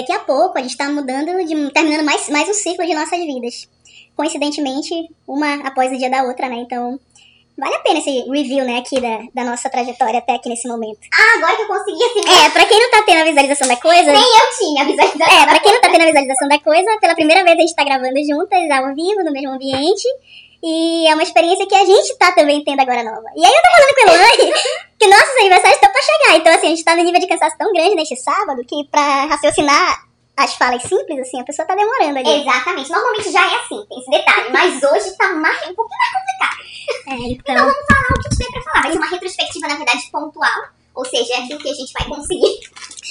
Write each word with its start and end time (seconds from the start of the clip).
Daqui 0.00 0.12
a 0.12 0.20
pouco 0.20 0.56
a 0.56 0.62
gente 0.62 0.78
tá 0.78 0.88
mudando, 0.88 1.26
de, 1.44 1.70
terminando 1.72 2.06
mais, 2.06 2.26
mais 2.30 2.48
um 2.48 2.54
ciclo 2.54 2.86
de 2.86 2.94
nossas 2.94 3.18
vidas. 3.20 3.68
Coincidentemente, 4.16 4.94
uma 5.28 5.56
após 5.56 5.92
o 5.92 5.98
dia 5.98 6.08
da 6.08 6.22
outra, 6.22 6.48
né? 6.48 6.56
Então, 6.56 6.98
vale 7.58 7.74
a 7.74 7.80
pena 7.80 7.98
esse 7.98 8.22
review, 8.22 8.64
né, 8.64 8.78
aqui 8.78 8.98
da, 8.98 9.20
da 9.34 9.44
nossa 9.44 9.68
trajetória 9.68 10.18
até 10.18 10.36
aqui 10.36 10.48
nesse 10.48 10.66
momento. 10.66 11.00
Ah, 11.12 11.36
agora 11.36 11.54
que 11.54 11.62
eu 11.62 11.66
consegui 11.66 12.02
assim. 12.02 12.20
É, 12.30 12.48
pra 12.48 12.64
quem 12.64 12.80
não 12.80 12.90
tá 12.90 13.02
tendo 13.04 13.20
a 13.20 13.24
visualização 13.24 13.68
da 13.68 13.76
coisa. 13.76 14.10
Nem 14.10 14.22
eu 14.22 14.58
tinha 14.58 14.82
a 14.82 14.86
visualização. 14.86 15.38
É, 15.38 15.46
pra 15.46 15.60
quem 15.60 15.72
não 15.72 15.80
tá 15.82 15.90
tendo 15.90 16.02
a 16.02 16.06
visualização 16.06 16.48
da 16.48 16.58
coisa, 16.60 16.98
pela 16.98 17.14
primeira 17.14 17.44
vez 17.44 17.58
a 17.58 17.60
gente 17.60 17.74
tá 17.74 17.84
gravando 17.84 18.24
juntas, 18.24 18.70
ao 18.70 18.94
vivo, 18.94 19.22
no 19.22 19.32
mesmo 19.32 19.50
ambiente. 19.50 20.08
E 20.62 21.06
é 21.08 21.14
uma 21.14 21.22
experiência 21.22 21.66
que 21.66 21.74
a 21.74 21.84
gente 21.84 22.16
tá 22.18 22.32
também 22.32 22.62
tendo 22.62 22.80
agora 22.80 23.02
nova. 23.02 23.24
E 23.34 23.44
aí 23.44 23.50
eu 23.52 23.62
tô 23.62 23.70
falando 23.70 23.94
com 23.94 24.00
a 24.00 24.14
Eloane 24.14 24.52
que 24.98 25.06
nossos 25.06 25.36
aniversários 25.40 25.74
estão 25.76 25.92
pra 25.92 26.02
chegar. 26.02 26.36
Então, 26.36 26.52
assim, 26.54 26.66
a 26.66 26.70
gente 26.70 26.84
tá 26.84 26.94
no 26.96 27.02
nível 27.02 27.20
de 27.20 27.26
cansaço 27.26 27.56
tão 27.56 27.72
grande 27.72 27.94
neste 27.94 28.16
sábado 28.16 28.62
que 28.68 28.84
pra 28.90 29.24
raciocinar 29.24 30.04
as 30.36 30.54
falas 30.54 30.82
simples, 30.82 31.20
assim, 31.20 31.40
a 31.40 31.44
pessoa 31.44 31.66
tá 31.66 31.74
demorando 31.74 32.18
ali. 32.18 32.40
Exatamente. 32.42 32.90
Normalmente 32.90 33.30
já 33.30 33.42
é 33.42 33.56
assim, 33.56 33.84
tem 33.88 33.98
esse 34.00 34.10
detalhe. 34.10 34.50
Mas 34.50 34.74
hoje 34.82 35.16
tá 35.16 35.28
mais, 35.34 35.56
um 35.68 35.74
pouquinho 35.74 35.98
mais 35.98 36.12
complicado. 36.12 36.60
É, 37.08 37.14
Então 37.32 37.54
então. 37.54 37.56
vamos 37.56 37.86
falar 37.86 38.10
o 38.10 38.14
que 38.14 38.26
a 38.26 38.30
gente 38.30 38.38
tem 38.38 38.52
pra 38.52 38.62
falar. 38.62 38.82
Vai 38.82 38.92
ser 38.92 38.98
uma 38.98 39.06
retrospectiva, 39.08 39.68
na 39.68 39.74
verdade, 39.76 40.10
pontual. 40.10 40.62
Ou 40.94 41.04
seja, 41.04 41.34
é 41.34 41.36
aquilo 41.38 41.60
que 41.60 41.70
a 41.70 41.74
gente 41.74 41.92
vai 41.92 42.08
conseguir 42.08 42.60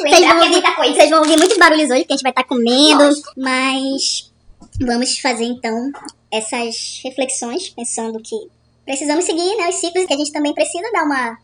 lembrar, 0.02 0.30
vão, 0.30 0.40
que 0.40 0.46
é 0.46 0.50
muita 0.50 0.72
coisa. 0.74 0.94
vocês 0.94 1.10
vão 1.10 1.20
ouvir 1.20 1.38
muitos 1.38 1.58
barulhos 1.58 1.90
hoje, 1.90 2.00
porque 2.02 2.14
a 2.14 2.16
gente 2.18 2.24
vai 2.24 2.32
estar 2.32 2.44
comendo. 2.44 3.04
Lógico. 3.04 3.32
Mas 3.38 4.32
vamos 4.80 5.20
fazer 5.20 5.46
então 5.46 5.92
essas 6.32 7.02
reflexões, 7.04 7.70
pensando 7.70 8.20
que 8.22 8.36
precisamos 8.86 9.26
seguir 9.26 9.56
né, 9.58 9.70
os 9.70 9.76
ciclos 9.76 10.06
que 10.06 10.14
a 10.14 10.18
gente 10.18 10.32
também 10.32 10.54
precisa 10.54 10.92
dar 10.92 11.04
uma, 11.04 11.38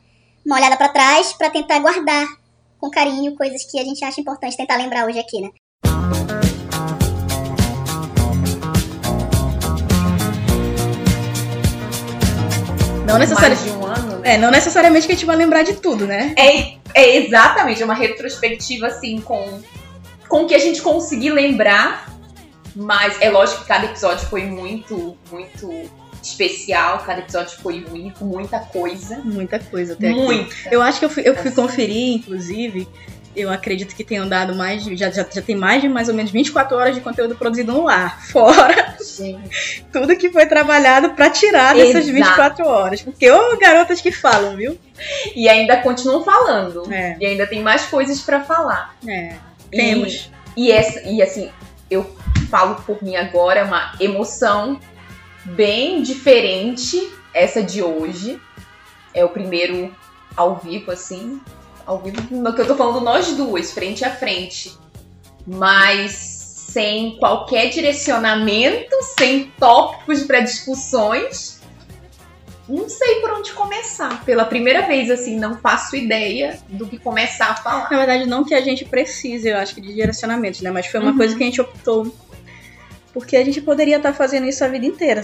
uma 0.45 0.55
olhada 0.57 0.77
pra 0.77 0.89
trás 0.89 1.33
pra 1.33 1.49
tentar 1.49 1.79
guardar 1.79 2.27
com 2.79 2.89
carinho 2.89 3.35
coisas 3.35 3.63
que 3.65 3.79
a 3.79 3.83
gente 3.83 4.03
acha 4.03 4.21
importante 4.21 4.57
tentar 4.57 4.77
lembrar 4.77 5.07
hoje 5.07 5.19
aqui, 5.19 5.41
né? 5.41 5.49
Não 13.05 13.19
necessariamente. 13.19 13.69
um 13.69 13.85
ano, 13.85 14.19
né? 14.19 14.33
É, 14.33 14.37
não 14.37 14.51
necessariamente 14.51 15.05
que 15.05 15.13
a 15.13 15.15
gente 15.15 15.25
vai 15.25 15.35
lembrar 15.35 15.63
de 15.63 15.75
tudo, 15.75 16.07
né? 16.07 16.33
É, 16.37 16.77
é 16.93 17.17
exatamente 17.17 17.83
uma 17.83 17.93
retrospectiva 17.93 18.87
assim 18.87 19.21
com 19.21 19.61
com 20.27 20.43
o 20.43 20.47
que 20.47 20.55
a 20.55 20.59
gente 20.59 20.81
conseguir 20.81 21.29
lembrar, 21.29 22.14
mas 22.75 23.19
é 23.21 23.29
lógico 23.29 23.61
que 23.61 23.67
cada 23.67 23.85
episódio 23.85 24.27
foi 24.27 24.43
muito 24.43 25.17
muito 25.31 25.69
especial, 26.21 26.99
cada 27.05 27.19
episódio 27.19 27.57
foi 27.61 27.85
único, 27.91 28.25
muita 28.25 28.59
coisa, 28.59 29.21
Muita 29.23 29.59
coisa 29.59 29.93
até 29.93 30.09
aqui. 30.09 30.19
muito. 30.19 30.55
Eu 30.71 30.81
acho 30.81 30.99
que 30.99 31.05
eu 31.05 31.09
fui, 31.09 31.21
eu 31.25 31.35
fui 31.35 31.49
Assim. 31.49 31.61
conferir, 31.61 32.13
inclusive, 32.15 32.87
eu 33.35 33.51
acredito 33.51 33.95
que 33.95 34.03
tenham 34.03 34.27
dado 34.27 34.55
mais 34.55 34.83
de, 34.83 34.95
já, 34.95 35.11
já, 35.11 35.23
já 35.31 35.41
tem 35.41 35.55
mais 35.55 35.81
de 35.83 35.87
mais 35.89 36.09
ou 36.09 36.15
menos 36.15 36.31
24 36.31 36.75
horas 36.75 36.95
de 36.95 37.01
conteúdo 37.01 37.35
produzido 37.35 37.73
no 37.73 37.87
ar, 37.87 38.19
fora 38.31 38.95
Gente, 38.99 39.85
tudo 39.93 40.15
que 40.17 40.31
foi 40.31 40.47
trabalhado 40.47 41.11
pra 41.11 41.29
tirar 41.29 41.75
dessas 41.75 42.07
Exato. 42.07 42.13
24 42.13 42.65
horas. 42.67 43.01
Porque, 43.03 43.29
ô 43.29 43.57
garotas 43.57 44.01
que 44.01 44.11
falam, 44.11 44.55
viu? 44.55 44.79
E 45.35 45.47
ainda 45.47 45.77
continuam 45.77 46.23
falando. 46.23 46.91
É. 46.91 47.15
E 47.19 47.25
ainda 47.25 47.45
tem 47.45 47.61
mais 47.61 47.83
coisas 47.85 48.19
pra 48.21 48.41
falar. 48.43 48.95
É, 49.07 49.35
E- 49.71 49.77
temos. 49.77 50.31
E, 50.57 50.71
essa, 50.71 51.01
e 51.07 51.21
assim, 51.21 51.49
eu 51.89 52.15
falo 52.49 52.75
por 52.83 53.01
mim 53.03 53.15
agora, 53.15 53.61
é 53.61 53.63
uma 53.63 53.93
emoção 53.99 54.79
bem 55.43 56.01
diferente 56.01 57.11
essa 57.33 57.61
de 57.61 57.83
hoje. 57.83 58.39
É 59.13 59.23
o 59.23 59.29
primeiro 59.29 59.95
ao 60.35 60.57
vivo, 60.57 60.91
assim. 60.91 61.41
Ao 61.85 61.99
vivo, 61.99 62.21
no 62.35 62.53
que 62.53 62.61
eu 62.61 62.67
tô 62.67 62.75
falando 62.75 63.01
nós 63.01 63.33
duas, 63.33 63.71
frente 63.71 64.03
a 64.03 64.15
frente. 64.15 64.77
Mas 65.45 66.13
sem 66.75 67.17
qualquer 67.17 67.69
direcionamento, 67.69 68.95
sem 69.17 69.51
tópicos 69.59 70.23
para 70.23 70.41
discussões. 70.41 71.54
Não 72.67 72.89
sei 72.89 73.21
por 73.21 73.31
onde 73.31 73.51
começar. 73.53 74.25
Pela 74.25 74.43
primeira 74.45 74.81
vez, 74.87 75.11
assim, 75.11 75.37
não 75.37 75.57
faço 75.57 75.95
ideia 75.95 76.57
do 76.67 76.87
que 76.87 76.97
começar 76.97 77.51
a 77.51 77.55
falar. 77.55 77.89
Na 77.91 77.97
verdade, 77.97 78.25
não 78.25 78.43
que 78.43 78.55
a 78.55 78.61
gente 78.61 78.83
precise, 78.85 79.47
eu 79.49 79.57
acho 79.57 79.79
de 79.79 79.93
direcionamentos, 79.93 80.61
né? 80.61 80.71
Mas 80.71 80.87
foi 80.87 80.99
uma 80.99 81.11
Uhum. 81.11 81.17
coisa 81.17 81.35
que 81.35 81.43
a 81.43 81.45
gente 81.45 81.61
optou. 81.61 82.13
Porque 83.13 83.37
a 83.37 83.45
gente 83.45 83.61
poderia 83.61 83.97
estar 83.97 84.13
fazendo 84.13 84.47
isso 84.47 84.63
a 84.63 84.67
vida 84.67 84.85
inteira, 84.85 85.21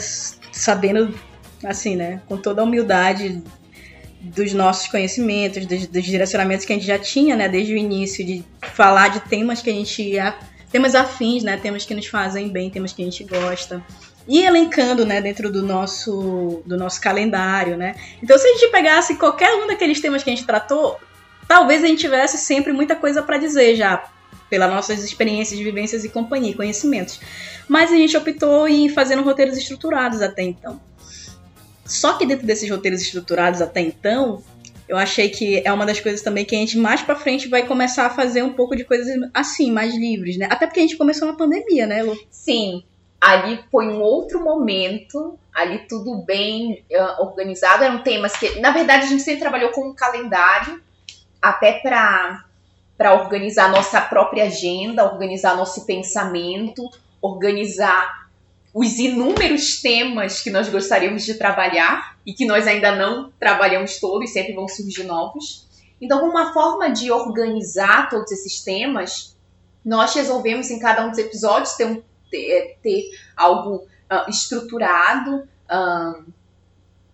sabendo, 0.52 1.18
assim, 1.64 1.96
né? 1.96 2.22
Com 2.28 2.38
toda 2.38 2.62
a 2.62 2.64
humildade 2.64 3.42
dos 4.22 4.54
nossos 4.54 4.88
conhecimentos, 4.88 5.66
dos, 5.66 5.88
dos 5.88 6.04
direcionamentos 6.06 6.64
que 6.64 6.72
a 6.72 6.76
gente 6.76 6.86
já 6.86 7.00
tinha, 7.00 7.36
né? 7.36 7.50
Desde 7.50 7.74
o 7.74 7.78
início, 7.78 8.24
de 8.24 8.44
falar 8.62 9.08
de 9.08 9.20
temas 9.22 9.62
que 9.64 9.70
a 9.70 9.74
gente. 9.74 10.14
temas 10.72 10.94
afins, 10.94 11.44
né? 11.44 11.58
Temas 11.58 11.86
que 11.86 11.96
nos 11.96 12.06
fazem 12.06 12.50
bem, 12.50 12.70
temas 12.70 12.94
que 12.94 13.02
a 13.02 13.06
gente 13.06 13.24
gosta. 13.24 13.84
E 14.31 14.46
elencando, 14.46 15.06
né, 15.06 15.19
dentro 15.19 15.52
do 15.52 15.62
nosso, 15.62 16.64
do 16.66 16.78
nosso 16.78 17.02
calendário, 17.02 17.75
né? 17.75 17.96
Então, 18.24 18.38
se 18.38 18.47
a 18.47 18.53
gente 18.53 18.72
pegasse 18.72 19.16
qualquer 19.16 19.53
um 19.56 19.68
daqueles 19.68 20.00
temas 20.00 20.24
que 20.24 20.30
a 20.30 20.34
gente 20.34 20.46
tratou, 20.46 20.97
talvez 21.50 21.84
a 21.84 21.88
gente 21.88 22.00
tivesse 22.00 22.38
sempre 22.38 22.72
muita 22.72 22.96
coisa 22.96 23.22
para 23.22 23.38
dizer 23.38 23.75
já, 23.75 24.09
pelas 24.50 24.72
nossas 24.72 25.03
experiências, 25.03 25.59
vivências 25.59 26.06
e 26.06 26.09
companhia, 26.09 26.56
conhecimentos. 26.56 27.20
Mas 27.68 27.91
a 27.91 27.97
gente 27.97 28.16
optou 28.16 28.70
em 28.70 28.88
fazer 28.88 29.16
roteiros 29.16 29.58
estruturados 29.58 30.22
até 30.22 30.44
então. 30.44 30.80
Só 31.86 32.14
que 32.14 32.25
dentro 32.25 32.47
desses 32.47 32.70
roteiros 32.72 33.02
estruturados 33.02 33.62
até 33.62 33.81
então, 33.81 34.41
eu 34.88 34.96
achei 34.96 35.28
que 35.28 35.62
é 35.66 35.74
uma 35.74 35.86
das 35.86 36.00
coisas 36.00 36.22
também 36.22 36.46
que 36.46 36.56
a 36.56 36.59
gente 36.59 36.78
mais 36.78 37.02
pra 37.02 37.18
frente 37.18 37.50
vai 37.50 37.68
começar 37.68 38.06
a 38.06 38.09
fazer 38.09 38.44
um 38.44 38.53
pouco 38.53 38.78
de 38.78 38.86
coisas 38.86 39.14
assim, 39.34 39.74
mais 39.74 39.94
livres, 39.94 40.38
né? 40.38 40.47
Até 40.50 40.68
porque 40.68 40.80
a 40.80 40.84
gente 40.84 40.96
começou 40.96 41.28
na 41.28 41.34
pandemia, 41.34 41.86
né, 41.86 42.02
Lu? 42.02 42.18
Sim, 42.30 42.81
ali 43.22 43.64
foi 43.72 43.88
um 43.88 44.02
outro 44.02 44.44
momento, 44.44 45.38
ali 45.54 45.80
tudo 45.88 46.26
bem 46.26 46.84
ah, 46.92 47.18
organizado, 47.22 47.84
eram 47.84 48.02
temas 48.02 48.36
que, 48.36 48.59
na 48.59 48.72
verdade, 48.72 49.06
a 49.06 49.08
gente 49.08 49.22
sempre 49.22 49.42
trabalhou 49.42 49.70
com 49.70 49.90
um 49.90 49.94
calendário, 49.94 50.82
até 51.40 51.74
para 51.74 52.46
para 52.98 53.16
organizar 53.16 53.72
nossa 53.72 54.00
própria 54.00 54.44
agenda, 54.44 55.04
organizar 55.04 55.58
nosso 55.58 55.88
pensamento, 55.88 56.88
organizar 57.20 58.30
os 58.72 59.00
inúmeros 59.00 59.82
temas 59.82 60.42
que 60.42 60.52
nós 60.52 60.70
gostaríamos 60.70 61.26
de 61.26 61.34
trabalhar 61.34 62.16
e 62.24 62.32
que 62.32 62.46
nós 62.46 62.68
ainda 62.68 62.96
não 62.96 63.32
trabalhamos 63.40 64.00
todos, 64.00 64.32
sempre 64.32 64.53
vão 64.53 64.68
surgir 64.68 65.03
novos. 65.03 65.68
Então, 66.00 66.30
uma 66.30 66.53
forma 66.53 66.92
de 66.92 67.12
organizar 67.12 68.08
todos 68.08 68.32
esses 68.32 68.64
temas, 68.64 69.36
nós 69.84 70.14
resolvemos 70.14 70.70
em 70.70 70.78
cada 70.78 71.03
um 71.03 71.09
dos 71.09 71.18
episódios 71.18 71.74
ter 71.74 71.86
um 71.86 72.03
ter, 72.31 72.78
ter 72.81 73.12
algo 73.36 73.86
ah, 74.09 74.25
estruturado, 74.28 75.47
ah, 75.69 76.19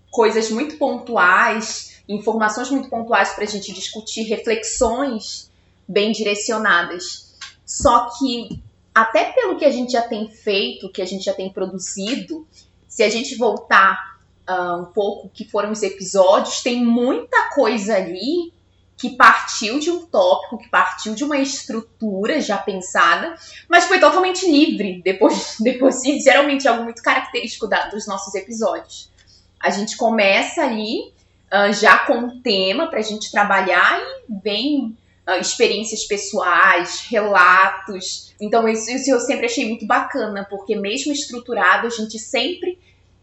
coisas 0.10 0.50
muito 0.50 0.78
pontuais, 0.78 2.02
informações 2.08 2.70
muito 2.70 2.90
pontuais 2.90 3.32
para 3.32 3.44
a 3.44 3.48
gente 3.48 3.74
discutir, 3.74 4.24
reflexões 4.24 5.52
bem 5.88 6.12
direcionadas. 6.12 7.36
Só 7.66 8.10
que, 8.18 8.62
até 8.96 9.32
pelo 9.34 9.58
que 9.58 9.66
a 9.66 9.72
gente 9.72 9.92
já 9.92 10.02
tem 10.02 10.30
feito, 10.30 10.90
que 10.90 11.02
a 11.02 11.06
gente 11.06 11.26
já 11.26 11.34
tem 11.34 11.52
produzido, 11.52 12.48
se 12.88 13.04
a 13.04 13.10
gente 13.10 13.36
voltar 13.36 14.18
ah, 14.46 14.78
um 14.78 14.86
pouco 14.86 15.30
que 15.30 15.44
foram 15.44 15.72
os 15.72 15.84
episódios, 15.84 16.62
tem 16.62 16.86
muita 16.86 17.50
coisa 17.54 17.96
ali 17.98 18.54
que 18.98 19.12
partiu 19.12 19.80
de 19.80 19.92
um 19.92 20.06
tópico, 20.08 20.58
que 20.58 20.68
partiu 20.70 21.14
de 21.14 21.24
uma 21.24 21.38
estrutura 21.38 22.42
já 22.42 22.58
pensada, 22.58 23.36
mas 23.70 23.86
foi 23.86 24.00
totalmente 24.00 24.50
livre 24.50 25.02
depois, 25.04 25.58
depois. 25.62 26.02
Geralmente 26.02 26.68
é 26.68 26.72
algo 26.72 26.84
muito 26.84 27.04
característico 27.04 27.68
da- 27.68 27.90
dos 27.90 28.08
nossos 28.08 28.34
episódios. 28.34 29.12
A 29.60 29.70
gente 29.70 29.96
começa 29.96 30.64
ali 30.64 31.14
ah, 31.52 31.72
já 31.72 32.00
com 32.00 32.16
um 32.16 32.42
tema 32.42 32.88
para 32.88 33.00
a 33.00 33.04
gente 33.04 33.32
trabalhar 33.32 34.02
e 34.28 34.34
vem 34.44 34.98
ah, 35.28 35.38
experiências 35.38 36.04
pessoais, 36.04 37.02
relatos. 37.08 38.34
Então 38.42 38.68
isso, 38.68 38.90
isso 38.90 39.12
eu 39.12 39.20
sempre 39.20 39.46
achei 39.46 39.68
muito 39.68 39.86
bacana, 39.86 40.46
porque 40.50 40.76
mesmo 40.76 41.14
estruturado, 41.14 41.86
a 41.86 41.92
gente 41.92 42.18
sempre 42.18 42.80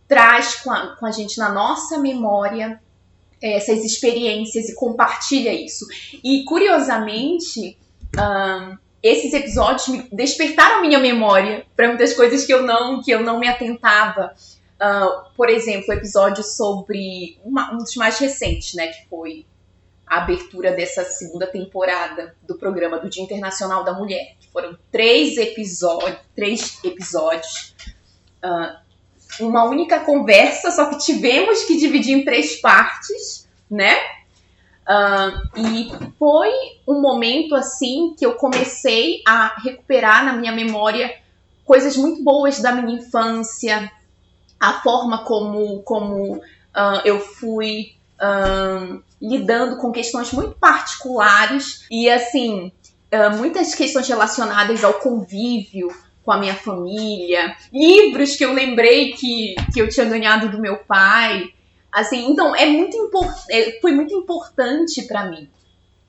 traz 0.07 0.55
com 0.57 0.71
a, 0.71 0.97
com 0.97 1.07
a 1.07 1.11
gente 1.11 1.37
na 1.39 1.49
nossa 1.49 1.99
memória 1.99 2.81
essas 3.53 3.85
experiências 3.85 4.69
e 4.69 4.75
compartilha 4.75 5.53
isso. 5.53 5.87
E 6.23 6.45
curiosamente, 6.45 7.77
esses 9.03 9.35
episódios 9.35 10.07
despertaram 10.11 10.81
minha 10.81 10.99
memória 10.99 11.67
para 11.77 11.89
muitas 11.89 12.15
coisas 12.15 12.47
que 12.47 12.55
eu 12.55 12.63
não 12.63 13.03
que 13.03 13.11
eu 13.11 13.23
não 13.23 13.39
me 13.39 13.47
atentava. 13.47 14.35
Ah, 14.81 15.27
por 15.37 15.49
exemplo, 15.49 15.87
o 15.89 15.93
episódio 15.93 16.43
sobre 16.43 17.39
uma- 17.45 17.73
um 17.73 17.79
dos 17.79 17.95
mais 17.97 18.19
recentes, 18.19 18.75
né, 18.75 18.89
que 18.89 19.09
foi 19.09 19.47
a 20.07 20.19
abertura 20.19 20.73
dessa 20.73 21.05
segunda 21.05 21.47
temporada 21.47 22.35
do 22.43 22.57
programa 22.57 22.99
do 22.99 23.09
Dia 23.09 23.23
Internacional 23.23 23.85
da 23.85 23.93
Mulher, 23.93 24.37
que 24.41 24.51
foram 24.51 24.77
três 24.91 25.39
episódios, 25.39 26.19
três 26.35 26.83
episódios, 26.85 27.75
ah, 28.43 28.81
uma 29.41 29.65
única 29.65 30.01
conversa, 30.01 30.71
só 30.71 30.87
que 30.87 30.99
tivemos 30.99 31.65
que 31.65 31.77
dividir 31.77 32.17
em 32.17 32.25
três 32.25 32.61
partes, 32.61 33.49
né? 33.71 33.95
Uh, 34.87 35.59
e 35.59 35.91
foi 36.19 36.51
um 36.87 37.01
momento 37.01 37.55
assim 37.55 38.15
que 38.19 38.25
eu 38.25 38.35
comecei 38.35 39.23
a 39.27 39.55
recuperar 39.63 40.25
na 40.25 40.35
minha 40.35 40.53
memória 40.53 41.15
coisas 41.65 41.97
muito 41.97 42.23
boas 42.23 42.61
da 42.61 42.73
minha 42.73 42.99
infância, 42.99 43.91
a 44.61 44.75
forma 44.83 45.25
como, 45.25 45.83
como 45.83 46.35
uh, 46.35 46.43
eu 47.03 47.19
fui 47.19 47.95
uh, 48.21 49.03
lidando 49.21 49.79
com 49.79 49.91
questões 49.91 50.31
muito 50.33 50.55
particulares 50.57 51.87
e 51.91 52.11
assim 52.11 52.73
muitas 53.39 53.77
questões 53.77 54.09
relacionadas 54.09 54.83
ao 54.83 54.95
convívio 54.95 55.89
com 56.25 56.33
a 56.33 56.39
minha 56.39 56.55
família, 56.55 57.55
livros 57.73 58.37
que 58.37 58.45
eu 58.45 58.53
lembrei 58.53 59.13
que, 59.13 59.55
que 59.73 59.81
eu 59.81 59.89
tinha 59.89 60.07
ganhado 60.07 60.49
do 60.49 60.61
meu 60.61 60.79
pai. 60.79 61.53
Assim, 61.93 62.31
então 62.31 62.57
é 62.57 62.67
muito 62.67 63.11
é, 63.51 63.79
foi 63.81 63.93
muito 63.93 64.15
importante 64.15 65.03
para 65.03 65.27
mim. 65.27 65.49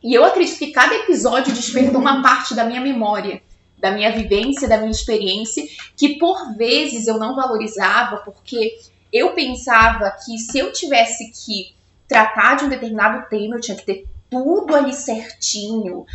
E 0.02 0.14
eu 0.14 0.24
acredito 0.24 0.58
que 0.58 0.72
cada 0.72 0.96
episódio 0.96 1.54
despertou 1.54 2.00
uma 2.00 2.22
parte 2.22 2.54
da 2.54 2.64
minha 2.64 2.82
memória, 2.82 3.42
da 3.78 3.92
minha 3.92 4.12
vivência, 4.12 4.68
da 4.68 4.78
minha 4.78 4.92
experiência, 4.92 5.64
que 5.98 6.18
por 6.18 6.56
vezes 6.56 7.08
eu 7.08 7.18
não 7.18 7.36
valorizava, 7.36 8.18
porque 8.18 8.78
eu 9.12 9.34
pensava 9.34 10.12
que 10.24 10.38
se 10.38 10.60
eu 10.60 10.72
tivesse 10.72 11.32
que 11.32 11.76
tratar 12.08 12.56
de 12.56 12.66
um 12.66 12.70
determinado 12.70 13.28
tema, 13.30 13.56
eu 13.56 13.62
tinha 13.62 13.76
que 13.76 13.86
ter 13.86 14.06
tudo 14.30 14.76
ali 14.76 14.94
certinho, 14.94 16.06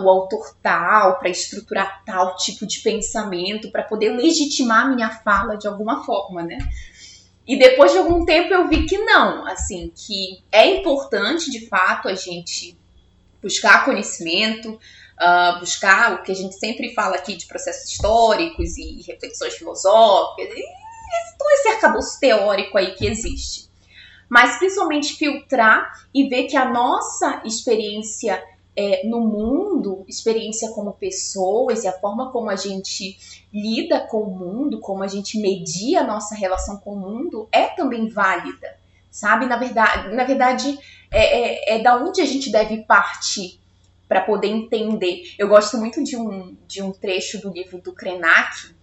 o 0.00 0.08
autor 0.08 0.54
tal, 0.62 1.18
para 1.18 1.28
estruturar 1.28 2.02
tal 2.04 2.36
tipo 2.36 2.66
de 2.66 2.80
pensamento, 2.80 3.70
para 3.70 3.82
poder 3.82 4.10
legitimar 4.10 4.94
minha 4.94 5.10
fala 5.10 5.56
de 5.56 5.66
alguma 5.66 6.04
forma, 6.04 6.42
né? 6.42 6.58
E 7.46 7.58
depois 7.58 7.92
de 7.92 7.98
algum 7.98 8.24
tempo 8.24 8.52
eu 8.52 8.68
vi 8.68 8.86
que 8.86 8.98
não, 8.98 9.46
assim, 9.46 9.92
que 9.94 10.42
é 10.52 10.66
importante 10.78 11.50
de 11.50 11.66
fato 11.66 12.08
a 12.08 12.14
gente 12.14 12.78
buscar 13.42 13.84
conhecimento, 13.84 14.72
uh, 14.72 15.58
buscar 15.58 16.14
o 16.14 16.22
que 16.22 16.32
a 16.32 16.34
gente 16.34 16.54
sempre 16.56 16.94
fala 16.94 17.16
aqui 17.16 17.36
de 17.36 17.46
processos 17.46 17.90
históricos 17.90 18.76
e 18.76 19.02
reflexões 19.06 19.54
filosóficas, 19.54 20.48
e 20.54 20.62
todo 21.38 21.50
esse 21.52 21.68
arcabouço 21.68 22.20
teórico 22.20 22.76
aí 22.76 22.94
que 22.94 23.06
existe 23.06 23.69
mas 24.30 24.58
principalmente 24.58 25.16
filtrar 25.16 25.92
e 26.14 26.28
ver 26.28 26.44
que 26.44 26.56
a 26.56 26.70
nossa 26.70 27.42
experiência 27.44 28.40
é, 28.76 29.04
no 29.06 29.20
mundo, 29.20 30.04
experiência 30.08 30.70
como 30.70 30.92
pessoas 30.92 31.82
e 31.82 31.88
a 31.88 31.92
forma 31.92 32.30
como 32.30 32.48
a 32.48 32.54
gente 32.54 33.18
lida 33.52 34.06
com 34.06 34.22
o 34.22 34.30
mundo, 34.30 34.78
como 34.78 35.02
a 35.02 35.08
gente 35.08 35.38
media 35.38 36.00
a 36.00 36.06
nossa 36.06 36.36
relação 36.36 36.76
com 36.76 36.94
o 36.94 36.98
mundo, 36.98 37.48
é 37.50 37.66
também 37.66 38.08
válida, 38.08 38.78
sabe? 39.10 39.46
Na 39.46 39.56
verdade, 39.56 40.14
na 40.14 40.22
verdade 40.22 40.78
é, 41.10 41.74
é, 41.74 41.76
é 41.76 41.82
da 41.82 41.96
onde 41.96 42.20
a 42.20 42.24
gente 42.24 42.50
deve 42.52 42.84
partir 42.84 43.58
para 44.08 44.20
poder 44.20 44.48
entender. 44.48 45.34
Eu 45.36 45.48
gosto 45.48 45.76
muito 45.76 46.02
de 46.04 46.16
um, 46.16 46.56
de 46.68 46.80
um 46.80 46.92
trecho 46.92 47.40
do 47.40 47.52
livro 47.52 47.78
do 47.78 47.92
Krenak, 47.92 48.74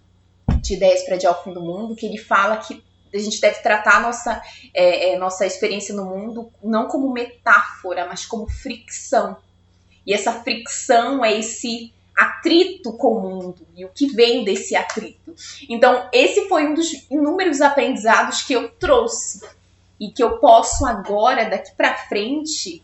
de 0.61 0.73
Ideias 0.73 1.03
para 1.03 1.15
Adiar 1.15 1.39
o 1.39 1.43
Fim 1.43 1.53
do 1.53 1.61
Mundo, 1.61 1.95
que 1.95 2.05
ele 2.05 2.17
fala 2.17 2.57
que 2.57 2.83
a 3.21 3.23
gente 3.23 3.41
deve 3.41 3.59
tratar 3.61 3.97
a 3.97 3.99
nossa, 3.99 4.41
é, 4.73 5.13
é, 5.13 5.17
nossa 5.17 5.45
experiência 5.45 5.95
no 5.95 6.05
mundo 6.05 6.51
não 6.63 6.87
como 6.87 7.11
metáfora, 7.11 8.05
mas 8.07 8.25
como 8.25 8.47
fricção. 8.47 9.37
E 10.05 10.13
essa 10.13 10.31
fricção 10.31 11.23
é 11.23 11.37
esse 11.37 11.93
atrito 12.17 12.93
com 12.93 13.17
o 13.17 13.21
mundo 13.21 13.67
e 13.75 13.85
o 13.85 13.89
que 13.89 14.07
vem 14.07 14.43
desse 14.43 14.75
atrito. 14.75 15.35
Então, 15.69 16.09
esse 16.11 16.47
foi 16.47 16.65
um 16.65 16.73
dos 16.73 17.05
inúmeros 17.11 17.61
aprendizados 17.61 18.41
que 18.41 18.53
eu 18.53 18.69
trouxe 18.69 19.45
e 19.99 20.09
que 20.09 20.23
eu 20.23 20.39
posso 20.39 20.85
agora, 20.85 21.49
daqui 21.49 21.71
para 21.75 21.95
frente, 22.07 22.81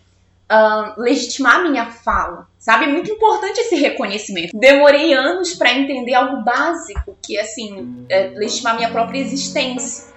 uh, 0.51 1.01
legitimar 1.01 1.63
minha 1.63 1.89
fala. 1.91 2.47
Sabe? 2.59 2.85
É 2.85 2.87
muito 2.87 3.11
importante 3.11 3.59
esse 3.59 3.75
reconhecimento. 3.75 4.57
Demorei 4.57 5.13
anos 5.13 5.53
para 5.53 5.73
entender 5.73 6.13
algo 6.13 6.43
básico, 6.43 7.17
que 7.21 7.37
assim, 7.37 8.05
é 8.07 8.27
legitimar 8.29 8.75
minha 8.75 8.89
própria 8.89 9.19
existência. 9.19 10.12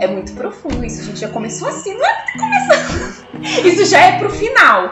É 0.00 0.06
muito 0.06 0.32
profundo 0.32 0.82
isso, 0.82 1.02
a 1.02 1.04
gente 1.04 1.20
já 1.20 1.28
começou 1.28 1.68
assim, 1.68 1.92
não 1.92 2.06
é 2.06 2.24
começar. 2.38 3.26
Isso 3.66 3.84
já 3.84 4.00
é 4.00 4.18
pro 4.18 4.30
final. 4.30 4.90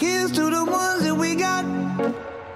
Here's 0.00 0.30
to 0.32 0.50
the 0.50 0.62
ones 0.62 1.02
that 1.02 1.14
we 1.18 1.34
got. 1.34 1.66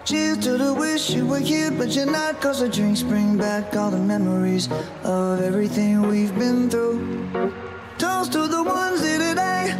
Cheers 0.07 0.39
to 0.39 0.57
the 0.57 0.73
wish 0.73 1.11
you 1.11 1.27
were 1.27 1.39
here, 1.39 1.71
but 1.71 1.95
you're 1.95 2.11
not. 2.11 2.41
Cause 2.41 2.61
the 2.61 2.69
drinks 2.69 3.03
bring 3.03 3.37
back 3.37 3.77
all 3.77 3.91
the 3.91 3.99
memories 3.99 4.71
of 5.05 5.43
everything 5.43 6.01
we've 6.09 6.35
been 6.39 6.71
through. 6.71 7.53
Toast 7.99 8.33
to 8.33 8.49
the 8.49 8.63
ones 8.63 9.03
here 9.03 9.19
today. 9.19 9.75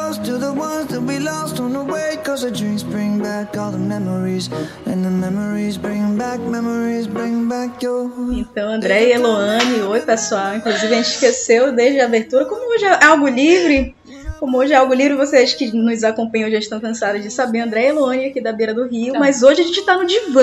Toast 0.00 0.24
to 0.24 0.38
the 0.38 0.52
ones 0.52 0.86
that 0.86 1.02
we 1.02 1.18
lost 1.18 1.60
on 1.60 1.72
the 1.72 1.84
way. 1.84 2.16
Cause 2.24 2.42
the 2.42 2.50
drinks 2.50 2.82
bring 2.82 3.18
back 3.22 3.56
all 3.58 3.70
the 3.70 3.78
memories. 3.78 4.48
And 4.86 5.04
the 5.04 5.10
memories 5.10 5.76
bring 5.76 6.16
back, 6.16 6.40
memories 6.40 7.06
bring 7.06 7.48
back 7.48 7.82
your. 7.82 8.10
Então, 8.32 8.70
André 8.70 9.08
e 9.08 9.12
Eloane, 9.12 9.82
oi 9.82 10.00
pessoal. 10.00 10.56
Inclusive, 10.56 10.86
a 10.86 10.96
gente 10.96 11.10
esqueceu 11.10 11.72
desde 11.72 12.00
a 12.00 12.06
abertura. 12.06 12.46
Como 12.46 12.72
hoje 12.72 12.86
é 12.86 13.04
algo 13.04 13.28
livre, 13.28 13.94
como 14.38 14.58
hoje 14.58 14.72
é 14.72 14.76
algo 14.76 14.94
livre, 14.94 15.16
vocês 15.16 15.52
que 15.52 15.70
nos 15.70 16.02
acompanham 16.02 16.50
já 16.50 16.58
estão 16.58 16.80
cansados 16.80 17.22
de 17.22 17.30
saber, 17.30 17.60
André 17.60 17.84
e 17.84 17.88
Eloane 17.88 18.24
aqui 18.26 18.40
da 18.40 18.52
beira 18.52 18.72
do 18.72 18.86
rio, 18.86 19.14
mas 19.18 19.42
hoje 19.42 19.60
a 19.60 19.64
gente 19.64 19.84
tá 19.84 19.98
no 19.98 20.06
divã. 20.06 20.42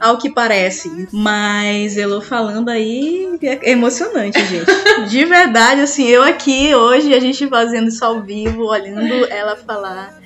Ao 0.00 0.18
que 0.18 0.30
parece. 0.30 1.08
Mas 1.12 1.96
Elo 1.96 2.20
falando 2.20 2.68
aí 2.68 3.38
é 3.42 3.70
emocionante, 3.70 4.38
gente. 4.46 4.66
De 5.08 5.24
verdade, 5.24 5.80
assim, 5.80 6.06
eu 6.06 6.22
aqui 6.22 6.74
hoje, 6.74 7.14
a 7.14 7.20
gente 7.20 7.46
fazendo 7.48 7.88
isso 7.88 8.04
ao 8.04 8.20
vivo, 8.20 8.64
olhando 8.64 9.26
ela 9.30 9.56
falar. 9.56 10.18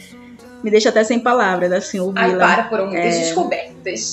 Me 0.62 0.70
deixa 0.70 0.88
até 0.88 1.04
sem 1.04 1.20
palavras, 1.20 1.70
assim, 1.70 2.00
ouvi-la. 2.00 2.26
Ai, 2.26 2.36
para, 2.36 2.68
foram 2.68 2.88
muitas 2.88 3.14
é... 3.14 3.18
descobertas. 3.20 4.12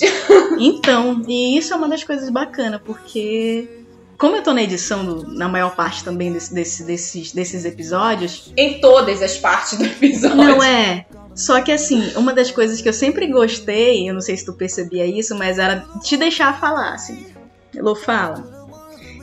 Então, 0.59 1.21
e 1.27 1.57
isso 1.57 1.73
é 1.73 1.75
uma 1.75 1.89
das 1.89 2.03
coisas 2.03 2.29
bacanas, 2.29 2.79
porque 2.85 3.84
como 4.17 4.35
eu 4.35 4.43
tô 4.43 4.53
na 4.53 4.61
edição, 4.61 5.05
do, 5.05 5.27
na 5.33 5.47
maior 5.47 5.75
parte 5.75 6.03
também 6.03 6.31
desse, 6.31 6.53
desse, 6.53 6.83
desses, 6.83 7.31
desses 7.31 7.65
episódios. 7.65 8.51
Em 8.55 8.79
todas 8.79 9.21
as 9.21 9.37
partes 9.37 9.77
do 9.77 9.85
episódio. 9.85 10.37
Não 10.37 10.63
é. 10.63 11.05
Só 11.35 11.61
que 11.61 11.71
assim, 11.71 12.13
uma 12.15 12.33
das 12.33 12.49
coisas 12.49 12.81
que 12.81 12.87
eu 12.87 12.93
sempre 12.93 13.27
gostei, 13.27 14.09
eu 14.09 14.13
não 14.13 14.21
sei 14.21 14.37
se 14.37 14.45
tu 14.45 14.53
percebia 14.53 15.05
isso, 15.05 15.35
mas 15.35 15.59
era 15.59 15.85
te 16.01 16.15
deixar 16.15 16.59
falar, 16.59 16.93
assim. 16.93 17.25
Elô 17.75 17.93
fala. 17.93 18.55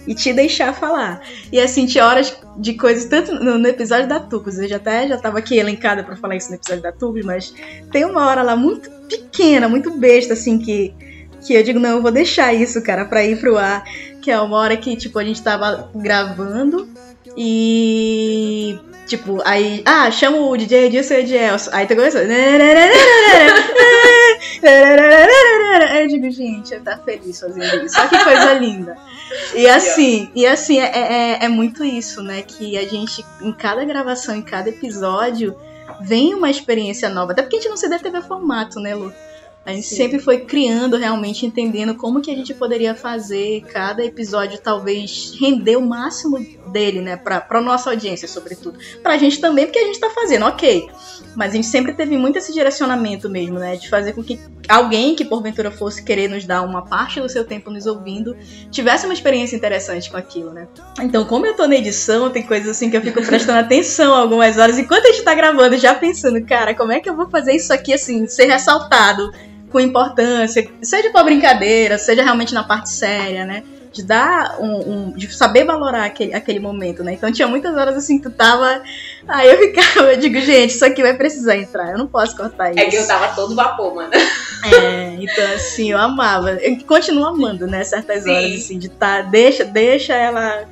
E 0.06 0.14
te 0.14 0.32
deixar 0.32 0.74
falar. 0.74 1.22
E 1.50 1.58
assim, 1.58 1.86
tinha 1.86 2.06
horas 2.06 2.36
de 2.58 2.74
coisas, 2.74 3.06
tanto 3.06 3.32
no, 3.34 3.56
no 3.56 3.66
episódio 3.66 4.08
da 4.08 4.20
Tucos, 4.20 4.58
eu 4.58 4.68
já 4.68 4.76
até 4.76 5.08
já 5.08 5.16
tava 5.16 5.38
aqui 5.38 5.56
elencada 5.56 6.04
para 6.04 6.16
falar 6.16 6.36
isso 6.36 6.50
no 6.50 6.56
episódio 6.56 6.82
da 6.82 6.92
Tucos, 6.92 7.24
mas 7.24 7.54
tem 7.90 8.04
uma 8.04 8.26
hora 8.26 8.42
lá 8.42 8.56
muito 8.56 8.90
pequena, 9.08 9.68
muito 9.68 9.92
besta, 9.92 10.34
assim, 10.34 10.58
que, 10.58 10.94
que 11.44 11.54
eu 11.54 11.62
digo, 11.62 11.78
não, 11.78 11.90
eu 11.90 12.02
vou 12.02 12.10
deixar 12.10 12.52
isso, 12.54 12.82
cara, 12.82 13.04
pra 13.04 13.24
ir 13.24 13.38
pro 13.38 13.58
ar. 13.58 13.84
Que 14.20 14.30
é 14.30 14.40
uma 14.40 14.56
hora 14.56 14.76
que, 14.76 14.96
tipo, 14.96 15.18
a 15.18 15.24
gente 15.24 15.42
tava 15.42 15.90
gravando 15.94 16.88
e 17.36 18.78
Tipo, 19.06 19.42
aí, 19.44 19.82
ah, 19.84 20.10
chama 20.10 20.38
o 20.38 20.56
DJ 20.56 20.86
Edilson 20.86 21.14
e 21.14 21.16
o 21.16 21.20
Edielson. 21.20 21.70
Aí 21.72 21.86
tu 21.86 21.94
começou. 21.94 22.20
Eu 25.98 26.08
digo, 26.08 26.30
gente, 26.30 26.78
tá 26.80 26.96
feliz 26.98 27.38
fazendo 27.38 27.84
isso. 27.84 27.94
Só 27.94 28.06
que 28.06 28.24
coisa 28.24 28.54
linda. 28.54 28.96
E 29.54 29.68
assim, 29.68 30.30
e 30.34 30.46
assim, 30.46 30.78
é, 30.78 30.84
é, 30.84 31.44
é 31.44 31.48
muito 31.48 31.84
isso, 31.84 32.22
né? 32.22 32.42
Que 32.42 32.78
a 32.78 32.86
gente, 32.88 33.24
em 33.40 33.52
cada 33.52 33.84
gravação, 33.84 34.34
em 34.34 34.42
cada 34.42 34.68
episódio, 34.68 35.54
vem 36.00 36.34
uma 36.34 36.50
experiência 36.50 37.08
nova. 37.08 37.32
Até 37.32 37.42
porque 37.42 37.56
a 37.56 37.60
gente 37.60 37.68
não 37.68 37.76
se 37.76 37.88
deve 37.88 38.08
ter 38.08 38.22
formato, 38.22 38.80
né, 38.80 38.94
Lu? 38.94 39.12
A 39.64 39.72
gente 39.72 39.86
Sim. 39.86 39.96
sempre 39.96 40.18
foi 40.18 40.40
criando, 40.40 40.96
realmente 40.96 41.46
entendendo 41.46 41.94
como 41.94 42.20
que 42.20 42.30
a 42.30 42.34
gente 42.34 42.52
poderia 42.52 42.96
fazer 42.96 43.62
cada 43.72 44.04
episódio 44.04 44.58
talvez 44.60 45.36
render 45.40 45.76
o 45.76 45.82
máximo 45.82 46.44
dele, 46.66 47.00
né, 47.00 47.16
para 47.16 47.40
para 47.40 47.60
nossa 47.60 47.90
audiência, 47.90 48.26
sobretudo. 48.26 48.78
Pra 49.02 49.16
gente 49.16 49.40
também, 49.40 49.66
porque 49.66 49.78
a 49.78 49.84
gente 49.84 50.00
tá 50.00 50.10
fazendo, 50.10 50.46
OK. 50.46 50.88
Mas 51.36 51.52
a 51.52 51.54
gente 51.54 51.68
sempre 51.68 51.94
teve 51.94 52.18
muito 52.18 52.38
esse 52.38 52.52
direcionamento 52.52 53.28
mesmo, 53.30 53.58
né, 53.58 53.76
de 53.76 53.88
fazer 53.88 54.14
com 54.14 54.22
que 54.22 54.40
alguém 54.68 55.14
que 55.14 55.24
porventura 55.24 55.70
fosse 55.70 56.02
querer 56.02 56.28
nos 56.28 56.44
dar 56.44 56.62
uma 56.62 56.82
parte 56.82 57.20
do 57.20 57.28
seu 57.28 57.44
tempo 57.44 57.70
nos 57.70 57.86
ouvindo, 57.86 58.36
tivesse 58.70 59.04
uma 59.04 59.14
experiência 59.14 59.54
interessante 59.54 60.10
com 60.10 60.16
aquilo, 60.16 60.52
né? 60.52 60.66
Então, 61.00 61.24
como 61.24 61.46
eu 61.46 61.54
tô 61.54 61.68
na 61.68 61.76
edição, 61.76 62.30
tem 62.30 62.42
coisas 62.42 62.68
assim 62.68 62.90
que 62.90 62.96
eu 62.96 63.02
fico 63.02 63.24
prestando 63.24 63.60
atenção 63.60 64.12
algumas 64.12 64.58
horas 64.58 64.76
enquanto 64.76 65.06
a 65.06 65.12
gente 65.12 65.22
tá 65.22 65.34
gravando, 65.34 65.76
já 65.76 65.94
pensando, 65.94 66.44
cara, 66.44 66.74
como 66.74 66.90
é 66.90 67.00
que 67.00 67.08
eu 67.08 67.14
vou 67.14 67.30
fazer 67.30 67.54
isso 67.54 67.72
aqui 67.72 67.92
assim, 67.92 68.26
ser 68.26 68.46
ressaltado? 68.46 69.30
Com 69.72 69.80
importância, 69.80 70.70
seja 70.82 71.10
com 71.10 71.18
a 71.18 71.24
brincadeira, 71.24 71.98
seja 71.98 72.22
realmente 72.22 72.54
na 72.54 72.62
parte 72.62 72.90
séria, 72.90 73.44
né? 73.44 73.64
De 73.90 74.02
dar 74.02 74.58
um, 74.58 74.90
um, 74.90 75.12
de 75.12 75.30
saber 75.34 75.64
valorar 75.64 76.04
aquele, 76.04 76.32
aquele 76.32 76.60
momento, 76.60 77.02
né? 77.02 77.12
Então 77.12 77.32
tinha 77.32 77.48
muitas 77.48 77.76
horas 77.76 77.96
assim 77.96 78.18
que 78.18 78.24
tu 78.24 78.30
tava. 78.30 78.82
Aí 79.26 79.50
eu 79.50 79.58
ficava, 79.58 80.12
eu 80.12 80.18
digo, 80.18 80.40
gente, 80.40 80.70
isso 80.70 80.84
aqui 80.84 81.02
vai 81.02 81.14
precisar 81.14 81.56
entrar, 81.56 81.90
eu 81.90 81.98
não 81.98 82.06
posso 82.06 82.36
cortar 82.36 82.70
isso. 82.70 82.80
É 82.80 82.86
que 82.86 82.96
eu 82.96 83.06
tava 83.06 83.34
todo 83.34 83.54
vapor, 83.54 83.94
mano. 83.94 84.10
É, 84.14 85.16
então 85.20 85.44
assim, 85.54 85.90
eu 85.90 85.98
amava. 85.98 86.52
Eu 86.52 86.78
continuo 86.86 87.24
amando, 87.24 87.66
né? 87.66 87.82
Certas 87.84 88.22
Sim. 88.22 88.30
horas, 88.30 88.52
assim, 88.52 88.78
de 88.78 88.88
tá. 88.88 89.22
Deixa, 89.22 89.64
deixa 89.64 90.14
ela 90.14 90.66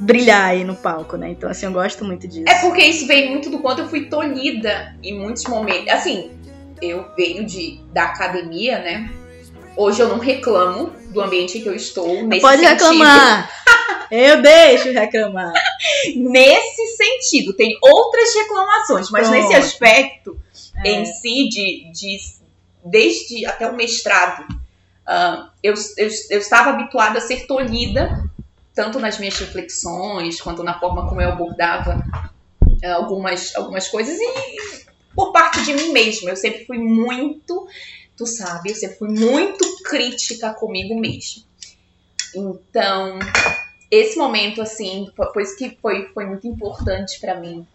brilhar 0.00 0.48
aí 0.48 0.64
no 0.64 0.74
palco, 0.74 1.16
né? 1.16 1.30
Então, 1.30 1.48
assim, 1.50 1.66
eu 1.66 1.72
gosto 1.72 2.04
muito 2.04 2.26
disso. 2.26 2.48
É 2.48 2.54
porque 2.60 2.82
isso 2.82 3.06
veio 3.06 3.30
muito 3.30 3.50
do 3.50 3.58
quanto 3.58 3.82
eu 3.82 3.88
fui 3.88 4.06
tolhida 4.06 4.96
em 5.02 5.18
muitos 5.18 5.44
momentos. 5.44 5.92
Assim, 5.92 6.30
eu 6.82 7.06
venho 7.16 7.44
de, 7.44 7.80
da 7.92 8.04
academia, 8.04 8.78
né? 8.78 9.10
Hoje 9.76 10.00
eu 10.00 10.08
não 10.08 10.18
reclamo 10.18 10.90
do 11.10 11.20
ambiente 11.20 11.60
que 11.60 11.68
eu 11.68 11.74
estou. 11.74 12.22
Nesse 12.26 12.40
Pode 12.42 12.60
sentido. 12.62 12.78
reclamar! 12.78 13.50
eu 14.10 14.42
deixo 14.42 14.90
reclamar. 14.92 15.52
Nesse 16.16 16.96
sentido, 16.96 17.52
tem 17.52 17.76
outras 17.82 18.34
reclamações, 18.34 19.10
mas 19.10 19.28
Pronto. 19.28 19.42
nesse 19.42 19.54
aspecto 19.54 20.38
É. 20.84 20.90
em 20.90 21.04
si, 21.04 21.48
de, 21.48 21.90
de 21.92 22.18
desde 22.84 23.46
até 23.46 23.68
o 23.68 23.76
mestrado, 23.76 24.46
ah, 25.06 25.50
eu, 25.62 25.74
eu, 25.96 26.08
eu 26.30 26.38
estava 26.38 26.70
habituada 26.70 27.18
a 27.18 27.20
ser 27.20 27.46
tolhida, 27.46 28.24
tanto 28.74 28.98
nas 28.98 29.18
minhas 29.18 29.38
reflexões, 29.38 30.40
quanto 30.40 30.62
na 30.62 30.78
forma 30.78 31.08
como 31.08 31.20
eu 31.20 31.28
abordava 31.30 32.02
ah, 32.84 32.94
algumas, 32.94 33.54
algumas 33.54 33.88
coisas, 33.88 34.18
e 34.18 34.89
por 35.14 35.32
parte 35.32 35.62
de 35.64 35.72
mim 35.72 35.92
mesma. 35.92 36.30
Eu 36.30 36.36
sempre 36.36 36.64
fui 36.64 36.78
muito, 36.78 37.66
tu 38.16 38.26
sabe, 38.26 38.70
eu 38.70 38.74
sempre 38.74 38.98
fui 38.98 39.08
muito 39.08 39.64
crítica 39.82 40.52
comigo 40.54 40.98
mesma. 40.98 41.42
Então, 42.34 43.18
esse 43.90 44.16
momento, 44.16 44.62
assim, 44.62 45.10
foi, 45.32 45.42
isso 45.42 45.56
que 45.56 45.76
foi, 45.82 46.08
foi 46.14 46.26
muito 46.26 46.46
importante 46.46 47.18
pra 47.20 47.34
mim, 47.34 47.66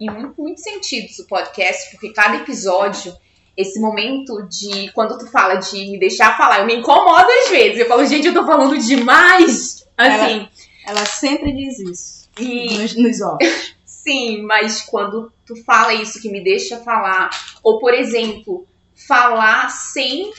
em 0.00 0.10
muito, 0.10 0.40
muitos 0.40 0.62
sentidos, 0.62 1.18
o 1.18 1.26
podcast, 1.26 1.90
porque 1.90 2.12
cada 2.12 2.38
episódio, 2.38 3.16
esse 3.56 3.80
momento 3.80 4.42
de, 4.48 4.90
quando 4.92 5.16
tu 5.18 5.26
fala 5.30 5.56
de 5.56 5.90
me 5.90 5.98
deixar 5.98 6.36
falar, 6.36 6.60
eu 6.60 6.66
me 6.66 6.76
incomodo 6.76 7.28
às 7.44 7.50
vezes, 7.50 7.78
eu 7.78 7.86
falo, 7.86 8.04
gente, 8.04 8.26
eu 8.26 8.34
tô 8.34 8.44
falando 8.44 8.76
demais, 8.78 9.86
assim, 9.96 10.48
Ela 10.84 11.04
sempre 11.04 11.52
diz 11.52 11.78
isso. 11.78 12.28
e 12.38 12.78
Nos, 12.78 12.96
nos 12.96 13.20
offs. 13.20 13.77
Sim, 14.08 14.40
mas 14.40 14.80
quando 14.80 15.30
tu 15.44 15.54
fala 15.64 15.92
isso 15.92 16.22
que 16.22 16.30
me 16.30 16.42
deixa 16.42 16.78
falar, 16.78 17.28
ou 17.62 17.78
por 17.78 17.92
exemplo, 17.92 18.66
falar 19.06 19.68
sem 19.68 20.32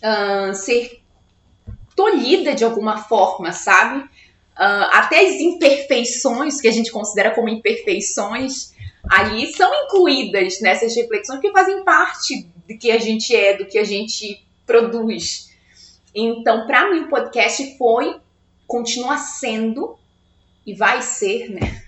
ah, 0.00 0.52
ser 0.54 1.02
tolhida 1.96 2.54
de 2.54 2.62
alguma 2.62 2.98
forma, 2.98 3.50
sabe? 3.50 4.08
Ah, 4.54 5.00
até 5.00 5.26
as 5.26 5.32
imperfeições 5.32 6.60
que 6.60 6.68
a 6.68 6.70
gente 6.70 6.92
considera 6.92 7.34
como 7.34 7.48
imperfeições 7.48 8.72
ali 9.10 9.52
são 9.52 9.68
incluídas 9.82 10.60
nessas 10.60 10.94
reflexões 10.94 11.40
porque 11.40 11.50
fazem 11.50 11.82
parte 11.82 12.46
do 12.68 12.78
que 12.78 12.92
a 12.92 12.98
gente 12.98 13.34
é, 13.34 13.56
do 13.56 13.66
que 13.66 13.78
a 13.78 13.84
gente 13.84 14.46
produz. 14.64 15.52
Então, 16.14 16.68
para 16.68 16.88
mim, 16.88 17.00
o 17.00 17.08
podcast 17.08 17.76
foi, 17.76 18.20
continua 18.64 19.18
sendo 19.18 19.98
e 20.64 20.72
vai 20.72 21.02
ser, 21.02 21.50
né? 21.50 21.85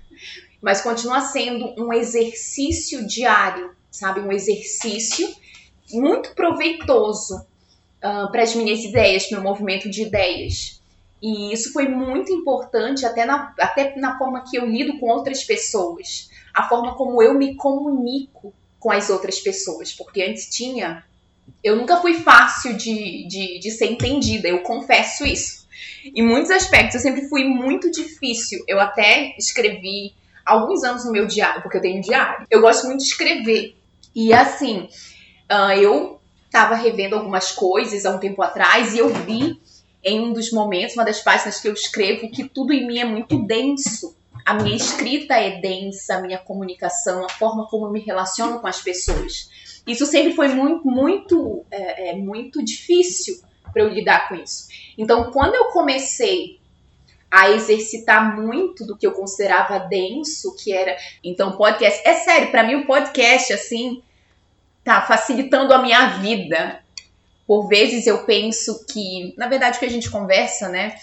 Mas 0.60 0.80
continua 0.80 1.20
sendo 1.20 1.74
um 1.78 1.92
exercício 1.92 3.06
diário, 3.06 3.70
sabe? 3.90 4.20
Um 4.20 4.32
exercício 4.32 5.28
muito 5.92 6.34
proveitoso 6.34 7.46
para 8.00 8.42
as 8.42 8.54
minhas 8.54 8.84
ideias, 8.84 9.30
meu 9.30 9.42
movimento 9.42 9.88
de 9.90 10.02
ideias. 10.02 10.80
E 11.20 11.52
isso 11.52 11.72
foi 11.72 11.88
muito 11.88 12.32
importante 12.32 13.04
até 13.04 13.24
na, 13.24 13.52
até 13.58 13.96
na 13.96 14.16
forma 14.16 14.44
que 14.48 14.56
eu 14.56 14.66
lido 14.66 14.98
com 14.98 15.06
outras 15.06 15.42
pessoas, 15.42 16.30
a 16.54 16.68
forma 16.68 16.94
como 16.94 17.22
eu 17.22 17.34
me 17.34 17.56
comunico 17.56 18.54
com 18.78 18.90
as 18.90 19.10
outras 19.10 19.40
pessoas, 19.40 19.92
porque 19.92 20.22
antes 20.22 20.48
tinha. 20.48 21.04
Eu 21.64 21.74
nunca 21.74 21.96
fui 22.00 22.14
fácil 22.14 22.76
de, 22.76 23.26
de, 23.26 23.58
de 23.58 23.70
ser 23.70 23.86
entendida, 23.86 24.46
eu 24.46 24.62
confesso 24.62 25.26
isso. 25.26 25.66
Em 26.04 26.22
muitos 26.22 26.50
aspectos, 26.50 26.94
eu 26.94 27.00
sempre 27.00 27.28
fui 27.28 27.44
muito 27.44 27.90
difícil. 27.90 28.62
Eu 28.68 28.78
até 28.78 29.34
escrevi 29.36 30.14
alguns 30.48 30.82
anos 30.82 31.04
no 31.04 31.12
meu 31.12 31.26
diário, 31.26 31.62
porque 31.62 31.76
eu 31.76 31.82
tenho 31.82 31.98
um 31.98 32.00
diário. 32.00 32.46
Eu 32.50 32.60
gosto 32.60 32.86
muito 32.86 33.00
de 33.00 33.06
escrever. 33.06 33.76
E 34.14 34.32
assim, 34.32 34.88
ah, 35.48 35.76
eu 35.76 36.20
estava 36.46 36.74
revendo 36.74 37.14
algumas 37.14 37.52
coisas 37.52 38.04
há 38.04 38.10
um 38.10 38.18
tempo 38.18 38.42
atrás 38.42 38.94
e 38.94 38.98
eu 38.98 39.08
vi 39.08 39.60
em 40.02 40.20
um 40.20 40.32
dos 40.32 40.50
momentos, 40.50 40.94
uma 40.94 41.04
das 41.04 41.20
páginas 41.20 41.60
que 41.60 41.68
eu 41.68 41.72
escrevo, 41.72 42.30
que 42.30 42.48
tudo 42.48 42.72
em 42.72 42.86
mim 42.86 42.98
é 42.98 43.04
muito 43.04 43.46
denso. 43.46 44.16
A 44.46 44.54
minha 44.54 44.74
escrita 44.74 45.34
é 45.34 45.60
densa, 45.60 46.16
a 46.16 46.22
minha 46.22 46.38
comunicação, 46.38 47.24
a 47.24 47.28
forma 47.28 47.66
como 47.68 47.86
eu 47.86 47.92
me 47.92 48.00
relaciono 48.00 48.60
com 48.60 48.66
as 48.66 48.80
pessoas. 48.80 49.50
Isso 49.86 50.06
sempre 50.06 50.32
foi 50.32 50.48
muito, 50.48 50.86
muito, 50.86 51.64
é, 51.70 52.10
é, 52.10 52.16
muito 52.16 52.64
difícil 52.64 53.40
para 53.72 53.82
eu 53.82 53.88
lidar 53.88 54.28
com 54.28 54.36
isso. 54.36 54.68
Então, 54.96 55.30
quando 55.30 55.54
eu 55.54 55.66
comecei 55.66 56.57
a 57.30 57.50
exercitar 57.50 58.36
muito 58.36 58.86
do 58.86 58.96
que 58.96 59.06
eu 59.06 59.12
considerava 59.12 59.80
denso, 59.80 60.56
que 60.56 60.72
era, 60.72 60.96
então, 61.22 61.56
podcast, 61.56 62.00
é 62.06 62.14
sério, 62.14 62.50
para 62.50 62.62
mim 62.62 62.76
o 62.76 62.86
podcast 62.86 63.52
assim 63.52 64.02
tá 64.82 65.02
facilitando 65.02 65.74
a 65.74 65.82
minha 65.82 66.18
vida. 66.18 66.80
Por 67.46 67.68
vezes 67.68 68.06
eu 68.06 68.24
penso 68.24 68.84
que, 68.86 69.34
na 69.36 69.48
verdade, 69.48 69.76
o 69.76 69.80
que 69.80 69.86
a 69.86 69.90
gente 69.90 70.10
conversa, 70.10 70.68
né? 70.68 70.96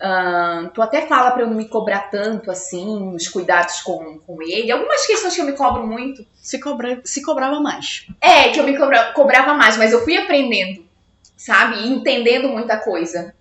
ah, 0.00 0.70
tu 0.72 0.80
até 0.80 1.06
fala 1.06 1.32
para 1.32 1.42
eu 1.42 1.48
não 1.48 1.56
me 1.56 1.68
cobrar 1.68 2.10
tanto 2.10 2.50
assim, 2.50 3.14
os 3.14 3.28
cuidados 3.28 3.80
com, 3.82 4.18
com 4.20 4.42
ele. 4.42 4.70
Algumas 4.70 5.06
questões 5.06 5.34
que 5.34 5.40
eu 5.40 5.46
me 5.46 5.52
cobro 5.52 5.86
muito. 5.86 6.24
Se, 6.40 6.60
cobra, 6.60 7.00
se 7.04 7.22
cobrava 7.22 7.60
mais. 7.60 8.06
É, 8.20 8.50
que 8.50 8.60
eu 8.60 8.64
me 8.64 8.76
cobra- 8.76 9.12
cobrava 9.12 9.54
mais, 9.54 9.76
mas 9.76 9.92
eu 9.92 10.04
fui 10.04 10.16
aprendendo, 10.16 10.84
sabe? 11.36 11.80
E 11.80 11.88
entendendo 11.88 12.48
muita 12.48 12.76
coisa. 12.76 13.34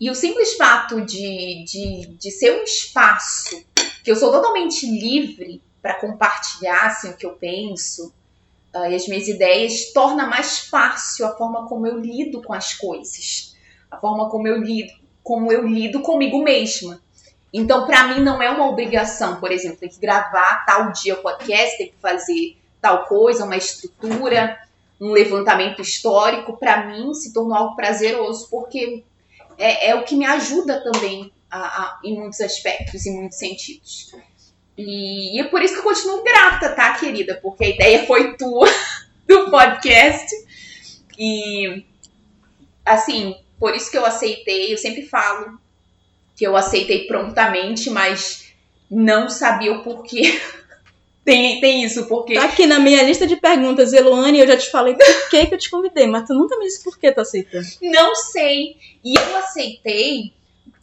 E 0.00 0.10
o 0.10 0.14
simples 0.14 0.54
fato 0.54 1.02
de, 1.02 1.64
de, 1.64 2.06
de 2.06 2.30
ser 2.30 2.58
um 2.58 2.64
espaço 2.64 3.62
que 4.02 4.10
eu 4.10 4.16
sou 4.16 4.32
totalmente 4.32 4.86
livre 4.86 5.62
para 5.82 5.94
compartilhar 5.94 6.86
assim, 6.86 7.10
o 7.10 7.16
que 7.16 7.26
eu 7.26 7.32
penso 7.32 8.12
ah, 8.72 8.88
e 8.88 8.94
as 8.94 9.06
minhas 9.08 9.26
ideias, 9.26 9.92
torna 9.92 10.26
mais 10.26 10.60
fácil 10.60 11.26
a 11.26 11.36
forma 11.36 11.66
como 11.66 11.86
eu 11.86 11.98
lido 11.98 12.40
com 12.40 12.52
as 12.54 12.72
coisas, 12.74 13.56
a 13.90 13.96
forma 13.96 14.30
como 14.30 14.46
eu 14.46 14.58
lido, 14.58 14.92
como 15.24 15.52
eu 15.52 15.66
lido 15.66 16.00
comigo 16.00 16.42
mesma. 16.42 17.00
Então, 17.52 17.84
para 17.84 18.06
mim, 18.08 18.20
não 18.22 18.40
é 18.40 18.48
uma 18.48 18.68
obrigação, 18.68 19.40
por 19.40 19.50
exemplo, 19.50 19.78
tem 19.78 19.88
que 19.88 19.98
gravar 19.98 20.64
tal 20.64 20.92
dia 20.92 21.16
podcast, 21.16 21.78
tem 21.78 21.88
que 21.88 22.00
fazer 22.00 22.56
tal 22.80 23.06
coisa, 23.06 23.44
uma 23.44 23.56
estrutura, 23.56 24.56
um 25.00 25.10
levantamento 25.10 25.82
histórico. 25.82 26.56
Para 26.56 26.86
mim, 26.86 27.12
se 27.12 27.32
tornou 27.32 27.56
algo 27.56 27.74
prazeroso, 27.74 28.48
porque 28.48 29.02
é, 29.60 29.90
é 29.90 29.94
o 29.94 30.04
que 30.04 30.16
me 30.16 30.26
ajuda 30.26 30.82
também 30.82 31.32
a- 31.50 31.58
a- 31.82 32.00
em 32.04 32.18
muitos 32.18 32.40
aspectos, 32.40 33.06
em 33.06 33.14
muitos 33.16 33.38
sentidos. 33.38 34.12
E, 34.76 35.36
e 35.36 35.40
é 35.40 35.44
por 35.44 35.62
isso 35.62 35.74
que 35.74 35.80
eu 35.80 35.84
continuo 35.84 36.24
grata, 36.24 36.70
tá, 36.74 36.94
querida? 36.98 37.38
Porque 37.42 37.64
a 37.64 37.68
ideia 37.68 38.06
foi 38.06 38.36
tua 38.36 38.68
do 39.28 39.50
podcast. 39.50 40.26
E, 41.18 41.84
assim, 42.84 43.36
por 43.58 43.74
isso 43.74 43.90
que 43.90 43.98
eu 43.98 44.06
aceitei. 44.06 44.72
Eu 44.72 44.78
sempre 44.78 45.06
falo 45.06 45.58
que 46.36 46.46
eu 46.46 46.56
aceitei 46.56 47.06
prontamente, 47.06 47.90
mas 47.90 48.52
não 48.90 49.28
sabia 49.28 49.72
o 49.72 49.82
porquê. 49.82 50.40
tem, 51.24 51.60
tem 51.60 51.84
isso, 51.84 52.06
porque. 52.06 52.34
Tá 52.34 52.44
aqui 52.44 52.66
na 52.66 52.78
minha 52.78 53.02
lista 53.02 53.26
de 53.26 53.36
perguntas, 53.36 53.92
Eloane, 53.92 54.40
eu 54.40 54.46
já 54.46 54.56
te 54.56 54.70
falei 54.70 54.94
por 54.94 55.30
que, 55.30 55.46
que 55.46 55.54
eu 55.54 55.58
te 55.58 55.70
convidei, 55.70 56.06
mas 56.06 56.26
tu 56.26 56.34
nunca 56.34 56.58
me 56.58 56.64
disse 56.64 56.82
por 56.82 56.98
que 56.98 57.12
tu 57.12 57.20
aceita. 57.20 57.60
Não 57.82 58.14
sei. 58.14 58.76
E 59.04 59.14
eu 59.16 59.36
aceitei 59.36 60.32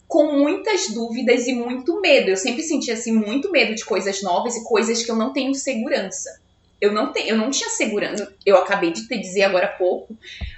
com 0.06 0.32
muitas 0.32 0.88
dúvidas 0.88 1.46
e 1.46 1.52
muito 1.52 2.00
medo. 2.00 2.30
Eu 2.30 2.36
sempre 2.36 2.62
senti 2.62 2.90
assim 2.90 3.12
muito 3.12 3.50
medo 3.50 3.74
de 3.74 3.84
coisas 3.84 4.22
novas 4.22 4.56
e 4.56 4.64
coisas 4.64 5.04
que 5.04 5.10
eu 5.10 5.16
não 5.16 5.32
tenho 5.32 5.54
segurança. 5.54 6.40
Eu 6.80 6.92
não 6.92 7.12
tenho, 7.12 7.30
eu 7.30 7.36
não 7.36 7.50
tinha 7.50 7.68
segurança. 7.68 8.32
Eu 8.46 8.56
acabei 8.56 8.92
de 8.92 9.06
te 9.06 9.18
dizer 9.18 9.42
agora 9.42 9.66
há 9.66 9.72
pouco 9.72 10.16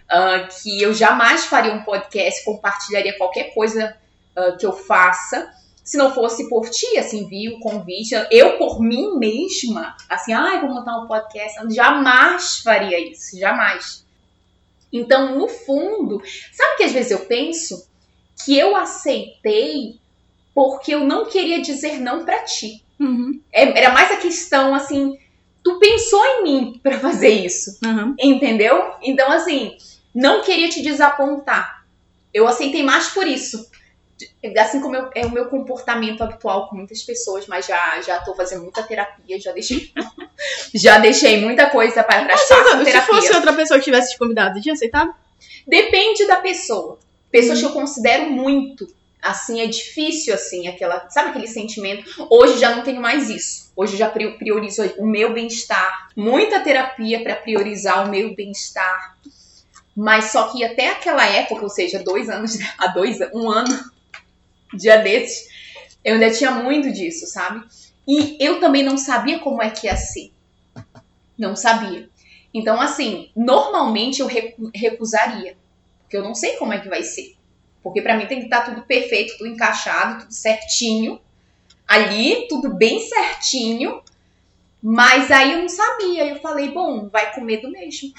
ah, 0.09 0.47
que 0.63 0.81
eu 0.81 0.95
jamais 0.95 1.47
faria 1.47 1.73
um 1.73 1.83
podcast, 1.83 2.45
compartilharia 2.45 3.17
qualquer 3.17 3.53
coisa 3.55 3.97
ah, 4.37 4.53
que 4.53 4.65
eu 4.65 4.73
faça. 4.73 5.51
Se 5.91 5.97
não 5.97 6.15
fosse 6.15 6.49
por 6.49 6.71
ti, 6.71 6.97
assim, 6.99 7.27
vi 7.27 7.49
o 7.49 7.59
convite, 7.59 8.15
eu 8.31 8.57
por 8.59 8.81
mim 8.81 9.19
mesma, 9.19 9.97
assim, 10.09 10.33
ai, 10.33 10.61
vou 10.61 10.71
montar 10.71 10.97
um 11.01 11.09
podcast, 11.09 11.59
jamais 11.75 12.61
faria 12.61 13.11
isso, 13.11 13.37
jamais. 13.37 14.07
Então, 14.93 15.37
no 15.37 15.49
fundo, 15.49 16.23
sabe 16.53 16.77
que 16.77 16.85
às 16.85 16.93
vezes 16.93 17.11
eu 17.11 17.27
penso 17.27 17.89
que 18.45 18.57
eu 18.57 18.77
aceitei 18.77 19.99
porque 20.55 20.95
eu 20.95 21.05
não 21.05 21.27
queria 21.27 21.61
dizer 21.61 21.99
não 22.01 22.25
pra 22.25 22.45
ti. 22.45 22.85
Uhum. 23.01 23.41
É- 23.53 23.77
Era 23.77 23.93
mais 23.93 24.13
a 24.13 24.17
questão 24.19 24.73
assim, 24.73 25.19
tu 25.65 25.77
pensou 25.81 26.25
em 26.25 26.43
mim 26.45 26.79
pra 26.85 27.01
fazer 27.01 27.31
isso, 27.31 27.81
Uhum. 27.85 28.15
entendeu? 28.17 28.93
Então 29.03 29.29
assim, 29.33 29.77
não 30.15 30.43
queria 30.43 30.69
te 30.69 30.83
desapontar. 30.83 31.85
Eu 32.33 32.47
aceitei 32.47 32.85
mais 32.85 33.09
por 33.09 33.27
isso. 33.27 33.69
Assim 34.59 34.81
como 34.81 34.97
eu- 34.97 35.11
é 35.15 35.27
o 35.27 35.31
meu 35.31 35.47
comportamento 35.47 36.23
habitual 36.23 36.69
com 36.69 36.77
muitas 36.77 37.03
pessoas, 37.03 37.47
mas 37.47 37.67
já 37.67 38.01
já 38.03 38.19
tô 38.21 38.35
fazendo 38.35 38.63
muita 38.63 38.83
terapia, 38.83 39.41
já 39.41 39.53
deixei 39.53 39.93
já 40.75 40.99
deixei 40.99 41.41
muita 41.41 41.71
coisa 41.71 42.03
para 42.03 42.25
trás, 42.25 42.41
faço 42.65 42.85
Se 42.85 43.01
fosse 43.07 43.33
outra 43.37 43.53
pessoa 43.53 43.79
que 43.79 43.85
tivesse 43.85 44.13
te 44.13 44.19
convidado, 44.19 44.61
tinha 44.61 44.73
aceitado? 44.75 45.15
Depende 45.67 46.27
da 46.27 46.37
pessoa. 46.37 46.99
Pessoas 47.31 47.59
que 47.61 47.67
eu 47.67 47.73
considero 47.73 48.29
muito, 48.31 48.87
assim 49.23 49.61
é 49.61 49.67
difícil 49.67 50.35
assim, 50.35 50.67
aquela, 50.67 51.09
sabe 51.11 51.31
aquele 51.31 51.47
sentimento? 51.47 52.27
Hoje 52.31 52.59
já 52.59 52.75
não 52.75 52.83
tenho 52.83 53.01
mais 53.01 53.31
isso. 53.31 53.71
Hoje 53.77 53.97
já 53.97 54.09
priorizo 54.11 54.83
o 54.99 55.07
meu 55.07 55.33
bem-estar. 55.33 56.09
Muita 56.17 56.61
terapia 56.61 57.23
para 57.23 57.37
priorizar 57.37 58.05
o 58.07 58.11
meu 58.11 58.35
bem-estar. 58.35 59.17
Mas 59.97 60.27
só 60.27 60.49
que 60.49 60.65
até 60.65 60.91
aquela 60.91 61.25
época, 61.27 61.63
ou 61.63 61.69
seja, 61.71 62.03
dois 62.03 62.29
anos, 62.29 62.59
há 62.79 62.89
dois, 62.89 63.19
um 63.33 63.49
ano, 63.51 63.91
dia 64.75 64.99
desses, 64.99 65.49
eu 66.05 66.15
ainda 66.15 66.31
tinha 66.31 66.51
muito 66.51 66.93
disso, 66.93 67.27
sabe? 67.27 67.65
E 68.07 68.37
eu 68.41 68.61
também 68.61 68.83
não 68.83 68.97
sabia 68.97 69.39
como 69.39 69.63
é 69.63 69.71
que 69.71 69.87
ia 69.87 69.97
ser. 69.97 70.33
Não 71.39 71.55
sabia. 71.55 72.09
Então, 72.53 72.81
assim, 72.81 73.31
normalmente 73.37 74.21
eu 74.21 74.29
recusaria. 74.75 75.57
Porque 76.03 76.17
eu 76.17 76.23
não 76.23 76.35
sei 76.35 76.57
como 76.57 76.73
é 76.73 76.81
que 76.81 76.89
vai 76.89 77.03
ser. 77.03 77.37
Porque 77.83 78.03
para 78.03 78.17
mim 78.17 78.27
tem 78.27 78.41
que 78.41 78.45
estar 78.47 78.63
tá 78.63 78.71
tudo 78.71 78.83
perfeito, 78.83 79.39
tudo 79.39 79.49
encaixado, 79.49 80.23
tudo 80.23 80.35
certinho. 80.35 81.21
Ali, 81.87 82.47
tudo 82.49 82.75
bem 82.75 83.01
certinho. 83.01 84.03
Mas 84.83 85.31
aí 85.31 85.53
eu 85.53 85.61
não 85.61 85.69
sabia. 85.69 86.27
Eu 86.27 86.41
falei, 86.41 86.71
bom, 86.71 87.09
vai 87.09 87.33
com 87.35 87.43
medo 87.43 87.71
mesmo. 87.71 88.13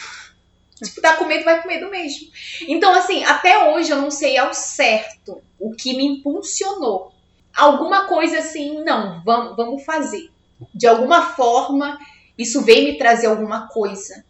Tipo, 0.90 1.02
tá 1.02 1.16
com 1.16 1.26
medo, 1.26 1.44
vai 1.44 1.62
com 1.62 1.68
medo 1.68 1.90
mesmo. 1.90 2.28
Então, 2.68 2.94
assim, 2.94 3.24
até 3.24 3.70
hoje 3.70 3.92
eu 3.92 4.02
não 4.02 4.12
sei 4.12 4.38
ao 4.38 4.54
certo 4.54 5.42
o 5.60 5.72
que 5.72 5.96
me 5.96 6.06
impulsionou. 6.06 7.12
Alguma 7.56 8.06
coisa 8.06 8.40
assim, 8.40 8.84
não, 8.84 9.22
vamos, 9.24 9.56
vamos 9.56 9.84
fazer. 9.84 10.30
De 10.74 10.88
alguma 10.88 11.22
forma, 11.34 12.00
isso 12.38 12.62
veio 12.62 12.86
me 12.86 12.98
trazer 12.98 13.28
alguma 13.28 13.68
coisa. 13.68 14.24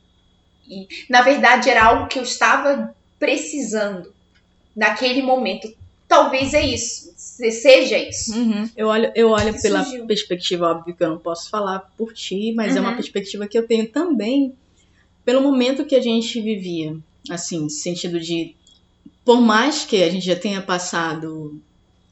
E, 0.68 0.88
na 1.10 1.22
verdade, 1.22 1.70
era 1.70 1.86
algo 1.86 2.08
que 2.08 2.20
eu 2.20 2.24
estava 2.24 2.96
precisando 3.20 4.14
naquele 4.76 5.22
momento. 5.22 5.74
Talvez 6.08 6.54
é 6.54 6.66
isso, 6.66 7.14
seja 7.16 7.98
isso. 7.98 8.36
Uhum. 8.36 8.70
Eu 8.76 8.88
olho, 8.88 9.12
eu 9.16 9.30
olho 9.30 9.62
pela 9.62 9.84
surgiu. 9.84 10.06
perspectiva, 10.06 10.72
óbvio 10.72 10.96
que 10.96 11.04
eu 11.04 11.10
não 11.10 11.20
posso 11.20 11.50
falar 11.50 11.80
por 11.98 12.14
ti, 12.14 12.54
mas 12.54 12.72
uhum. 12.72 12.78
é 12.78 12.82
uma 12.82 12.90
uhum. 12.90 12.96
perspectiva 12.96 13.48
que 13.48 13.58
eu 13.58 13.66
tenho 13.66 13.88
também 13.88 14.54
pelo 15.26 15.42
momento 15.42 15.86
que 15.86 15.96
a 15.96 16.02
gente 16.02 16.42
vivia. 16.42 16.98
Assim, 17.30 17.70
sentido 17.70 18.20
de. 18.20 18.56
Por 19.24 19.40
mais 19.40 19.86
que 19.86 20.04
a 20.04 20.10
gente 20.10 20.26
já 20.26 20.36
tenha 20.36 20.62
passado 20.62 21.60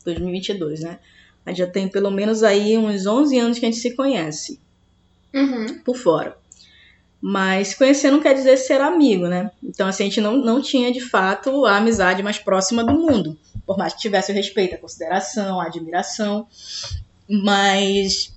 2022, 0.05 0.81
né? 0.81 0.99
A 1.45 1.49
gente 1.49 1.59
já 1.59 1.67
tem 1.67 1.87
pelo 1.87 2.11
menos 2.11 2.43
aí 2.43 2.77
uns 2.77 3.05
11 3.05 3.39
anos 3.39 3.59
que 3.59 3.65
a 3.65 3.71
gente 3.71 3.81
se 3.81 3.95
conhece. 3.95 4.59
Uhum. 5.33 5.79
Por 5.79 5.95
fora. 5.95 6.37
Mas 7.21 7.73
conhecer 7.73 8.11
não 8.11 8.21
quer 8.21 8.33
dizer 8.33 8.55
ser 8.57 8.79
amigo, 8.79 9.27
né? 9.27 9.51
Então, 9.61 9.87
assim, 9.87 10.03
a 10.03 10.05
gente 10.05 10.21
não, 10.21 10.37
não 10.37 10.61
tinha 10.61 10.91
de 10.91 11.01
fato 11.01 11.65
a 11.65 11.77
amizade 11.77 12.23
mais 12.23 12.37
próxima 12.37 12.83
do 12.83 12.93
mundo. 12.93 13.37
Por 13.65 13.77
mais 13.77 13.93
que 13.93 13.99
tivesse 13.99 14.31
o 14.31 14.35
respeito, 14.35 14.75
a 14.75 14.77
consideração, 14.77 15.59
a 15.59 15.65
admiração. 15.65 16.47
Mas 17.27 18.33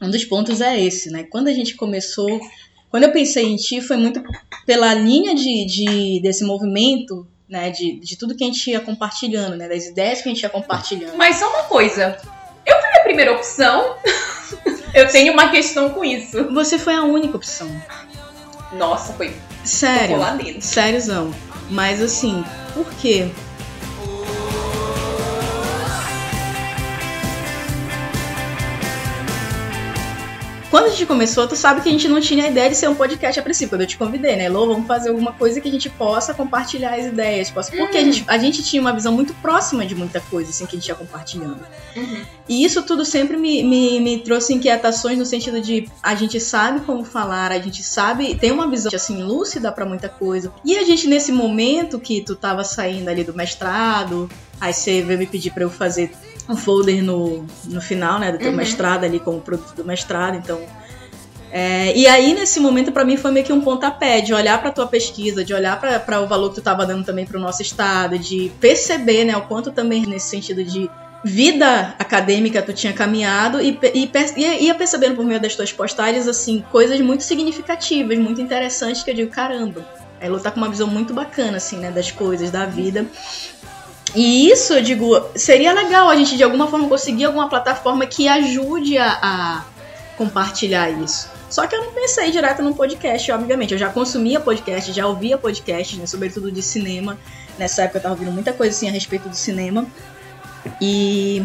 um 0.00 0.10
dos 0.10 0.24
pontos 0.24 0.60
é 0.60 0.80
esse, 0.80 1.10
né? 1.10 1.24
Quando 1.24 1.48
a 1.48 1.52
gente 1.52 1.74
começou. 1.74 2.40
Quando 2.90 3.04
eu 3.04 3.12
pensei 3.12 3.44
em 3.44 3.56
ti, 3.56 3.80
foi 3.80 3.96
muito 3.96 4.22
pela 4.64 4.94
linha 4.94 5.34
de, 5.34 5.64
de 5.66 6.20
desse 6.22 6.44
movimento, 6.44 7.26
né? 7.48 7.70
De, 7.70 7.98
de 8.00 8.16
tudo 8.16 8.34
que 8.34 8.44
a 8.44 8.46
gente 8.46 8.70
ia 8.70 8.80
compartilhando, 8.80 9.56
né? 9.56 9.68
Das 9.68 9.86
ideias 9.86 10.22
que 10.22 10.28
a 10.28 10.32
gente 10.32 10.42
ia 10.42 10.50
compartilhando. 10.50 11.16
Mas 11.16 11.36
só 11.36 11.48
uma 11.48 11.64
coisa. 11.64 12.16
Eu 12.64 12.80
fui 12.80 13.00
a 13.00 13.02
primeira 13.02 13.32
opção. 13.32 13.96
Eu 14.94 15.08
tenho 15.08 15.32
uma 15.32 15.50
questão 15.50 15.90
com 15.90 16.04
isso. 16.04 16.52
Você 16.52 16.78
foi 16.78 16.94
a 16.94 17.02
única 17.02 17.36
opção. 17.36 17.68
Nossa, 18.72 19.12
foi. 19.12 19.36
Sério. 19.64 20.16
Sériozão. 20.60 21.34
Mas 21.70 22.00
assim, 22.00 22.44
por 22.72 22.88
quê? 22.94 23.28
Quando 30.76 30.88
a 30.88 30.90
gente 30.90 31.06
começou, 31.06 31.48
tu 31.48 31.56
sabe 31.56 31.80
que 31.80 31.88
a 31.88 31.92
gente 31.92 32.06
não 32.06 32.20
tinha 32.20 32.48
ideia 32.48 32.68
de 32.68 32.76
ser 32.76 32.86
um 32.86 32.94
podcast 32.94 33.40
a 33.40 33.42
princípio. 33.42 33.70
Quando 33.70 33.80
eu 33.80 33.86
te 33.86 33.96
convidei, 33.96 34.36
né? 34.36 34.46
Lô, 34.50 34.66
vamos 34.66 34.86
fazer 34.86 35.08
alguma 35.08 35.32
coisa 35.32 35.58
que 35.58 35.66
a 35.66 35.70
gente 35.72 35.88
possa 35.88 36.34
compartilhar 36.34 36.96
as 36.96 37.06
ideias. 37.06 37.50
Possa... 37.50 37.74
Porque 37.74 37.96
a, 37.96 38.04
gente, 38.04 38.24
a 38.28 38.36
gente 38.36 38.62
tinha 38.62 38.82
uma 38.82 38.92
visão 38.92 39.10
muito 39.10 39.32
próxima 39.36 39.86
de 39.86 39.94
muita 39.94 40.20
coisa, 40.20 40.50
assim, 40.50 40.66
que 40.66 40.76
a 40.76 40.78
gente 40.78 40.86
ia 40.88 40.94
compartilhando. 40.94 41.64
Uhum. 41.96 42.22
E 42.46 42.62
isso 42.62 42.82
tudo 42.82 43.06
sempre 43.06 43.38
me, 43.38 43.64
me, 43.64 44.00
me 44.00 44.18
trouxe 44.18 44.52
inquietações 44.52 45.18
no 45.18 45.24
sentido 45.24 45.62
de 45.62 45.88
a 46.02 46.14
gente 46.14 46.38
sabe 46.38 46.80
como 46.80 47.06
falar, 47.06 47.52
a 47.52 47.58
gente 47.58 47.82
sabe, 47.82 48.34
tem 48.34 48.52
uma 48.52 48.68
visão, 48.68 48.92
assim, 48.94 49.22
lúcida 49.22 49.72
para 49.72 49.86
muita 49.86 50.10
coisa. 50.10 50.52
E 50.62 50.76
a 50.76 50.84
gente, 50.84 51.08
nesse 51.08 51.32
momento 51.32 51.98
que 51.98 52.20
tu 52.20 52.36
tava 52.36 52.62
saindo 52.64 53.08
ali 53.08 53.24
do 53.24 53.32
mestrado, 53.32 54.28
aí 54.60 54.74
você 54.74 55.00
veio 55.00 55.18
me 55.18 55.26
pedir 55.26 55.52
para 55.52 55.62
eu 55.62 55.70
fazer 55.70 56.12
um 56.48 56.56
folder 56.56 57.02
no, 57.02 57.44
no 57.64 57.80
final, 57.80 58.18
né, 58.18 58.32
do 58.32 58.38
teu 58.38 58.50
uhum. 58.50 58.56
mestrado 58.56 59.04
ali 59.04 59.18
como 59.18 59.40
produto 59.40 59.74
do 59.74 59.84
mestrado, 59.84 60.36
então 60.36 60.60
é, 61.50 61.96
e 61.96 62.06
aí, 62.06 62.34
nesse 62.34 62.60
momento, 62.60 62.92
para 62.92 63.04
mim, 63.04 63.16
foi 63.16 63.30
meio 63.30 63.46
que 63.46 63.52
um 63.52 63.60
pontapé 63.60 64.20
de 64.20 64.34
olhar 64.34 64.60
para 64.60 64.70
tua 64.70 64.86
pesquisa, 64.86 65.44
de 65.44 65.54
olhar 65.54 65.80
para 65.80 66.20
o 66.20 66.26
valor 66.26 66.48
que 66.48 66.56
tu 66.56 66.58
estava 66.58 66.84
dando 66.84 67.04
também 67.04 67.24
para 67.24 67.38
o 67.38 67.40
nosso 67.40 67.62
estado, 67.62 68.18
de 68.18 68.52
perceber 68.60 69.24
né, 69.24 69.36
o 69.36 69.42
quanto 69.42 69.70
também, 69.70 70.04
nesse 70.04 70.28
sentido 70.28 70.62
de 70.62 70.90
vida 71.24 71.94
acadêmica, 71.98 72.60
tu 72.60 72.72
tinha 72.72 72.92
caminhado 72.92 73.60
e, 73.60 73.78
e, 73.94 74.10
e 74.36 74.64
ia 74.66 74.74
percebendo 74.74 75.16
por 75.16 75.24
meio 75.24 75.40
das 75.40 75.56
tuas 75.56 75.72
postagens, 75.72 76.28
assim, 76.28 76.64
coisas 76.70 77.00
muito 77.00 77.24
significativas, 77.24 78.18
muito 78.18 78.40
interessantes, 78.40 79.02
que 79.02 79.10
eu 79.10 79.14
digo, 79.14 79.30
caramba, 79.30 79.82
ela 80.20 80.38
tá 80.38 80.50
com 80.50 80.58
uma 80.58 80.68
visão 80.68 80.86
muito 80.86 81.14
bacana, 81.14 81.56
assim, 81.56 81.78
né, 81.78 81.90
das 81.90 82.10
coisas, 82.10 82.50
da 82.50 82.66
vida. 82.66 83.06
E 84.14 84.50
isso, 84.50 84.72
eu 84.72 84.82
digo, 84.82 85.20
seria 85.34 85.72
legal 85.72 86.08
a 86.08 86.16
gente 86.16 86.36
de 86.36 86.42
alguma 86.42 86.68
forma 86.68 86.88
conseguir 86.88 87.24
alguma 87.24 87.48
plataforma 87.48 88.06
que 88.06 88.28
ajude 88.28 88.96
a, 88.98 89.18
a 89.20 89.64
compartilhar 90.16 90.90
isso. 90.90 91.28
Só 91.48 91.66
que 91.66 91.74
eu 91.74 91.84
não 91.84 91.92
pensei 91.92 92.30
direto 92.30 92.62
no 92.62 92.74
podcast, 92.74 93.30
obviamente. 93.32 93.72
Eu 93.72 93.78
já 93.78 93.88
consumia 93.88 94.40
podcast, 94.40 94.92
já 94.92 95.06
ouvia 95.06 95.38
podcast, 95.38 95.96
né, 95.96 96.06
sobretudo 96.06 96.50
de 96.50 96.62
cinema. 96.62 97.18
Nessa 97.58 97.82
época 97.82 97.98
eu 97.98 98.02
tava 98.02 98.14
ouvindo 98.14 98.32
muita 98.32 98.52
coisa 98.52 98.74
assim 98.74 98.88
a 98.88 98.92
respeito 98.92 99.28
do 99.28 99.36
cinema. 99.36 99.86
E 100.80 101.44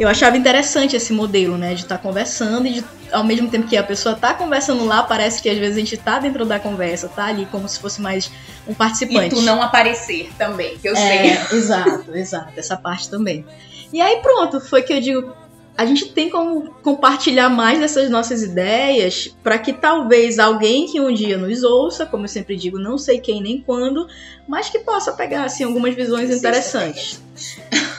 eu 0.00 0.08
achava 0.08 0.34
interessante 0.34 0.96
esse 0.96 1.12
modelo, 1.12 1.58
né, 1.58 1.74
de 1.74 1.82
estar 1.82 1.98
tá 1.98 2.02
conversando 2.02 2.66
e 2.66 2.72
de, 2.72 2.84
ao 3.12 3.22
mesmo 3.22 3.50
tempo 3.50 3.68
que 3.68 3.76
a 3.76 3.82
pessoa 3.82 4.14
tá 4.14 4.32
conversando 4.32 4.86
lá, 4.86 5.02
parece 5.02 5.42
que 5.42 5.50
às 5.50 5.58
vezes 5.58 5.76
a 5.76 5.80
gente 5.80 5.94
tá 5.98 6.18
dentro 6.18 6.46
da 6.46 6.58
conversa, 6.58 7.06
tá 7.06 7.26
ali 7.26 7.44
como 7.44 7.68
se 7.68 7.78
fosse 7.78 8.00
mais 8.00 8.30
um 8.66 8.72
participante. 8.72 9.26
E 9.34 9.38
tu 9.38 9.42
não 9.42 9.60
aparecer 9.60 10.30
também, 10.38 10.78
que 10.78 10.88
eu 10.88 10.96
é, 10.96 10.96
sei. 10.96 11.38
Exato, 11.58 12.16
exato, 12.16 12.52
essa 12.56 12.78
parte 12.78 13.10
também. 13.10 13.44
E 13.92 14.00
aí 14.00 14.22
pronto, 14.22 14.58
foi 14.58 14.80
que 14.80 14.94
eu 14.94 15.00
digo, 15.02 15.36
a 15.76 15.86
gente 15.86 16.10
tem 16.12 16.28
como 16.28 16.74
compartilhar 16.82 17.48
mais 17.48 17.78
dessas 17.78 18.10
nossas 18.10 18.42
ideias 18.42 19.34
para 19.42 19.58
que 19.58 19.72
talvez 19.72 20.38
alguém 20.38 20.86
que 20.86 21.00
um 21.00 21.12
dia 21.12 21.38
nos 21.38 21.62
ouça, 21.62 22.04
como 22.04 22.24
eu 22.24 22.28
sempre 22.28 22.56
digo, 22.56 22.78
não 22.78 22.98
sei 22.98 23.18
quem 23.18 23.42
nem 23.42 23.60
quando, 23.60 24.06
mas 24.46 24.68
que 24.68 24.80
possa 24.80 25.12
pegar 25.12 25.44
assim 25.44 25.64
algumas 25.64 25.94
visões 25.94 26.30
interessantes. 26.30 27.22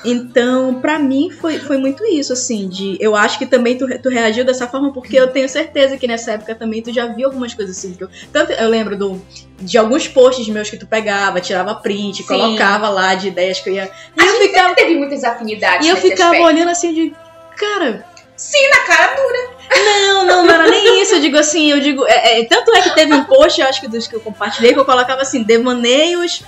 Então, 0.03 0.79
para 0.81 0.99
mim 0.99 1.29
foi, 1.29 1.59
foi 1.59 1.77
muito 1.77 2.03
isso 2.05 2.33
assim, 2.33 2.67
de 2.67 2.97
eu 2.99 3.15
acho 3.15 3.37
que 3.37 3.45
também 3.45 3.77
tu, 3.77 3.87
tu 3.99 4.09
reagiu 4.09 4.43
dessa 4.43 4.67
forma 4.67 4.91
porque 4.91 5.17
eu 5.17 5.27
tenho 5.27 5.47
certeza 5.47 5.97
que 5.97 6.07
nessa 6.07 6.31
época 6.31 6.55
também 6.55 6.81
tu 6.81 6.91
já 6.91 7.07
viu 7.07 7.27
algumas 7.27 7.53
coisas 7.53 7.77
assim, 7.77 7.93
que 7.93 8.03
eu, 8.03 8.09
tanto 8.31 8.51
eu 8.51 8.69
lembro 8.69 8.97
do 8.97 9.21
de 9.59 9.77
alguns 9.77 10.07
posts 10.07 10.47
meus 10.47 10.69
que 10.69 10.77
tu 10.77 10.87
pegava, 10.87 11.39
tirava 11.39 11.75
print, 11.75 12.17
Sim. 12.17 12.27
colocava 12.27 12.89
lá 12.89 13.13
de 13.13 13.27
ideias 13.27 13.59
que 13.59 13.69
eu 13.69 13.73
ia. 13.75 13.91
E 14.17 14.25
eu 14.25 14.39
ficava 14.39 14.75
teve 14.75 14.95
muitas 14.95 15.23
afinidades. 15.23 15.85
E 15.85 15.89
eu 15.89 15.97
ficava 15.97 16.31
aspecto. 16.31 16.45
olhando 16.47 16.69
assim 16.69 16.93
de 16.93 17.13
cara. 17.61 18.05
Sim, 18.35 18.69
na 18.69 18.79
cara 18.79 19.15
dura. 19.15 19.61
Não, 19.85 20.25
não, 20.25 20.45
não 20.45 20.53
era 20.53 20.67
nem 20.67 21.01
isso. 21.01 21.13
Eu 21.13 21.21
digo 21.21 21.37
assim, 21.37 21.71
eu 21.71 21.79
digo. 21.79 22.05
É, 22.07 22.41
é, 22.41 22.45
tanto 22.45 22.75
é 22.75 22.81
que 22.81 22.95
teve 22.95 23.13
um 23.13 23.23
post, 23.23 23.61
eu 23.61 23.67
acho 23.67 23.79
que 23.79 23.87
dos 23.87 24.07
que 24.07 24.15
eu 24.15 24.19
compartilhei, 24.19 24.73
que 24.73 24.79
eu 24.79 24.85
colocava 24.85 25.21
assim, 25.21 25.43
devaneios, 25.43 26.43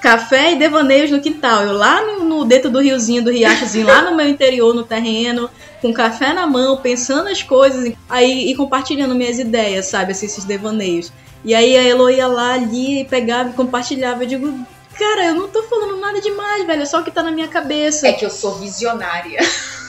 café 0.00 0.52
e 0.52 0.56
devaneios 0.56 1.10
no 1.10 1.20
quintal. 1.20 1.62
Eu 1.62 1.72
lá 1.72 2.02
no, 2.02 2.24
no 2.24 2.44
dentro 2.44 2.68
do 2.68 2.80
riozinho, 2.80 3.22
do 3.22 3.30
riachozinho, 3.30 3.86
lá 3.86 4.02
no 4.02 4.16
meu 4.16 4.28
interior, 4.28 4.74
no 4.74 4.82
terreno, 4.82 5.48
com 5.80 5.92
café 5.92 6.32
na 6.32 6.46
mão, 6.46 6.78
pensando 6.78 7.28
as 7.28 7.42
coisas, 7.42 7.92
aí 8.08 8.50
e 8.50 8.56
compartilhando 8.56 9.14
minhas 9.14 9.38
ideias, 9.38 9.86
sabe? 9.86 10.12
Assim, 10.12 10.26
esses 10.26 10.44
devaneios. 10.44 11.12
E 11.44 11.54
aí 11.54 11.76
a 11.76 11.82
Elo 11.84 12.10
ia 12.10 12.26
lá 12.26 12.54
ali, 12.54 13.06
pegava 13.08 13.50
e 13.50 13.52
compartilhava. 13.52 14.24
Eu 14.24 14.28
digo, 14.28 14.66
cara, 14.98 15.26
eu 15.26 15.34
não 15.34 15.48
tô 15.48 15.62
falando 15.64 15.96
nada 15.96 16.20
demais, 16.20 16.66
velho. 16.66 16.82
É 16.82 16.86
só 16.86 17.00
o 17.00 17.04
que 17.04 17.10
tá 17.10 17.22
na 17.22 17.30
minha 17.30 17.48
cabeça. 17.48 18.08
É 18.08 18.12
que 18.12 18.24
eu 18.24 18.30
sou 18.30 18.54
visionária. 18.56 19.40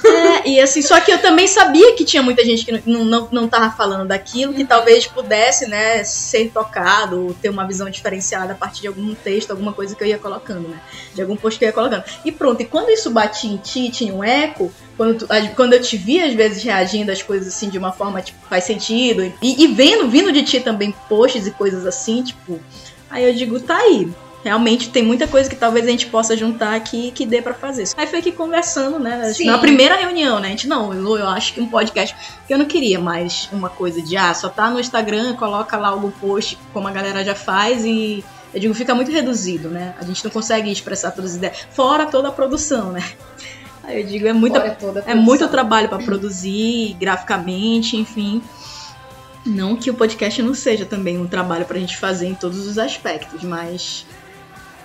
É, 0.06 0.50
e 0.50 0.60
assim, 0.62 0.82
só 0.82 1.00
que 1.00 1.12
eu 1.12 1.18
também 1.20 1.48
sabia 1.48 1.96
que 1.96 2.06
tinha 2.06 2.22
muita 2.22 2.46
gente 2.46 2.64
que 2.64 2.90
não, 2.90 3.04
não, 3.04 3.28
não 3.32 3.48
tava 3.48 3.76
falando 3.76 4.08
daquilo, 4.08 4.54
que 4.54 4.64
talvez 4.64 5.08
pudesse, 5.08 5.68
né, 5.68 6.04
ser 6.04 6.52
tocado, 6.52 7.36
ter 7.42 7.50
uma 7.50 7.66
visão 7.66 7.90
diferenciada 7.90 8.54
a 8.54 8.56
partir 8.56 8.82
de 8.82 8.88
algum 8.88 9.16
texto, 9.16 9.52
alguma 9.52 9.74
coisa 9.74 9.96
que 9.96 10.04
eu 10.04 10.08
ia 10.08 10.18
colocando, 10.18 10.68
né? 10.68 10.80
De 11.14 11.22
algum 11.22 11.36
post 11.36 11.58
que 11.58 11.66
eu 11.66 11.70
ia 11.70 11.74
colocando. 11.74 12.04
E 12.24 12.32
pronto, 12.32 12.62
e 12.62 12.66
quando 12.66 12.90
isso 12.90 13.10
batia 13.10 13.52
em 13.52 13.58
ti, 13.58 13.90
tinha 13.90 14.14
um 14.14 14.24
eco, 14.24 14.72
quando, 14.96 15.20
tu, 15.20 15.28
quando 15.56 15.74
eu 15.74 15.82
te 15.82 15.98
via 15.98 16.28
às 16.28 16.34
vezes 16.34 16.64
reagindo 16.64 17.12
às 17.12 17.22
coisas 17.22 17.48
assim 17.48 17.70
de 17.70 17.78
uma 17.78 17.92
forma, 17.92 18.22
tipo, 18.22 18.40
faz 18.48 18.64
sentido, 18.64 19.24
e, 19.42 19.64
e 19.64 19.68
vendo, 19.68 20.10
vindo 20.10 20.32
de 20.32 20.44
ti 20.44 20.60
também 20.60 20.94
posts 21.10 21.48
e 21.48 21.52
coisas 21.52 21.86
assim, 21.86 22.24
tipo, 22.24 22.60
aí 23.10 23.24
eu 23.24 23.34
digo, 23.34 23.60
tá 23.60 23.78
aí 23.78 24.10
realmente 24.44 24.90
tem 24.90 25.04
muita 25.04 25.28
coisa 25.28 25.50
que 25.50 25.56
talvez 25.56 25.86
a 25.86 25.90
gente 25.90 26.08
possa 26.08 26.36
juntar 26.36 26.76
aqui 26.76 27.12
que 27.12 27.26
dê 27.26 27.42
pra 27.42 27.54
fazer. 27.54 27.86
Aí 27.98 28.08
foi 28.08 28.20
aqui 28.20 28.32
conversando, 28.32 29.00
né? 29.00 29.34
Sim. 29.34 29.46
Na 29.46 29.58
primeira 29.58 29.96
reunião, 29.96 30.40
né? 30.40 30.48
A 30.48 30.52
gente, 30.52 30.68
não, 30.68 30.94
eu, 30.94 31.18
eu 31.18 31.28
acho 31.28 31.54
que 31.54 31.62
um 31.62 31.68
podcast. 31.68 32.16
Porque 32.40 32.54
eu 32.54 32.58
não 32.58 32.66
queria 32.66 33.00
mais 33.00 33.50
uma 33.52 33.70
coisa 33.70 34.02
de, 34.02 34.16
ah, 34.16 34.34
só 34.34 34.50
tá 34.50 34.70
no 34.70 34.80
Instagram, 34.80 35.36
coloca 35.36 35.78
lá 35.78 35.90
algum 35.90 36.12
post, 36.12 36.58
como 36.74 36.88
a 36.88 36.92
galera 36.92 37.24
já 37.24 37.36
faz, 37.36 37.84
e 37.84 38.24
eu 38.54 38.60
digo, 38.60 38.74
fica 38.74 38.96
muito 38.96 39.12
reduzido, 39.12 39.70
né? 39.70 39.94
A 40.00 40.04
gente 40.04 40.24
não 40.24 40.32
consegue 40.32 40.72
expressar 40.72 41.12
todas 41.12 41.32
as 41.32 41.38
ideias. 41.38 41.68
Fora 41.72 42.06
toda 42.06 42.30
a 42.30 42.32
produção, 42.32 42.92
né? 42.92 43.04
Aí 43.84 44.02
eu 44.02 44.08
digo, 44.08 44.28
é 44.28 44.34
muita 44.34 44.60
é 45.06 45.16
muito 45.16 45.48
trabalho 45.48 45.88
para 45.88 46.00
produzir, 46.00 46.96
graficamente, 47.00 47.96
enfim. 47.96 48.42
Não 49.46 49.78
que 49.78 49.90
o 49.90 49.94
podcast 49.94 50.42
não 50.42 50.54
seja 50.54 50.86
também 50.86 51.18
um 51.18 51.26
trabalho 51.26 51.66
pra 51.66 51.80
gente 51.80 51.96
fazer 51.96 52.28
em 52.28 52.36
todos 52.36 52.68
os 52.68 52.78
aspectos, 52.78 53.44
mas 53.44 54.06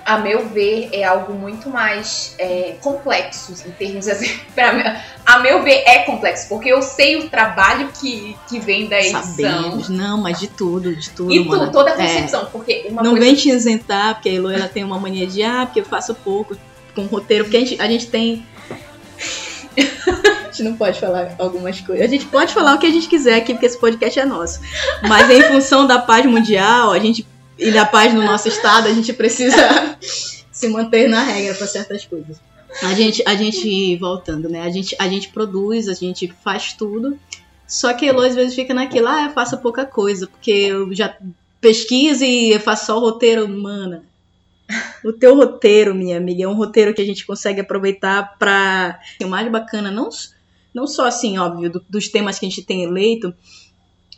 a 0.05 0.19
meu 0.19 0.49
ver, 0.49 0.89
é 0.93 1.05
algo 1.05 1.33
muito 1.33 1.69
mais 1.71 2.35
é, 2.39 2.77
complexo 2.81 3.53
em 3.67 3.71
termos 3.73 4.09
assim. 4.09 4.31
Pra, 4.55 5.03
a 5.25 5.39
meu 5.39 5.63
ver, 5.63 5.83
é 5.87 6.01
complexo, 6.01 6.49
porque 6.49 6.69
eu 6.69 6.83
sei 6.83 7.17
o 7.17 7.29
trabalho 7.29 7.89
que, 8.01 8.37
que 8.49 8.59
vem 8.61 8.87
da 8.89 8.99
edição. 8.99 9.23
sabemos, 9.23 9.89
não, 9.89 10.19
mas 10.19 10.39
de 10.41 10.49
tudo, 10.49 10.95
de 10.95 11.11
tudo, 11.11 11.33
E 11.33 11.45
tu, 11.45 11.71
toda 11.71 11.91
a 11.91 11.95
É. 11.95 11.97
concepção, 11.97 12.47
porque 12.53 12.87
uma 12.89 13.03
Não 13.03 13.13
coisa. 13.13 13.27
vem 13.27 13.35
te 13.35 13.49
isentar, 13.51 14.15
porque 14.15 14.29
a 14.29 14.35
Elo 14.35 14.51
ela 14.51 14.69
tem 14.69 14.83
uma 14.85 14.99
mania 14.99 15.27
de, 15.27 15.43
ah, 15.43 15.65
porque 15.67 15.81
eu 15.81 15.85
faço 15.85 16.15
pouco 16.15 16.57
com 16.95 17.07
roteiro, 17.07 17.45
porque 17.45 17.57
a 17.57 17.61
gente, 17.61 17.81
a 17.81 17.87
gente 17.87 18.07
tem. 18.09 18.45
a 19.79 20.45
gente 20.47 20.63
não 20.65 20.77
pode 20.77 21.01
falar 21.01 21.35
algumas 21.39 21.81
coisas. 21.81 22.05
A 22.05 22.09
gente 22.09 22.27
pode 22.27 22.53
falar 22.53 22.75
o 22.75 22.79
que 22.79 22.87
a 22.87 22.91
gente 22.91 23.09
quiser 23.09 23.37
aqui, 23.37 23.53
porque 23.55 23.67
esse 23.67 23.79
podcast 23.79 24.19
é 24.21 24.25
nosso. 24.27 24.61
Mas 25.09 25.31
em 25.31 25.43
função 25.43 25.87
da 25.87 25.99
paz 25.99 26.27
mundial, 26.27 26.91
a 26.93 26.99
gente 26.99 27.27
e 27.63 27.71
da 27.73 27.85
paz 27.85 28.13
no 28.15 28.23
nosso 28.23 28.49
estado, 28.49 28.89
a 28.89 28.93
gente 28.93 29.13
precisa 29.13 29.57
se 30.51 30.69
manter 30.69 31.09
na 31.09 31.23
regra 31.23 31.55
para 31.55 31.67
certas 31.67 32.05
coisas. 32.05 32.41
A 32.83 32.95
gente, 32.95 33.23
a 33.27 33.35
gente, 33.35 33.97
voltando, 33.97 34.49
né? 34.49 34.63
A 34.63 34.71
gente, 34.71 34.97
a 34.99 35.07
gente 35.09 35.29
produz, 35.29 35.89
a 35.89 35.95
gente 35.95 36.33
faz 36.43 36.73
tudo. 36.73 37.19
Só 37.67 37.93
que 37.93 38.07
Elo 38.07 38.21
às 38.23 38.35
vezes 38.35 38.55
fica 38.55 38.73
naquilo, 38.75 39.09
ah, 39.09 39.25
eu 39.25 39.31
faço 39.33 39.59
pouca 39.59 39.85
coisa, 39.85 40.27
porque 40.27 40.51
eu 40.51 40.93
já 40.95 41.17
pesquiso 41.61 42.25
e 42.25 42.51
eu 42.53 42.61
faço 42.61 42.87
só 42.87 42.97
o 42.97 43.01
roteiro, 43.01 43.49
mana. 43.49 44.05
O 45.05 45.13
teu 45.13 45.35
roteiro, 45.37 45.95
minha 45.95 46.17
amiga, 46.17 46.45
é 46.45 46.49
um 46.49 46.55
roteiro 46.55 46.95
que 46.95 47.03
a 47.03 47.05
gente 47.05 47.27
consegue 47.27 47.61
aproveitar 47.61 48.37
pra. 48.39 48.99
O 49.23 49.27
mais 49.29 49.51
bacana, 49.51 49.91
não, 49.91 50.09
não 50.73 50.87
só 50.87 51.07
assim, 51.07 51.39
óbvio, 51.39 51.71
do- 51.71 51.85
dos 51.89 52.09
temas 52.09 52.39
que 52.39 52.47
a 52.47 52.49
gente 52.49 52.63
tem 52.63 52.85
eleito, 52.85 53.35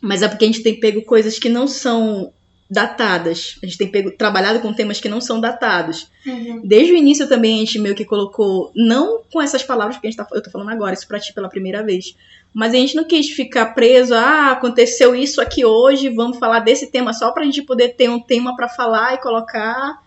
mas 0.01 0.21
é 0.21 0.27
porque 0.27 0.45
a 0.45 0.47
gente 0.47 0.63
tem 0.63 0.79
pego 0.79 1.01
coisas 1.01 1.37
que 1.39 1.49
não 1.49 1.67
são 1.67 2.31
datadas. 2.69 3.59
A 3.61 3.65
gente 3.65 3.77
tem 3.77 3.91
pego, 3.91 4.11
trabalhado 4.11 4.59
com 4.59 4.73
temas 4.73 4.99
que 4.99 5.09
não 5.09 5.21
são 5.21 5.39
datados. 5.39 6.09
Uhum. 6.25 6.61
Desde 6.63 6.93
o 6.93 6.97
início 6.97 7.27
também 7.27 7.55
a 7.55 7.59
gente 7.59 7.79
meio 7.79 7.95
que 7.95 8.05
colocou, 8.05 8.71
não 8.75 9.21
com 9.31 9.41
essas 9.41 9.63
palavras 9.63 9.97
que 9.97 10.07
a 10.07 10.09
gente 10.09 10.17
tá, 10.17 10.27
eu 10.31 10.41
tô 10.41 10.49
falando 10.49 10.71
agora, 10.71 10.93
isso 10.93 11.07
pra 11.07 11.19
ti 11.19 11.33
pela 11.33 11.49
primeira 11.49 11.83
vez, 11.83 12.15
mas 12.53 12.73
a 12.73 12.77
gente 12.77 12.95
não 12.95 13.03
quis 13.03 13.29
ficar 13.29 13.73
preso, 13.73 14.15
ah, 14.15 14.51
aconteceu 14.51 15.15
isso 15.15 15.39
aqui 15.41 15.63
hoje, 15.63 16.09
vamos 16.09 16.39
falar 16.39 16.59
desse 16.59 16.87
tema 16.87 17.13
só 17.13 17.31
pra 17.31 17.43
gente 17.43 17.61
poder 17.61 17.89
ter 17.89 18.09
um 18.09 18.19
tema 18.19 18.55
pra 18.55 18.67
falar 18.67 19.13
e 19.13 19.21
colocar 19.21 20.03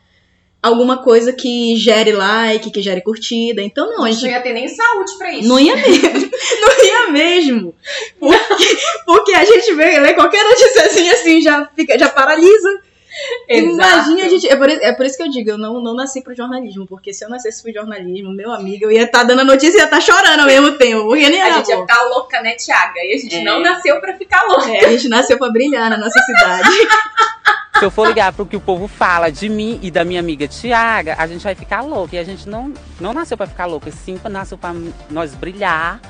alguma 0.69 1.03
coisa 1.03 1.33
que 1.33 1.75
gere 1.77 2.13
like, 2.13 2.71
que 2.71 2.81
gere 2.83 3.01
curtida. 3.03 3.63
Então 3.63 3.87
não, 3.91 4.05
a 4.05 4.09
Não 4.09 4.13
gente 4.13 4.31
ia 4.31 4.41
ter 4.41 4.53
nem 4.53 4.69
saúde 4.69 5.19
pra 5.19 5.33
isso. 5.33 5.49
não 5.49 5.59
ia 5.59 5.75
mesmo. 5.77 6.29
Não 6.61 6.85
ia 6.85 7.11
mesmo. 7.11 7.75
Porque, 8.19 8.77
porque 9.05 9.33
a 9.33 9.45
gente 9.45 9.75
vê, 9.75 9.99
lê 9.99 10.15
qualquer 10.15 10.43
noticiazinha 10.45 11.13
assim, 11.13 11.41
já, 11.43 11.69
fica, 11.75 11.99
já 11.99 12.09
paralisa. 12.09 12.81
Imagina 13.49 14.25
a 14.25 14.29
gente. 14.29 14.49
É 14.49 14.57
por, 14.57 14.69
é 14.69 14.93
por 14.93 15.07
isso 15.07 15.17
que 15.17 15.23
eu 15.23 15.31
digo, 15.31 15.51
eu 15.51 15.59
não, 15.59 15.81
não 15.81 15.95
nasci 15.95 16.23
pro 16.23 16.35
jornalismo. 16.35 16.87
Porque 16.87 17.13
se 17.13 17.25
eu 17.25 17.29
nascesse 17.31 17.63
pro 17.63 17.73
jornalismo, 17.73 18.31
meu 18.33 18.53
amigo, 18.53 18.85
eu 18.85 18.93
ia 18.93 19.05
estar 19.05 19.23
dando 19.25 19.41
a 19.41 19.45
notícia 19.45 19.77
e 19.77 19.81
ia 19.81 19.85
estar 19.85 20.01
chorando 20.01 20.41
ao 20.41 20.47
mesmo 20.47 20.73
tempo. 20.73 21.05
Porque 21.05 21.29
nem 21.29 21.41
A 21.41 21.47
era 21.47 21.57
gente 21.57 21.69
ia 21.69 21.81
ficar 21.81 22.03
louca, 22.05 22.41
né, 22.43 22.55
Tiaga? 22.55 23.01
E 23.03 23.15
a 23.15 23.19
gente 23.19 23.37
É. 23.37 23.45
não 23.45 23.61
nasceu 23.61 24.01
pra 24.01 24.17
ficar 24.17 24.43
louca. 24.45 24.71
É, 24.71 24.85
a 24.87 24.91
gente 24.91 25.09
nasceu 25.09 25.39
pra 25.39 25.51
brilhar 25.51 25.91
na 25.91 25.97
nossa 25.97 26.19
cidade. 26.21 26.69
Se 27.79 27.85
eu 27.85 27.91
for 27.93 28.09
ligar 28.09 28.33
pro 28.33 28.45
que 28.45 28.57
o 28.57 28.61
povo 28.61 28.89
fala 28.89 29.31
de 29.31 29.49
mim 29.49 29.79
e 29.81 29.89
da 29.89 30.05
minha 30.05 30.19
amiga 30.19 30.49
Tiaga, 30.49 31.15
a 31.17 31.27
gente 31.29 31.45
vai 31.45 31.55
ficar 31.55 31.81
louco. 31.81 32.13
E 32.13 32.19
a 32.19 32.25
gente 32.25 32.49
não, 32.49 32.73
não 33.01 33.13
nasceu 33.15 33.37
pra 33.37 33.47
ficar 33.47 33.67
louco, 33.67 33.89
e 33.89 33.93
sim 33.93 34.19
nasceu 34.29 34.59
pra 34.59 34.75
nós 35.09 35.33
brilhar 35.35 36.01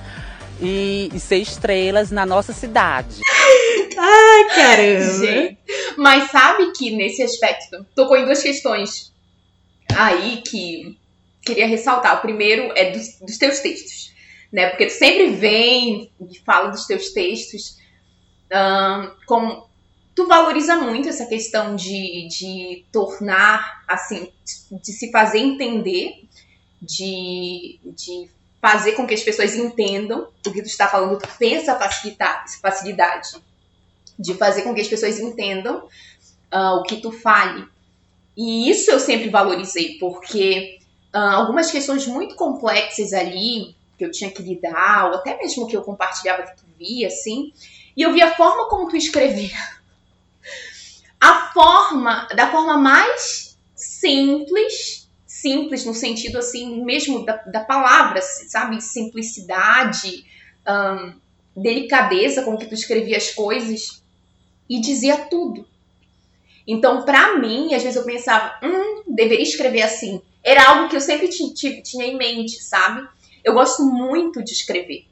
e, 0.61 1.11
e 1.13 1.21
ser 1.21 1.39
estrelas 1.39 2.11
na 2.11 2.27
nossa 2.27 2.53
cidade. 2.53 3.21
Ai, 3.97 4.45
caramba. 4.55 5.27
Gente, 5.27 5.59
mas 5.97 6.31
sabe 6.31 6.73
que 6.73 6.91
nesse 6.91 7.23
aspecto, 7.23 7.85
tocou 7.95 8.17
em 8.17 8.25
duas 8.25 8.43
questões 8.43 9.13
aí 9.95 10.43
que 10.43 10.99
queria 11.43 11.67
ressaltar. 11.67 12.19
O 12.19 12.21
primeiro 12.21 12.73
é 12.77 12.91
dos, 12.91 13.19
dos 13.21 13.39
teus 13.39 13.61
textos, 13.61 14.13
né? 14.53 14.69
Porque 14.71 14.87
tu 14.87 14.93
sempre 14.93 15.31
vem 15.31 16.11
e 16.21 16.39
fala 16.41 16.69
dos 16.69 16.87
teus 16.87 17.11
textos 17.11 17.79
com 19.27 19.67
tu 20.15 20.27
valoriza 20.27 20.77
muito 20.77 21.09
essa 21.09 21.27
questão 21.27 21.77
de, 21.77 22.27
de 22.27 22.85
tornar, 22.91 23.85
assim, 23.87 24.33
de 24.83 24.93
se 24.93 25.13
fazer 25.13 25.39
entender, 25.39 26.25
de, 26.83 27.79
de 27.85 28.29
fazer 28.61 28.93
com 28.93 29.07
que 29.07 29.15
as 29.15 29.23
pessoas 29.23 29.55
entendam 29.55 30.29
o 30.47 30.53
que 30.53 30.63
tu 30.63 30.67
está 30.67 30.89
falando, 30.89 31.19
tu 31.19 31.29
tem 31.39 31.55
essa 31.55 31.79
facilidade, 31.79 33.31
de 34.19 34.35
fazer 34.35 34.63
com 34.63 34.75
que 34.75 34.81
as 34.81 34.89
pessoas 34.89 35.19
entendam 35.21 35.89
ah, 36.51 36.75
o 36.75 36.83
que 36.83 36.97
tu 36.97 37.13
fale. 37.13 37.67
E 38.37 38.71
isso 38.71 38.91
eu 38.91 38.99
sempre 38.99 39.31
valorizei, 39.31 39.97
porque 39.99 40.79
ah, 41.13 41.35
algumas 41.35 41.71
questões 41.71 42.07
muito 42.07 42.35
complexas 42.35 43.13
ali, 43.13 43.77
que 43.97 44.05
eu 44.05 44.11
tinha 44.11 44.31
que 44.31 44.43
lidar, 44.43 45.11
ou 45.11 45.17
até 45.17 45.37
mesmo 45.37 45.67
que 45.67 45.77
eu 45.77 45.83
compartilhava 45.83 46.43
que 46.43 46.57
tu 46.57 46.65
via, 46.79 47.09
assim, 47.09 47.53
e 47.97 48.03
eu 48.03 48.13
via 48.13 48.27
a 48.27 48.37
forma 48.37 48.69
como 48.69 48.89
tu 48.89 48.97
escrevia. 48.97 49.57
A 51.21 51.53
forma, 51.53 52.29
da 52.37 52.49
forma 52.49 52.79
mais 52.79 53.59
simples, 53.75 54.98
simples 55.41 55.85
no 55.85 55.95
sentido 55.95 56.39
assim, 56.39 56.85
mesmo 56.85 57.25
da, 57.25 57.37
da 57.37 57.61
palavra, 57.61 58.21
sabe? 58.23 58.81
Simplicidade, 58.83 60.25
delicadeza 61.57 62.43
com 62.43 62.57
que 62.57 62.67
tu 62.67 62.75
escrevia 62.75 63.17
as 63.17 63.31
coisas 63.31 64.03
e 64.69 64.81
dizia 64.81 65.17
tudo. 65.27 65.67
Então, 66.67 67.05
pra 67.05 67.37
mim, 67.39 67.75
às 67.75 67.83
vezes 67.83 67.97
eu 67.97 68.05
pensava, 68.05 68.55
hum, 68.63 69.03
deveria 69.07 69.43
escrever 69.43 69.83
assim. 69.83 70.21
Era 70.45 70.69
algo 70.71 70.89
que 70.89 70.97
eu 70.97 71.01
sempre 71.01 71.29
ti- 71.29 71.53
ti- 71.55 71.83
tinha 71.83 72.05
em 72.07 72.17
mente, 72.17 72.63
sabe? 72.63 73.07
Eu 73.43 73.55
gosto 73.55 73.83
muito 73.85 74.43
de 74.45 74.53
escrever, 74.53 75.07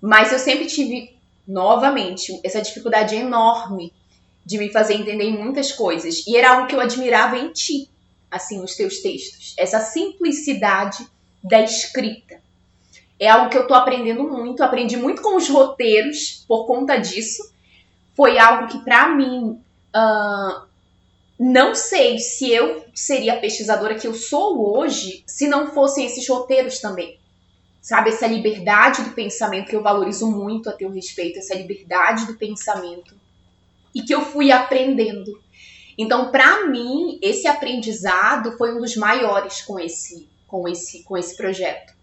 mas 0.00 0.32
eu 0.32 0.38
sempre 0.38 0.66
tive, 0.66 1.16
novamente, 1.46 2.40
essa 2.44 2.62
dificuldade 2.62 3.16
enorme 3.16 3.92
de 4.46 4.58
me 4.58 4.70
fazer 4.70 4.94
entender 4.94 5.30
muitas 5.32 5.72
coisas. 5.72 6.26
E 6.26 6.36
era 6.36 6.52
algo 6.56 6.68
que 6.68 6.74
eu 6.76 6.80
admirava 6.80 7.38
em 7.38 7.52
ti, 7.52 7.88
assim, 8.34 8.60
nos 8.60 8.74
teus 8.74 9.00
textos. 9.00 9.54
Essa 9.56 9.80
simplicidade 9.80 11.06
da 11.42 11.60
escrita. 11.60 12.42
É 13.18 13.28
algo 13.28 13.48
que 13.48 13.56
eu 13.56 13.66
tô 13.66 13.74
aprendendo 13.74 14.24
muito. 14.24 14.62
Aprendi 14.62 14.96
muito 14.96 15.22
com 15.22 15.36
os 15.36 15.48
roteiros 15.48 16.44
por 16.48 16.66
conta 16.66 16.96
disso. 16.96 17.52
Foi 18.14 18.38
algo 18.38 18.68
que, 18.68 18.78
pra 18.84 19.08
mim, 19.08 19.60
ah, 19.92 20.64
não 21.38 21.74
sei 21.74 22.18
se 22.18 22.50
eu 22.50 22.84
seria 22.94 23.34
a 23.34 23.40
pesquisadora 23.40 23.94
que 23.94 24.06
eu 24.06 24.14
sou 24.14 24.76
hoje 24.76 25.22
se 25.26 25.46
não 25.46 25.68
fossem 25.68 26.06
esses 26.06 26.28
roteiros 26.28 26.78
também. 26.80 27.18
Sabe, 27.80 28.10
essa 28.10 28.26
liberdade 28.26 29.02
do 29.02 29.10
pensamento 29.10 29.68
que 29.68 29.76
eu 29.76 29.82
valorizo 29.82 30.30
muito 30.30 30.70
a 30.70 30.72
teu 30.72 30.90
respeito, 30.90 31.38
essa 31.38 31.54
liberdade 31.54 32.26
do 32.26 32.34
pensamento 32.34 33.14
e 33.94 34.02
que 34.02 34.14
eu 34.14 34.22
fui 34.22 34.50
aprendendo. 34.50 35.40
Então, 35.96 36.30
para 36.30 36.66
mim, 36.66 37.18
esse 37.22 37.46
aprendizado 37.46 38.56
foi 38.56 38.74
um 38.74 38.80
dos 38.80 38.96
maiores 38.96 39.62
com 39.62 39.78
esse, 39.78 40.28
com 40.46 40.68
esse, 40.68 41.02
com 41.04 41.16
esse 41.16 41.36
projeto. 41.36 41.94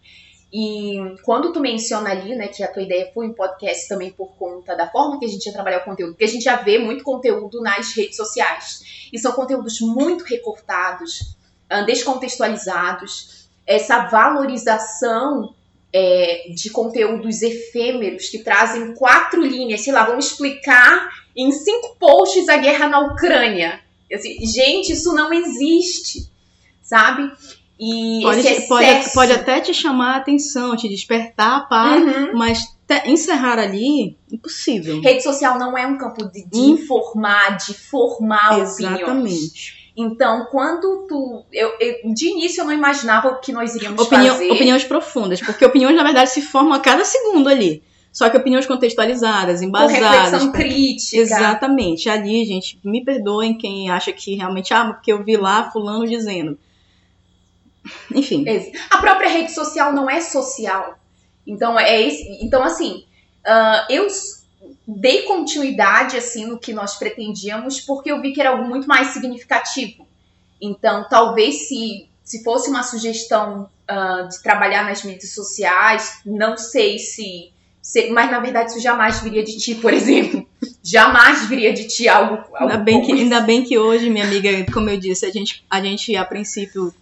E 0.54 1.16
quando 1.24 1.54
tu 1.54 1.62
menciona 1.62 2.10
ali, 2.10 2.36
né, 2.36 2.48
que 2.50 2.62
a 2.62 2.68
tua 2.68 2.84
ideia 2.84 3.10
foi 3.14 3.28
um 3.28 3.34
podcast 3.34 3.88
também 3.88 4.12
por 4.12 4.36
conta 4.36 4.76
da 4.76 4.90
forma 4.90 5.18
que 5.18 5.26
a 5.26 5.30
gente 5.30 5.46
ia 5.46 5.54
trabalhar 5.54 5.80
o 5.80 5.86
conteúdo, 5.86 6.12
porque 6.12 6.26
a 6.26 6.30
gente 6.30 6.44
já 6.44 6.58
vê 6.58 6.78
muito 6.78 7.04
conteúdo 7.04 7.62
nas 7.62 7.94
redes 7.94 8.18
sociais. 8.18 9.08
E 9.14 9.18
são 9.18 9.32
conteúdos 9.32 9.80
muito 9.80 10.26
recortados, 10.26 11.38
ah, 11.70 11.82
descontextualizados. 11.84 13.50
Essa 13.66 14.08
valorização 14.08 15.56
é, 15.94 16.50
de 16.54 16.70
conteúdos 16.70 17.42
efêmeros 17.42 18.28
que 18.30 18.40
trazem 18.40 18.94
quatro 18.94 19.42
linhas, 19.42 19.82
sei 19.82 19.94
lá, 19.94 20.06
vamos 20.06 20.28
explicar 20.28 21.10
em 21.36 21.52
cinco 21.52 21.96
posts 22.00 22.48
a 22.50 22.58
guerra 22.58 22.88
na 22.88 23.00
Ucrânia. 23.00 23.80
Assim, 24.14 24.46
gente, 24.46 24.92
isso 24.94 25.14
não 25.14 25.32
existe, 25.34 26.30
sabe? 26.82 27.32
E 27.80 28.20
Pode, 28.22 28.62
pode, 28.68 29.10
pode 29.14 29.32
até 29.32 29.60
te 29.60 29.74
chamar 29.74 30.14
a 30.14 30.18
atenção, 30.18 30.76
te 30.76 30.88
despertar, 30.88 31.68
pá, 31.68 31.96
Uhum. 31.96 32.38
mas 32.38 32.60
te- 32.88 33.10
encerrar 33.10 33.58
ali, 33.58 34.16
impossível. 34.32 35.02
Rede 35.02 35.24
social 35.24 35.58
não 35.58 35.76
é 35.78 35.88
um 35.88 35.98
campo 35.98 36.26
de, 36.26 36.46
de 36.46 36.60
Hum. 36.60 36.70
informar, 36.74 37.58
de 37.58 37.74
formar 37.74 38.60
opiniões. 38.60 38.80
Exatamente. 38.80 39.92
Então, 39.98 40.48
quando 40.52 41.06
tu. 41.08 41.44
Eu, 41.52 41.70
eu- 41.80 42.14
de 42.14 42.28
início 42.30 42.62
eu 42.62 42.66
não 42.66 42.74
imaginava 42.74 43.30
o 43.30 43.40
que 43.40 43.52
nós 43.52 43.76
iríamos 43.76 44.02
Opinião- 44.06 44.36
fazer. 44.36 44.52
opiniões 44.52 44.84
profundas, 44.84 45.42
porque 45.42 45.66
opiniões, 45.66 45.96
na 45.96 46.04
verdade, 46.04 46.30
se 46.30 46.42
formam 46.42 46.74
a 46.74 46.80
cada 46.80 47.04
segundo 47.04 47.50
ali. 47.50 47.84
Só 48.12 48.30
que 48.30 48.36
opiniões 48.38 48.66
contextualizadas, 48.66 49.62
com 49.62 49.68
embasadas. 49.68 50.00
reflexão 50.02 50.48
com- 50.48 50.52
crítica. 50.52 51.18
Exatamente. 51.22 52.10
Ali, 52.10 52.44
gente, 52.46 52.78
me 52.84 53.04
perdoem 53.04 53.58
quem 53.58 53.90
acha 53.90 54.12
que 54.12 54.36
realmente, 54.36 54.74
ah, 54.74 54.94
porque 54.94 55.12
eu 55.14 55.24
vi 55.24 55.38
lá 55.38 55.72
fulano 55.72 56.06
dizendo. 56.08 56.58
Enfim. 58.14 58.46
A 58.90 58.98
própria 58.98 59.30
rede 59.30 59.52
social 59.52 59.94
não 59.94 60.10
é 60.10 60.22
social. 60.22 60.98
Então, 61.48 61.80
é 61.80 62.00
esse, 62.02 62.38
então 62.44 62.64
assim, 62.64 63.06
ah, 63.46 63.88
eu 63.90 64.06
dei 64.88 65.24
continuidade 65.24 66.16
assim 66.18 66.46
no 66.46 66.60
que 66.60 66.74
nós 66.74 66.96
pretendíamos 67.00 67.82
porque 67.82 68.12
eu 68.12 68.22
vi 68.22 68.32
que 68.34 68.42
era 68.42 68.52
algo 68.52 68.68
muito 68.68 68.88
mais 68.88 69.08
significativo. 69.08 70.06
Então, 70.62 71.08
talvez 71.10 71.68
se, 71.68 72.08
se 72.24 72.44
fosse 72.44 72.70
uma 72.70 72.84
sugestão 72.84 73.68
ah, 73.88 74.28
de 74.30 74.42
trabalhar 74.44 74.84
nas 74.86 75.04
mídias 75.04 75.34
sociais, 75.34 76.20
não 76.26 76.56
sei 76.58 77.00
se, 77.00 77.24
se- 77.24 77.52
Mas 78.12 78.30
na 78.30 78.40
verdade 78.40 78.72
isso 78.72 78.80
jamais 78.80 79.20
viria 79.22 79.44
de 79.44 79.58
ti, 79.58 79.76
por 79.76 79.94
exemplo. 79.94 80.48
Jamais 80.84 81.48
viria 81.48 81.74
de 81.74 81.88
ti 81.88 82.08
algo. 82.08 82.36
algo 82.54 82.72
Ainda 82.72 82.78
bem, 82.78 83.02
que, 83.02 83.12
ainda 83.12 83.42
bem 83.42 83.64
que 83.64 83.78
hoje, 83.78 84.10
minha 84.10 84.26
amiga, 84.26 84.50
como 84.72 84.90
eu 84.90 84.98
disse, 84.98 85.26
a 85.26 85.32
gente, 85.32 85.64
a, 85.70 85.82
gente, 85.82 86.16
a 86.16 86.24
princípio 86.24 86.94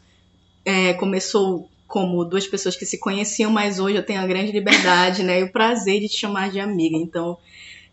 é, 0.66 0.94
começou 0.94 1.70
como 1.88 2.24
duas 2.24 2.48
pessoas 2.48 2.76
que 2.76 2.86
se 2.86 3.00
conheciam, 3.00 3.52
mas 3.52 3.80
hoje 3.80 3.98
eu 3.98 4.06
tenho 4.06 4.22
a 4.22 4.28
grande 4.28 4.52
liberdade, 4.52 5.24
né, 5.24 5.40
e 5.40 5.44
o 5.44 5.52
prazer 5.52 6.00
de 6.00 6.08
te 6.08 6.18
chamar 6.18 6.52
de 6.52 6.60
amiga. 6.60 6.96
Então, 6.96 7.38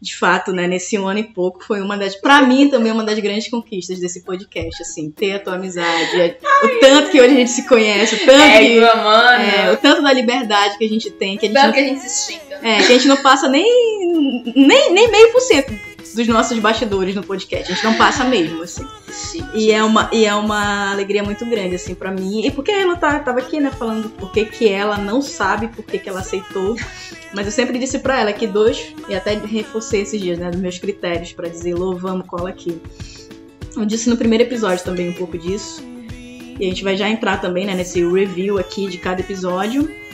de 0.00 0.14
fato, 0.14 0.52
né, 0.52 0.66
nesse 0.68 0.98
um 0.98 1.06
ano 1.08 1.20
e 1.20 1.24
pouco 1.24 1.64
foi 1.64 1.80
uma 1.80 1.96
das, 1.96 2.14
pra 2.14 2.42
mim 2.42 2.68
também 2.68 2.92
uma 2.92 3.02
das 3.02 3.18
grandes 3.18 3.48
conquistas 3.48 3.98
desse 3.98 4.22
podcast, 4.24 4.82
assim, 4.82 5.10
ter 5.10 5.32
a 5.34 5.38
tua 5.38 5.54
amizade, 5.54 6.20
é- 6.20 6.38
o 6.64 6.80
tanto 6.80 7.10
que 7.10 7.20
hoje 7.20 7.34
a 7.34 7.38
gente 7.38 7.50
se 7.50 7.66
conhece, 7.66 8.14
o 8.14 8.18
tanto 8.26 8.30
É, 8.42 8.58
que, 8.58 8.80
mano. 8.80 9.42
é, 9.44 9.72
o 9.72 9.76
tanto 9.78 10.02
da 10.02 10.12
liberdade 10.12 10.76
que 10.78 10.84
a 10.84 10.88
gente 10.88 11.10
tem, 11.10 11.38
que 11.38 11.46
a 11.46 11.48
gente 11.48 11.54
Tanto 11.56 11.66
não 11.66 11.72
que 11.72 11.80
a 11.80 11.84
gente 11.84 12.00
se 12.00 12.32
xinga. 12.32 12.60
é, 12.62 12.76
que 12.78 12.92
a 12.92 12.94
gente 12.96 13.08
não 13.08 13.16
passa 13.22 13.48
nem, 13.48 13.64
nem, 14.54 14.92
nem 14.92 15.10
meio 15.10 15.32
por 15.32 15.40
cento 15.40 15.72
dos 16.16 16.26
nossos 16.26 16.58
bastidores 16.58 17.14
no 17.14 17.22
podcast. 17.22 17.70
A 17.70 17.74
gente 17.74 17.84
não 17.84 17.94
passa 17.94 18.24
mesmo, 18.24 18.62
assim. 18.62 18.86
E 19.54 19.70
é 19.70 19.84
uma, 19.84 20.10
e 20.12 20.24
é 20.24 20.34
uma 20.34 20.90
alegria 20.90 21.22
muito 21.22 21.44
grande, 21.46 21.76
assim, 21.76 21.94
pra 21.94 22.10
mim. 22.10 22.44
E 22.44 22.50
porque 22.50 22.72
ela 22.72 22.96
tá, 22.96 23.20
tava 23.20 23.38
aqui, 23.38 23.60
né, 23.60 23.70
falando 23.70 24.08
por 24.10 24.32
que 24.32 24.44
que 24.46 24.68
ela 24.68 24.96
não 24.96 25.22
sabe 25.22 25.68
por 25.68 25.84
que 25.84 25.98
que 25.98 26.08
ela 26.08 26.20
aceitou. 26.20 26.76
Mas 27.34 27.46
eu 27.46 27.52
sempre 27.52 27.78
disse 27.78 27.98
pra 27.98 28.20
ela 28.20 28.32
que 28.32 28.46
dois, 28.46 28.94
e 29.08 29.14
até 29.14 29.34
reforcei 29.34 30.02
esses 30.02 30.20
dias, 30.20 30.38
né, 30.38 30.50
dos 30.50 30.60
meus 30.60 30.78
critérios 30.78 31.32
pra 31.32 31.48
dizer, 31.48 31.74
Lô, 31.74 31.94
vamos, 31.94 32.26
cola 32.26 32.48
aqui. 32.48 32.80
Eu 33.76 33.84
disse 33.84 34.08
no 34.08 34.16
primeiro 34.16 34.44
episódio 34.44 34.84
também 34.84 35.10
um 35.10 35.14
pouco 35.14 35.36
disso. 35.36 35.84
E 36.58 36.64
a 36.64 36.68
gente 36.68 36.82
vai 36.82 36.96
já 36.96 37.08
entrar 37.08 37.40
também, 37.40 37.66
né, 37.66 37.74
nesse 37.74 38.02
review 38.02 38.58
aqui 38.58 38.88
de 38.88 38.96
cada 38.96 39.20
episódio. 39.20 40.05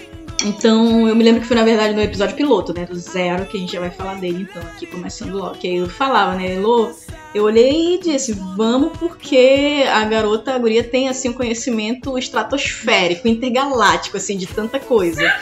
Então, 0.45 1.09
eu 1.09 1.15
me 1.15 1.23
lembro 1.23 1.41
que 1.41 1.47
foi, 1.47 1.57
na 1.57 1.65
verdade, 1.65 1.95
no 1.95 2.03
episódio 2.03 2.37
piloto, 2.37 2.75
né? 2.75 2.85
Do 2.85 2.99
zero, 2.99 3.47
que 3.47 3.57
a 3.57 3.61
gente 3.61 3.73
já 3.73 3.81
vai 3.81 3.91
falar 3.91 4.15
dele, 4.15 4.47
então, 4.51 4.61
aqui 4.63 4.87
começando 4.87 5.35
logo. 5.35 5.55
Que 5.55 5.69
aí 5.69 5.77
eu 5.77 5.89
falava, 5.89 6.35
né, 6.35 6.55
Elô, 6.55 6.91
eu 7.35 7.45
olhei 7.45 7.95
e 7.95 7.99
disse, 7.99 8.33
vamos 8.57 8.97
porque 8.99 9.85
a 9.89 10.05
garota, 10.05 10.55
a 10.55 10.59
guria, 10.59 10.83
tem, 10.83 11.09
assim, 11.09 11.29
um 11.29 11.33
conhecimento 11.33 12.19
estratosférico, 12.19 13.29
intergaláctico, 13.29 14.17
assim, 14.17 14.37
de 14.37 14.47
tanta 14.47 14.81
coisa. 14.81 15.33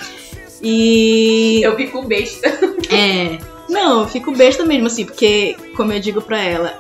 E... 0.62 1.60
Eu 1.62 1.74
fico 1.76 2.02
besta. 2.02 2.48
É. 2.90 3.38
Não, 3.68 4.00
eu 4.00 4.08
fico 4.08 4.32
besta 4.32 4.64
mesmo, 4.64 4.88
assim, 4.88 5.04
porque, 5.04 5.56
como 5.76 5.92
eu 5.92 6.00
digo 6.00 6.20
pra 6.20 6.42
ela, 6.42 6.78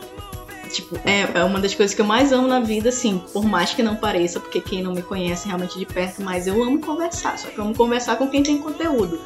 tipo, 0.72 0.96
é, 1.04 1.40
é 1.40 1.44
uma 1.44 1.60
das 1.60 1.74
coisas 1.74 1.94
que 1.94 2.00
eu 2.00 2.06
mais 2.06 2.32
amo 2.32 2.46
na 2.46 2.60
vida, 2.60 2.88
assim, 2.88 3.22
por 3.32 3.44
mais 3.44 3.72
que 3.72 3.82
não 3.82 3.96
pareça, 3.96 4.40
porque 4.40 4.60
quem 4.60 4.82
não 4.82 4.92
me 4.92 5.02
conhece 5.02 5.46
realmente 5.46 5.78
de 5.78 5.86
perto, 5.86 6.22
mas 6.22 6.46
eu 6.46 6.62
amo 6.62 6.80
conversar, 6.80 7.38
só 7.38 7.48
que 7.48 7.58
eu 7.58 7.64
amo 7.64 7.74
conversar 7.74 8.16
com 8.16 8.28
quem 8.28 8.42
tem 8.42 8.58
conteúdo. 8.58 9.20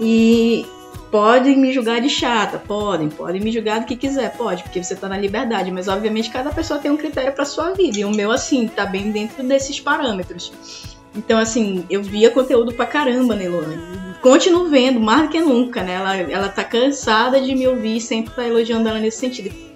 E 0.00 0.66
podem 1.10 1.58
me 1.58 1.72
julgar 1.72 2.00
de 2.00 2.08
chata, 2.08 2.58
podem, 2.58 3.08
podem 3.08 3.40
me 3.40 3.52
julgar 3.52 3.80
do 3.80 3.86
que 3.86 3.96
quiser, 3.96 4.32
pode, 4.36 4.62
porque 4.62 4.82
você 4.82 4.94
tá 4.94 5.08
na 5.08 5.18
liberdade, 5.18 5.70
mas 5.70 5.88
obviamente 5.88 6.30
cada 6.30 6.50
pessoa 6.50 6.80
tem 6.80 6.90
um 6.90 6.96
critério 6.96 7.32
pra 7.32 7.44
sua 7.44 7.72
vida, 7.72 7.98
e 7.98 8.04
o 8.04 8.10
meu, 8.10 8.30
assim, 8.30 8.68
tá 8.68 8.86
bem 8.86 9.10
dentro 9.10 9.42
desses 9.42 9.80
parâmetros. 9.80 10.52
Então, 11.14 11.38
assim, 11.38 11.84
eu 11.90 12.02
via 12.02 12.30
conteúdo 12.30 12.72
pra 12.72 12.86
caramba, 12.86 13.34
Luana? 13.34 14.16
Continuo 14.22 14.68
vendo, 14.68 15.00
mais 15.00 15.22
do 15.22 15.28
que 15.28 15.40
nunca, 15.40 15.82
né? 15.82 15.94
Ela, 15.94 16.16
ela 16.16 16.48
tá 16.48 16.62
cansada 16.62 17.40
de 17.40 17.54
me 17.54 17.66
ouvir 17.66 18.00
sempre 18.00 18.32
tá 18.34 18.46
elogiando 18.46 18.88
ela 18.88 18.98
nesse 18.98 19.18
sentido. 19.18 19.69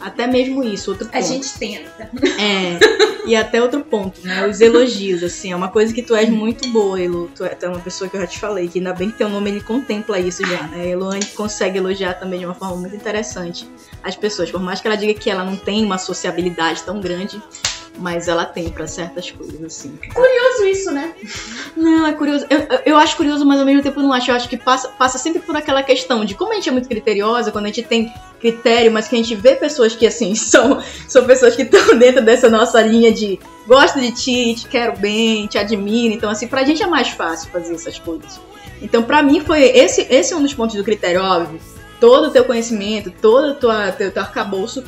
Até 0.00 0.26
mesmo 0.26 0.62
isso, 0.62 0.90
outro 0.90 1.06
ponto. 1.06 1.16
A 1.16 1.20
gente 1.20 1.58
tenta. 1.58 2.10
É, 2.38 2.78
e 3.26 3.34
até 3.34 3.60
outro 3.60 3.80
ponto, 3.80 4.20
né? 4.22 4.46
Os 4.46 4.60
elogios, 4.60 5.22
assim, 5.22 5.52
é 5.52 5.56
uma 5.56 5.68
coisa 5.68 5.92
que 5.92 6.02
tu 6.02 6.14
és 6.14 6.28
muito 6.28 6.68
boa, 6.68 7.00
Elo. 7.00 7.30
Tu 7.34 7.44
é, 7.44 7.48
tu 7.50 7.66
é 7.66 7.68
uma 7.68 7.80
pessoa 7.80 8.08
que 8.08 8.16
eu 8.16 8.20
já 8.20 8.26
te 8.26 8.38
falei, 8.38 8.68
que 8.68 8.78
ainda 8.78 8.92
bem 8.92 9.10
que 9.10 9.18
teu 9.18 9.28
nome 9.28 9.50
ele 9.50 9.60
contempla 9.60 10.18
isso 10.18 10.46
já, 10.46 10.62
né? 10.68 10.88
Eloane 10.88 11.26
consegue 11.26 11.78
elogiar 11.78 12.14
também 12.14 12.38
de 12.38 12.44
uma 12.44 12.54
forma 12.54 12.76
muito 12.76 12.94
interessante 12.94 13.68
as 14.02 14.16
pessoas, 14.16 14.50
por 14.50 14.60
mais 14.60 14.80
que 14.80 14.86
ela 14.86 14.96
diga 14.96 15.14
que 15.14 15.30
ela 15.30 15.44
não 15.44 15.56
tem 15.56 15.84
uma 15.84 15.98
sociabilidade 15.98 16.82
tão 16.82 17.00
grande, 17.00 17.40
mas 17.98 18.28
ela 18.28 18.44
tem 18.44 18.68
pra 18.70 18.86
certas 18.86 19.30
coisas, 19.30 19.62
assim. 19.62 19.98
Curioso 20.14 20.64
isso, 20.66 20.90
né? 20.90 21.12
Não, 21.76 22.06
é 22.06 22.12
curioso. 22.12 22.46
Eu, 22.48 22.60
eu- 22.86 22.96
acho 22.96 23.16
curioso, 23.16 23.44
mas 23.44 23.58
ao 23.58 23.66
mesmo 23.66 23.82
tempo 23.82 24.00
não 24.00 24.12
acho. 24.12 24.30
Eu 24.30 24.34
acho 24.36 24.48
que 24.48 24.56
passa, 24.56 24.88
passa 24.88 25.18
sempre 25.18 25.40
por 25.40 25.54
aquela 25.56 25.82
questão 25.82 26.24
de 26.24 26.34
como 26.34 26.52
a 26.52 26.54
gente 26.56 26.68
é 26.68 26.72
muito 26.72 26.88
criteriosa, 26.88 27.50
quando 27.52 27.64
a 27.64 27.68
gente 27.68 27.82
tem 27.82 28.12
critério, 28.40 28.90
mas 28.92 29.08
que 29.08 29.14
a 29.14 29.18
gente 29.18 29.34
vê 29.34 29.54
pessoas 29.56 29.94
que, 29.96 30.06
assim, 30.06 30.34
são, 30.36 30.82
são 31.08 31.24
pessoas 31.24 31.54
que 31.56 31.62
estão 31.62 31.98
dentro 31.98 32.22
dessa 32.24 32.48
nossa 32.48 32.80
linha 32.80 33.12
de 33.12 33.38
gosto 33.66 34.00
de 34.00 34.12
ti, 34.12 34.54
te 34.54 34.68
quero 34.68 34.96
bem, 34.98 35.46
te 35.46 35.58
admiro. 35.58 36.14
Então, 36.14 36.30
assim, 36.30 36.46
pra 36.46 36.64
gente 36.64 36.82
é 36.82 36.86
mais 36.86 37.08
fácil 37.08 37.50
fazer 37.50 37.74
essas 37.74 37.98
coisas. 37.98 38.40
Então, 38.80 39.02
pra 39.02 39.22
mim, 39.22 39.40
foi 39.40 39.62
esse, 39.64 40.06
esse 40.08 40.32
é 40.32 40.36
um 40.36 40.42
dos 40.42 40.54
pontos 40.54 40.76
do 40.76 40.84
critério, 40.84 41.20
óbvio. 41.22 41.60
Todo 42.00 42.28
o 42.28 42.30
teu 42.30 42.44
conhecimento, 42.44 43.12
todo 43.20 43.48
o 43.50 43.54
teu, 43.54 44.12
teu 44.12 44.22
arcabouço. 44.22 44.84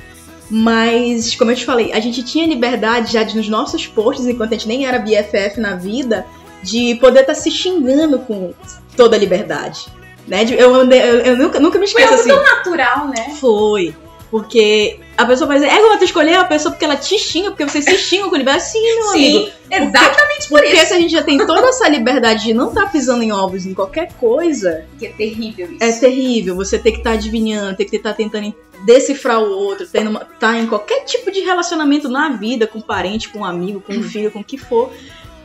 Mas, 0.51 1.35
como 1.37 1.51
eu 1.53 1.57
te 1.57 1.65
falei, 1.65 1.93
a 1.93 2.01
gente 2.01 2.23
tinha 2.25 2.47
liberdade 2.47 3.13
já 3.13 3.23
de, 3.23 3.37
nos 3.37 3.49
nossos 3.49 3.87
posts, 3.87 4.27
enquanto 4.27 4.51
a 4.51 4.57
gente 4.57 4.67
nem 4.69 4.85
era 4.85 4.99
BFF 4.99 5.61
na 5.61 5.77
vida, 5.77 6.27
de 6.63 6.97
poder 6.97 7.21
estar 7.21 7.35
se 7.35 7.51
xingando 7.51 8.19
com 8.21 8.53
toda 8.97 9.17
a 9.17 9.19
liberdade. 9.19 9.87
Né? 10.27 10.45
Eu, 10.51 10.75
eu, 10.75 10.91
eu 10.91 11.37
nunca, 11.37 11.61
nunca 11.61 11.79
me 11.79 11.87
Foi 11.89 12.03
esqueço 12.03 12.23
algo 12.29 12.35
assim. 12.35 12.45
tão 12.45 12.57
natural, 12.57 13.09
né? 13.09 13.35
Foi. 13.41 13.95
Porque 14.31 15.01
a 15.19 15.25
pessoa 15.25 15.49
vai 15.49 15.59
dizer, 15.59 15.71
é 15.73 15.81
como 15.81 15.99
tu 15.99 16.05
escolher 16.05 16.35
a 16.37 16.45
pessoa 16.45 16.71
porque 16.71 16.85
ela 16.85 16.95
te 16.97 17.19
xinga, 17.19 17.51
porque 17.51 17.65
vocês 17.65 17.85
se 17.85 17.99
xingam 17.99 18.31
com 18.31 18.37
liberdade. 18.37 18.71
Sim, 18.71 18.81
meu 18.97 19.11
amigo. 19.11 19.39
Sim, 19.39 19.53
exatamente 19.73 20.49
por 20.49 20.61
Porque 20.61 20.73
isso. 20.77 20.87
se 20.87 20.95
a 20.95 20.99
gente 21.01 21.11
já 21.11 21.23
tem 21.23 21.37
toda 21.39 21.67
essa 21.69 21.89
liberdade 21.89 22.45
de 22.45 22.55
não 22.55 22.69
estar 22.69 22.87
pisando 22.93 23.25
em 23.25 23.33
ovos 23.33 23.67
em 23.67 23.75
qualquer 23.75 24.13
coisa, 24.21 24.85
Que 25.01 25.07
é 25.07 25.11
terrível 25.11 25.67
isso. 25.73 25.83
é 25.83 25.93
terrível. 25.93 26.55
Você 26.57 26.79
ter 26.79 26.93
que 26.93 26.99
estar 26.99 27.13
adivinhando, 27.13 27.77
ter 27.77 27.87
que 27.87 27.97
estar 27.97 28.13
tentando 28.13 28.55
decifrar 28.85 29.41
o 29.43 29.51
outro, 29.51 29.87
tendo 29.87 30.11
uma, 30.11 30.21
tá 30.21 30.59
em 30.59 30.67
qualquer 30.67 31.05
tipo 31.05 31.31
de 31.31 31.41
relacionamento 31.41 32.09
na 32.09 32.31
vida, 32.31 32.67
com 32.67 32.81
parente, 32.81 33.29
com 33.29 33.45
amigo, 33.45 33.81
com 33.81 34.03
filho, 34.03 34.31
com 34.31 34.41
o 34.41 34.45
que 34.45 34.57
for, 34.57 34.93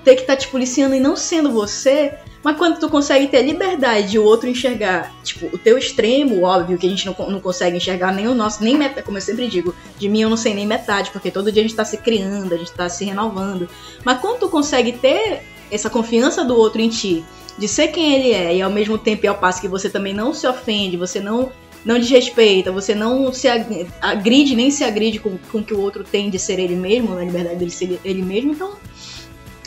ter 0.03 0.15
que 0.15 0.21
estar 0.21 0.35
te 0.35 0.47
policiando 0.47 0.95
e 0.95 0.99
não 0.99 1.15
sendo 1.15 1.51
você. 1.51 2.13
Mas 2.43 2.57
quando 2.57 2.79
tu 2.79 2.87
consegue 2.87 3.27
ter 3.27 3.37
a 3.37 3.41
liberdade 3.41 4.11
de 4.11 4.19
o 4.19 4.23
outro 4.23 4.47
enxergar, 4.47 5.11
tipo, 5.23 5.47
o 5.47 5.57
teu 5.57 5.77
extremo, 5.79 6.43
óbvio, 6.43 6.77
que 6.77 6.85
a 6.85 6.89
gente 6.89 7.05
não, 7.05 7.15
não 7.29 7.39
consegue 7.39 7.77
enxergar 7.77 8.13
nem 8.13 8.27
o 8.27 8.35
nosso, 8.35 8.63
nem 8.63 8.77
metade, 8.77 9.03
como 9.03 9.17
eu 9.17 9.21
sempre 9.21 9.47
digo, 9.47 9.73
de 9.97 10.07
mim 10.07 10.21
eu 10.21 10.29
não 10.29 10.37
sei 10.37 10.53
nem 10.53 10.67
metade, 10.67 11.09
porque 11.09 11.31
todo 11.31 11.51
dia 11.51 11.63
a 11.63 11.65
gente 11.67 11.75
tá 11.75 11.83
se 11.83 11.97
criando, 11.97 12.53
a 12.53 12.57
gente 12.57 12.71
tá 12.71 12.87
se 12.87 13.03
renovando. 13.03 13.67
Mas 14.03 14.19
quando 14.19 14.39
tu 14.39 14.49
consegue 14.49 14.91
ter 14.91 15.41
essa 15.71 15.89
confiança 15.89 16.45
do 16.45 16.55
outro 16.55 16.79
em 16.79 16.89
ti, 16.89 17.25
de 17.57 17.67
ser 17.67 17.87
quem 17.87 18.13
ele 18.13 18.31
é, 18.31 18.55
e 18.55 18.61
ao 18.61 18.69
mesmo 18.69 18.97
tempo 18.97 19.25
e 19.25 19.27
ao 19.27 19.35
passo 19.35 19.59
que 19.59 19.67
você 19.67 19.89
também 19.89 20.13
não 20.13 20.33
se 20.33 20.45
ofende, 20.45 20.97
você 20.97 21.19
não 21.19 21.51
não 21.85 21.99
desrespeita, 21.99 22.71
você 22.71 22.95
não 22.95 23.31
se 23.31 23.47
ag- 23.47 23.87
agride, 24.01 24.55
nem 24.55 24.71
se 24.71 24.83
agride 24.83 25.19
com, 25.19 25.37
com 25.51 25.59
o 25.59 25.63
que 25.63 25.73
o 25.73 25.79
outro 25.79 26.03
tem 26.03 26.29
de 26.29 26.39
ser 26.39 26.59
ele 26.59 26.75
mesmo, 26.75 27.13
na 27.13 27.23
liberdade 27.23 27.57
dele 27.57 27.71
ser 27.71 27.99
ele 28.03 28.23
mesmo. 28.23 28.51
Então, 28.51 28.73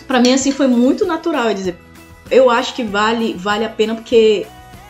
pra 0.07 0.21
mim, 0.21 0.33
assim, 0.33 0.51
foi 0.51 0.67
muito 0.67 1.07
natural 1.07 1.49
eu 1.49 1.55
dizer. 1.55 1.77
Eu 2.31 2.51
acho 2.51 2.75
que 2.75 2.83
vale, 2.83 3.35
vale 3.35 3.65
a 3.65 3.69
pena 3.71 3.95
porque 3.95 4.47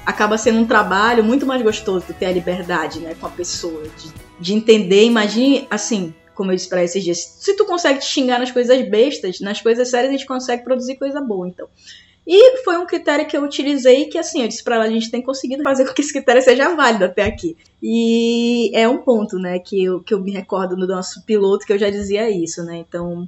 acaba 0.06 0.38
sendo 0.38 0.58
um 0.60 0.66
trabalho 0.66 1.22
muito 1.22 1.44
mais 1.44 1.62
gostoso 1.62 2.06
de 2.06 2.14
ter 2.14 2.26
a 2.26 2.32
liberdade, 2.32 2.98
né, 3.00 3.14
com 3.20 3.26
a 3.26 3.30
pessoa, 3.30 3.82
de, 3.82 4.10
de 4.40 4.54
entender. 4.54 5.04
Imagine, 5.04 5.68
assim, 5.70 6.14
como 6.34 6.50
eu 6.50 6.56
disse 6.56 6.68
pra 6.68 6.82
esses 6.82 7.04
dias, 7.04 7.18
se 7.18 7.54
tu 7.56 7.66
consegue 7.66 7.98
te 7.98 8.06
xingar 8.06 8.38
nas 8.38 8.50
coisas 8.50 8.88
bestas, 8.88 9.38
nas 9.40 9.60
coisas 9.60 9.90
sérias 9.90 10.08
a 10.08 10.16
gente 10.16 10.26
consegue 10.26 10.64
produzir 10.64 10.96
coisa 10.96 11.20
boa, 11.20 11.46
então. 11.46 11.68
E 12.30 12.62
foi 12.62 12.76
um 12.76 12.84
critério 12.84 13.26
que 13.26 13.34
eu 13.34 13.42
utilizei 13.42 14.04
que, 14.04 14.18
assim, 14.18 14.42
eu 14.42 14.48
disse 14.48 14.62
pra 14.62 14.74
ela, 14.74 14.84
a 14.84 14.90
gente 14.90 15.10
tem 15.10 15.22
conseguido 15.22 15.62
fazer 15.62 15.86
com 15.86 15.94
que 15.94 16.02
esse 16.02 16.12
critério 16.12 16.42
seja 16.42 16.76
válido 16.76 17.06
até 17.06 17.24
aqui. 17.24 17.56
E 17.82 18.70
é 18.76 18.86
um 18.86 18.98
ponto, 18.98 19.38
né, 19.38 19.58
que 19.58 19.82
eu, 19.82 20.00
que 20.00 20.12
eu 20.12 20.20
me 20.20 20.30
recordo 20.30 20.76
no 20.76 20.86
nosso 20.86 21.22
piloto 21.22 21.64
que 21.64 21.72
eu 21.72 21.78
já 21.78 21.88
dizia 21.88 22.28
isso, 22.28 22.62
né, 22.64 22.84
então 22.86 23.26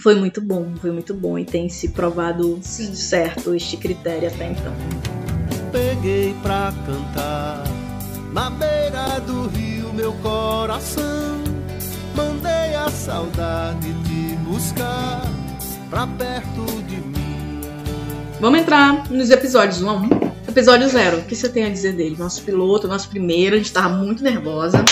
foi 0.00 0.16
muito 0.16 0.40
bom, 0.40 0.74
foi 0.80 0.90
muito 0.90 1.14
bom 1.14 1.38
e 1.38 1.44
tem 1.44 1.68
se 1.68 1.90
provado 1.90 2.58
Sim. 2.62 2.94
certo 2.94 3.54
este 3.54 3.76
critério 3.76 4.26
até 4.26 4.50
então. 4.50 4.72
peguei 5.70 6.34
pra 6.42 6.72
cantar 6.86 7.62
na 8.32 8.48
beira 8.48 9.20
do 9.20 9.48
rio 9.48 9.92
meu 9.92 10.12
coração 10.14 11.42
mandei 12.16 12.74
a 12.74 12.90
saudade 12.90 13.88
te 14.04 14.36
buscar 14.44 15.22
pra 15.90 16.06
perto 16.06 16.64
de 16.88 16.96
mim. 16.96 17.11
Vamos 18.42 18.58
entrar 18.58 19.08
nos 19.08 19.30
episódios 19.30 19.80
1 19.80 19.88
a 19.88 19.92
1. 19.92 20.08
Episódio 20.48 20.88
0, 20.88 21.18
o 21.18 21.22
que 21.22 21.36
você 21.36 21.48
tem 21.48 21.62
a 21.62 21.68
dizer 21.68 21.92
dele? 21.92 22.16
Nosso 22.18 22.42
piloto, 22.42 22.88
nosso 22.88 23.08
primeiro, 23.08 23.54
a 23.54 23.58
gente 23.58 23.72
tava 23.72 23.90
muito 23.90 24.20
nervosa. 24.20 24.84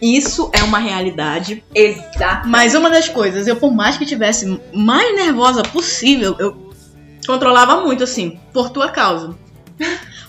Isso 0.00 0.48
é 0.52 0.62
uma 0.62 0.78
realidade. 0.78 1.64
Exato. 1.74 2.46
Mas 2.46 2.76
uma 2.76 2.88
das 2.88 3.08
coisas, 3.08 3.48
eu 3.48 3.56
por 3.56 3.74
mais 3.74 3.98
que 3.98 4.06
tivesse 4.06 4.60
mais 4.72 5.12
nervosa 5.16 5.64
possível, 5.64 6.36
eu 6.38 6.70
controlava 7.26 7.80
muito, 7.80 8.04
assim, 8.04 8.38
por 8.52 8.70
tua 8.70 8.88
causa. 8.90 9.36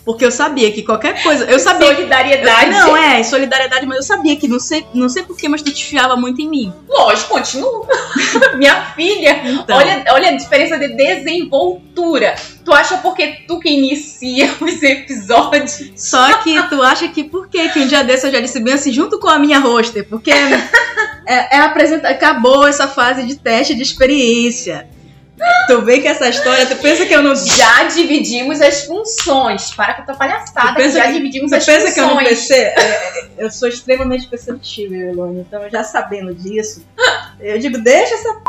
Porque 0.10 0.26
eu 0.26 0.32
sabia 0.32 0.72
que 0.72 0.82
qualquer 0.82 1.22
coisa. 1.22 1.46
Eu 1.46 1.60
sabia. 1.60 1.94
Solidariedade. 1.94 2.72
Não, 2.72 2.98
é, 2.98 3.22
solidariedade, 3.22 3.86
mas 3.86 3.98
eu 3.98 4.04
sabia 4.04 4.36
que 4.36 4.48
não 4.48 4.60
sei, 4.60 4.84
não 4.92 5.08
sei 5.08 5.22
porquê, 5.22 5.48
mas 5.48 5.62
tu 5.62 5.72
te 5.72 5.86
fiava 5.86 6.16
muito 6.16 6.42
em 6.42 6.50
mim. 6.50 6.74
Lógico, 6.90 7.30
continua. 7.30 7.86
Minha 8.58 8.86
filha, 8.96 9.40
Então, 9.46 9.78
olha, 9.78 10.04
olha 10.10 10.30
a 10.30 10.36
diferença 10.36 10.80
de 10.80 10.96
desenvoltura. 10.96 12.34
Tu 12.66 12.74
acha 12.74 12.98
porque 12.98 13.44
tu 13.48 13.60
que 13.60 13.70
inicia 13.70 14.52
os 14.60 14.82
episódios? 14.82 15.92
Só 15.96 16.40
que 16.40 16.60
tu 16.70 16.82
acha 16.82 17.08
que 17.10 17.24
por 17.24 17.48
quê? 17.48 17.70
Que 17.70 17.82
um 17.82 17.86
dia 17.86 18.04
desse 18.04 18.26
eu 18.26 18.32
já 18.32 18.40
disse 18.40 18.60
bem 18.60 18.74
assim, 18.74 18.92
junto 18.92 19.20
com 19.20 19.30
a 19.30 19.38
minha 19.38 19.60
roster, 19.60 20.10
porque 20.10 20.32
é, 21.28 21.58
é 21.58 21.60
apresenta, 21.60 22.10
acabou 22.10 22.68
essa 22.68 22.88
fase 22.88 23.28
de 23.28 23.36
teste 23.36 23.76
de 23.76 23.84
experiência. 23.84 24.90
Tu 25.68 25.82
vê 25.84 26.00
que 26.00 26.08
essa 26.08 26.28
história, 26.28 26.66
tu 26.66 26.76
pensa 26.78 27.06
que 27.06 27.14
eu 27.14 27.22
não. 27.22 27.36
Já 27.36 27.84
dividimos 27.84 28.60
as 28.62 28.84
funções. 28.86 29.72
Para 29.74 29.94
com 29.94 30.02
a 30.02 30.06
tua 30.06 30.16
palhaçada. 30.16 30.70
Tu 30.70 30.76
pensa 30.76 30.98
já 30.98 31.06
que- 31.08 31.14
dividimos 31.14 31.52
Tu 31.52 31.56
as 31.58 31.66
pensa 31.66 31.92
que 31.94 32.00
eu 32.00 32.04
não 32.08 32.18
funções. 32.18 32.30
pensei? 32.30 32.62
É, 32.64 32.80
é, 32.80 33.30
eu 33.38 33.50
sou 33.52 33.68
extremamente 33.70 34.28
perceptível, 34.28 35.00
Elone. 35.12 35.42
Então, 35.42 35.70
já 35.70 35.84
sabendo 35.84 36.34
disso, 36.34 36.86
eu 37.40 37.58
digo, 37.60 37.78
deixa 37.78 38.16
essa 38.16 38.40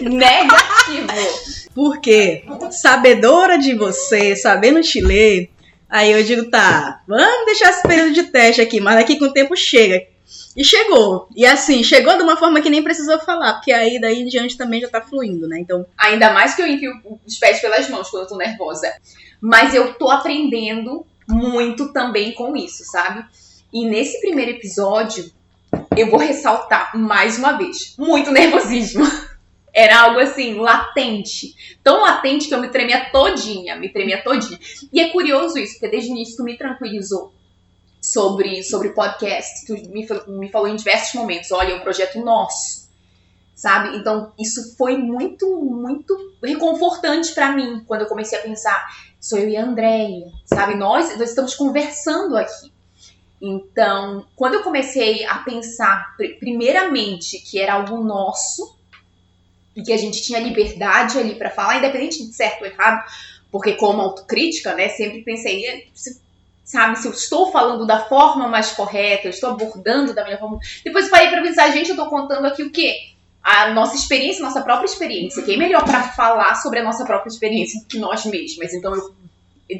Negativo. 0.00 1.08
Porque, 1.74 2.44
sabedora 2.70 3.58
de 3.58 3.74
você, 3.74 4.34
sabendo 4.36 4.80
te 4.80 5.00
ler, 5.00 5.50
aí 5.88 6.12
eu 6.12 6.22
digo, 6.24 6.50
tá, 6.50 7.00
vamos 7.06 7.46
deixar 7.46 7.70
esse 7.70 7.82
período 7.82 8.12
de 8.12 8.24
teste 8.24 8.60
aqui, 8.60 8.80
mas 8.80 8.96
daqui 8.96 9.16
com 9.18 9.26
o 9.26 9.32
tempo 9.32 9.56
chega. 9.56 10.02
E 10.58 10.64
chegou. 10.64 11.28
E 11.36 11.46
assim, 11.46 11.84
chegou 11.84 12.16
de 12.16 12.24
uma 12.24 12.36
forma 12.36 12.60
que 12.60 12.68
nem 12.68 12.82
precisou 12.82 13.20
falar, 13.20 13.54
porque 13.54 13.70
aí 13.70 14.00
daí 14.00 14.22
em 14.22 14.26
diante 14.26 14.56
também 14.56 14.80
já 14.80 14.88
tá 14.88 15.00
fluindo, 15.00 15.46
né? 15.46 15.60
Então, 15.60 15.86
Ainda 15.96 16.32
mais 16.32 16.56
que 16.56 16.60
eu 16.60 16.66
enfio 16.66 16.90
os 17.24 17.38
pés 17.38 17.60
pelas 17.60 17.88
mãos 17.88 18.10
quando 18.10 18.24
eu 18.24 18.28
tô 18.28 18.36
nervosa. 18.36 18.92
Mas 19.40 19.72
eu 19.72 19.94
tô 19.94 20.10
aprendendo 20.10 21.06
muito 21.28 21.92
também 21.92 22.32
com 22.32 22.56
isso, 22.56 22.82
sabe? 22.84 23.24
E 23.72 23.88
nesse 23.88 24.20
primeiro 24.20 24.50
episódio, 24.50 25.30
eu 25.96 26.10
vou 26.10 26.18
ressaltar 26.18 26.98
mais 26.98 27.38
uma 27.38 27.52
vez: 27.52 27.94
muito 27.96 28.32
nervosismo. 28.32 29.04
Era 29.72 30.00
algo 30.00 30.18
assim, 30.18 30.54
latente. 30.54 31.54
Tão 31.84 32.00
latente 32.00 32.48
que 32.48 32.54
eu 32.54 32.60
me 32.60 32.68
tremia 32.68 33.10
todinha, 33.12 33.76
me 33.76 33.92
tremia 33.92 34.20
todinha. 34.24 34.58
E 34.92 34.98
é 34.98 35.10
curioso 35.10 35.56
isso, 35.56 35.74
porque 35.74 35.88
desde 35.88 36.10
o 36.10 36.14
início 36.14 36.36
tu 36.36 36.42
me 36.42 36.58
tranquilizou 36.58 37.32
sobre, 38.12 38.62
sobre 38.62 38.90
podcast. 38.90 39.66
Tu 39.66 39.74
me, 39.90 40.06
me 40.28 40.48
falou 40.50 40.68
em 40.68 40.76
diversos 40.76 41.14
momentos: 41.14 41.50
olha, 41.52 41.72
é 41.72 41.76
um 41.76 41.80
projeto 41.80 42.18
nosso 42.20 42.86
sabe? 43.54 43.96
Então, 43.96 44.32
isso 44.38 44.76
foi 44.76 44.96
muito, 44.96 45.60
muito 45.64 46.16
reconfortante 46.40 47.34
pra 47.34 47.50
mim 47.56 47.82
quando 47.88 48.02
eu 48.02 48.06
comecei 48.06 48.38
a 48.38 48.42
pensar, 48.42 48.86
sou 49.20 49.36
eu 49.36 49.48
e 49.48 49.56
a 49.56 49.64
Andréia, 49.64 50.30
sabe? 50.44 50.76
Nós, 50.76 51.18
nós 51.18 51.30
estamos 51.30 51.56
conversando 51.56 52.36
aqui. 52.36 52.72
Então, 53.42 54.24
quando 54.36 54.54
eu 54.54 54.62
comecei 54.62 55.24
a 55.24 55.38
pensar, 55.38 56.14
pri- 56.16 56.34
primeiramente, 56.38 57.40
que 57.40 57.58
era 57.58 57.74
algo 57.74 57.96
nosso 58.04 58.76
e 59.74 59.82
que 59.82 59.92
a 59.92 59.96
gente 59.96 60.22
tinha 60.22 60.38
liberdade 60.38 61.18
ali 61.18 61.34
pra 61.34 61.50
falar, 61.50 61.78
independente 61.78 62.24
de 62.24 62.32
certo 62.32 62.60
ou 62.60 62.66
errado, 62.68 63.04
porque 63.50 63.72
como 63.72 64.00
autocrítica, 64.00 64.72
né, 64.76 64.88
sempre 64.90 65.22
pensei, 65.24 65.66
"É, 65.66 65.84
sabe, 66.68 66.98
se 66.98 67.08
eu 67.08 67.12
estou 67.12 67.50
falando 67.50 67.86
da 67.86 67.98
forma 68.00 68.46
mais 68.46 68.70
correta, 68.72 69.26
eu 69.26 69.30
estou 69.30 69.50
abordando 69.50 70.14
da 70.14 70.22
melhor 70.22 70.38
forma. 70.38 70.58
Depois 70.84 71.06
eu 71.06 71.10
parei 71.10 71.28
pra 71.28 71.40
pensar, 71.42 71.70
gente, 71.70 71.90
eu 71.90 71.96
tô 71.96 72.06
contando 72.06 72.44
aqui 72.46 72.62
o 72.62 72.70
quê? 72.70 72.94
a 73.40 73.72
nossa 73.72 73.96
experiência, 73.96 74.42
nossa 74.44 74.60
própria 74.60 74.84
experiência. 74.84 75.42
Quem 75.42 75.54
é 75.54 75.56
melhor 75.58 75.82
para 75.82 76.02
falar 76.02 76.54
sobre 76.56 76.80
a 76.80 76.82
nossa 76.84 77.04
própria 77.06 77.30
experiência 77.30 77.80
do 77.80 77.86
que 77.86 77.96
nós 77.98 78.26
mesmas? 78.26 78.74
Então, 78.74 78.94
eu, 78.94 79.14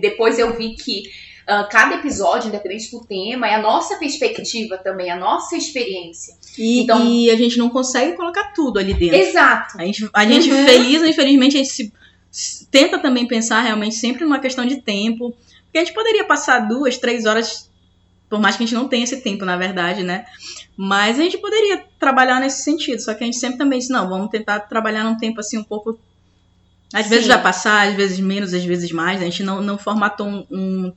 depois 0.00 0.38
eu 0.38 0.56
vi 0.56 0.74
que 0.74 1.02
ah, 1.46 1.64
cada 1.64 1.96
episódio, 1.96 2.48
independente 2.48 2.90
do 2.90 3.04
tema, 3.04 3.46
é 3.46 3.54
a 3.56 3.60
nossa 3.60 3.96
perspectiva 3.96 4.78
também, 4.78 5.10
a 5.10 5.16
nossa 5.16 5.54
experiência. 5.56 6.34
e, 6.56 6.80
Então- 6.80 7.04
e 7.04 7.30
a 7.30 7.36
gente 7.36 7.58
não 7.58 7.68
consegue 7.68 8.16
colocar 8.16 8.52
tudo 8.54 8.78
ali 8.78 8.94
dentro. 8.94 9.16
Exato. 9.16 9.78
A 9.78 9.84
gente, 9.84 10.08
a 10.14 10.24
gente 10.24 10.50
Uhum. 10.50 10.64
feliz, 10.64 11.02
infelizmente, 11.02 11.56
a 11.56 11.62
gente 11.62 11.92
se- 12.30 12.66
tenta 12.70 12.98
também 12.98 13.26
pensar 13.26 13.60
realmente 13.60 13.96
sempre 13.96 14.24
numa 14.24 14.38
questão 14.38 14.64
de 14.64 14.80
tempo. 14.80 15.34
Porque 15.68 15.78
a 15.78 15.84
gente 15.84 15.94
poderia 15.94 16.24
passar 16.24 16.60
duas, 16.60 16.96
três 16.96 17.26
horas, 17.26 17.70
por 18.28 18.40
mais 18.40 18.56
que 18.56 18.64
a 18.64 18.66
gente 18.66 18.74
não 18.74 18.88
tenha 18.88 19.04
esse 19.04 19.20
tempo, 19.20 19.44
na 19.44 19.56
verdade, 19.56 20.02
né? 20.02 20.24
Mas 20.76 21.20
a 21.20 21.22
gente 21.22 21.38
poderia 21.38 21.84
trabalhar 21.98 22.40
nesse 22.40 22.62
sentido. 22.62 23.00
Só 23.00 23.12
que 23.14 23.22
a 23.22 23.26
gente 23.26 23.38
sempre 23.38 23.58
também 23.58 23.78
disse, 23.78 23.92
não, 23.92 24.08
vamos 24.08 24.30
tentar 24.30 24.60
trabalhar 24.60 25.04
num 25.04 25.16
tempo 25.16 25.40
assim 25.40 25.58
um 25.58 25.64
pouco. 25.64 25.98
Às 26.92 27.06
vezes 27.06 27.26
Sim. 27.26 27.32
vai 27.32 27.42
passar, 27.42 27.88
às 27.88 27.94
vezes 27.94 28.18
menos, 28.18 28.54
às 28.54 28.64
vezes 28.64 28.90
mais. 28.90 29.20
A 29.20 29.24
gente 29.24 29.42
não, 29.42 29.60
não 29.60 29.76
formatou 29.76 30.26
um, 30.26 30.46
um, 30.50 30.92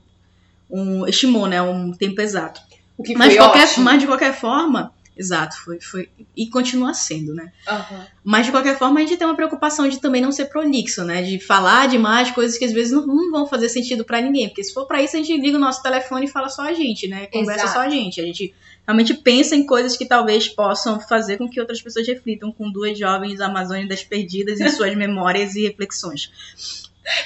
um. 0.70 1.06
estimou, 1.06 1.46
né? 1.46 1.60
Um 1.60 1.92
tempo 1.92 2.20
exato. 2.20 2.62
O 2.96 3.02
que 3.02 3.14
Mas 3.14 3.36
qualquer, 3.36 3.64
ótimo. 3.64 3.84
mas 3.84 4.00
de 4.00 4.06
qualquer 4.06 4.34
forma, 4.34 4.92
exato, 5.22 5.56
foi, 5.64 5.80
foi. 5.80 6.08
E 6.36 6.48
continua 6.50 6.92
sendo, 6.92 7.34
né? 7.34 7.52
Aham. 7.66 8.06
Mas 8.24 8.46
de 8.46 8.52
qualquer 8.52 8.76
forma, 8.76 8.98
a 8.98 9.02
gente 9.02 9.16
tem 9.16 9.26
uma 9.26 9.36
preocupação 9.36 9.88
de 9.88 10.00
também 10.00 10.20
não 10.20 10.32
ser 10.32 10.46
prolixo, 10.46 11.04
né? 11.04 11.22
De 11.22 11.38
falar 11.38 11.88
demais 11.88 12.30
coisas 12.30 12.58
que 12.58 12.64
às 12.64 12.72
vezes 12.72 12.92
não, 12.92 13.06
não 13.06 13.30
vão 13.30 13.46
fazer 13.46 13.68
sentido 13.68 14.04
pra 14.04 14.20
ninguém. 14.20 14.48
Porque 14.48 14.64
se 14.64 14.74
for 14.74 14.86
pra 14.86 15.02
isso, 15.02 15.16
a 15.16 15.20
gente 15.20 15.40
liga 15.40 15.56
o 15.56 15.60
nosso 15.60 15.82
telefone 15.82 16.26
e 16.26 16.28
fala 16.28 16.48
só 16.48 16.62
a 16.62 16.72
gente, 16.72 17.08
né? 17.08 17.26
Conversa 17.26 17.64
Exato. 17.64 17.78
só 17.78 17.86
a 17.86 17.88
gente. 17.88 18.20
A 18.20 18.24
gente 18.24 18.54
realmente 18.86 19.14
pensa 19.14 19.54
em 19.54 19.64
coisas 19.64 19.96
que 19.96 20.04
talvez 20.04 20.48
possam 20.48 21.00
fazer 21.00 21.38
com 21.38 21.48
que 21.48 21.60
outras 21.60 21.80
pessoas 21.80 22.06
reflitam 22.06 22.50
com 22.50 22.70
duas 22.70 22.98
jovens 22.98 23.40
amazônicas 23.40 24.02
perdidas 24.02 24.60
em 24.60 24.68
suas 24.68 24.94
memórias 24.96 25.54
e 25.54 25.62
reflexões. 25.62 26.30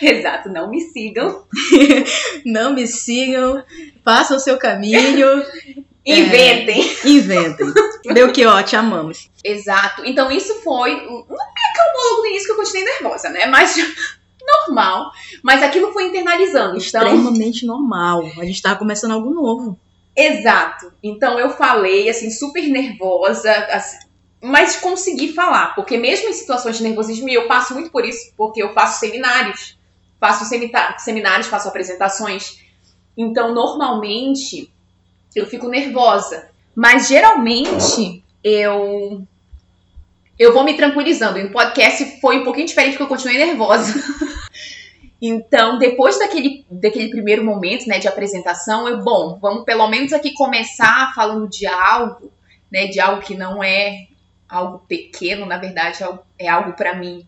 Exato, 0.00 0.48
não 0.48 0.70
me 0.70 0.80
sigam. 0.80 1.44
Não 2.44 2.72
me 2.72 2.86
sigam, 2.86 3.62
façam 4.04 4.36
o 4.36 4.40
seu 4.40 4.56
caminho, 4.56 5.26
Inventem. 6.06 6.96
inventem. 7.04 7.66
Belchior, 8.12 8.62
te 8.62 8.76
amamos. 8.76 9.28
Exato. 9.42 10.04
Então 10.04 10.30
isso 10.30 10.54
foi. 10.62 10.94
Não 10.94 11.26
me 11.26 11.62
acalmou 11.72 12.10
logo 12.10 12.22
no 12.22 12.26
início 12.28 12.46
que 12.46 12.52
eu 12.52 12.56
continuei 12.56 12.84
nervosa, 12.84 13.28
né? 13.30 13.46
Mas 13.46 13.76
normal. 14.68 15.10
Mas 15.42 15.62
aquilo 15.62 15.92
foi 15.92 16.04
internalizando. 16.04 16.76
Então, 16.76 17.02
Extremamente 17.02 17.66
normal. 17.66 18.24
A 18.38 18.44
gente 18.44 18.62
tava 18.62 18.76
começando 18.76 19.12
algo 19.12 19.30
novo. 19.30 19.78
Exato. 20.16 20.92
Então 21.02 21.38
eu 21.38 21.50
falei, 21.50 22.08
assim, 22.08 22.30
super 22.30 22.66
nervosa, 22.68 23.52
assim, 23.70 23.98
mas 24.42 24.76
consegui 24.76 25.32
falar, 25.32 25.74
porque 25.74 25.96
mesmo 25.98 26.28
em 26.28 26.32
situações 26.32 26.78
de 26.78 26.82
nervosismo, 26.82 27.28
e 27.28 27.34
eu 27.34 27.46
passo 27.46 27.74
muito 27.74 27.90
por 27.90 28.04
isso, 28.04 28.32
porque 28.36 28.62
eu 28.62 28.72
faço 28.72 29.00
seminários, 29.00 29.78
faço 30.18 30.44
seminários, 30.98 31.48
faço 31.48 31.68
apresentações. 31.68 32.58
Então, 33.16 33.54
normalmente, 33.54 34.72
eu 35.40 35.46
fico 35.46 35.68
nervosa. 35.68 36.48
Mas 36.74 37.08
geralmente 37.08 38.22
eu 38.42 39.22
eu 40.38 40.52
vou 40.52 40.64
me 40.64 40.74
tranquilizando. 40.74 41.38
E 41.38 41.44
no 41.44 41.50
podcast 41.50 42.20
foi 42.20 42.38
um 42.40 42.44
pouquinho 42.44 42.66
diferente 42.66 42.92
porque 42.92 43.04
eu 43.04 43.08
continuei 43.08 43.38
nervosa. 43.38 43.94
Então, 45.20 45.78
depois 45.78 46.18
daquele, 46.18 46.64
daquele 46.70 47.08
primeiro 47.08 47.42
momento, 47.42 47.88
né, 47.88 47.98
de 47.98 48.06
apresentação, 48.06 48.86
eu, 48.86 49.02
bom, 49.02 49.38
vamos 49.40 49.64
pelo 49.64 49.88
menos 49.88 50.12
aqui 50.12 50.32
começar 50.34 51.12
falando 51.14 51.48
de 51.48 51.66
algo, 51.66 52.30
né, 52.70 52.86
de 52.86 53.00
algo 53.00 53.22
que 53.22 53.34
não 53.34 53.64
é 53.64 54.06
algo 54.46 54.78
pequeno, 54.86 55.46
na 55.46 55.56
verdade, 55.56 56.02
é 56.38 56.48
algo- 56.48 56.70
é 56.70 56.72
pra 56.72 56.94
mim, 56.94 57.26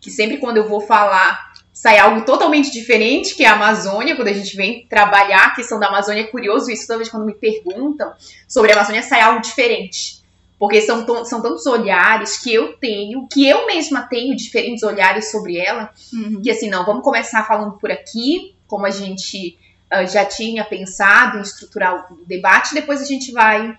que 0.00 0.10
sempre 0.10 0.38
quando 0.38 0.56
eu 0.56 0.68
vou 0.68 0.80
falar, 0.80 1.47
sai 1.78 1.96
algo 1.96 2.24
totalmente 2.24 2.72
diferente, 2.72 3.36
que 3.36 3.44
é 3.44 3.46
a 3.46 3.52
Amazônia, 3.52 4.16
quando 4.16 4.26
a 4.26 4.32
gente 4.32 4.56
vem 4.56 4.84
trabalhar 4.88 5.44
a 5.44 5.50
questão 5.54 5.78
da 5.78 5.86
Amazônia, 5.86 6.22
é 6.22 6.26
curioso 6.26 6.68
isso, 6.72 6.88
toda 6.88 6.98
vez 6.98 7.08
quando 7.08 7.24
me 7.24 7.34
perguntam 7.34 8.12
sobre 8.48 8.72
a 8.72 8.74
Amazônia, 8.74 9.00
sai 9.00 9.20
algo 9.20 9.40
diferente. 9.40 10.20
Porque 10.58 10.80
são, 10.80 11.24
são 11.24 11.40
tantos 11.40 11.64
olhares 11.66 12.36
que 12.38 12.52
eu 12.52 12.72
tenho, 12.78 13.28
que 13.28 13.48
eu 13.48 13.64
mesma 13.64 14.02
tenho 14.02 14.34
diferentes 14.34 14.82
olhares 14.82 15.30
sobre 15.30 15.56
ela, 15.56 15.94
que 16.42 16.50
assim, 16.50 16.68
não, 16.68 16.84
vamos 16.84 17.04
começar 17.04 17.46
falando 17.46 17.78
por 17.78 17.92
aqui, 17.92 18.56
como 18.66 18.84
a 18.84 18.90
gente 18.90 19.56
ah, 19.88 20.04
já 20.04 20.24
tinha 20.24 20.64
pensado 20.64 21.38
em 21.38 21.42
estruturar 21.42 22.12
o 22.12 22.26
debate, 22.26 22.74
depois 22.74 23.00
a 23.00 23.04
gente 23.04 23.30
vai 23.30 23.78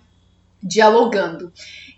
dialogando. 0.63 1.51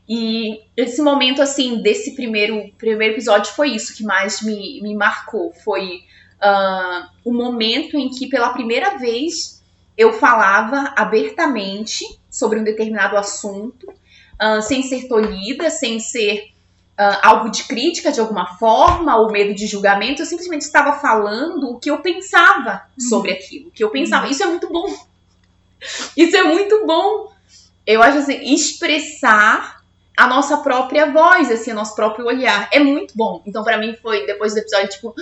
E 0.08 0.62
esse 0.76 1.02
momento, 1.02 1.42
assim, 1.42 1.82
desse 1.82 2.16
primeiro, 2.16 2.70
primeiro 2.78 3.14
episódio 3.14 3.54
foi 3.54 3.70
isso 3.70 3.96
que 3.96 4.04
mais 4.04 4.42
me, 4.42 4.82
me 4.82 4.96
marcou. 4.96 5.54
Foi 5.64 6.04
ah, 6.40 7.10
o 7.24 7.32
momento 7.32 7.98
em 7.98 8.10
que, 8.10 8.28
pela 8.28 8.50
primeira 8.50 8.98
vez, 8.98 9.64
eu 9.98 10.14
falava 10.14 10.94
abertamente 10.98 12.04
sobre 12.30 12.60
um 12.60 12.64
determinado 12.64 13.16
assunto, 13.16 13.94
ah, 14.40 14.62
sem 14.62 14.82
ser 14.82 15.08
tolhida, 15.08 15.70
sem 15.70 16.00
ser 16.00 16.52
ah, 16.98 17.30
algo 17.30 17.50
de 17.50 17.64
crítica 17.64 18.12
de 18.12 18.20
alguma 18.20 18.58
forma, 18.58 19.16
ou 19.18 19.32
medo 19.32 19.54
de 19.54 19.68
julgamento. 19.68 20.22
Eu 20.22 20.26
simplesmente 20.26 20.64
estava 20.64 21.00
falando 21.00 21.70
o 21.70 21.80
que 21.80 21.90
eu 21.90 22.00
pensava 22.00 22.86
sobre 22.98 23.32
aquilo, 23.32 23.70
o 23.70 23.72
que 23.72 23.84
eu 23.84 23.92
pensava. 23.92 24.28
Isso 24.28 24.44
é 24.44 24.48
muito 24.48 24.68
bom. 24.68 24.86
Isso 26.18 26.36
é 26.36 26.44
muito 26.44 26.86
bom. 26.86 27.32
Eu 27.86 28.02
acho 28.02 28.20
assim, 28.20 28.54
expressar 28.54 29.81
a 30.22 30.28
nossa 30.28 30.58
própria 30.58 31.12
voz, 31.12 31.50
assim, 31.50 31.72
o 31.72 31.76
nosso 31.76 31.96
próprio 31.96 32.28
olhar. 32.28 32.70
É 32.72 32.80
muito 32.80 33.18
bom. 33.18 33.42
Então, 33.44 33.64
pra 33.64 33.76
mim, 33.76 33.96
foi 33.96 34.28
depois 34.28 34.54
do 34.54 34.60
episódio, 34.60 34.90
tipo, 34.90 35.16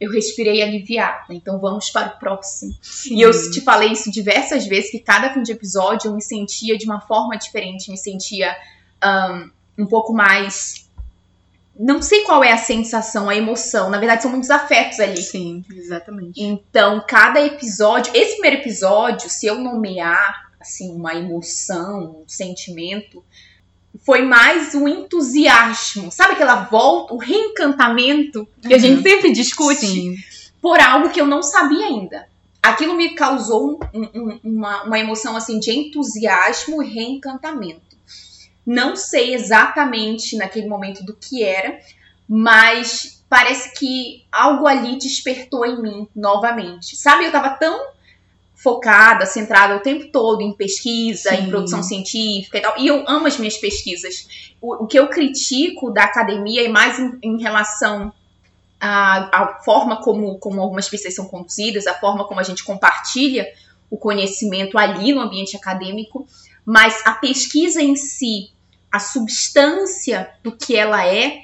eu 0.00 0.10
respirei 0.10 0.62
aliviada. 0.62 1.26
Então, 1.28 1.58
vamos 1.58 1.90
para 1.90 2.08
o 2.08 2.18
próximo. 2.18 2.74
E 3.10 3.20
eu 3.20 3.30
te 3.50 3.60
falei 3.60 3.92
isso 3.92 4.10
diversas 4.10 4.66
vezes, 4.66 4.90
que 4.90 4.98
cada 4.98 5.34
fim 5.34 5.42
de 5.42 5.52
episódio 5.52 6.08
eu 6.08 6.14
me 6.14 6.22
sentia 6.22 6.78
de 6.78 6.86
uma 6.86 6.98
forma 6.98 7.36
diferente, 7.36 7.90
me 7.90 7.98
sentia 7.98 8.56
ahn, 9.02 9.50
um 9.78 9.84
pouco 9.84 10.14
mais. 10.14 10.88
Não 11.78 12.00
sei 12.00 12.22
qual 12.22 12.42
é 12.42 12.52
a 12.52 12.58
sensação, 12.58 13.28
a 13.28 13.36
emoção. 13.36 13.90
Na 13.90 13.98
verdade, 13.98 14.22
são 14.22 14.30
muitos 14.30 14.48
afetos 14.48 14.98
ali. 14.98 15.20
Sim, 15.20 15.62
exatamente. 15.70 16.42
Então, 16.42 17.04
cada 17.06 17.38
episódio, 17.38 18.16
esse 18.16 18.32
primeiro 18.32 18.62
episódio, 18.62 19.28
se 19.28 19.46
eu 19.46 19.58
nomear 19.58 20.50
assim 20.58 20.94
uma 20.94 21.14
emoção, 21.14 22.22
um 22.22 22.28
sentimento, 22.28 23.22
foi 24.00 24.22
mais 24.22 24.74
um 24.74 24.88
entusiasmo, 24.88 26.10
sabe 26.10 26.32
aquela 26.32 26.64
volta, 26.64 27.14
o 27.14 27.18
reencantamento 27.18 28.46
que 28.60 28.72
a 28.74 28.78
gente 28.78 29.02
sempre 29.02 29.32
discute 29.32 29.86
Sim. 29.86 30.16
por 30.60 30.80
algo 30.80 31.10
que 31.10 31.20
eu 31.20 31.26
não 31.26 31.42
sabia 31.42 31.86
ainda. 31.86 32.26
Aquilo 32.62 32.94
me 32.94 33.14
causou 33.14 33.80
um- 33.92 34.00
um- 34.14 34.40
uma, 34.44 34.82
uma 34.84 34.98
emoção 34.98 35.36
assim 35.36 35.58
de 35.58 35.70
entusiasmo 35.72 36.82
e 36.82 36.88
reencantamento. 36.88 37.80
Não 38.64 38.94
sei 38.96 39.34
exatamente 39.34 40.36
naquele 40.36 40.68
momento 40.68 41.04
do 41.04 41.14
que 41.14 41.42
era, 41.42 41.78
mas 42.28 43.22
parece 43.28 43.74
que 43.78 44.24
algo 44.30 44.66
ali 44.66 44.96
despertou 44.98 45.66
em 45.66 45.82
mim 45.82 46.08
novamente. 46.14 46.96
Sabe, 46.96 47.24
eu 47.24 47.32
tava 47.32 47.50
tão 47.50 47.78
focada, 48.62 49.26
centrada 49.26 49.76
o 49.76 49.80
tempo 49.80 50.12
todo 50.12 50.40
em 50.40 50.52
pesquisa, 50.52 51.30
Sim. 51.30 51.42
em 51.42 51.48
produção 51.48 51.82
científica 51.82 52.58
e 52.58 52.60
tal. 52.60 52.74
E 52.78 52.86
eu 52.86 53.04
amo 53.08 53.26
as 53.26 53.36
minhas 53.36 53.56
pesquisas. 53.56 54.54
O, 54.60 54.84
o 54.84 54.86
que 54.86 54.98
eu 54.98 55.08
critico 55.08 55.90
da 55.92 56.04
academia 56.04 56.64
é 56.64 56.68
mais 56.68 56.98
em, 56.98 57.18
em 57.22 57.42
relação 57.42 58.12
à, 58.80 59.42
à 59.42 59.62
forma 59.64 60.00
como, 60.00 60.38
como 60.38 60.60
algumas 60.60 60.88
pesquisas 60.88 61.16
são 61.16 61.26
conduzidas, 61.26 61.88
a 61.88 61.94
forma 61.94 62.24
como 62.24 62.38
a 62.38 62.44
gente 62.44 62.62
compartilha 62.62 63.48
o 63.90 63.96
conhecimento 63.96 64.78
ali 64.78 65.12
no 65.12 65.20
ambiente 65.20 65.56
acadêmico, 65.56 66.26
mas 66.64 67.02
a 67.04 67.12
pesquisa 67.12 67.82
em 67.82 67.96
si, 67.96 68.52
a 68.90 69.00
substância 69.00 70.30
do 70.42 70.56
que 70.56 70.76
ela 70.76 71.04
é, 71.04 71.40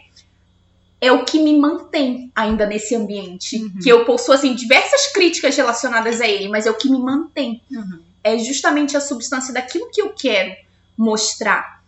é 1.00 1.12
o 1.12 1.24
que 1.24 1.40
me 1.42 1.56
mantém 1.58 2.30
ainda 2.34 2.66
nesse 2.66 2.94
ambiente. 2.94 3.56
Uhum. 3.56 3.78
Que 3.82 3.88
eu 3.88 4.04
possuo, 4.04 4.34
assim, 4.34 4.54
diversas 4.54 5.12
críticas 5.12 5.56
relacionadas 5.56 6.20
a 6.20 6.26
ele, 6.26 6.48
mas 6.48 6.66
é 6.66 6.70
o 6.70 6.74
que 6.74 6.90
me 6.90 6.98
mantém. 6.98 7.62
Uhum. 7.70 8.00
É 8.22 8.36
justamente 8.38 8.96
a 8.96 9.00
substância 9.00 9.54
daquilo 9.54 9.90
que 9.90 10.02
eu 10.02 10.10
quero 10.10 10.54
mostrar. 10.96 11.78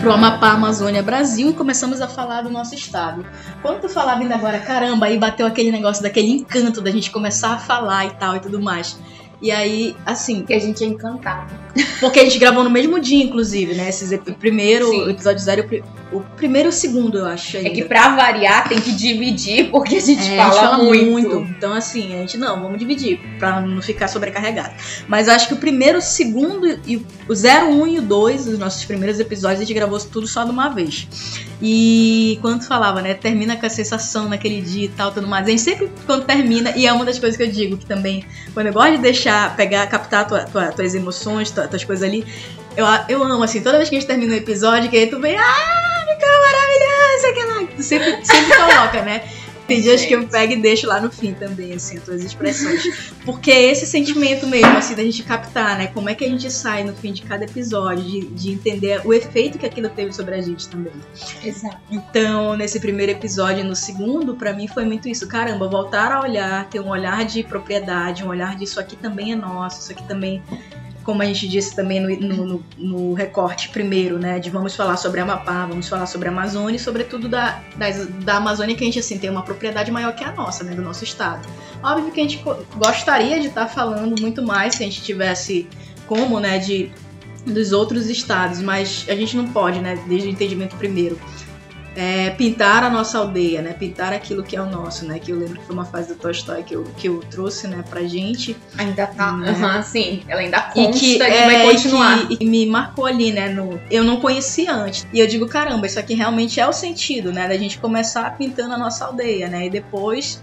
Pro 0.00 0.12
Amapá, 0.12 0.50
Amazônia, 0.50 1.02
Brasil 1.02 1.50
e 1.50 1.52
começamos 1.52 2.00
a 2.00 2.08
falar 2.08 2.42
do 2.42 2.50
nosso 2.50 2.74
estado. 2.74 3.24
Quando 3.62 3.80
tu 3.80 3.88
falava 3.88 4.20
ainda 4.20 4.34
agora, 4.34 4.58
caramba, 4.58 5.06
aí 5.06 5.18
bateu 5.18 5.46
aquele 5.46 5.70
negócio 5.70 6.02
daquele 6.02 6.28
encanto 6.28 6.80
da 6.80 6.90
gente 6.90 7.10
começar 7.10 7.54
a 7.54 7.58
falar 7.58 8.06
e 8.06 8.10
tal 8.10 8.36
e 8.36 8.40
tudo 8.40 8.60
mais. 8.60 8.98
E 9.40 9.50
aí, 9.50 9.94
assim, 10.06 10.42
Que 10.44 10.54
a 10.54 10.58
gente 10.58 10.82
é 10.82 10.86
encantado. 10.86 11.52
porque 12.00 12.20
a 12.20 12.24
gente 12.24 12.38
gravou 12.38 12.64
no 12.64 12.70
mesmo 12.70 12.98
dia, 12.98 13.22
inclusive, 13.22 13.74
né? 13.74 13.88
Esses, 13.88 14.10
ep- 14.10 14.32
primeiro, 14.38 14.88
Sim. 14.88 15.10
episódio 15.10 15.40
zero, 15.42 15.62
o 15.62 15.68
pri- 15.68 15.84
o 16.10 16.20
primeiro 16.36 16.68
e 16.68 16.70
o 16.70 16.72
segundo, 16.72 17.18
eu 17.18 17.26
acho. 17.26 17.56
É 17.56 17.60
ainda. 17.60 17.70
que 17.70 17.84
pra 17.84 18.16
variar 18.16 18.66
tem 18.68 18.80
que 18.80 18.92
dividir, 18.92 19.70
porque 19.70 19.96
a 19.96 20.00
gente, 20.00 20.22
É, 20.32 20.36
fala, 20.36 20.48
a 20.48 20.50
gente 20.52 20.60
fala 20.64 20.78
muito. 20.84 21.10
muito. 21.10 21.36
Então, 21.50 21.74
assim, 21.74 22.14
a 22.14 22.18
gente 22.18 22.38
não, 22.38 22.62
vamos 22.62 22.78
dividir, 22.78 23.20
pra 23.38 23.60
não 23.60 23.82
ficar 23.82 24.08
sobrecarregado. 24.08 24.74
Mas 25.06 25.28
acho 25.28 25.48
que 25.48 25.54
o 25.54 25.58
primeiro, 25.58 25.98
o 25.98 26.02
segundo 26.02 26.66
e 26.86 27.04
o 27.28 27.34
0, 27.34 27.66
1 27.68 27.86
e 27.88 27.98
o 27.98 28.02
2, 28.02 28.46
os 28.46 28.58
nossos 28.58 28.84
primeiros 28.86 29.20
episódios, 29.20 29.60
a 29.60 29.64
gente 29.64 29.74
gravou 29.74 29.98
tudo 30.00 30.26
só 30.26 30.44
de 30.44 30.50
uma 30.50 30.70
vez. 30.70 31.06
E 31.60 32.38
quando 32.40 32.60
tu 32.60 32.66
falava, 32.66 33.02
né, 33.02 33.14
termina 33.14 33.56
com 33.56 33.66
a 33.66 33.70
sensação 33.70 34.28
naquele 34.28 34.60
dia 34.62 34.84
e 34.84 34.88
tal, 34.88 35.10
tudo 35.10 35.26
mais. 35.26 35.46
A 35.46 35.50
gente 35.50 35.62
sempre, 35.62 35.90
quando 36.06 36.24
termina, 36.24 36.72
e 36.76 36.86
é 36.86 36.92
uma 36.92 37.04
das 37.04 37.18
coisas 37.18 37.36
que 37.36 37.42
eu 37.42 37.50
digo, 37.50 37.76
que 37.76 37.86
também, 37.86 38.24
quando 38.54 38.66
eu 38.68 38.72
gosto 38.72 38.92
de 38.92 38.98
deixar, 38.98 39.25
pegar, 39.56 39.86
captar 39.86 40.26
tua, 40.26 40.40
tua- 40.44 40.72
tuas 40.72 40.94
emoções, 40.94 41.50
tua- 41.50 41.66
tuas 41.68 41.84
coisas 41.84 42.06
ali, 42.08 42.26
eu, 42.76 42.84
eu 43.08 43.22
amo, 43.22 43.42
assim, 43.42 43.60
toda 43.62 43.76
vez 43.78 43.88
que 43.88 43.96
a 43.96 43.98
gente 44.00 44.08
termina 44.08 44.32
um 44.32 44.36
episódio, 44.36 44.88
que 44.90 44.96
aí 44.96 45.06
tu 45.08 45.18
vem, 45.20 45.36
ah, 45.36 46.04
ficou 46.08 46.28
maravilhoso, 46.42 47.82
sempre, 47.82 48.24
sempre 48.24 48.56
coloca, 48.56 49.02
né? 49.02 49.22
Tem 49.66 49.80
dias 49.80 50.04
que 50.04 50.14
eu 50.14 50.26
pego 50.28 50.52
e 50.52 50.56
deixo 50.56 50.86
lá 50.86 51.00
no 51.00 51.10
fim 51.10 51.34
também, 51.34 51.72
assim, 51.72 51.98
as 51.98 52.04
tuas 52.04 52.22
expressões. 52.22 53.12
Porque 53.24 53.50
é 53.50 53.70
esse 53.70 53.86
sentimento 53.86 54.46
mesmo, 54.46 54.76
assim, 54.76 54.94
da 54.94 55.02
gente 55.02 55.22
captar, 55.22 55.76
né? 55.78 55.88
Como 55.88 56.08
é 56.08 56.14
que 56.14 56.24
a 56.24 56.28
gente 56.28 56.50
sai 56.50 56.84
no 56.84 56.94
fim 56.94 57.12
de 57.12 57.22
cada 57.22 57.44
episódio, 57.44 58.04
de, 58.04 58.26
de 58.26 58.52
entender 58.52 59.00
o 59.04 59.12
efeito 59.12 59.58
que 59.58 59.66
aquilo 59.66 59.88
teve 59.88 60.12
sobre 60.12 60.34
a 60.34 60.42
gente 60.42 60.68
também. 60.68 60.92
Exato. 61.42 61.78
Então, 61.90 62.56
nesse 62.56 62.78
primeiro 62.78 63.12
episódio 63.12 63.64
e 63.64 63.66
no 63.66 63.74
segundo, 63.74 64.34
pra 64.36 64.52
mim 64.52 64.68
foi 64.68 64.84
muito 64.84 65.08
isso. 65.08 65.26
Caramba, 65.26 65.68
voltar 65.68 66.12
a 66.12 66.20
olhar, 66.20 66.68
ter 66.68 66.80
um 66.80 66.88
olhar 66.88 67.24
de 67.24 67.42
propriedade, 67.42 68.24
um 68.24 68.28
olhar 68.28 68.56
de 68.56 68.64
isso 68.64 68.78
aqui 68.78 68.96
também 68.96 69.32
é 69.32 69.36
nosso, 69.36 69.80
isso 69.80 69.92
aqui 69.92 70.02
também, 70.04 70.42
como 71.06 71.22
a 71.22 71.24
gente 71.24 71.48
disse 71.48 71.74
também 71.74 72.00
no, 72.00 72.34
no, 72.44 72.64
no- 72.76 73.14
recorte 73.14 73.68
primeiro, 73.68 74.18
né? 74.18 74.40
De 74.40 74.50
vamos 74.50 74.74
falar 74.74 74.96
sobre 74.96 75.20
Amapá, 75.20 75.64
vamos 75.64 75.88
falar 75.88 76.06
sobre 76.06 76.28
a 76.28 76.32
Amazônia 76.32 76.76
e 76.76 76.80
sobretudo 76.80 77.28
da, 77.28 77.60
das- 77.76 78.06
da 78.24 78.38
Amazônia 78.38 78.74
que 78.74 78.82
a 78.82 78.86
gente, 78.86 78.98
assim, 78.98 79.16
tem 79.16 79.30
uma 79.30 79.42
propriedade 79.42 79.90
maior 79.92 80.12
que 80.16 80.24
a 80.24 80.32
nossa, 80.32 80.64
né? 80.64 80.74
Do 80.74 80.82
nosso 80.82 81.04
estado. 81.04 81.46
Óbvio 81.82 82.10
que 82.10 82.20
a 82.20 82.22
gente 82.24 82.42
gostaria 82.76 83.40
de 83.40 83.46
estar 83.46 83.68
falando 83.68 84.20
muito 84.20 84.42
mais 84.42 84.74
se 84.74 84.82
a 84.82 84.86
gente 84.86 85.00
tivesse 85.00 85.68
como, 86.08 86.40
né, 86.40 86.58
de 86.58 86.90
dos 87.46 87.70
outros 87.70 88.10
estados, 88.10 88.60
mas 88.60 89.06
a 89.08 89.14
gente 89.14 89.36
não 89.36 89.46
pode, 89.46 89.78
né, 89.78 89.96
desde 90.08 90.26
o 90.26 90.30
entendimento 90.32 90.74
primeiro 90.74 91.16
é, 91.96 92.30
pintar 92.30 92.84
a 92.84 92.90
nossa 92.90 93.18
aldeia, 93.18 93.62
né? 93.62 93.72
Pintar 93.72 94.12
aquilo 94.12 94.42
que 94.42 94.54
é 94.54 94.60
o 94.60 94.66
nosso, 94.66 95.06
né? 95.06 95.18
Que 95.18 95.32
eu 95.32 95.38
lembro 95.38 95.58
que 95.58 95.64
foi 95.66 95.74
uma 95.74 95.84
fase 95.86 96.08
do 96.08 96.14
Tolstói 96.14 96.62
que 96.62 96.76
eu, 96.76 96.84
que 96.96 97.08
eu 97.08 97.20
trouxe, 97.30 97.66
né, 97.66 97.82
pra 97.88 98.02
gente. 98.02 98.54
Ainda 98.76 99.06
tá. 99.06 99.32
Né? 99.32 99.50
Aham, 99.50 99.82
sim. 99.82 100.22
Ela 100.28 100.42
ainda 100.42 100.70
E 100.76 100.84
consta 100.84 100.98
que, 101.00 101.16
e 101.16 101.22
é, 101.22 101.46
vai 101.46 101.62
continuar. 101.72 102.22
e 102.30 102.36
que- 102.36 102.44
e 102.44 102.46
me 102.48 102.66
marcou 102.66 103.06
ali, 103.06 103.32
né? 103.32 103.48
No, 103.48 103.80
eu 103.90 104.04
não 104.04 104.20
conhecia 104.20 104.72
antes. 104.74 105.06
E 105.12 105.18
eu 105.18 105.26
digo, 105.26 105.48
caramba, 105.48 105.86
isso 105.86 105.98
aqui 105.98 106.14
realmente 106.14 106.60
é 106.60 106.68
o 106.68 106.72
sentido, 106.72 107.32
né? 107.32 107.48
Da 107.48 107.56
gente 107.56 107.78
começar 107.78 108.36
pintando 108.36 108.74
a 108.74 108.78
nossa 108.78 109.06
aldeia, 109.06 109.48
né? 109.48 109.66
E 109.66 109.70
depois, 109.70 110.42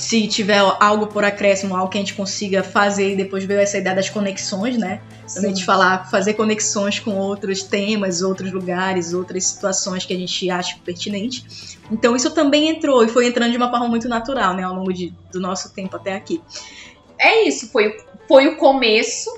se 0.00 0.26
tiver 0.26 0.58
algo 0.80 1.08
por 1.08 1.24
acréscimo, 1.24 1.76
algo 1.76 1.90
que 1.90 1.98
a 1.98 2.00
gente 2.00 2.14
consiga 2.14 2.62
fazer, 2.62 3.12
e 3.12 3.16
depois 3.16 3.44
veio 3.44 3.60
essa 3.60 3.76
ideia 3.76 3.94
das 3.94 4.08
conexões, 4.08 4.78
né? 4.78 5.02
A 5.36 5.40
gente 5.42 5.62
falar, 5.62 6.10
fazer 6.10 6.32
conexões 6.34 6.98
com 6.98 7.16
outros 7.18 7.62
temas, 7.62 8.22
outros 8.22 8.50
lugares, 8.50 9.12
outras 9.12 9.44
situações 9.44 10.06
que 10.06 10.14
a 10.14 10.16
gente 10.16 10.50
acha 10.50 10.78
pertinente. 10.82 11.44
Então 11.92 12.16
isso 12.16 12.30
também 12.30 12.68
entrou 12.70 13.04
e 13.04 13.08
foi 13.08 13.26
entrando 13.26 13.50
de 13.50 13.58
uma 13.58 13.70
forma 13.70 13.88
muito 13.88 14.08
natural, 14.08 14.54
né, 14.54 14.62
ao 14.62 14.74
longo 14.74 14.90
de- 14.90 15.12
do 15.30 15.38
nosso 15.38 15.74
tempo 15.74 15.94
até 15.96 16.14
aqui. 16.14 16.40
É 17.18 17.46
isso, 17.46 17.70
foi, 17.70 17.94
foi 18.26 18.48
o 18.48 18.56
começo. 18.56 19.30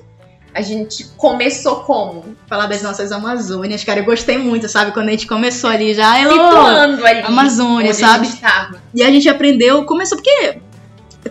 A 0.54 0.60
gente 0.60 1.04
começou 1.16 1.76
como? 1.76 2.36
Falar 2.46 2.66
das 2.66 2.82
nossas 2.82 3.10
Amazônias, 3.10 3.82
cara, 3.84 4.00
eu 4.00 4.04
gostei 4.04 4.36
muito, 4.36 4.68
sabe? 4.68 4.92
Quando 4.92 5.08
a 5.08 5.12
gente 5.12 5.26
começou 5.26 5.70
ali 5.70 5.94
já, 5.94 6.20
hello, 6.20 6.32
Situando 6.32 7.06
ali. 7.06 7.20
Amazônia, 7.20 7.94
sabe? 7.94 8.28
A. 8.42 8.70
E 8.94 9.02
a 9.02 9.10
gente 9.10 9.28
aprendeu, 9.28 9.84
começou 9.84 10.18
porque 10.18 10.60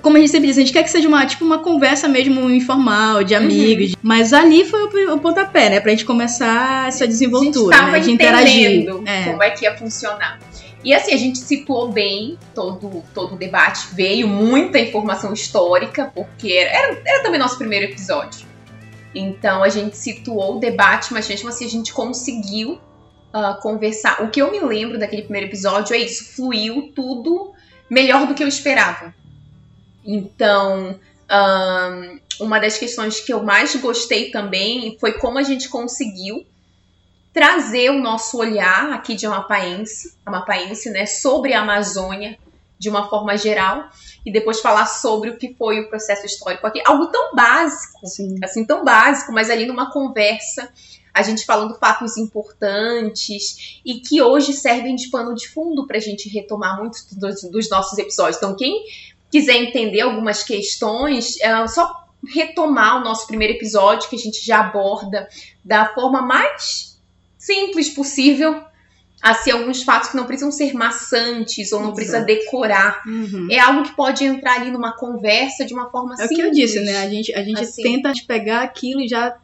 como 0.01 0.17
a 0.17 0.19
gente 0.19 0.31
sempre 0.31 0.47
diz, 0.47 0.57
a 0.57 0.61
gente 0.61 0.71
quer 0.71 0.83
que 0.83 0.89
seja 0.89 1.07
uma, 1.07 1.25
tipo, 1.25 1.43
uma 1.43 1.59
conversa 1.59 2.07
mesmo 2.07 2.49
informal, 2.49 3.23
de 3.23 3.35
amigos. 3.35 3.93
Mas 4.01 4.31
ali 4.31 4.65
foi 4.65 4.83
o, 4.83 5.15
o 5.15 5.19
pontapé, 5.19 5.69
né? 5.69 5.79
Pra 5.79 5.91
gente 5.91 6.05
começar 6.05 6.87
essa 6.87 7.03
A 7.03 7.07
gente 7.07 7.09
desenvoltura, 7.09 7.81
né? 7.81 7.99
De 7.99 8.11
interagir. 8.11 8.87
É. 9.05 9.23
como 9.25 9.43
é 9.43 9.49
que 9.49 9.65
ia 9.65 9.75
funcionar. 9.77 10.39
E 10.83 10.93
assim, 10.93 11.13
a 11.13 11.17
gente 11.17 11.37
situou 11.39 11.91
bem 11.91 12.37
todo, 12.55 13.03
todo 13.13 13.35
o 13.35 13.37
debate. 13.37 13.89
Veio 13.93 14.27
muita 14.27 14.79
informação 14.79 15.33
histórica, 15.33 16.11
porque 16.13 16.51
era, 16.53 16.69
era, 16.71 17.01
era 17.05 17.23
também 17.23 17.39
nosso 17.39 17.57
primeiro 17.57 17.85
episódio. 17.85 18.50
Então 19.13 19.63
a 19.63 19.69
gente 19.69 19.97
situou 19.97 20.57
o 20.57 20.59
debate, 20.59 21.13
mas 21.13 21.27
mesmo 21.27 21.49
assim 21.49 21.65
a 21.65 21.69
gente 21.69 21.93
conseguiu 21.93 22.79
ah, 23.33 23.57
conversar. 23.61 24.23
O 24.23 24.29
que 24.29 24.41
eu 24.41 24.51
me 24.51 24.59
lembro 24.59 24.99
daquele 24.99 25.23
primeiro 25.23 25.47
episódio 25.47 25.95
é 25.95 25.99
isso, 25.99 26.35
fluiu 26.35 26.91
tudo 26.95 27.53
melhor 27.89 28.27
do 28.27 28.33
que 28.33 28.43
eu 28.43 28.47
esperava. 28.47 29.13
Então, 30.05 30.99
ahn, 31.29 32.19
uma 32.39 32.59
das 32.59 32.77
questões 32.77 33.19
que 33.19 33.33
eu 33.33 33.43
mais 33.43 33.75
gostei 33.75 34.31
também 34.31 34.97
foi 34.99 35.13
como 35.13 35.37
a 35.37 35.43
gente 35.43 35.69
conseguiu 35.69 36.45
trazer 37.33 37.89
o 37.91 37.99
nosso 37.99 38.37
olhar 38.37 38.91
aqui 38.91 39.15
de 39.15 39.25
amapaense, 39.25 40.15
amapaense, 40.25 40.89
né, 40.89 41.05
sobre 41.05 41.53
a 41.53 41.61
Amazônia 41.61 42.37
de 42.81 42.89
uma 42.89 43.07
forma 43.07 43.37
geral 43.37 43.89
e 44.25 44.31
depois 44.31 44.59
falar 44.59 44.87
sobre 44.87 45.29
o 45.29 45.37
que 45.37 45.53
foi 45.53 45.79
o 45.81 45.87
processo 45.87 46.25
histórico 46.25 46.65
aqui. 46.65 46.81
Algo 46.83 47.07
tão 47.07 47.35
básico, 47.35 48.07
Sim. 48.07 48.37
assim, 48.43 48.65
tão 48.65 48.83
básico, 48.83 49.31
mas 49.31 49.51
ali 49.51 49.67
numa 49.67 49.91
conversa, 49.91 50.67
a 51.13 51.21
gente 51.21 51.45
falando 51.45 51.77
fatos 51.77 52.17
importantes 52.17 53.79
e 53.85 53.99
que 53.99 54.19
hoje 54.19 54.51
servem 54.51 54.95
de 54.95 55.09
pano 55.09 55.35
de 55.35 55.47
fundo 55.47 55.85
para 55.85 55.97
a 55.97 56.01
gente 56.01 56.27
retomar 56.27 56.79
muitos 56.79 57.05
dos, 57.13 57.43
dos 57.43 57.69
nossos 57.69 57.99
episódios. 57.99 58.37
Então, 58.37 58.55
quem 58.55 58.83
quiser 59.29 59.57
entender 59.57 60.01
algumas 60.01 60.43
questões, 60.43 61.39
é 61.39 61.67
só 61.67 62.07
retomar 62.27 62.97
o 62.97 63.03
nosso 63.03 63.27
primeiro 63.27 63.53
episódio, 63.53 64.09
que 64.09 64.15
a 64.15 64.19
gente 64.19 64.43
já 64.43 64.61
aborda 64.61 65.29
da 65.63 65.85
forma 65.93 66.19
mais 66.23 66.99
simples 67.37 67.89
possível, 67.89 68.63
assim, 69.21 69.51
alguns 69.51 69.83
fatos 69.83 70.09
que 70.09 70.15
não 70.17 70.25
precisam 70.25 70.51
ser 70.51 70.73
maçantes 70.73 71.71
ou 71.71 71.81
não 71.81 71.93
precisa 71.93 72.17
Exato. 72.17 72.33
decorar. 72.33 73.01
Uhum. 73.05 73.47
É 73.51 73.59
algo 73.59 73.83
que 73.83 73.95
pode 73.95 74.23
entrar 74.23 74.55
ali 74.61 74.71
numa 74.71 74.93
conversa 74.93 75.63
de 75.65 75.73
uma 75.73 75.89
forma 75.89 76.13
É 76.13 76.25
o 76.25 76.27
simples. 76.27 76.37
que 76.37 76.41
eu 76.43 76.51
disse, 76.51 76.79
né? 76.79 76.97
A 77.03 77.09
gente, 77.09 77.33
a 77.33 77.43
gente 77.43 77.61
Assim. 77.61 77.83
tenta 77.83 78.11
pegar 78.27 78.61
aquilo 78.61 79.01
e 79.01 79.07
já 79.07 79.35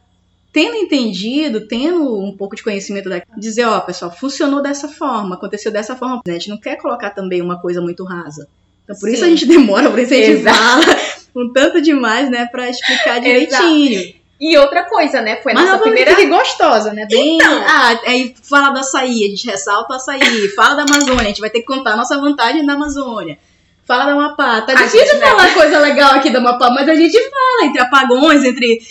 tendo 0.52 0.76
entendido, 0.76 1.68
tendo 1.68 2.20
um 2.20 2.36
pouco 2.36 2.56
de 2.56 2.64
conhecimento 2.64 3.10
daquilo, 3.10 3.40
dizer, 3.40 3.66
ó, 3.66 3.80
pessoal, 3.82 4.10
funcionou 4.12 4.62
dessa 4.64 4.88
forma, 4.88 5.36
aconteceu 5.36 5.72
dessa 5.72 5.96
forma. 5.96 6.22
A 6.28 6.32
gente 6.32 6.50
não 6.50 6.58
quer 6.58 6.78
colocar 6.78 7.12
também 7.12 7.42
uma 7.42 7.60
coisa 7.62 7.80
muito 7.80 8.04
rasa. 8.04 8.48
Então 8.84 8.96
por 9.00 9.10
isso 9.10 9.20
Sim. 9.20 9.26
a 9.26 9.30
gente 9.30 9.46
demora, 9.46 9.90
por 9.92 10.00
isso 10.00 10.14
a 10.14 10.18
gente 10.18 10.32
Exato. 10.32 10.58
fala 10.58 10.98
um 11.36 11.54
tanto 11.54 11.80
demais, 11.82 12.32
né, 12.32 12.48
pra 12.48 12.68
explicar 12.70 13.20
direitinho. 13.22 14.14
E 14.40 14.56
outra 14.58 14.84
coisa, 14.84 15.20
né? 15.22 15.38
Foi 15.38 15.52
a 15.52 15.56
Mas 15.56 15.66
nossa 15.66 15.80
primeira. 15.84 16.12
fique 16.16 16.28
gostosa, 16.28 16.94
né? 16.94 17.08
Bem, 17.10 17.36
Então. 17.38 17.64
ah, 17.68 18.00
aí 18.06 18.36
fala 18.44 18.70
do 18.70 18.80
açaí, 18.80 19.26
a 19.26 19.30
gente 19.30 19.48
ressalta 19.48 19.94
o 19.94 19.96
açaí, 19.96 20.48
fala 20.50 20.76
da 20.76 20.84
Amazônia, 20.84 21.24
a 21.24 21.28
gente 21.28 21.42
vai 21.42 21.50
ter 21.50 21.62
que 21.62 21.66
contar 21.66 21.94
a 21.94 21.96
nossa 21.98 22.18
vantagem 22.20 22.66
da 22.66 22.74
Amazônia. 22.74 23.40
Fala 23.86 24.06
da 24.06 24.12
Amapá. 24.12 24.62
Tá 24.62 24.74
A 24.74 24.76
difícil 24.76 25.00
gente, 25.08 25.16
né? 25.18 25.26
falar 25.28 25.54
coisa 25.54 25.80
legal 25.80 26.12
aqui 26.16 26.30
da 26.30 26.40
Amapá, 26.40 26.70
mas 26.70 26.88
a 26.90 26.94
gente 26.96 27.18
fala 27.18 27.66
entre 27.66 27.82
apagões, 27.82 28.44
entre. 28.44 28.82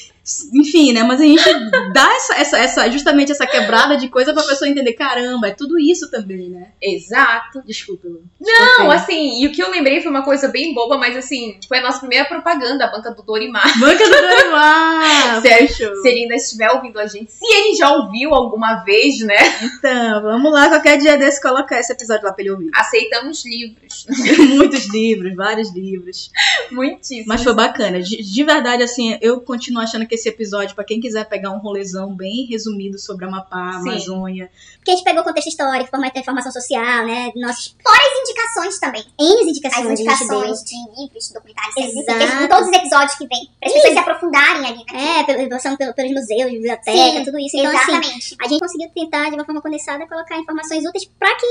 Enfim, 0.53 0.93
né? 0.93 1.03
Mas 1.05 1.21
a 1.21 1.25
gente 1.25 1.45
dá 1.93 2.09
essa, 2.17 2.35
essa, 2.35 2.59
essa, 2.59 2.91
justamente 2.91 3.31
essa 3.31 3.47
quebrada 3.47 3.97
de 3.97 4.09
coisa 4.09 4.35
pra 4.35 4.43
pessoa 4.43 4.69
entender, 4.69 4.93
caramba, 4.95 5.49
é 5.49 5.53
tudo 5.53 5.79
isso 5.79 6.11
também, 6.11 6.49
né? 6.49 6.69
Exato. 6.83 7.63
Desculpa. 7.65 8.09
Não, 8.41 8.91
assim, 8.91 9.41
e 9.43 9.47
o 9.47 9.53
que 9.53 9.63
eu 9.63 9.71
lembrei 9.71 10.01
foi 10.01 10.11
uma 10.11 10.25
coisa 10.25 10.49
bem 10.49 10.75
boba, 10.75 10.99
mas 10.99 11.17
assim, 11.17 11.59
foi 11.69 11.79
a 11.79 11.83
nossa 11.83 12.01
primeira 12.01 12.25
propaganda, 12.25 12.85
a 12.85 12.91
banca 12.91 13.13
do 13.13 13.23
Dorimar. 13.23 13.79
Banca 13.79 14.05
do 14.05 14.11
Dorimar! 14.11 15.43
Se 15.43 16.09
ele 16.09 16.23
ainda 16.23 16.35
estiver 16.35 16.71
ouvindo 16.71 16.99
a 16.99 17.07
gente, 17.07 17.33
se 17.33 17.45
ele 17.45 17.77
já 17.77 17.93
ouviu 17.93 18.35
alguma 18.35 18.77
vez, 18.85 19.21
né? 19.21 19.37
Então, 19.63 20.23
vamos 20.23 20.53
lá, 20.53 20.69
qualquer 20.69 20.99
dia 20.99 21.17
desse, 21.17 21.41
colocar 21.41 21.79
esse 21.79 21.93
episódio 21.93 22.25
lá 22.25 22.33
pra 22.33 22.43
ele 22.43 22.51
ouvir. 22.51 22.71
Aceitamos 22.75 23.45
livros. 23.45 24.07
Muitos 24.57 24.89
livros, 24.89 25.35
vários 25.35 25.73
livros. 25.75 26.31
Muitíssimo. 26.71 27.27
Mas 27.29 27.43
foi 27.43 27.55
bacana. 27.55 28.03
De, 28.03 28.23
de 28.23 28.45
verdade, 28.45 28.83
assim, 28.83 29.19
eu 29.21 29.41
continuo 29.41 29.83
achando 29.83 30.07
que 30.07 30.16
esse 30.17 30.29
episódio, 30.29 30.75
pra 30.75 30.85
quem 30.85 31.01
quiser 31.01 31.25
pegar 31.29 31.51
um 31.53 31.59
rolezão 31.59 32.15
bem 32.15 32.47
resumido 32.47 32.99
sobre 32.99 33.25
Amapá, 33.25 33.73
Sim. 33.83 33.91
Amazônia. 33.91 34.51
Porque 34.79 34.91
a 34.91 34.95
gente 34.95 35.05
pegou 35.05 35.23
contexto 35.23 35.49
histórico, 35.49 35.91
informação 36.17 36.51
social, 36.53 37.07
né? 37.07 37.31
Nossos 37.37 37.77
As 37.87 38.21
indicações 38.29 38.79
também. 38.81 39.05
N 39.21 39.41
As 39.43 39.47
indicações. 39.49 39.87
a 39.87 39.89
gente 39.91 40.01
indicações 40.03 40.65
de 40.65 40.75
livros, 41.01 41.31
documentários, 41.33 41.77
Exato. 41.77 42.49
todos 42.49 42.69
os 42.69 42.77
episódios 42.77 43.15
que 43.17 43.27
vem. 43.27 43.49
Para 43.61 43.69
as 43.69 43.73
pessoas 43.75 43.93
se 43.93 43.99
aprofundarem 43.99 44.67
ali. 44.67 44.85
Né? 44.93 45.19
É, 45.21 45.25
pelo- 45.25 45.49
passando 45.49 45.77
pelo- 45.77 45.95
pelos 45.95 46.13
museus, 46.13 46.51
biblioteca, 46.51 46.93
Sim, 46.93 47.25
tudo 47.25 47.39
isso. 47.39 47.57
Então, 47.57 47.71
assim, 47.77 47.93
Exatamente. 47.93 48.37
a 48.41 48.49
gente 48.49 48.61
conseguiu 48.61 48.91
tentar, 48.95 49.29
de 49.31 49.35
uma 49.37 49.45
forma 49.45 49.61
condensada, 49.63 50.07
colocar 50.07 50.37
informações 50.39 50.85
úteis 50.87 51.05
pra 51.19 51.35
que, 51.37 51.47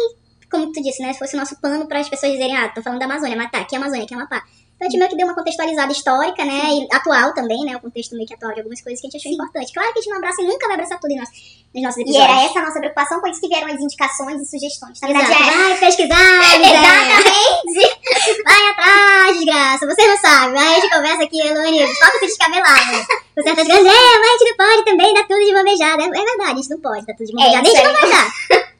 como 0.49 0.71
tu 0.71 0.81
disse, 0.81 1.01
né? 1.01 1.13
Fosse 1.13 1.35
o 1.35 1.39
nosso 1.39 1.59
pano 1.59 1.87
para 1.87 1.99
as 1.99 2.09
pessoas 2.09 2.31
dizerem, 2.31 2.55
ah, 2.55 2.69
tô 2.69 2.81
falando 2.81 2.99
da 2.99 3.05
Amazônia, 3.05 3.35
mas 3.37 3.51
tá, 3.51 3.59
aqui 3.59 3.75
é 3.75 3.77
Amazônia, 3.77 4.03
aqui 4.05 4.13
é 4.13 4.17
Amapá. 4.17 4.43
Então 4.75 4.87
a 4.87 4.91
gente 4.91 4.99
meio 4.99 5.09
que 5.09 5.15
deu 5.15 5.25
uma 5.25 5.33
contextualizada 5.35 5.91
histórica, 5.91 6.43
né? 6.43 6.61
E 6.73 6.87
atual 6.91 7.33
também, 7.33 7.63
né? 7.63 7.77
O 7.77 7.79
contexto 7.79 8.13
meio 8.15 8.27
que 8.27 8.33
atual 8.33 8.51
de 8.53 8.59
algumas 8.59 8.81
coisas 8.81 8.99
que 8.99 9.07
a 9.07 9.09
gente 9.09 9.19
achou 9.21 9.31
Sim. 9.31 9.35
importante. 9.35 9.71
Claro 9.73 9.93
que 9.93 9.99
a 9.99 10.01
gente 10.01 10.09
não 10.11 10.17
abraça 10.17 10.41
e 10.41 10.45
nunca 10.45 10.67
vai 10.67 10.75
abraçar 10.75 10.99
tudo 10.99 11.11
em 11.11 11.17
nossos, 11.17 11.35
nos 11.73 11.83
nossos 11.83 11.97
E 11.97 12.01
episódios. 12.03 12.29
era 12.29 12.43
essa 12.43 12.59
a 12.59 12.61
nossa 12.63 12.79
preocupação, 12.79 13.21
por 13.21 13.29
isso 13.29 13.39
que 13.39 13.47
vieram 13.47 13.67
as 13.73 13.79
indicações 13.79 14.41
e 14.41 14.45
sugestões. 14.45 14.99
Na 14.99 15.07
verdade, 15.07 15.31
Exato. 15.31 15.45
Vai 15.55 15.77
pesquisar, 15.79 16.41
Zé. 16.43 16.55
Exatamente. 16.75 17.95
Vai 18.43 18.69
atrás, 18.71 19.35
desgraça. 19.37 19.85
Você 19.87 20.07
não 20.07 20.17
sabe. 20.17 20.57
Aí 20.57 20.75
a 20.75 20.79
gente 20.81 20.93
conversa 20.93 21.23
aqui, 21.23 21.39
Elone, 21.39 21.95
só 21.95 22.11
com 22.11 22.19
se 22.19 22.25
descabelado. 22.27 23.07
Com 23.35 23.43
certas 23.43 23.67
coisas, 23.67 23.85
é, 23.85 24.19
mas 24.19 24.29
a 24.29 24.37
gente 24.37 24.49
não 24.49 24.57
pode 24.57 24.85
também 24.85 25.13
dar 25.13 25.23
tudo 25.27 25.39
de 25.45 25.51
uma 25.51 25.63
beijada. 25.63 26.03
É, 26.03 26.09
verdade, 26.09 26.51
a 26.51 26.55
gente 26.55 26.69
não 26.69 26.79
pode 26.81 27.05
dar 27.05 27.13
tudo 27.13 27.27
de 27.27 27.33
uma 27.33 27.41
É, 27.41 27.45
beijada. 27.45 27.67
a 27.67 27.71
gente 27.71 27.83
não 27.83 27.93
vai 27.93 28.09
dar. 28.09 28.74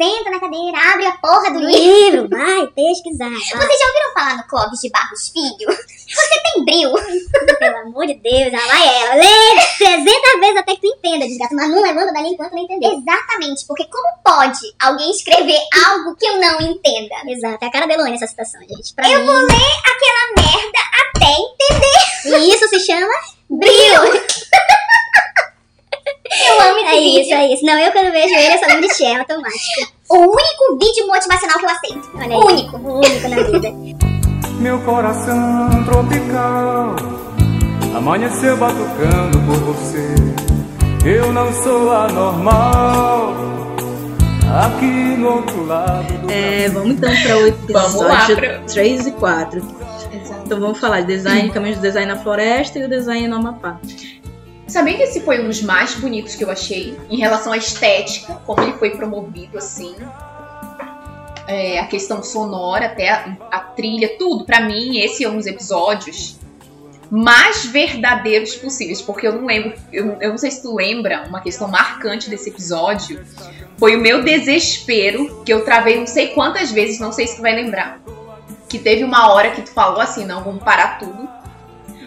Senta 0.00 0.30
na 0.30 0.40
cadeira, 0.40 0.78
abre 0.94 1.06
a 1.06 1.12
porra 1.18 1.50
do 1.50 1.58
livro. 1.60 2.22
livro, 2.22 2.28
vai 2.30 2.66
pesquisar. 2.68 3.28
Vai. 3.28 3.36
Vocês 3.38 3.78
já 3.78 3.86
ouviram 3.86 4.12
falar 4.14 4.36
no 4.38 4.44
Clóvis 4.48 4.80
de 4.80 4.88
Barros 4.90 5.28
Filho? 5.28 5.68
Você 6.08 6.42
tem 6.42 6.64
bril. 6.64 6.92
Pelo 7.58 7.76
amor 7.84 8.06
de 8.06 8.14
Deus, 8.14 8.50
já 8.50 8.66
vai 8.66 8.88
ela. 9.02 9.14
Lê 9.16 9.66
300 9.76 10.40
vezes 10.40 10.56
até 10.56 10.74
que 10.74 10.80
tu 10.80 10.86
entenda, 10.86 11.26
desgraça. 11.26 11.54
Mas 11.54 11.68
não 11.68 11.82
levanta 11.82 12.12
dali 12.14 12.28
enquanto 12.30 12.52
não 12.52 12.62
entender. 12.62 12.86
Exatamente, 12.86 13.66
porque 13.66 13.84
como 13.84 14.22
pode 14.24 14.74
alguém 14.80 15.10
escrever 15.10 15.60
algo 15.86 16.16
que 16.16 16.26
eu 16.26 16.40
não 16.40 16.60
entenda? 16.62 17.14
Exato, 17.28 17.62
é 17.62 17.68
a 17.68 17.70
cara 17.70 17.86
da 17.86 17.94
Elone 17.94 18.14
essa 18.14 18.26
situação, 18.26 18.60
gente. 18.62 18.94
Pra 18.94 19.06
Eu 19.10 19.20
mim, 19.20 19.26
vou 19.26 19.36
ler 19.36 19.46
aquela 19.84 20.48
merda 20.48 20.78
até 21.14 21.30
entender. 21.30 22.38
E 22.48 22.54
isso 22.54 22.68
se 22.68 22.80
chama 22.80 23.12
Bril. 23.50 24.22
Eu 26.46 26.60
amo 26.60 26.78
esse 26.78 26.86
É 26.86 27.00
vídeo. 27.00 27.20
isso, 27.22 27.34
é 27.34 27.52
isso. 27.54 27.64
Não, 27.64 27.78
eu 27.78 27.92
quando 27.92 28.12
vejo 28.12 28.34
ele, 28.34 28.54
eu 28.54 28.58
só 28.58 28.66
lembro 28.66 28.88
de 28.88 28.94
Cher, 28.94 29.16
é 29.16 29.18
automático. 29.18 29.92
O 30.08 30.16
único 30.18 30.78
vídeo 30.80 31.06
motivacional 31.06 31.58
que 31.58 31.64
eu 31.64 31.70
aceito. 31.70 32.10
Olha 32.14 32.26
aí. 32.26 32.32
O 32.34 32.46
único. 32.46 32.76
O 32.76 32.98
único 32.98 33.28
na 33.28 33.42
vida. 33.42 33.72
Meu 34.60 34.78
coração 34.80 35.84
tropical 35.84 36.94
amanheceu 37.96 38.56
batucando 38.56 39.38
por 39.46 39.56
você. 39.74 40.14
Eu 41.04 41.32
não 41.32 41.52
sou 41.52 41.90
anormal. 41.92 43.34
Aqui 44.64 44.84
no 45.16 45.36
outro 45.36 45.64
lado 45.66 46.12
do 46.18 46.30
É, 46.30 46.68
vamos 46.68 46.90
então 46.90 47.10
para 47.22 47.36
o 47.38 47.46
episódio 47.46 48.36
pra- 48.36 48.58
3 48.66 49.06
e 49.06 49.10
4. 49.12 49.62
Então 50.44 50.58
vamos 50.60 50.78
falar 50.78 51.02
de 51.02 51.06
design, 51.06 51.48
caminhos 51.50 51.78
do 51.78 51.82
design 51.82 52.12
na 52.12 52.18
floresta 52.20 52.78
e 52.78 52.84
o 52.84 52.88
design 52.88 53.28
no 53.28 53.36
Amapá. 53.36 53.78
Sabia 54.70 54.96
que 54.96 55.02
esse 55.02 55.20
foi 55.22 55.40
um 55.40 55.48
dos 55.48 55.62
mais 55.62 55.94
bonitos 55.96 56.36
que 56.36 56.44
eu 56.44 56.50
achei 56.50 56.96
em 57.10 57.16
relação 57.18 57.52
à 57.52 57.56
estética, 57.56 58.34
como 58.46 58.62
ele 58.62 58.74
foi 58.74 58.90
promovido 58.90 59.58
assim. 59.58 59.96
É, 61.48 61.80
a 61.80 61.86
questão 61.86 62.22
sonora, 62.22 62.86
até 62.86 63.08
a, 63.08 63.36
a 63.50 63.58
trilha, 63.58 64.16
tudo. 64.16 64.44
Pra 64.44 64.60
mim, 64.60 64.98
esse 64.98 65.24
é 65.24 65.28
um 65.28 65.36
dos 65.36 65.46
episódios 65.46 66.38
mais 67.10 67.66
verdadeiros 67.66 68.54
possíveis, 68.54 69.02
porque 69.02 69.26
eu 69.26 69.32
não 69.32 69.46
lembro, 69.46 69.74
eu, 69.92 70.16
eu 70.20 70.30
não 70.30 70.38
sei 70.38 70.52
se 70.52 70.62
tu 70.62 70.76
lembra, 70.76 71.24
uma 71.28 71.40
questão 71.40 71.66
marcante 71.66 72.30
desse 72.30 72.50
episódio 72.50 73.20
foi 73.76 73.96
o 73.96 74.00
meu 74.00 74.22
desespero, 74.22 75.42
que 75.42 75.52
eu 75.52 75.64
travei 75.64 75.98
não 75.98 76.06
sei 76.06 76.28
quantas 76.28 76.70
vezes, 76.70 77.00
não 77.00 77.10
sei 77.10 77.26
se 77.26 77.36
tu 77.36 77.42
vai 77.42 77.56
lembrar. 77.56 78.00
Que 78.68 78.78
teve 78.78 79.02
uma 79.02 79.32
hora 79.32 79.50
que 79.50 79.62
tu 79.62 79.72
falou 79.72 80.00
assim, 80.00 80.24
não, 80.24 80.44
vamos 80.44 80.62
parar 80.62 81.00
tudo. 81.00 81.28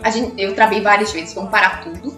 A 0.01 0.09
gente, 0.09 0.41
eu 0.41 0.55
travei 0.55 0.80
várias 0.80 1.11
vezes, 1.11 1.34
vamos 1.34 1.51
parar 1.51 1.84
tudo. 1.84 2.18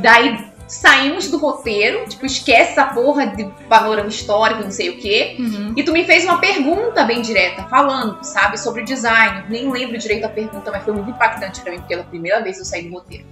Daí 0.00 0.50
saímos 0.70 1.28
do 1.28 1.36
roteiro, 1.36 2.08
tipo, 2.08 2.24
esquece 2.24 2.70
essa 2.70 2.84
porra 2.84 3.26
de 3.26 3.44
panorama 3.68 4.08
histórico, 4.08 4.62
não 4.62 4.70
sei 4.70 4.90
o 4.90 4.98
quê. 4.98 5.36
E 5.76 5.82
tu 5.82 5.92
me 5.92 6.04
fez 6.04 6.24
uma 6.24 6.38
pergunta 6.38 7.02
bem 7.04 7.20
direta, 7.22 7.64
falando, 7.64 8.22
sabe, 8.22 8.56
sobre 8.56 8.84
design. 8.84 9.44
Nem 9.48 9.68
lembro 9.68 9.98
direito 9.98 10.26
a 10.26 10.28
pergunta, 10.28 10.70
mas 10.70 10.84
foi 10.84 10.94
muito 10.94 11.10
impactante 11.10 11.60
pra 11.60 11.72
mim, 11.72 11.78
porque 11.78 11.94
pela 11.94 12.06
primeira 12.06 12.40
vez 12.40 12.58
eu 12.58 12.64
saí 12.64 12.88
do 12.88 12.94
roteiro. 12.94 13.24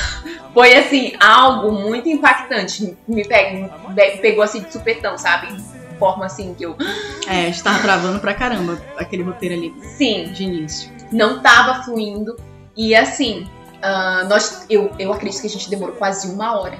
foi, 0.54 0.74
assim, 0.74 1.12
algo 1.20 1.70
muito 1.70 2.08
impactante. 2.08 2.96
Me, 3.06 3.24
pega, 3.26 3.70
me 3.90 4.16
pegou 4.18 4.42
assim 4.42 4.62
de 4.62 4.72
supetão, 4.72 5.18
sabe? 5.18 5.52
De 5.52 5.98
forma 5.98 6.24
assim 6.24 6.54
que 6.54 6.64
eu. 6.64 6.76
É, 7.28 7.40
a 7.40 7.46
gente 7.46 7.60
tava 7.60 7.80
travando 7.80 8.20
pra 8.20 8.32
caramba 8.34 8.80
aquele 8.96 9.24
roteiro 9.24 9.56
ali 9.56 9.74
Sim, 9.98 10.30
de 10.32 10.44
início. 10.44 10.88
não 11.10 11.40
tava 11.40 11.82
fluindo. 11.82 12.36
E 12.76 12.94
assim, 12.94 13.48
ah, 13.86 14.26
nós, 14.28 14.66
eu, 14.68 14.90
eu 14.98 15.12
acredito 15.12 15.40
que 15.40 15.46
a 15.46 15.50
gente 15.50 15.70
demorou 15.70 15.94
quase 15.94 16.28
uma 16.28 16.58
hora 16.58 16.78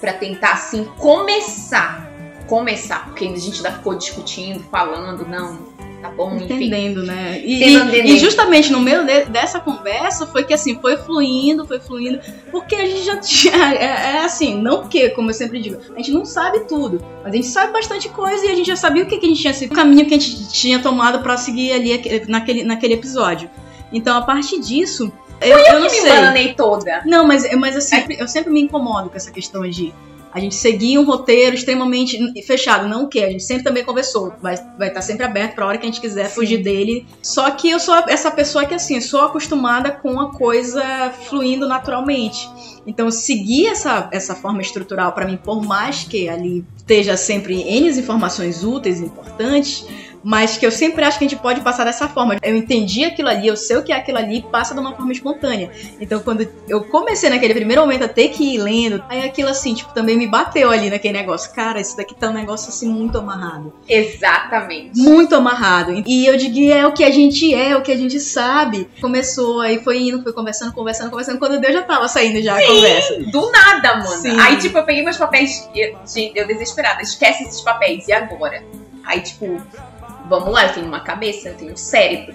pra 0.00 0.12
tentar 0.12 0.52
assim 0.52 0.84
começar. 0.98 2.06
Começar, 2.46 3.04
porque 3.06 3.26
a 3.26 3.36
gente 3.36 3.56
ainda 3.56 3.72
ficou 3.72 3.94
discutindo, 3.94 4.60
falando, 4.70 5.26
não, 5.28 5.58
tá 6.00 6.08
bom, 6.10 6.34
enfim. 6.36 6.44
Entendendo, 6.54 7.02
né? 7.02 7.38
E, 7.44 7.62
e- 7.62 8.14
e 8.14 8.18
justamente 8.18 8.72
no 8.72 8.80
meio 8.80 9.04
de- 9.04 9.26
dessa 9.26 9.60
conversa 9.60 10.26
foi 10.26 10.44
que 10.44 10.54
assim, 10.54 10.80
foi 10.80 10.96
fluindo, 10.96 11.66
foi 11.66 11.78
fluindo, 11.78 12.18
porque 12.50 12.74
a 12.74 12.86
gente 12.86 13.02
já 13.04 13.16
tinha. 13.18 13.52
É, 13.78 13.84
é 14.16 14.18
assim, 14.24 14.54
não 14.62 14.80
porque, 14.80 15.10
como 15.10 15.28
eu 15.28 15.34
sempre 15.34 15.60
digo, 15.60 15.78
a 15.94 15.96
gente 15.98 16.10
não 16.10 16.24
sabe 16.24 16.60
tudo, 16.60 17.04
mas 17.22 17.32
a 17.34 17.36
gente 17.36 17.48
sabe 17.48 17.70
bastante 17.70 18.08
coisa 18.08 18.46
e 18.46 18.50
a 18.50 18.54
gente 18.54 18.66
já 18.66 18.76
sabia 18.76 19.02
o 19.02 19.06
que, 19.06 19.18
que 19.18 19.26
a 19.26 19.28
gente 19.28 19.42
tinha 19.42 19.52
sido, 19.52 19.72
o 19.72 19.74
caminho 19.74 20.06
que 20.06 20.14
a 20.14 20.18
gente 20.18 20.48
tinha 20.48 20.78
tomado 20.78 21.18
pra 21.22 21.36
seguir 21.36 21.72
ali 21.72 21.92
aque- 21.92 22.24
naquele, 22.28 22.64
naquele 22.64 22.94
episódio. 22.94 23.50
Então, 23.92 24.16
a 24.16 24.22
partir 24.22 24.58
disso, 24.60 25.12
Eu, 25.40 25.58
eu 25.58 25.74
não 25.74 25.82
me 25.82 25.90
sei. 25.90 26.10
bananei 26.10 26.54
toda. 26.54 27.02
Não, 27.04 27.26
mas, 27.26 27.44
mas 27.56 27.74
eu, 27.74 27.80
sempre, 27.80 28.16
eu 28.18 28.28
sempre 28.28 28.52
me 28.52 28.60
incomodo 28.60 29.10
com 29.10 29.16
essa 29.16 29.30
questão 29.30 29.68
de 29.68 29.94
a 30.32 30.40
gente 30.40 30.54
seguir 30.54 30.98
um 30.98 31.04
roteiro 31.04 31.54
extremamente 31.54 32.18
fechado. 32.42 32.86
Não 32.88 33.04
o 33.04 33.08
que, 33.08 33.22
a 33.22 33.30
gente 33.30 33.42
sempre 33.42 33.64
também 33.64 33.84
conversou. 33.84 34.32
Vai 34.40 34.54
estar 34.54 34.76
vai 34.76 34.88
estar 34.88 35.02
sempre 35.02 35.24
aberto 35.24 35.54
pra 35.54 35.66
hora 35.66 35.78
que 35.78 35.86
a 35.86 35.88
gente 35.88 36.00
quiser 36.00 36.28
fugir 36.28 36.58
dele. 36.58 37.06
Só 37.22 37.50
que 37.50 37.70
eu 37.70 37.80
sou 37.80 37.94
essa 38.08 38.30
pessoa 38.30 38.64
que, 38.64 38.74
assim, 38.74 39.00
sou 39.00 39.22
acostumada 39.22 39.90
com 39.90 40.20
a 40.20 40.32
coisa 40.32 41.10
fluindo 41.28 41.66
naturalmente. 41.66 42.48
Então, 42.86 43.10
seguir 43.10 43.68
essa, 43.68 44.08
essa 44.12 44.34
forma 44.34 44.60
estrutural, 44.60 45.12
pra 45.12 45.26
mim, 45.26 45.36
por 45.36 45.64
mais 45.64 46.04
que 46.04 46.28
ali 46.28 46.64
esteja 46.76 47.16
sempre 47.16 47.60
N 47.60 47.88
informações 47.88 48.64
úteis 48.64 49.00
e 49.00 49.04
importantes, 49.04 49.86
mas 50.22 50.56
que 50.56 50.66
eu 50.66 50.70
sempre 50.70 51.04
acho 51.04 51.18
que 51.18 51.24
a 51.24 51.28
gente 51.28 51.40
pode 51.40 51.60
passar 51.60 51.84
dessa 51.84 52.08
forma. 52.08 52.36
Eu 52.42 52.56
entendi 52.56 53.04
aquilo 53.04 53.28
ali, 53.28 53.46
eu 53.46 53.56
sei 53.56 53.76
o 53.76 53.82
que 53.82 53.92
é 53.92 53.96
aquilo 53.96 54.18
ali, 54.18 54.42
passa 54.42 54.74
de 54.74 54.80
uma 54.80 54.94
forma 54.94 55.12
espontânea. 55.12 55.70
Então, 56.00 56.20
quando 56.20 56.48
eu 56.68 56.84
comecei 56.84 57.30
naquele 57.30 57.54
primeiro 57.54 57.82
momento 57.82 58.04
a 58.04 58.08
ter 58.08 58.28
que 58.28 58.54
ir 58.54 58.58
lendo, 58.58 59.02
aí 59.08 59.24
aquilo 59.24 59.48
assim, 59.48 59.74
tipo, 59.74 59.92
também 59.92 60.16
me 60.16 60.26
bateu 60.26 60.70
ali 60.70 60.90
naquele 60.90 61.18
negócio. 61.18 61.52
Cara, 61.52 61.80
isso 61.80 61.96
daqui 61.96 62.14
tá 62.14 62.30
um 62.30 62.32
negócio 62.32 62.68
assim 62.68 62.88
muito 62.88 63.18
amarrado. 63.18 63.72
Exatamente. 63.88 64.98
Muito 64.98 65.34
amarrado. 65.34 66.02
E 66.06 66.26
eu 66.26 66.36
digo, 66.36 66.72
é 66.72 66.86
o 66.86 66.92
que 66.92 67.04
a 67.04 67.10
gente 67.10 67.54
é, 67.54 67.70
é 67.70 67.76
o 67.76 67.82
que 67.82 67.92
a 67.92 67.96
gente 67.96 68.20
sabe. 68.20 68.88
Começou, 69.00 69.60
aí 69.60 69.82
foi 69.82 70.00
indo, 70.00 70.22
foi 70.22 70.32
conversando, 70.32 70.72
conversando, 70.72 71.10
conversando. 71.10 71.38
Quando 71.38 71.60
deu, 71.60 71.72
já 71.72 71.82
tava 71.82 72.08
saindo 72.08 72.42
já 72.42 72.56
a 72.56 72.66
conversa. 72.66 73.18
Do 73.30 73.50
nada, 73.50 73.96
mano. 73.96 74.08
Sim. 74.08 74.38
Aí, 74.38 74.56
tipo, 74.56 74.78
eu 74.78 74.84
peguei 74.84 75.02
meus 75.02 75.16
papéis. 75.16 75.68
Gente, 75.74 76.32
eu 76.36 76.46
desesperada. 76.46 77.02
Esquece 77.02 77.44
esses 77.44 77.60
papéis. 77.60 78.08
E 78.08 78.12
agora? 78.12 78.62
Aí, 79.04 79.20
tipo, 79.20 79.60
vamos 80.28 80.52
lá, 80.52 80.66
eu 80.66 80.74
tenho 80.74 80.86
uma 80.86 81.00
cabeça, 81.00 81.48
eu 81.48 81.54
tenho 81.56 81.72
um 81.72 81.76
cérebro. 81.76 82.34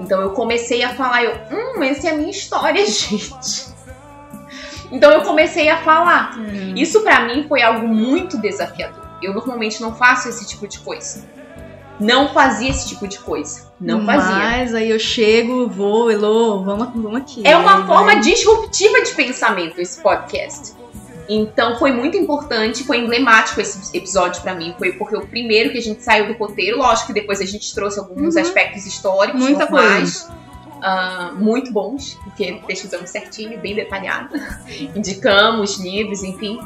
Então 0.00 0.20
eu 0.20 0.30
comecei 0.30 0.82
a 0.82 0.94
falar, 0.94 1.24
eu, 1.24 1.34
hum, 1.50 1.82
essa 1.82 2.08
é 2.08 2.12
a 2.12 2.16
minha 2.16 2.30
história, 2.30 2.84
gente. 2.86 3.74
Então 4.90 5.10
eu 5.10 5.22
comecei 5.22 5.68
a 5.68 5.78
falar. 5.78 6.36
Isso 6.76 7.00
pra 7.02 7.24
mim 7.26 7.46
foi 7.48 7.62
algo 7.62 7.86
muito 7.86 8.40
desafiador. 8.40 9.02
Eu 9.22 9.34
normalmente 9.34 9.80
não 9.80 9.94
faço 9.94 10.28
esse 10.28 10.46
tipo 10.46 10.68
de 10.68 10.78
coisa. 10.80 11.24
Não 11.98 12.32
fazia 12.34 12.70
esse 12.70 12.88
tipo 12.88 13.06
de 13.06 13.18
coisa. 13.18 13.72
Não 13.80 14.04
fazia. 14.04 14.34
Mas 14.34 14.74
aí 14.74 14.90
eu 14.90 14.98
chego, 14.98 15.68
vou, 15.68 16.10
Elô, 16.10 16.62
vamos, 16.62 16.88
vamos 16.94 17.20
aqui. 17.20 17.42
É 17.44 17.56
uma 17.56 17.86
forma 17.86 18.16
disruptiva 18.16 19.02
de 19.02 19.12
pensamento 19.14 19.80
esse 19.80 20.00
podcast. 20.00 20.74
Então 21.28 21.78
foi 21.78 21.90
muito 21.92 22.16
importante, 22.16 22.84
foi 22.84 22.98
emblemático 22.98 23.60
esse 23.60 23.96
episódio 23.96 24.42
pra 24.42 24.54
mim, 24.54 24.74
foi 24.78 24.92
porque 24.92 25.16
o 25.16 25.26
primeiro 25.26 25.70
que 25.70 25.78
a 25.78 25.82
gente 25.82 26.02
saiu 26.02 26.26
do 26.26 26.34
roteiro, 26.34 26.76
lógico 26.78 27.08
que 27.08 27.12
depois 27.14 27.40
a 27.40 27.46
gente 27.46 27.74
trouxe 27.74 27.98
alguns 27.98 28.34
Uhum. 28.34 28.42
aspectos 28.42 28.84
históricos 28.84 29.40
Muita 29.40 29.64
normais, 29.64 30.28
ah, 30.82 31.32
muito 31.34 31.72
bons, 31.72 32.18
porque 32.24 32.60
pesquisamos 32.66 33.08
certinho, 33.08 33.58
bem 33.58 33.74
detalhado, 33.74 34.34
indicamos 34.94 35.78
livros, 35.78 36.22
enfim. 36.22 36.58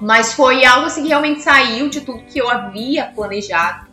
Mas 0.00 0.32
foi 0.32 0.64
algo 0.64 0.86
assim 0.86 1.02
que 1.02 1.08
realmente 1.08 1.42
saiu 1.42 1.90
de 1.90 2.00
tudo 2.00 2.22
que 2.22 2.38
eu 2.38 2.48
havia 2.48 3.04
planejado, 3.14 3.86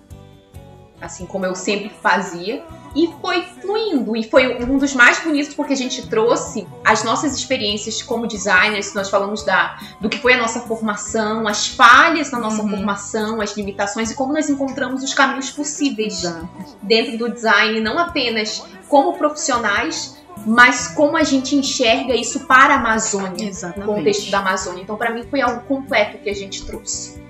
assim 0.99 1.25
como 1.25 1.45
eu 1.45 1.55
sempre 1.55 1.89
fazia. 2.01 2.63
E 2.95 3.13
foi 3.21 3.43
fluindo, 3.61 4.15
e 4.15 4.23
foi 4.23 4.63
um 4.63 4.77
dos 4.79 4.95
mais 4.95 5.19
bonitos 5.19 5.53
porque 5.53 5.73
a 5.73 5.75
gente 5.75 6.07
trouxe 6.07 6.67
as 6.83 7.03
nossas 7.03 7.35
experiências 7.35 8.01
como 8.01 8.25
designers, 8.25 8.93
nós 8.95 9.09
falamos 9.09 9.43
da, 9.43 9.77
do 10.01 10.09
que 10.09 10.17
foi 10.17 10.33
a 10.33 10.37
nossa 10.37 10.61
formação, 10.61 11.47
as 11.47 11.67
falhas 11.67 12.31
na 12.31 12.39
nossa 12.39 12.63
Uhum. 12.63 12.69
formação, 12.69 13.39
as 13.41 13.55
limitações 13.55 14.09
e 14.09 14.15
como 14.15 14.33
nós 14.33 14.49
encontramos 14.49 15.03
os 15.03 15.13
caminhos 15.13 15.51
possíveis 15.51 16.23
Exato. 16.23 16.47
dentro 16.81 17.17
do 17.19 17.29
design, 17.31 17.79
não 17.81 17.99
apenas 17.99 18.63
como 18.89 19.13
profissionais, 19.13 20.17
mas 20.45 20.87
como 20.87 21.17
a 21.17 21.23
gente 21.23 21.55
enxerga 21.55 22.15
isso 22.15 22.47
para 22.47 22.75
a 22.75 22.77
Amazônia 22.77 23.29
no 23.31 23.49
Exatamente. 23.49 23.85
contexto 23.85 24.31
da 24.31 24.39
Amazônia. 24.39 24.81
Então, 24.81 24.95
para 24.95 25.11
mim, 25.11 25.23
foi 25.29 25.41
algo 25.41 25.61
completo 25.67 26.17
que 26.19 26.29
a 26.29 26.33
gente 26.35 26.65
trouxe. 26.65 27.21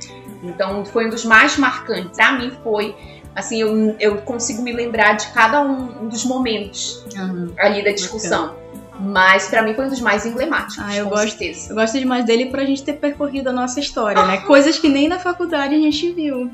Então, 0.43 0.85
foi 0.85 1.07
um 1.07 1.09
dos 1.09 1.25
mais 1.25 1.57
marcantes. 1.57 2.15
Para 2.15 2.33
mim, 2.33 2.51
foi. 2.63 2.95
Assim, 3.37 3.61
eu, 3.61 3.95
eu 3.99 4.17
consigo 4.23 4.63
me 4.63 4.71
lembrar 4.73 5.13
de 5.13 5.27
cada 5.27 5.61
um, 5.61 6.07
dos 6.07 6.25
momentos 6.25 7.05
Aham. 7.15 7.51
ali 7.59 7.83
da 7.83 7.91
discussão. 7.91 8.55
Mas, 8.99 9.47
para 9.47 9.61
mim, 9.61 9.75
foi 9.75 9.85
um 9.85 9.89
dos 9.89 10.01
mais 10.01 10.25
emblemáticos. 10.25 10.79
Ah, 10.83 10.97
eu 10.97 11.03
com 11.03 11.11
gosto. 11.11 11.29
certeza. 11.29 11.71
Eu 11.71 11.75
gosto 11.75 11.99
demais 11.99 12.25
dele 12.25 12.47
pra 12.47 12.65
gente 12.65 12.81
ter 12.81 12.93
percorrido 12.93 13.49
a 13.49 13.53
nossa 13.53 13.79
história, 13.79 14.25
né? 14.25 14.37
Coisas 14.37 14.79
que 14.79 14.89
nem 14.89 15.07
na 15.07 15.19
faculdade 15.19 15.75
a 15.75 15.77
gente 15.77 16.11
viu. 16.13 16.51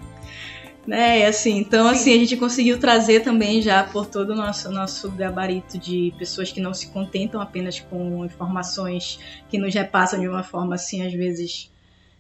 Né, 0.86 1.26
assim, 1.26 1.60
então 1.60 1.88
assim, 1.88 2.14
a 2.14 2.18
gente 2.18 2.36
conseguiu 2.36 2.78
trazer 2.78 3.22
também 3.22 3.62
já 3.62 3.86
por 3.86 4.06
todo 4.06 4.32
o 4.32 4.36
nosso, 4.36 4.70
nosso 4.70 5.10
gabarito 5.10 5.78
de 5.78 6.14
pessoas 6.20 6.52
que 6.52 6.60
não 6.60 6.74
se 6.74 6.88
contentam 6.88 7.40
apenas 7.40 7.80
com 7.80 8.26
informações 8.26 9.18
que 9.48 9.58
nos 9.58 9.74
repassam 9.74 10.20
de 10.20 10.28
uma 10.28 10.44
forma 10.44 10.76
assim, 10.76 11.02
às 11.08 11.14
vezes, 11.14 11.72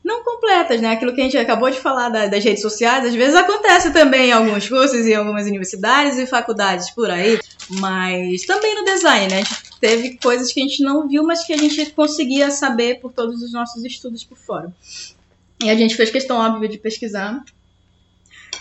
não 0.04 0.24
completas, 0.24 0.82
né? 0.82 0.91
Aquilo 0.91 1.14
que 1.16 1.22
a 1.22 1.24
gente 1.24 1.38
acabou 1.38 1.70
de 1.70 1.80
falar 1.80 2.10
da- 2.10 2.28
das 2.28 2.43
redes 2.43 2.62
sociais, 2.62 3.06
às 3.06 3.16
vezes 3.16 3.36
acontece 3.36 3.91
também 3.93 4.30
em 4.30 4.32
alguns 4.34 4.68
cursos, 4.68 5.06
em 5.08 5.14
algumas 5.16 5.45
universidades 5.47 6.18
e 6.18 6.26
faculdades 6.28 6.91
por 6.91 7.10
aí, 7.10 7.39
mas 7.80 8.43
também 8.45 8.76
no 8.76 8.84
design, 8.84 9.28
né? 9.34 9.41
A 9.41 9.43
gente 9.43 9.80
teve 9.80 10.18
coisas 10.22 10.51
que 10.51 10.60
a 10.60 10.64
gente 10.64 10.84
não 10.84 11.08
viu, 11.08 11.24
mas 11.24 11.45
que 11.45 11.54
a 11.54 11.58
gente 11.58 11.86
conseguia 11.91 12.51
saber 12.51 12.99
por 12.99 13.14
todos 13.14 13.41
os 13.41 13.54
nossos 13.54 13.84
estudos 13.86 14.24
por 14.24 14.38
fora. 14.38 14.74
E 15.64 15.70
a 15.70 15.76
gente 15.76 15.95
fez 15.95 16.10
questão, 16.10 16.38
óbvia, 16.38 16.68
de 16.68 16.78
pesquisar. 16.78 17.41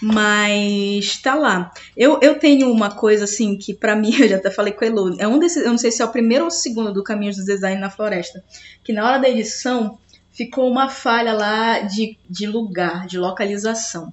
Mas 0.00 1.16
tá 1.18 1.34
lá. 1.34 1.72
Eu, 1.96 2.18
eu 2.22 2.38
tenho 2.38 2.70
uma 2.72 2.90
coisa 2.90 3.24
assim 3.24 3.56
que 3.56 3.72
pra 3.74 3.94
mim, 3.94 4.12
eu 4.20 4.28
já 4.28 4.36
até 4.36 4.50
falei 4.50 4.72
com 4.72 4.84
a 4.84 4.88
Elo, 4.88 5.16
é 5.18 5.26
um 5.28 5.38
desses, 5.38 5.64
eu 5.64 5.70
não 5.70 5.78
sei 5.78 5.90
se 5.90 6.02
é 6.02 6.04
o 6.04 6.08
primeiro 6.10 6.44
ou 6.44 6.48
o 6.48 6.52
segundo 6.52 6.92
do 6.92 7.02
Caminhos 7.04 7.36
do 7.36 7.44
Design 7.44 7.80
na 7.80 7.90
Floresta, 7.90 8.42
que 8.82 8.92
na 8.92 9.04
hora 9.06 9.18
da 9.18 9.28
edição 9.28 9.98
ficou 10.32 10.68
uma 10.70 10.88
falha 10.88 11.32
lá 11.32 11.80
de, 11.80 12.16
de 12.28 12.46
lugar, 12.46 13.06
de 13.06 13.18
localização. 13.18 14.12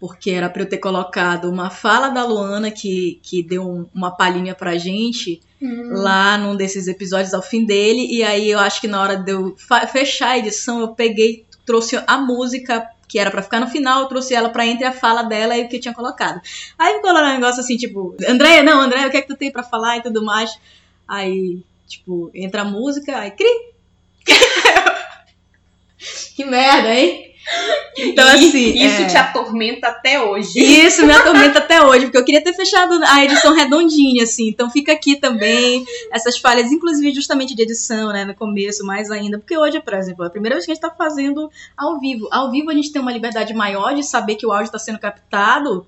Porque 0.00 0.30
era 0.30 0.48
pra 0.48 0.62
eu 0.62 0.68
ter 0.68 0.78
colocado 0.78 1.50
uma 1.50 1.70
fala 1.70 2.08
da 2.08 2.24
Luana 2.24 2.70
que, 2.70 3.18
que 3.22 3.42
deu 3.42 3.68
um- 3.68 3.86
uma 3.92 4.12
palhinha 4.12 4.54
pra 4.54 4.76
gente 4.78 5.40
lá 6.02 6.38
num 6.38 6.54
desses 6.54 6.86
episódios 6.86 7.34
ao 7.34 7.42
fim 7.42 7.64
dele. 7.64 8.06
E 8.08 8.22
aí 8.22 8.48
eu 8.48 8.60
acho 8.60 8.80
que 8.80 8.86
na 8.86 9.02
hora 9.02 9.16
de 9.16 9.32
eu 9.32 9.56
fechar 9.90 10.30
a 10.30 10.38
edição, 10.38 10.80
eu 10.80 10.88
peguei, 10.88 11.44
trouxe 11.66 12.00
a 12.06 12.16
música 12.18 12.86
que 13.08 13.18
era 13.18 13.30
pra 13.30 13.42
ficar 13.42 13.58
no 13.58 13.66
final, 13.66 14.02
eu 14.02 14.06
trouxe 14.06 14.34
ela 14.34 14.50
pra 14.50 14.66
entre 14.66 14.84
a 14.84 14.92
fala 14.92 15.22
dela 15.22 15.56
e 15.56 15.64
o 15.64 15.68
que 15.68 15.76
eu 15.76 15.80
tinha 15.80 15.94
colocado. 15.94 16.40
Aí 16.78 16.94
ficou 16.96 17.10
lá 17.10 17.22
um 17.30 17.32
negócio 17.32 17.60
assim, 17.60 17.76
tipo, 17.76 18.14
Andréia, 18.28 18.62
não, 18.62 18.80
Andréia, 18.82 19.08
o 19.08 19.10
que 19.10 19.16
é 19.16 19.22
que 19.22 19.28
tu 19.28 19.36
tem 19.36 19.50
pra 19.50 19.62
falar 19.64 19.96
e 19.96 20.02
tudo 20.02 20.22
mais. 20.22 20.56
Aí, 21.08 21.58
tipo, 21.88 22.30
entra 22.34 22.60
a 22.62 22.64
música, 22.66 23.16
aí 23.18 23.30
cri. 23.32 23.48
que 26.36 26.44
merda, 26.44 26.94
hein? 26.94 27.28
Então, 27.96 28.26
E 28.28 28.30
assim. 28.30 28.78
isso 28.78 29.02
é... 29.02 29.06
te 29.06 29.16
atormenta 29.16 29.88
até 29.88 30.22
hoje. 30.22 30.58
Isso 30.58 31.04
me 31.04 31.12
atormenta 31.12 31.58
até 31.58 31.82
hoje, 31.82 32.04
porque 32.04 32.18
eu 32.18 32.24
queria 32.24 32.42
ter 32.42 32.52
fechado 32.52 33.00
a 33.04 33.24
edição 33.24 33.54
redondinha, 33.54 34.22
assim. 34.22 34.48
Então 34.48 34.70
fica 34.70 34.92
aqui 34.92 35.16
também 35.16 35.84
essas 36.12 36.38
falhas, 36.38 36.70
inclusive 36.70 37.12
justamente 37.12 37.54
de 37.54 37.62
edição, 37.62 38.12
né? 38.12 38.24
No 38.24 38.34
começo, 38.34 38.84
mais 38.84 39.10
ainda. 39.10 39.38
Porque 39.38 39.56
hoje, 39.56 39.80
por 39.80 39.94
exemplo, 39.94 40.24
é 40.24 40.28
a 40.28 40.30
primeira 40.30 40.54
vez 40.54 40.64
que 40.64 40.70
a 40.70 40.74
gente 40.74 40.82
tá 40.82 40.90
fazendo 40.90 41.50
ao 41.76 41.98
vivo. 41.98 42.28
Ao 42.30 42.50
vivo 42.50 42.70
a 42.70 42.74
gente 42.74 42.92
tem 42.92 43.02
uma 43.02 43.12
liberdade 43.12 43.52
maior 43.54 43.94
de 43.94 44.04
saber 44.04 44.36
que 44.36 44.46
o 44.46 44.52
áudio 44.52 44.66
está 44.66 44.78
sendo 44.78 44.98
captado 44.98 45.86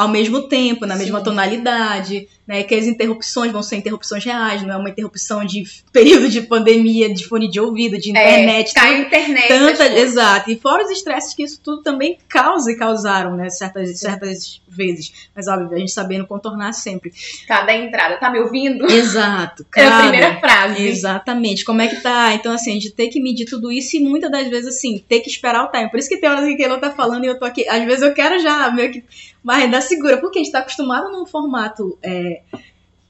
ao 0.00 0.08
mesmo 0.08 0.48
tempo, 0.48 0.86
na 0.86 0.96
mesma 0.96 1.18
Sim. 1.18 1.24
tonalidade, 1.24 2.26
né? 2.46 2.62
Que 2.62 2.74
as 2.74 2.86
interrupções 2.86 3.52
vão 3.52 3.62
ser 3.62 3.76
interrupções 3.76 4.24
reais, 4.24 4.62
não 4.62 4.72
é 4.72 4.76
uma 4.76 4.88
interrupção 4.88 5.44
de 5.44 5.64
período 5.92 6.28
de 6.28 6.40
pandemia, 6.40 7.12
de 7.12 7.26
fone 7.26 7.50
de 7.50 7.60
ouvido, 7.60 7.98
de 7.98 8.10
internet. 8.10 8.70
É, 8.70 8.74
cai 8.80 8.94
a 8.94 8.98
internet. 9.00 9.48
Tanta, 9.48 9.86
exato. 9.98 10.50
E 10.50 10.58
fora 10.58 10.84
os 10.84 10.90
estresses 10.90 11.34
que 11.34 11.42
isso 11.42 11.60
tudo 11.62 11.82
também 11.82 12.16
causa 12.28 12.72
e 12.72 12.76
causaram, 12.76 13.36
né? 13.36 13.50
Certas, 13.50 13.98
certas 13.98 14.60
vezes. 14.66 15.12
Mas, 15.34 15.48
óbvio, 15.48 15.76
a 15.76 15.78
gente 15.78 15.92
sabendo 15.92 16.26
contornar 16.26 16.72
sempre. 16.72 17.12
Cada 17.46 17.74
entrada. 17.74 18.16
Tá 18.16 18.30
me 18.30 18.40
ouvindo? 18.40 18.90
Exato. 18.90 19.66
É 19.76 19.84
a 19.86 19.90
cada- 19.90 20.02
primeira 20.02 20.40
frase. 20.40 20.82
Exatamente. 20.88 21.64
Como 21.64 21.82
é 21.82 21.88
que 21.88 21.96
tá? 22.00 22.32
Então, 22.34 22.52
assim, 22.52 22.70
a 22.70 22.74
gente 22.74 22.90
tem 22.90 23.10
que 23.10 23.20
medir 23.20 23.44
tudo 23.44 23.70
isso 23.70 23.96
e 23.96 24.00
muitas 24.00 24.30
das 24.30 24.48
vezes, 24.48 24.76
assim, 24.76 25.02
ter 25.08 25.20
que 25.20 25.28
esperar 25.28 25.64
o 25.64 25.70
time. 25.70 25.90
Por 25.90 25.98
isso 25.98 26.08
que 26.08 26.16
tem 26.16 26.28
horas 26.30 26.44
que 26.56 26.62
ela 26.62 26.78
tá 26.78 26.90
falando 26.90 27.24
e 27.24 27.28
eu 27.28 27.38
tô 27.38 27.44
aqui. 27.44 27.68
Às 27.68 27.84
vezes 27.84 28.02
eu 28.02 28.14
quero 28.14 28.38
já 28.40 28.70
meio 28.70 28.90
que. 28.92 29.04
Mas 29.42 29.70
dá 29.70 29.80
segura, 29.80 30.18
porque 30.18 30.38
a 30.38 30.42
gente 30.42 30.52
tá 30.52 30.60
acostumado 30.60 31.10
num 31.10 31.26
formato 31.26 31.98
é, 32.02 32.42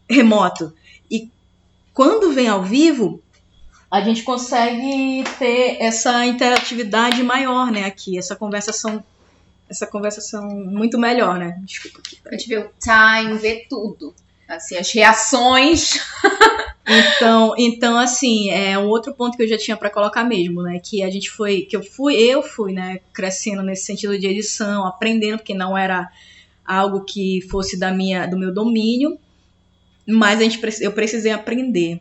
remoto. 0.09 0.73
E 1.11 1.29
quando 1.93 2.33
vem 2.33 2.49
ao 2.49 2.63
vivo, 2.63 3.23
a 3.91 4.01
gente 4.01 4.23
consegue 4.23 5.25
ter 5.39 5.79
essa 5.81 6.25
interatividade 6.25 7.23
maior, 7.23 7.73
né, 7.73 7.85
aqui, 7.85 8.17
essa 8.17 8.37
conversação. 8.37 9.03
Essa 9.69 9.87
conversação 9.87 10.49
muito 10.49 10.99
melhor, 10.99 11.39
né? 11.39 11.61
Desculpa 11.63 12.01
aqui. 12.01 12.19
A 12.27 12.33
gente 12.33 12.49
vê 12.49 12.59
o 12.59 12.71
time, 12.81 13.39
vê 13.39 13.67
tudo. 13.71 14.13
Assim, 14.51 14.77
as 14.77 14.93
reações. 14.93 16.01
Então, 16.93 17.55
então 17.57 17.97
assim, 17.97 18.51
é 18.51 18.77
um 18.77 18.89
outro 18.89 19.15
ponto 19.15 19.37
que 19.37 19.45
eu 19.45 19.49
já 19.49 19.57
tinha 19.57 19.77
para 19.77 19.91
colocar 19.91 20.25
mesmo, 20.25 20.61
né? 20.61 20.81
Que 20.83 21.05
a 21.05 21.11
gente 21.11 21.31
foi, 21.31 21.63
que 21.63 21.77
eu 21.77 21.85
fui, 21.85 22.17
eu 22.17 22.43
fui, 22.43 22.73
né, 22.73 22.99
crescendo 23.13 23.63
nesse 23.63 23.85
sentido 23.85 24.19
de 24.19 24.27
edição, 24.27 24.85
aprendendo, 24.85 25.39
porque 25.39 25.55
não 25.55 25.79
era 25.79 26.11
algo 26.67 27.05
que 27.05 27.43
fosse 27.49 27.79
da 27.79 27.93
minha, 27.93 28.27
do 28.27 28.37
meu 28.37 28.53
domínio, 28.53 29.17
mas 30.05 30.41
a 30.41 30.43
gente, 30.43 30.61
eu 30.81 30.93
precisei 30.93 31.31
aprender. 31.31 32.01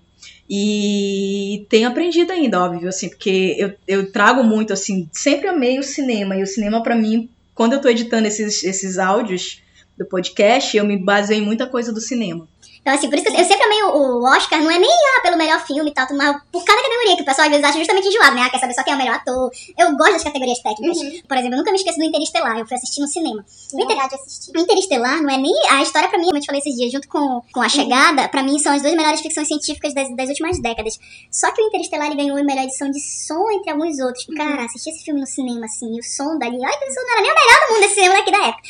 E 0.50 1.68
tenho 1.70 1.88
aprendido 1.88 2.32
ainda, 2.32 2.64
óbvio, 2.64 2.90
assim, 2.90 3.10
porque 3.10 3.56
eu, 3.60 3.74
eu 3.88 4.12
trago 4.12 4.44
muito, 4.44 4.74
assim, 4.74 5.08
sempre 5.12 5.48
amei 5.48 5.78
o 5.78 5.84
cinema, 5.84 6.36
e 6.36 6.42
o 6.42 6.48
cinema 6.48 6.82
pra 6.82 6.96
mim, 6.96 7.30
quando 7.54 7.74
eu 7.74 7.82
tô 7.82 7.90
editando 7.90 8.28
esses, 8.28 8.64
esses 8.64 8.98
áudios 8.98 9.62
do 10.00 10.06
podcast, 10.06 10.76
eu 10.76 10.86
me 10.86 10.98
baseio 10.98 11.44
em 11.44 11.46
muita 11.46 11.68
coisa 11.68 11.92
do 11.92 12.00
cinema. 12.00 12.48
Então, 12.82 12.94
assim, 12.94 13.10
por 13.10 13.16
isso 13.16 13.26
que 13.26 13.34
eu, 13.34 13.38
eu 13.38 13.46
sempre 13.46 13.64
amei 13.64 13.84
o, 13.84 13.90
o 13.90 14.24
Oscar, 14.24 14.62
não 14.62 14.72
é 14.72 14.80
nem 14.80 14.90
ah, 14.90 15.22
pelo 15.22 15.38
melhor 15.38 15.60
filme 15.66 15.92
e 15.92 15.94
tal, 15.94 16.08
mas 16.14 16.42
por 16.52 16.64
cada 16.64 16.82
categoria, 16.82 17.16
que 17.18 17.22
o 17.22 17.26
pessoal 17.26 17.46
às 17.46 17.52
vezes 17.52 17.66
acha 17.66 17.78
justamente 17.78 18.08
enjoado, 18.08 18.36
né? 18.36 18.44
Ah, 18.44 18.50
quer 18.50 18.60
saber 18.60 18.74
só 18.74 18.84
quem 18.84 18.94
é 18.94 18.96
o 18.96 19.00
melhor 19.00 19.16
ator. 19.16 19.52
Eu 19.78 19.96
gosto 19.98 20.14
das 20.14 20.24
categorias 20.24 20.60
técnicas. 20.60 20.98
Por 21.28 21.38
exemplo, 21.38 21.56
eu 21.56 21.58
nunca 21.58 21.72
me 21.72 21.78
esqueço 21.78 22.00
do 22.00 22.06
Interestelar, 22.06 22.58
eu 22.58 22.66
fui 22.66 22.78
assistir 22.78 23.02
no 23.02 23.08
cinema. 23.08 23.44
Sim, 23.48 23.86
verdade, 23.86 24.16
assisti. 24.16 24.58
O 24.58 24.60
Interestelar 24.60 25.22
não 25.22 25.30
é 25.30 25.38
nem. 25.38 25.54
A 25.70 25.84
história, 25.84 26.08
pra 26.08 26.18
mim, 26.18 26.26
como 26.26 26.38
eu 26.38 26.42
te 26.42 26.46
falei 26.46 26.62
esses 26.62 26.76
dias, 26.76 26.92
junto 26.92 27.08
com, 27.10 27.42
com 27.52 27.62
A 27.62 27.68
Chegada, 27.68 28.30
pra 28.30 28.42
mim 28.42 28.58
são 28.60 28.74
as 28.74 28.82
duas 28.82 28.96
melhores 28.96 29.20
ficções 29.20 29.48
científicas 29.48 29.94
das, 29.94 30.16
das 30.16 30.30
últimas 30.30 30.60
décadas. 30.62 30.98
Só 31.30 31.52
que 31.52 31.62
o 31.62 31.68
Interestelar 31.68 32.08
ele 32.08 32.16
ganhou 32.16 32.38
a 32.38 32.44
melhor 32.44 32.64
edição 32.64 32.90
de 32.90 33.00
som 33.02 33.52
entre 33.52 33.72
alguns 33.72 34.00
outros. 34.00 34.26
Cara, 34.38 34.64
assistir 34.64 34.92
esse 34.92 35.04
filme 35.04 35.20
no 35.20 35.28
cinema, 35.28 35.66
assim, 35.66 35.96
e 35.96 36.00
o 36.00 36.04
som 36.04 36.38
dali. 36.40 36.58
Ai, 36.64 36.74
o 36.74 36.94
som 36.94 37.02
não 37.02 37.12
era 37.12 37.22
nem 37.22 37.32
o 37.32 37.36
melhor 37.36 37.68
do 37.68 37.74
mundo 37.74 37.82
desse 37.82 37.96
cinema 37.96 38.16
daqui 38.16 38.32
da 38.32 38.48
época. 38.48 38.64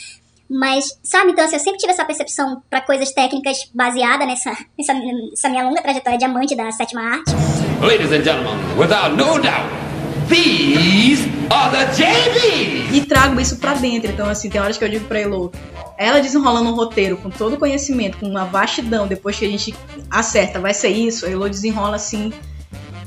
Mas, 0.49 0.99
sabe, 1.03 1.31
então 1.31 1.45
assim, 1.45 1.55
eu 1.55 1.59
sempre 1.59 1.77
tive 1.77 1.91
essa 1.91 2.03
percepção 2.03 2.63
pra 2.69 2.81
coisas 2.81 3.11
técnicas 3.11 3.69
baseada 3.73 4.25
nessa, 4.25 4.51
nessa, 4.77 4.93
nessa 4.93 5.47
minha 5.47 5.63
longa 5.63 5.81
trajetória 5.81 6.17
de 6.17 6.25
amante 6.25 6.55
da 6.55 6.71
sétima 6.71 7.01
arte. 7.01 7.31
Ladies 7.79 8.11
and 8.11 8.23
gentlemen, 8.23 8.57
without 8.75 9.11
no 9.11 9.39
doubt, 9.39 9.69
these 10.27 11.27
are 11.51 11.69
the 11.71 11.85
JVs! 11.93 12.95
E 12.95 13.05
trago 13.05 13.39
isso 13.39 13.57
pra 13.57 13.75
dentro. 13.75 14.11
Então, 14.11 14.27
assim, 14.27 14.49
tem 14.49 14.59
horas 14.59 14.75
que 14.77 14.83
eu 14.83 14.89
digo 14.89 15.05
pra 15.05 15.19
Elo, 15.19 15.51
ela 15.97 16.19
desenrolando 16.19 16.69
um 16.69 16.73
roteiro 16.73 17.15
com 17.17 17.29
todo 17.29 17.53
o 17.53 17.59
conhecimento, 17.59 18.17
com 18.17 18.27
uma 18.27 18.45
vastidão, 18.45 19.07
depois 19.07 19.37
que 19.37 19.45
a 19.45 19.49
gente 19.49 19.75
acerta, 20.09 20.59
vai 20.59 20.73
ser 20.73 20.89
isso, 20.89 21.27
a 21.27 21.29
Elo 21.29 21.47
desenrola 21.47 21.95
assim. 21.95 22.33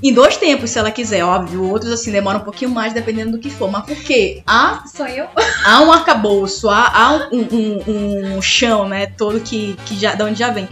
Em 0.03 0.13
dois 0.13 0.37
tempos, 0.37 0.71
se 0.71 0.79
ela 0.79 0.91
quiser, 0.91 1.23
óbvio. 1.25 1.63
Outros, 1.71 1.93
assim, 1.93 2.11
demoram 2.11 2.41
um 2.41 2.45
pouquinho 2.45 2.71
mais, 2.71 2.93
dependendo 2.93 3.33
do 3.33 3.39
que 3.39 3.49
for. 3.51 3.71
Mas 3.71 3.85
por 3.85 3.97
quê? 3.97 4.43
Há, 4.47 4.83
Sou 4.87 5.07
eu? 5.07 5.27
há 5.65 5.81
um 5.83 5.93
arcabouço, 5.93 6.69
há, 6.69 6.89
há 6.93 7.29
um, 7.33 7.41
um- 7.53 8.37
um 8.37 8.43
chão, 8.43 8.89
né? 8.89 9.07
Todo 9.07 9.41
que, 9.41 9.77
que 9.87 9.97
já, 9.99 10.15
de 10.15 10.23
onde 10.25 10.39
já 10.39 10.51
vem. 10.51 10.69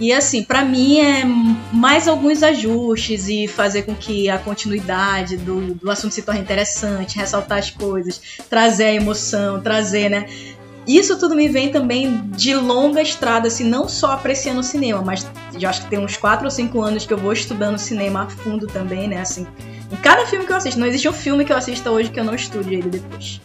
E 0.00 0.12
assim, 0.12 0.44
pra 0.44 0.64
mim 0.64 1.00
é 1.00 1.24
mais 1.72 2.06
alguns 2.06 2.40
ajustes 2.44 3.26
e 3.28 3.48
fazer 3.48 3.82
com 3.82 3.96
que 3.96 4.30
a 4.30 4.38
continuidade 4.38 5.36
do, 5.36 5.74
do 5.74 5.90
assunto 5.90 6.12
se 6.14 6.22
torne 6.22 6.40
interessante, 6.40 7.18
ressaltar 7.18 7.58
as 7.58 7.70
coisas, 7.70 8.20
trazer 8.48 8.84
a 8.84 8.94
emoção, 8.94 9.60
trazer, 9.60 10.08
né? 10.08 10.26
Isso 10.88 11.18
tudo 11.18 11.36
me 11.36 11.50
vem 11.50 11.70
também 11.70 12.22
de 12.28 12.54
longa 12.54 13.02
estrada, 13.02 13.48
assim, 13.48 13.62
não 13.62 13.86
só 13.86 14.12
apreciando 14.12 14.60
o 14.60 14.62
cinema, 14.62 15.02
mas 15.02 15.30
já 15.58 15.68
acho 15.68 15.82
que 15.82 15.90
tem 15.90 15.98
uns 15.98 16.16
4 16.16 16.46
ou 16.46 16.50
5 16.50 16.80
anos 16.80 17.04
que 17.04 17.12
eu 17.12 17.18
vou 17.18 17.34
estudando 17.34 17.76
cinema 17.76 18.22
a 18.22 18.26
fundo 18.30 18.66
também, 18.66 19.06
né? 19.06 19.20
Assim, 19.20 19.46
em 19.92 19.96
cada 19.96 20.24
filme 20.24 20.46
que 20.46 20.52
eu 20.52 20.56
assisto, 20.56 20.80
não 20.80 20.86
existe 20.86 21.06
um 21.06 21.12
filme 21.12 21.44
que 21.44 21.52
eu 21.52 21.58
assista 21.58 21.90
hoje 21.90 22.10
que 22.10 22.18
eu 22.18 22.24
não 22.24 22.34
estude 22.34 22.74
ele 22.74 22.88
depois. 22.88 23.38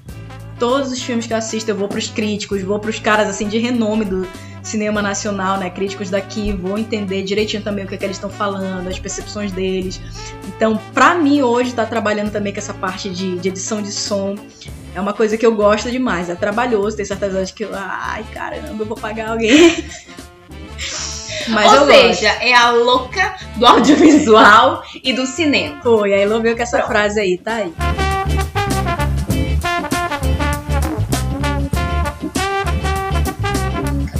Todos 0.63 0.93
os 0.93 1.03
filmes 1.03 1.27
que 1.27 1.33
eu 1.33 1.37
assisto, 1.37 1.69
eu 1.69 1.75
vou 1.75 1.89
pros 1.89 2.07
críticos, 2.07 2.61
vou 2.61 2.79
pros 2.79 2.97
caras 2.97 3.27
assim 3.27 3.49
de 3.49 3.57
renome 3.57 4.05
do 4.05 4.25
cinema 4.61 5.01
nacional, 5.01 5.57
né? 5.57 5.69
Críticos 5.69 6.09
daqui, 6.09 6.53
vou 6.53 6.77
entender 6.77 7.21
direitinho 7.23 7.61
também 7.61 7.83
o 7.83 7.87
que, 7.89 7.95
é 7.95 7.97
que 7.97 8.05
eles 8.05 8.15
estão 8.15 8.29
falando, 8.29 8.87
as 8.87 8.97
percepções 8.97 9.51
deles. 9.51 9.99
Então, 10.47 10.79
pra 10.93 11.15
mim 11.15 11.41
hoje, 11.41 11.73
tá 11.73 11.85
trabalhando 11.85 12.31
também 12.31 12.53
com 12.53 12.59
essa 12.59 12.73
parte 12.73 13.09
de, 13.09 13.37
de 13.39 13.49
edição 13.49 13.81
de 13.81 13.91
som. 13.91 14.35
É 14.95 15.01
uma 15.01 15.11
coisa 15.11 15.37
que 15.37 15.45
eu 15.45 15.53
gosto 15.53 15.91
demais. 15.91 16.29
É 16.29 16.35
trabalhoso, 16.35 16.95
tem 16.95 17.05
certas 17.05 17.35
horas 17.35 17.51
que 17.51 17.65
eu. 17.65 17.71
Ai, 17.73 18.23
caramba, 18.33 18.69
eu 18.69 18.85
vou 18.85 18.95
pagar 18.95 19.31
alguém. 19.31 19.83
Mas 21.49 21.73
Ou 21.77 21.87
seja, 21.87 22.29
é 22.39 22.53
a 22.53 22.71
louca 22.71 23.35
do 23.57 23.65
audiovisual 23.65 24.81
e 25.03 25.11
do 25.11 25.25
cinema. 25.25 25.75
gosto. 25.75 25.83
Foi, 25.83 26.13
aí 26.13 26.25
veio 26.41 26.55
com 26.55 26.63
essa 26.63 26.77
Pronto. 26.77 26.89
frase 26.89 27.19
aí, 27.19 27.37
tá 27.37 27.55
aí. 27.55 27.73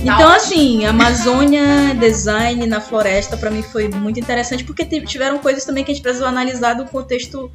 Então, 0.04 0.30
assim, 0.32 0.86
Amazônia 0.86 1.96
Design 2.00 2.66
na 2.68 2.82
floresta 2.82 3.38
pra 3.38 3.50
mim 3.50 3.62
foi 3.64 3.88
muito 3.88 4.20
interessante 4.20 4.64
porque 4.64 4.84
ti- 4.86 5.02
tiveram 5.06 5.40
coisas 5.40 5.64
também 5.64 5.84
que 5.84 5.92
a 5.92 5.94
gente 5.94 6.04
precisou 6.04 6.28
analisar 6.28 6.74
do 6.74 6.86
contexto 6.86 7.50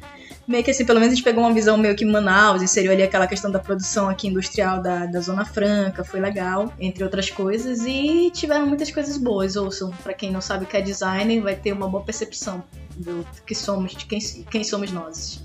meio 0.47 0.63
que 0.63 0.71
assim, 0.71 0.83
pelo 0.83 0.99
menos 0.99 1.13
a 1.13 1.15
gente 1.15 1.23
pegou 1.23 1.43
uma 1.43 1.53
visão 1.53 1.77
meio 1.77 1.95
que 1.95 2.03
Manaus, 2.03 2.63
inseriu 2.63 2.91
ali 2.91 3.03
aquela 3.03 3.27
questão 3.27 3.51
da 3.51 3.59
produção 3.59 4.09
aqui 4.09 4.27
industrial 4.27 4.81
da, 4.81 5.05
da 5.05 5.21
Zona 5.21 5.45
Franca, 5.45 6.03
foi 6.03 6.19
legal, 6.19 6.73
entre 6.79 7.03
outras 7.03 7.29
coisas, 7.29 7.85
e 7.85 8.31
tiveram 8.33 8.65
muitas 8.65 8.89
coisas 8.89 9.15
boas. 9.15 9.55
Ouçam, 9.55 9.91
pra 10.03 10.11
quem 10.11 10.31
não 10.31 10.41
sabe 10.41 10.63
o 10.63 10.67
que 10.67 10.75
é 10.75 10.81
design, 10.81 11.39
vai 11.39 11.55
ter 11.55 11.71
uma 11.71 11.87
boa 11.87 12.01
percepção 12.03 12.63
do 12.97 13.23
que 13.45 13.53
somos, 13.53 13.91
de 13.91 14.07
quem, 14.07 14.17
quem 14.49 14.63
somos 14.63 14.91
nós. 14.91 15.39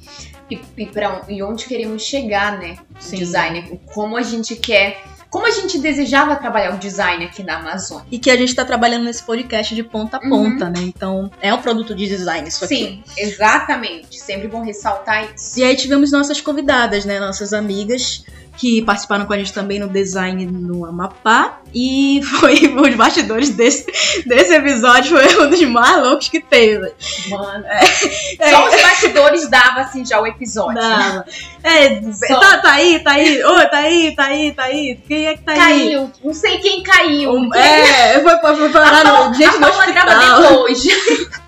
E, 0.50 0.58
e, 0.78 0.86
pra, 0.86 1.20
e 1.28 1.42
onde 1.42 1.66
queremos 1.66 2.02
chegar, 2.02 2.58
né? 2.58 2.78
Sim. 2.98 3.18
design. 3.18 3.78
Como 3.92 4.16
a 4.16 4.22
gente 4.22 4.56
quer. 4.56 5.04
Como 5.34 5.48
a 5.48 5.50
gente 5.50 5.80
desejava 5.80 6.36
trabalhar 6.36 6.76
o 6.76 6.78
design 6.78 7.24
aqui 7.24 7.42
na 7.42 7.56
Amazônia. 7.56 8.06
E 8.08 8.20
que 8.20 8.30
a 8.30 8.36
gente 8.36 8.54
tá 8.54 8.64
trabalhando 8.64 9.02
nesse 9.02 9.20
podcast 9.24 9.74
de 9.74 9.82
ponta 9.82 10.18
a 10.18 10.20
ponta, 10.20 10.70
né? 10.70 10.78
Então, 10.82 11.28
é 11.40 11.52
um 11.52 11.60
produto 11.60 11.92
de 11.92 12.06
design 12.06 12.46
isso 12.46 12.64
aqui. 12.64 12.76
Sim, 12.76 13.02
exatamente. 13.18 14.20
Sempre 14.20 14.46
bom 14.46 14.62
ressaltar 14.62 15.34
isso. 15.34 15.58
E 15.58 15.64
aí 15.64 15.74
tivemos 15.74 16.12
nossas 16.12 16.40
convidadas, 16.40 17.04
né? 17.04 17.18
Nossas 17.18 17.52
amigas 17.52 18.24
que 18.56 18.82
participaram 18.82 19.26
com 19.26 19.32
a 19.32 19.38
gente 19.38 19.52
também 19.52 19.78
no 19.78 19.88
design 19.88 20.46
no 20.46 20.84
Amapá. 20.86 21.58
E 21.74 22.20
foi 22.40 22.54
os 22.76 22.94
bastidores 22.94 23.50
desse, 23.50 23.84
desse 24.26 24.54
episódio 24.54 25.16
foi 25.18 25.44
um 25.44 25.50
dos 25.50 25.60
mais 25.62 26.00
loucos 26.02 26.28
que 26.28 26.40
teve. 26.40 26.92
Mano. 27.28 27.64
É, 27.66 28.50
Só 28.50 28.68
os 28.68 28.82
bastidores 28.82 29.48
dava 29.48 29.80
assim 29.80 30.04
já 30.06 30.20
o 30.20 30.26
episódio. 30.26 30.80
Dava. 30.80 31.24
É, 31.62 32.00
tá, 32.28 32.58
tá 32.58 32.72
aí, 32.72 33.00
tá 33.00 33.12
aí. 33.12 33.42
Ô, 33.44 33.54
tá 33.68 33.78
aí, 33.78 34.14
tá 34.14 34.24
aí, 34.26 34.52
tá 34.52 34.62
aí. 34.64 34.98
Quem 35.06 35.26
é 35.26 35.36
que 35.36 35.42
tá 35.42 35.52
aí? 35.52 35.58
Caiu. 35.58 36.12
Não 36.22 36.34
sei 36.34 36.58
quem 36.58 36.82
caiu. 36.82 37.32
Um- 37.32 37.54
é, 37.54 38.20
foi, 38.20 38.38
foi, 38.38 38.56
foi 38.56 38.68
parar 38.70 39.04
no, 39.04 39.34
gente 39.34 39.48
a 39.48 39.52
no 39.52 39.58
grava 39.58 39.78
hospital. 39.80 40.40
depois. 40.42 40.84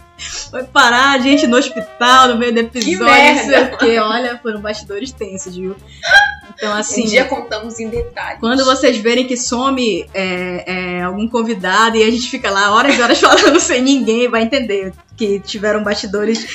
Foi 0.51 0.65
parar 0.65 1.11
a 1.11 1.19
gente 1.19 1.47
no 1.47 1.57
hospital 1.59 2.29
no 2.29 2.37
meio 2.37 2.53
do 2.53 2.61
episódio, 2.61 3.05
não 3.07 3.37
sei 3.37 3.47
merda. 3.47 3.75
o 3.75 3.79
quê. 3.79 3.99
Olha, 3.99 4.39
foram 4.43 4.61
bastidores 4.61 5.13
tensos, 5.13 5.55
viu? 5.57 5.77
Então, 6.57 6.73
assim. 6.73 7.05
um 7.05 7.07
dia 7.07 7.25
contamos 7.27 7.79
em 7.79 7.89
detalhes. 7.89 8.41
Quando 8.41 8.65
vocês 8.65 8.97
verem 8.97 9.27
que 9.27 9.37
some 9.37 10.07
é, 10.15 10.65
é, 10.67 11.03
algum 11.03 11.29
convidado 11.29 11.97
e 11.97 12.03
a 12.03 12.11
gente 12.11 12.31
fica 12.31 12.51
lá 12.51 12.75
horas 12.75 12.97
e 12.97 13.03
horas 13.03 13.21
falando 13.21 13.61
sem 13.61 13.83
ninguém, 13.83 14.29
vai 14.29 14.43
entender 14.43 14.93
que 15.17 15.39
tiveram 15.41 15.83
bastidores 15.83 16.47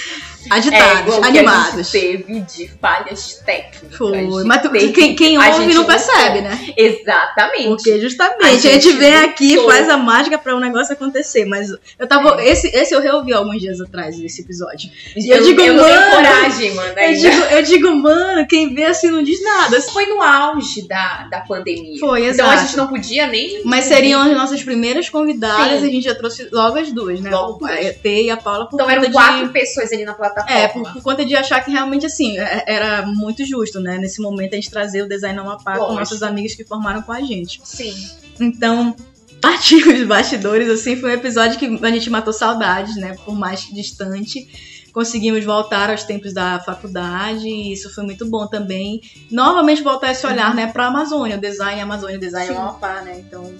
é, 0.49 0.53
agitados, 0.53 0.99
igual 1.01 1.21
que 1.21 1.27
a 1.27 1.27
gente 1.27 1.37
animados. 1.39 1.91
teve 1.91 2.39
de 2.41 2.67
falhas 2.79 3.41
técnicas. 3.45 3.97
Foi. 3.97 4.43
Mas 4.45 4.61
tu- 4.61 4.69
quem, 4.71 5.15
quem 5.15 5.37
a 5.37 5.47
ouve 5.47 5.63
gente 5.65 5.75
não 5.75 5.85
percebe, 5.85 6.41
né? 6.41 6.73
Exatamente. 6.77 7.67
Porque 7.67 7.99
justamente 7.99 8.43
A 8.43 8.47
a 8.47 8.51
gente, 8.51 8.61
gente 8.83 8.91
vem 8.93 9.15
aqui, 9.15 9.55
lutou. 9.55 9.71
faz 9.71 9.89
a 9.89 9.97
mágica 9.97 10.37
pra 10.37 10.55
um 10.55 10.59
negócio 10.59 10.93
acontecer. 10.93 11.45
Mas 11.45 11.69
eu 11.99 12.07
tava. 12.07 12.41
Esse, 12.43 12.67
esse 12.67 12.93
eu 12.93 13.01
reouvi 13.01 13.33
alguns 13.33 13.59
dias 13.59 13.79
atrás, 13.81 14.19
esse 14.19 14.41
episódio. 14.41 14.89
E 15.15 15.29
eu, 15.29 15.43
digo, 15.43 15.61
eu 15.61 15.73
não 15.73 15.83
tenho 15.83 15.99
mano. 15.99 16.11
coragem, 16.15 16.73
mano. 16.75 16.93
Eu 16.99 17.13
digo, 17.13 17.43
eu 17.51 17.63
digo, 17.63 17.95
mano, 17.95 18.47
quem 18.47 18.73
vê 18.73 18.85
assim 18.85 19.09
não 19.09 19.23
diz 19.23 19.41
nada. 19.43 19.79
Foi 19.81 20.05
no 20.05 20.21
auge 20.21 20.87
da, 20.87 21.27
da 21.29 21.41
pandemia. 21.41 21.99
Foi, 21.99 22.25
Então 22.27 22.45
a 22.49 22.53
exato. 22.53 22.61
gente 22.67 22.77
não 22.77 22.87
podia 22.87 23.27
nem. 23.27 23.61
Mas 23.65 23.85
seriam 23.85 24.21
as 24.21 24.31
nossas 24.33 24.63
primeiras 24.63 25.09
convidadas 25.09 25.79
Sim. 25.79 25.85
e 25.85 25.89
a 25.89 25.91
gente 25.91 26.03
já 26.03 26.15
trouxe 26.15 26.47
logo 26.51 26.77
as 26.77 26.91
duas, 26.91 27.19
né? 27.19 27.29
Logo 27.29 27.65
a 27.65 27.69
duas. 27.71 27.85
ET 27.85 28.05
e 28.05 28.29
a 28.29 28.37
Paula 28.37 28.67
por 28.69 28.75
Então 28.75 28.89
eram 28.89 29.03
de- 29.03 29.11
quatro 29.11 29.49
pessoas 29.49 29.91
ali 29.91 30.03
na 30.05 30.13
plataforma. 30.13 30.30
É, 30.47 30.67
por, 30.67 30.93
por 30.93 31.01
conta 31.03 31.25
de 31.25 31.35
achar 31.35 31.63
que 31.63 31.71
realmente, 31.71 32.05
assim, 32.05 32.37
é- 32.37 32.63
era 32.67 33.05
muito 33.05 33.45
justo, 33.45 33.79
né? 33.79 33.97
Nesse 33.97 34.21
momento 34.21 34.53
a 34.53 34.55
gente 34.55 34.69
trazer 34.69 35.03
o 35.03 35.07
design 35.09 35.37
ao 35.39 35.45
mapa 35.45 35.77
com 35.77 35.93
nossos 35.93 36.23
amigos 36.23 36.53
que 36.55 36.63
formaram 36.63 37.01
com 37.01 37.11
a 37.11 37.21
gente. 37.21 37.61
Sim. 37.63 37.93
Então, 38.39 38.95
partir 39.41 39.87
os 39.87 40.05
bastidores, 40.07 40.69
assim, 40.69 40.95
foi 40.95 41.11
um 41.11 41.13
episódio 41.13 41.57
que 41.57 41.65
a 41.85 41.89
gente 41.91 42.09
matou 42.09 42.31
saudades, 42.33 42.95
né? 42.95 43.15
Por 43.25 43.35
mais 43.35 43.63
que 43.63 43.73
distante. 43.73 44.47
Conseguimos 44.93 45.45
voltar 45.45 45.89
aos 45.89 46.03
tempos 46.03 46.33
da 46.33 46.59
faculdade 46.59 47.47
e 47.47 47.71
isso 47.71 47.89
foi 47.95 48.03
muito 48.03 48.29
bom 48.29 48.45
também. 48.45 48.99
Novamente 49.31 49.81
voltar 49.81 50.11
esse 50.11 50.27
olhar, 50.27 50.53
né, 50.53 50.67
pra 50.67 50.87
Amazônia, 50.87 51.37
o 51.37 51.39
design 51.39 51.79
Amazônia, 51.79 52.17
o 52.17 52.19
design 52.19 52.47
Sim. 52.53 52.59
Amapá, 52.59 52.99
né? 53.01 53.19
Então, 53.25 53.53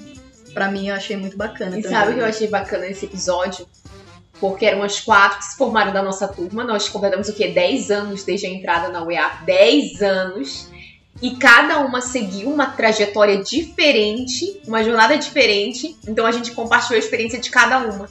pra 0.54 0.70
mim 0.70 0.90
eu 0.90 0.96
achei 0.96 1.16
muito 1.16 1.38
bacana 1.38 1.80
E 1.80 1.82
também. 1.82 1.98
sabe 1.98 2.12
o 2.12 2.16
que 2.16 2.20
eu 2.20 2.26
achei 2.26 2.48
bacana 2.50 2.86
nesse 2.86 3.06
episódio? 3.06 3.66
Porque 4.42 4.66
eram 4.66 4.82
as 4.82 5.00
quatro 5.00 5.38
que 5.38 5.46
se 5.46 5.56
formaram 5.56 5.94
da 5.94 6.02
nossa 6.02 6.28
turma. 6.28 6.64
Nós 6.64 6.90
completamos 6.90 7.30
o 7.30 7.34
quê? 7.34 7.50
10 7.50 7.92
anos 7.92 8.24
desde 8.24 8.48
a 8.48 8.50
entrada 8.50 8.90
na 8.90 9.04
UEA. 9.06 9.30
10 9.46 10.02
anos. 10.02 10.68
E 11.22 11.36
cada 11.36 11.80
uma 11.80 12.02
seguiu 12.02 12.50
uma 12.50 12.66
trajetória 12.66 13.44
diferente, 13.44 14.60
uma 14.68 14.84
jornada 14.84 15.16
diferente. 15.16 15.96
Então 16.08 16.26
a 16.26 16.32
gente 16.32 16.52
compartilhou 16.52 16.96
a 16.96 17.00
experiência 17.00 17.40
de 17.40 17.52
cada 17.52 17.78
uma. 17.78 18.10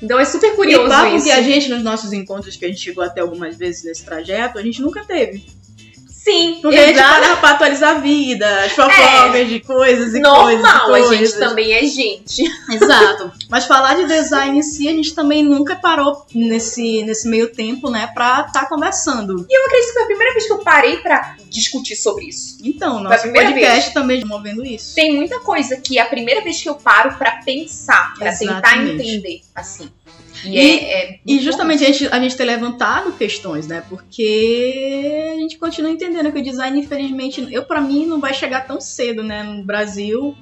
Então 0.00 0.20
é 0.20 0.24
super 0.24 0.52
E 0.52 0.56
curioso 0.56 0.88
papo 0.88 1.16
isso. 1.16 1.24
que 1.24 1.32
a 1.32 1.42
gente, 1.42 1.68
nos 1.68 1.82
nossos 1.82 2.12
encontros 2.12 2.56
que 2.56 2.64
a 2.64 2.68
gente 2.68 2.80
chegou 2.80 3.02
até 3.02 3.20
algumas 3.20 3.56
vezes 3.56 3.82
nesse 3.82 4.04
trajeto, 4.04 4.60
a 4.60 4.62
gente 4.62 4.80
nunca 4.80 5.04
teve. 5.04 5.44
Sim, 6.22 6.60
Porque 6.62 6.76
a 6.76 6.86
gente 6.86 7.00
parava 7.00 7.36
pra 7.40 7.50
atualizar 7.50 7.96
a 7.96 7.98
vida, 7.98 8.46
as 8.64 8.70
fofocas 8.70 9.48
de 9.48 9.58
coisas 9.58 9.58
e 9.58 9.60
coisas 9.60 10.14
e 10.14 10.20
Normal, 10.20 10.84
a 10.84 10.86
coisas. 10.86 11.18
gente 11.18 11.38
também 11.38 11.72
é 11.72 11.84
gente. 11.84 12.44
Exato. 12.70 13.32
Mas 13.50 13.64
falar 13.64 13.96
de 13.96 14.06
design 14.06 14.56
em 14.56 14.62
si, 14.62 14.86
a 14.88 14.92
gente 14.92 15.16
também 15.16 15.42
nunca 15.42 15.74
parou 15.74 16.24
nesse, 16.32 17.02
nesse 17.02 17.28
meio 17.28 17.48
tempo, 17.52 17.90
né, 17.90 18.08
pra 18.14 18.44
estar 18.46 18.68
conversando. 18.68 19.44
E 19.50 19.58
eu 19.58 19.66
acredito 19.66 19.88
que 19.88 19.92
foi 19.94 20.02
a 20.02 20.06
primeira 20.06 20.32
vez 20.32 20.46
que 20.46 20.52
eu 20.52 20.58
parei 20.58 20.96
pra 20.98 21.34
discutir 21.52 21.94
sobre 21.96 22.26
isso. 22.26 22.58
Então, 22.64 23.00
nosso 23.00 23.22
primeira 23.22 23.50
podcast 23.52 23.92
também 23.94 24.24
movendo 24.24 24.64
isso. 24.64 24.94
Tem 24.94 25.14
muita 25.14 25.40
coisa 25.40 25.76
que 25.76 25.98
é 25.98 26.02
a 26.02 26.06
primeira 26.06 26.40
vez 26.40 26.60
que 26.62 26.68
eu 26.68 26.74
paro 26.74 27.16
pra 27.16 27.42
pensar, 27.44 28.14
pra 28.14 28.30
tentar 28.34 28.78
entender, 28.84 29.42
assim. 29.54 29.90
E, 30.44 30.48
E- 30.58 30.58
é, 30.58 31.04
é 31.14 31.20
E 31.24 31.38
justamente 31.38 31.84
a 31.84 31.86
gente, 31.86 32.08
a 32.08 32.18
gente 32.18 32.36
ter 32.36 32.44
levantado 32.44 33.12
questões, 33.12 33.66
né? 33.68 33.84
Porque 33.88 35.30
a 35.34 35.36
gente 35.36 35.56
continua 35.58 35.90
entendendo 35.90 36.32
que 36.32 36.38
o 36.38 36.42
design, 36.42 36.80
infelizmente, 36.80 37.46
eu 37.52 37.64
para 37.64 37.80
mim 37.80 38.06
não 38.06 38.18
vai 38.20 38.34
chegar 38.34 38.66
tão 38.66 38.80
cedo, 38.80 39.22
né? 39.22 39.42
No 39.44 39.62
Brasil, 39.62 40.34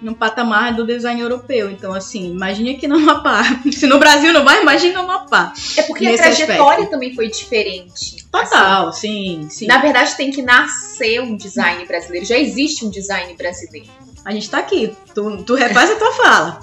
no 0.00 0.14
patamar 0.14 0.74
do 0.74 0.86
design 0.86 1.20
europeu. 1.20 1.70
Então, 1.70 1.92
assim, 1.92 2.30
imagine 2.30 2.76
aqui 2.76 2.86
no 2.86 2.96
Amapá. 2.96 3.42
Se 3.72 3.86
no 3.86 3.98
Brasil 3.98 4.32
não 4.32 4.44
vai, 4.44 4.62
imagine 4.62 4.92
no 4.92 5.00
Amapá. 5.00 5.52
É 5.76 5.82
porque 5.82 6.06
a 6.06 6.16
trajetória 6.16 6.60
aspecto. 6.60 6.90
também 6.90 7.14
foi 7.14 7.28
diferente. 7.28 8.24
Total, 8.30 8.92
sim, 8.92 9.42
sim. 9.42 9.46
Assim, 9.46 9.66
na 9.66 9.78
verdade, 9.78 10.14
tem 10.16 10.30
que 10.30 10.42
nascer 10.42 11.20
um 11.20 11.36
design 11.36 11.84
brasileiro. 11.86 12.26
Já 12.26 12.38
existe 12.38 12.84
um 12.84 12.90
design 12.90 13.34
brasileiro. 13.34 13.88
A 14.24 14.32
gente 14.32 14.48
tá 14.50 14.58
aqui. 14.58 14.94
Tu, 15.14 15.42
tu 15.44 15.54
refaz 15.54 15.90
a 15.90 15.96
tua 15.96 16.12
fala. 16.12 16.60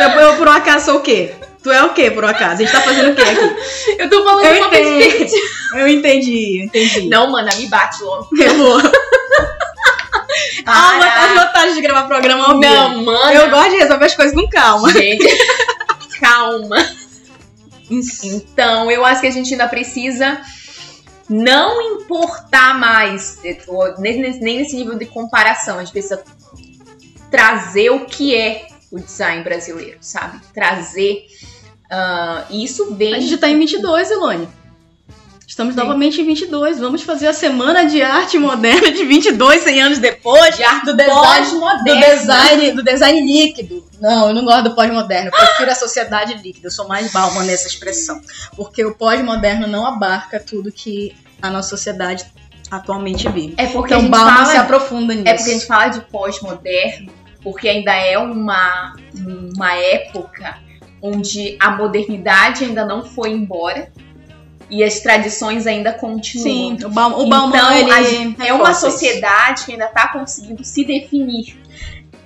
Eu, 0.00 0.20
eu, 0.20 0.36
por 0.36 0.46
um 0.46 0.52
acaso, 0.52 0.84
sou 0.84 0.98
o 0.98 1.02
quê? 1.02 1.34
Tu 1.62 1.72
é 1.72 1.82
o 1.82 1.94
quê, 1.94 2.10
por 2.10 2.22
um 2.24 2.28
acaso? 2.28 2.62
A 2.62 2.64
gente 2.64 2.72
tá 2.72 2.82
fazendo 2.82 3.12
o 3.12 3.14
quê 3.16 3.22
aqui? 3.22 3.94
Eu 3.98 4.10
tô 4.10 4.22
falando 4.22 4.44
Eu 4.44 4.58
uma 4.58 4.66
entendi. 4.68 4.98
perspectiva. 4.98 5.46
Eu 5.74 5.88
entendi, 5.88 6.58
eu 6.60 6.64
entendi. 6.66 7.08
Não, 7.08 7.30
mana, 7.30 7.54
me 7.56 7.66
bate 7.66 8.02
logo. 8.02 8.28
Eu 8.38 8.54
vou. 8.56 8.78
Ah, 10.66 10.98
Caraca. 10.98 11.20
as 11.20 11.34
vantagens 11.34 11.74
de 11.74 11.82
gravar 11.82 12.06
programa 12.06 12.46
ao 12.46 12.60
vivo. 12.60 12.72
Não, 12.72 13.04
mana. 13.04 13.34
Eu 13.34 13.50
gosto 13.50 13.70
de 13.70 13.76
resolver 13.76 14.04
as 14.04 14.14
coisas 14.14 14.34
com 14.34 14.48
calma. 14.48 14.90
Gente, 14.92 15.26
calma. 16.20 16.76
Então, 17.90 18.90
eu 18.90 19.04
acho 19.04 19.20
que 19.20 19.26
a 19.26 19.30
gente 19.30 19.52
ainda 19.52 19.68
precisa 19.68 20.40
não 21.28 21.80
importar 21.80 22.78
mais, 22.78 23.38
nem 23.98 24.20
nesse 24.58 24.76
nível 24.76 24.96
de 24.96 25.06
comparação, 25.06 25.78
a 25.78 25.84
gente 25.84 25.92
precisa 25.92 26.22
trazer 27.30 27.90
o 27.90 28.06
que 28.06 28.34
é 28.34 28.66
o 28.90 28.98
design 29.00 29.42
brasileiro, 29.42 29.98
sabe? 30.00 30.40
Trazer. 30.52 31.26
e 32.50 32.64
isso 32.64 32.94
vem. 32.94 33.14
A 33.14 33.20
gente 33.20 33.36
tá 33.38 33.48
em 33.48 33.58
22, 33.58 34.10
Elone. 34.10 34.48
Estamos 35.46 35.74
Sim. 35.74 35.80
novamente 35.80 36.20
em 36.20 36.24
22. 36.24 36.80
Vamos 36.80 37.02
fazer 37.02 37.26
a 37.28 37.32
Semana 37.32 37.84
de 37.84 38.02
Arte 38.02 38.38
Moderna 38.38 38.90
de 38.90 39.04
22, 39.04 39.62
100 39.62 39.82
anos 39.82 39.98
depois. 39.98 40.56
de 40.56 40.62
arte 40.64 40.86
do 40.86 40.96
design, 40.96 41.14
do 41.14 41.20
pós-moderna. 41.60 42.06
design, 42.16 42.72
do 42.72 42.82
design 42.82 43.20
líquido. 43.20 43.84
Não, 44.00 44.28
eu 44.28 44.34
não 44.34 44.44
gosto 44.44 44.64
do 44.70 44.74
pós-moderno. 44.74 45.28
Eu 45.28 45.32
prefiro 45.32 45.70
a 45.70 45.74
sociedade 45.74 46.34
líquida. 46.42 46.68
Eu 46.68 46.70
sou 46.70 46.88
mais 46.88 47.12
Bauman 47.12 47.44
nessa 47.44 47.68
expressão. 47.68 48.20
Porque 48.56 48.84
o 48.84 48.94
pós-moderno 48.94 49.66
não 49.66 49.86
abarca 49.86 50.40
tudo 50.40 50.72
que 50.72 51.14
a 51.42 51.50
nossa 51.50 51.68
sociedade 51.70 52.24
atualmente 52.70 53.28
vive. 53.28 53.54
É 53.58 53.66
porque 53.66 53.92
a 53.92 53.98
Então 53.98 54.00
gente 54.00 54.10
Bauman 54.10 54.32
fala 54.34 54.46
se 54.46 54.56
aprofunda 54.56 55.14
nisso. 55.14 55.28
É 55.28 55.34
porque 55.34 55.50
a 55.50 55.54
gente 55.54 55.66
fala 55.66 55.88
de 55.88 56.00
pós-moderno, 56.00 57.12
porque 57.42 57.68
ainda 57.68 57.92
é 57.94 58.18
uma, 58.18 58.96
uma 59.54 59.74
época 59.74 60.58
onde 61.02 61.56
a 61.60 61.70
modernidade 61.70 62.64
ainda 62.64 62.84
não 62.86 63.04
foi 63.04 63.30
embora 63.30 63.92
e 64.78 64.82
as 64.84 65.00
tradições 65.00 65.66
ainda 65.66 65.92
continuam. 65.92 66.78
Sim, 66.78 66.84
o 66.84 66.88
Bauman, 66.88 67.16
o 67.16 67.28
Bauman 67.28 67.56
então, 67.56 67.72
ele 67.76 67.90
a 67.90 68.02
gente- 68.02 68.42
é 68.46 68.52
uma 68.52 68.74
sociedade 68.74 69.64
que 69.64 69.72
ainda 69.72 69.86
está 69.86 70.08
conseguindo 70.08 70.64
se 70.64 70.84
definir. 70.84 71.56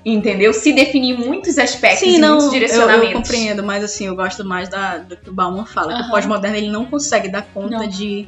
Entendeu? 0.05 0.55
Se 0.55 0.72
definir 0.72 1.14
em 1.14 1.16
muitos 1.26 1.59
aspectos 1.59 2.01
Sim, 2.01 2.16
e 2.16 2.18
não, 2.18 2.30
muitos 2.36 2.46
eu, 2.46 2.53
direcionamentos. 2.53 3.11
eu 3.11 3.16
compreendo, 3.20 3.62
mas 3.62 3.84
assim, 3.84 4.07
eu 4.07 4.14
gosto 4.16 4.44
mais 4.44 4.68
da, 4.68 4.99
do 4.99 5.16
que 5.16 5.28
o 5.28 5.32
Bauman 5.32 5.66
fala, 5.66 5.88
que 5.92 5.99
Aham. 6.01 6.09
o 6.09 6.11
pós-moderno 6.11 6.57
ele 6.57 6.70
não 6.70 6.84
consegue 6.86 7.28
dar 7.28 7.42
conta 7.53 7.78
Não. 7.78 7.86
de, 7.88 8.26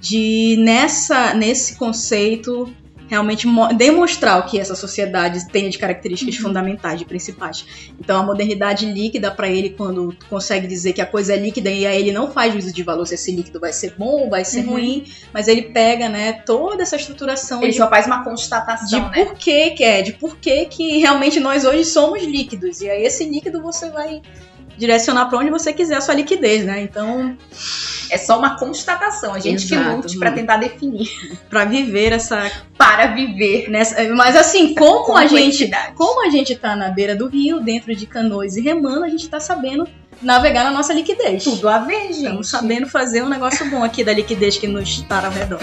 de 0.00 0.56
nessa, 0.60 1.34
nesse 1.34 1.74
conceito 1.76 2.72
realmente 3.08 3.46
mo- 3.46 3.68
demonstrar 3.74 4.38
o 4.40 4.44
que 4.44 4.58
essa 4.58 4.74
sociedade 4.74 5.48
tem 5.48 5.68
de 5.68 5.78
características 5.78 6.36
Uhum. 6.36 6.42
fundamentais 6.42 7.00
e 7.00 7.04
principais. 7.04 7.64
Então 8.00 8.20
a 8.20 8.22
modernidade 8.22 8.86
líquida 8.86 9.30
para 9.30 9.48
ele 9.48 9.70
quando 9.70 10.16
consegue 10.28 10.66
dizer 10.66 10.92
que 10.92 11.00
a 11.00 11.06
coisa 11.06 11.34
é 11.34 11.36
líquida 11.36 11.70
e 11.70 11.86
aí 11.86 12.00
ele 12.00 12.12
não 12.12 12.30
faz 12.30 12.52
juízo 12.52 12.72
de 12.72 12.82
valor 12.82 13.06
se 13.06 13.14
esse 13.14 13.30
líquido 13.30 13.60
vai 13.60 13.72
ser 13.72 13.94
bom 13.96 14.22
ou 14.22 14.30
vai 14.30 14.44
ser 14.44 14.64
Uhum. 14.64 14.72
ruim, 14.72 15.04
mas 15.32 15.48
ele 15.48 15.62
pega, 15.62 16.08
né, 16.08 16.32
toda 16.32 16.82
essa 16.82 16.96
estruturação 16.96 17.62
Ele 17.62 17.72
de 17.72 17.78
só 17.78 17.88
faz 17.88 18.06
uma 18.06 18.18
de 18.18 18.24
constatação, 18.24 19.08
né? 19.10 19.24
por 19.24 19.34
que 19.34 19.70
que 19.70 19.84
é, 19.84 20.02
de 20.02 20.12
por 20.12 20.36
que 20.36 20.64
que 20.66 20.98
realmente 20.98 21.38
nós 21.40 21.64
hoje 21.64 21.84
somos 21.84 22.22
líquidos. 22.22 22.80
E 22.80 22.90
aí 22.90 23.04
esse 23.04 23.24
líquido 23.24 23.62
você 23.62 23.88
vai 23.90 24.20
direcionar 24.76 25.26
para 25.26 25.38
onde 25.38 25.50
você 25.50 25.72
quiser 25.72 25.96
a 25.96 26.00
sua 26.00 26.14
liquidez, 26.14 26.64
né? 26.64 26.80
Então, 26.82 27.36
É 28.10 28.18
só 28.18 28.38
uma 28.38 28.56
constatação. 28.56 29.34
A 29.34 29.40
gente 29.40 29.66
que 29.66 29.74
Exato, 29.74 29.96
lute 29.96 30.18
para 30.18 30.30
tentar 30.30 30.58
definir. 30.58 31.10
para 31.50 31.64
viver 31.64 32.12
essa 32.12 32.50
Para 32.78 33.08
viver. 33.08 33.68
nessa, 33.68 34.08
mas 34.14 34.36
assim, 34.36 34.74
como 34.74 35.16
a 35.16 35.26
gente, 35.26 35.68
como 35.96 36.24
a 36.24 36.30
gente 36.30 36.54
tá 36.54 36.76
na 36.76 36.88
beira 36.88 37.16
do 37.16 37.26
rio, 37.26 37.60
dentro 37.60 37.94
de 37.94 38.06
canoas 38.06 38.56
e 38.56 38.60
remando, 38.60 39.04
a 39.04 39.08
gente 39.08 39.28
tá 39.28 39.40
sabendo 39.40 39.88
navegar 40.22 40.64
na 40.64 40.70
nossa 40.70 40.92
liquidez. 40.92 41.42
Tudo 41.44 41.68
a 41.68 41.78
ver, 41.78 42.12
gente. 42.12 42.18
Estamos 42.18 42.48
sabendo 42.48 42.86
fazer 42.88 43.22
um 43.22 43.28
negócio 43.28 43.68
bom 43.68 43.82
aqui 43.82 44.04
da 44.04 44.12
liquidez 44.12 44.56
que 44.56 44.66
nos 44.66 44.88
está 44.88 45.24
ao 45.26 45.32
redor. 45.32 45.60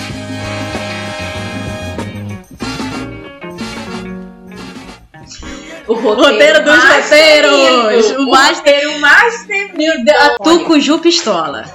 O 5.88 5.94
Roteiro 5.94 6.64
dos 6.64 6.78
mais 6.78 7.06
roteiros! 7.06 8.06
temido. 8.08 8.22
O 8.24 8.32
mais 8.32 8.58
roteiro 8.58 9.00
mais 9.00 9.44
temido. 9.48 10.12
A 10.12 11.00
Pistola. 11.00 11.66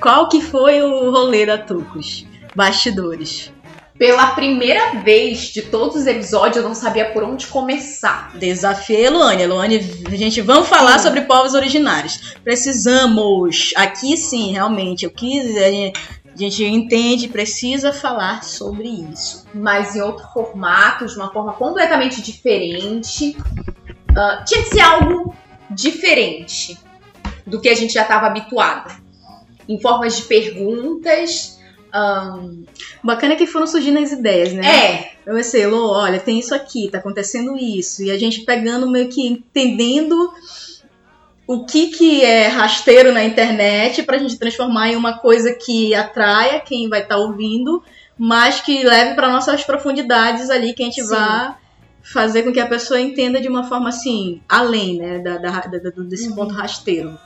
Qual 0.00 0.28
que 0.28 0.40
foi 0.40 0.82
o 0.82 1.10
rolê 1.10 1.46
da 1.46 1.56
Tucos? 1.56 2.26
Bastidores. 2.54 3.52
Pela 3.96 4.28
primeira 4.28 5.00
vez 5.04 5.52
de 5.52 5.62
todos 5.62 5.96
os 5.96 6.06
episódios, 6.06 6.56
eu 6.56 6.64
não 6.64 6.74
sabia 6.74 7.06
por 7.06 7.22
onde 7.22 7.46
começar. 7.46 8.32
Desafiei 8.34 9.04
a 9.04 9.06
Eloane. 9.06 9.42
Eloane, 9.42 10.04
a 10.12 10.16
gente 10.16 10.40
vamos 10.40 10.68
falar 10.68 10.98
sobre 10.98 11.20
povos 11.22 11.54
originários. 11.54 12.34
Precisamos. 12.42 13.72
Aqui 13.76 14.16
sim, 14.16 14.52
realmente. 14.52 15.04
Eu 15.04 15.10
quis. 15.10 15.54
A 16.34 16.36
gente, 16.36 16.64
entende, 16.64 17.28
precisa 17.28 17.92
falar 17.92 18.42
sobre 18.42 18.88
isso. 18.88 19.46
Mas 19.54 19.94
em 19.94 20.00
outro 20.02 20.26
formato, 20.32 21.06
de 21.06 21.14
uma 21.16 21.32
forma 21.32 21.52
completamente 21.52 22.20
diferente. 22.20 23.36
Ah, 24.16 24.42
tinha 24.44 24.62
que 24.62 24.70
ser 24.70 24.80
algo 24.80 25.34
diferente 25.70 26.76
do 27.46 27.60
que 27.60 27.68
a 27.68 27.74
gente 27.74 27.92
já 27.94 28.02
estava 28.02 28.26
habituado. 28.26 28.92
Em 29.68 29.80
formas 29.80 30.16
de 30.16 30.22
perguntas. 30.22 31.58
ahn, 31.92 32.64
Bacana 33.02 33.36
que 33.36 33.46
foram 33.46 33.66
surgindo 33.66 33.98
as 33.98 34.10
ideias, 34.10 34.52
né? 34.52 34.66
é, 34.66 35.12
Eu 35.24 35.34
pensei, 35.36 35.66
Lô, 35.66 35.92
olha, 35.92 36.18
tem 36.18 36.38
isso 36.38 36.54
aqui, 36.54 36.88
tá 36.90 36.98
acontecendo 36.98 37.56
isso. 37.56 38.02
E 38.02 38.10
a 38.10 38.18
gente 38.18 38.40
pegando 38.40 38.90
meio 38.90 39.08
que 39.08 39.26
entendendo 39.26 40.32
o 41.46 41.64
que, 41.66 41.88
que 41.88 42.24
é 42.24 42.46
rasteiro 42.48 43.12
na 43.12 43.22
internet 43.24 44.02
pra 44.02 44.18
gente 44.18 44.38
transformar 44.38 44.88
em 44.90 44.96
uma 44.96 45.18
coisa 45.18 45.52
que 45.52 45.94
atraia 45.94 46.60
quem 46.60 46.88
vai 46.88 47.02
estar 47.02 47.16
ouvindo, 47.18 47.82
mas 48.18 48.60
que 48.60 48.82
leve 48.82 49.14
para 49.14 49.28
nossas 49.30 49.62
profundidades 49.64 50.48
ali, 50.50 50.72
que 50.72 50.82
a 50.82 50.86
gente 50.86 51.02
Sim. 51.02 51.08
vá 51.10 51.56
fazer 52.02 52.42
com 52.42 52.52
que 52.52 52.60
a 52.60 52.66
pessoa 52.66 53.00
entenda 53.00 53.40
de 53.40 53.48
uma 53.48 53.64
forma 53.64 53.88
assim, 53.88 54.40
além, 54.48 54.98
né, 54.98 55.18
da, 55.18 55.36
da- 55.38 55.60
da- 55.60 55.90
desse 56.04 56.28
Uhum. 56.28 56.34
ponto 56.34 56.54
rasteiro. 56.54 57.18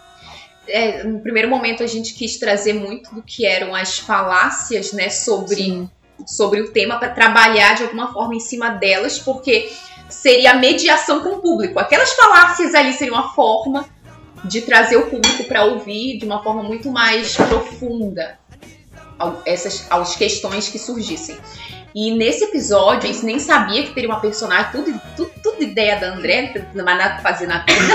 é, 0.70 1.02
no 1.02 1.20
primeiro 1.20 1.48
momento 1.48 1.82
a 1.82 1.86
gente 1.86 2.12
quis 2.12 2.36
trazer 2.38 2.74
muito 2.74 3.14
do 3.14 3.22
que 3.22 3.46
eram 3.46 3.74
as 3.74 3.98
falácias, 4.00 4.92
né, 4.92 5.08
sobre, 5.08 5.88
sobre 6.26 6.60
o 6.60 6.70
tema 6.72 6.98
para 6.98 7.08
trabalhar 7.08 7.74
de 7.74 7.84
alguma 7.84 8.12
forma 8.12 8.34
em 8.34 8.40
cima 8.40 8.68
delas, 8.68 9.18
porque 9.18 9.72
seria 10.10 10.50
a 10.50 10.54
mediação 10.56 11.20
com 11.20 11.30
o 11.36 11.40
público. 11.40 11.78
Aquelas 11.78 12.12
falácias 12.12 12.74
ali 12.74 12.92
seriam 12.92 13.16
uma 13.16 13.30
forma 13.32 13.88
de 14.44 14.62
trazer 14.62 14.96
o 14.96 15.06
público 15.06 15.44
para 15.44 15.64
ouvir 15.64 16.18
de 16.18 16.26
uma 16.26 16.42
forma 16.42 16.62
muito 16.62 16.90
mais 16.90 17.36
profunda 17.36 18.38
essas 19.44 19.86
as 19.90 20.14
questões 20.14 20.68
que 20.68 20.78
surgissem. 20.78 21.36
E 21.94 22.14
nesse 22.14 22.44
episódio, 22.44 23.08
a 23.08 23.12
gente 23.12 23.24
nem 23.24 23.38
sabia 23.38 23.82
que 23.82 23.92
teria 23.92 24.08
uma 24.08 24.20
personagem, 24.20 24.70
tudo, 24.70 25.00
tudo, 25.16 25.30
tudo 25.42 25.62
ideia 25.62 25.98
da 25.98 26.14
André, 26.14 26.66
mais 26.74 26.98
nada 26.98 27.14
pra 27.14 27.32
fazer 27.32 27.46
na 27.46 27.64
vida. 27.64 27.94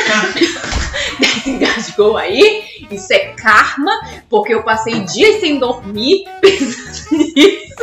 Engasgou 1.45 2.17
aí, 2.17 2.87
isso 2.91 3.13
é 3.13 3.33
karma, 3.33 3.91
porque 4.29 4.53
eu 4.53 4.63
passei 4.63 5.01
dias 5.01 5.39
sem 5.39 5.59
dormir 5.59 6.25
pensando 6.41 7.13
nisso. 7.33 7.73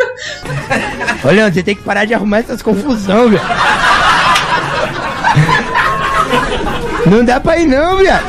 Leandro, 1.24 1.54
você 1.54 1.62
tem 1.62 1.76
que 1.76 1.82
parar 1.82 2.04
de 2.04 2.12
arrumar 2.12 2.40
essas 2.40 2.60
confusão, 2.60 3.30
velho. 3.30 3.40
Não 7.10 7.24
dá 7.24 7.40
pra 7.40 7.58
ir 7.58 7.66
não, 7.66 7.96
viado. 7.96 8.24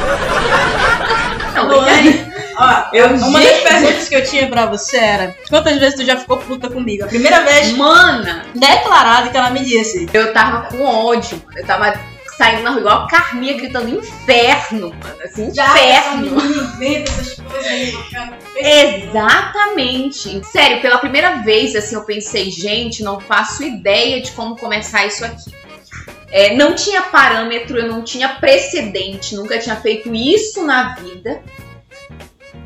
Não, 1.53 1.67
Luane, 1.67 2.25
ó, 2.57 2.85
Eu 2.91 3.09
uma 3.09 3.39
das 3.39 3.59
perguntas 3.59 4.09
que 4.09 4.15
eu 4.15 4.23
tinha 4.23 4.47
pra 4.47 4.65
você 4.65 4.97
era: 4.97 5.35
quantas 5.47 5.77
vezes 5.77 5.99
tu 5.99 6.03
já 6.03 6.17
ficou 6.17 6.37
puta 6.37 6.67
comigo? 6.67 7.03
A 7.03 7.07
primeira 7.07 7.41
vez 7.41 7.77
Mana, 7.77 8.43
declarado 8.55 9.29
que 9.29 9.37
ela 9.37 9.51
me 9.51 9.63
disse. 9.63 10.09
eu 10.11 10.33
tava 10.33 10.63
com 10.63 10.83
ódio, 10.83 11.39
mano. 11.45 11.59
Eu 11.59 11.63
tava 11.63 11.93
saindo 12.35 12.63
na 12.63 12.71
rua 12.71 12.79
igual 12.79 13.03
a 13.03 13.07
Carminha 13.07 13.53
gritando 13.53 13.87
inferno, 13.87 14.89
mano. 14.89 15.15
Assim, 15.23 15.49
inferno. 15.49 16.37
Exatamente. 18.55 20.41
Sério, 20.51 20.81
pela 20.81 20.97
primeira 20.97 21.43
vez, 21.43 21.75
assim, 21.75 21.93
eu 21.93 22.01
pensei, 22.03 22.49
gente, 22.49 23.03
não 23.03 23.19
faço 23.19 23.61
ideia 23.61 24.19
de 24.19 24.31
como 24.31 24.57
começar 24.57 25.05
isso 25.05 25.23
aqui. 25.23 25.60
É, 26.31 26.55
não 26.55 26.73
tinha 26.73 27.01
parâmetro, 27.01 27.77
eu 27.77 27.87
não 27.87 28.03
tinha 28.03 28.29
precedente, 28.29 29.35
nunca 29.35 29.59
tinha 29.59 29.75
feito 29.75 30.13
isso 30.15 30.65
na 30.65 30.95
vida. 30.95 31.41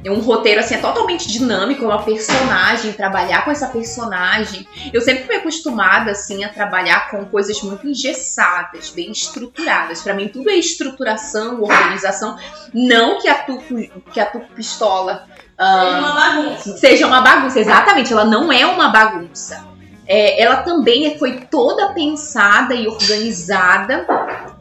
É 0.03 0.11
um 0.11 0.20
roteiro 0.20 0.59
assim 0.59 0.76
é 0.76 0.78
totalmente 0.78 1.28
dinâmico, 1.28 1.84
é 1.84 1.88
uma 1.88 2.03
personagem, 2.03 2.93
trabalhar 2.93 3.43
com 3.43 3.49
essa 3.49 3.68
personagem. 3.70 4.68
Eu 4.93 5.01
sempre 5.01 5.24
fui 5.24 5.36
acostumada 5.36 6.11
assim 6.11 6.43
a 6.43 6.49
trabalhar 6.49 7.09
com 7.09 7.26
coisas 7.26 7.59
muito 7.63 7.88
engessadas, 7.88 8.91
bem 8.91 9.11
estruturadas. 9.11 10.03
Para 10.03 10.13
mim 10.13 10.28
tudo 10.28 10.51
é 10.51 10.53
estruturação, 10.53 11.59
organização, 11.59 12.38
não 12.72 13.20
que 13.20 13.28
a 13.28 13.34
Tuco, 13.34 13.76
que 14.13 14.20
a 14.20 14.28
Tuco 14.28 14.53
Pistola 14.53 15.28
ah, 15.57 15.99
uma 15.99 16.13
bagunça. 16.13 16.78
seja 16.78 17.07
uma 17.07 17.22
bagunça. 17.22 17.59
Exatamente, 17.59 18.13
ela 18.13 18.26
não 18.26 18.51
é 18.51 18.63
uma 18.63 18.89
bagunça. 18.89 19.66
É, 20.08 20.41
ela 20.41 20.58
também 20.58 21.18
foi 21.18 21.41
toda 21.41 21.93
pensada 21.93 22.76
e 22.76 22.88
organizada, 22.88 24.06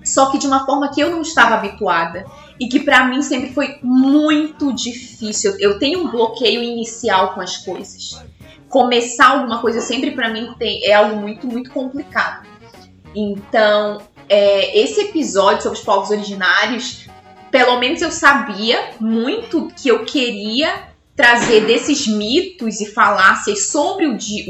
só 0.03 0.31
que 0.31 0.39
de 0.39 0.47
uma 0.47 0.65
forma 0.65 0.91
que 0.91 1.01
eu 1.01 1.11
não 1.11 1.21
estava 1.21 1.55
habituada 1.55 2.25
e 2.59 2.69
que 2.69 2.81
pra 2.81 3.05
mim 3.05 3.21
sempre 3.21 3.53
foi 3.53 3.79
muito 3.83 4.73
difícil. 4.73 5.57
Eu 5.59 5.79
tenho 5.79 6.01
um 6.01 6.11
bloqueio 6.11 6.63
inicial 6.63 7.35
com 7.35 7.41
as 7.41 7.59
coisas. 7.59 8.23
Começar 8.69 9.29
alguma 9.29 9.61
coisa 9.61 9.81
sempre 9.81 10.13
pra 10.13 10.31
mim 10.31 10.55
tem, 10.59 10.85
é 10.85 10.95
algo 10.95 11.17
muito, 11.17 11.47
muito 11.47 11.71
complicado. 11.71 12.47
Então, 13.15 14.01
é, 14.29 14.79
esse 14.79 15.03
episódio 15.03 15.63
sobre 15.63 15.79
os 15.79 15.85
povos 15.85 16.11
originários, 16.11 17.07
pelo 17.51 17.79
menos 17.79 18.03
eu 18.03 18.11
sabia 18.11 18.91
muito 18.99 19.69
que 19.77 19.89
eu 19.89 20.05
queria 20.05 20.94
trazer 21.17 21.67
desses 21.67 22.07
mitos 22.07 22.81
e 22.81 22.87
falácias 22.87 23.69
sobre 23.69 24.07
o 24.07 24.17
dia, 24.17 24.45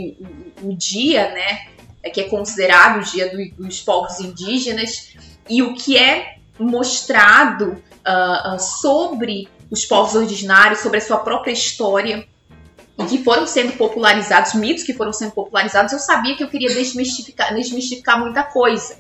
o, 0.63 0.71
o 0.71 0.77
dia 0.77 1.31
né? 1.31 1.69
Que 2.13 2.23
é 2.23 2.29
considerado 2.29 3.01
o 3.01 3.05
dia 3.05 3.31
do, 3.31 3.65
dos 3.65 3.81
povos 3.81 4.21
indígenas 4.21 5.15
e 5.49 5.63
o 5.63 5.75
que 5.75 5.97
é 5.97 6.37
mostrado 6.59 7.83
uh, 8.07 8.55
uh, 8.55 8.61
sobre 8.61 9.49
os 9.71 9.85
povos 9.85 10.15
originários, 10.15 10.81
sobre 10.81 10.99
a 10.99 11.01
sua 11.01 11.19
própria 11.19 11.53
história 11.53 12.27
e 12.97 13.05
que 13.07 13.25
foram 13.25 13.47
sendo 13.47 13.73
popularizados, 13.73 14.55
mitos 14.55 14.85
que 14.85 14.95
foram 14.95 15.13
sendo 15.13 15.33
popularizados, 15.33 15.93
eu 15.93 15.99
sabia 15.99 16.37
que 16.37 16.45
eu 16.45 16.49
queria 16.49 16.69
desmistificar, 16.69 17.53
desmistificar 17.53 18.21
muita 18.21 18.45
coisa. 18.45 18.97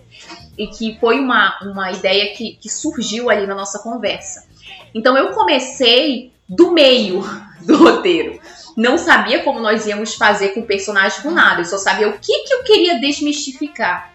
E 0.59 0.67
que 0.67 0.99
foi 0.99 1.21
uma, 1.21 1.57
uma 1.63 1.93
ideia 1.93 2.35
que, 2.35 2.57
que 2.57 2.69
surgiu 2.69 3.31
ali 3.31 3.47
na 3.47 3.55
nossa 3.55 3.79
conversa. 3.79 4.49
Então 4.93 5.17
eu 5.17 5.33
comecei 5.33 6.33
do 6.49 6.73
meio 6.73 7.23
do 7.61 7.77
roteiro. 7.77 8.41
Não 8.77 8.99
sabia 8.99 9.43
como 9.43 9.61
nós 9.61 9.87
íamos 9.87 10.15
fazer 10.15 10.49
com 10.49 10.61
o 10.61 10.67
personagem 10.67 11.23
do 11.23 11.31
nada. 11.31 11.61
Eu 11.61 11.65
só 11.65 11.79
sabia 11.79 12.09
o 12.09 12.19
que, 12.19 12.45
que 12.45 12.55
eu 12.55 12.65
queria 12.65 13.01
desmistificar. 13.01 14.13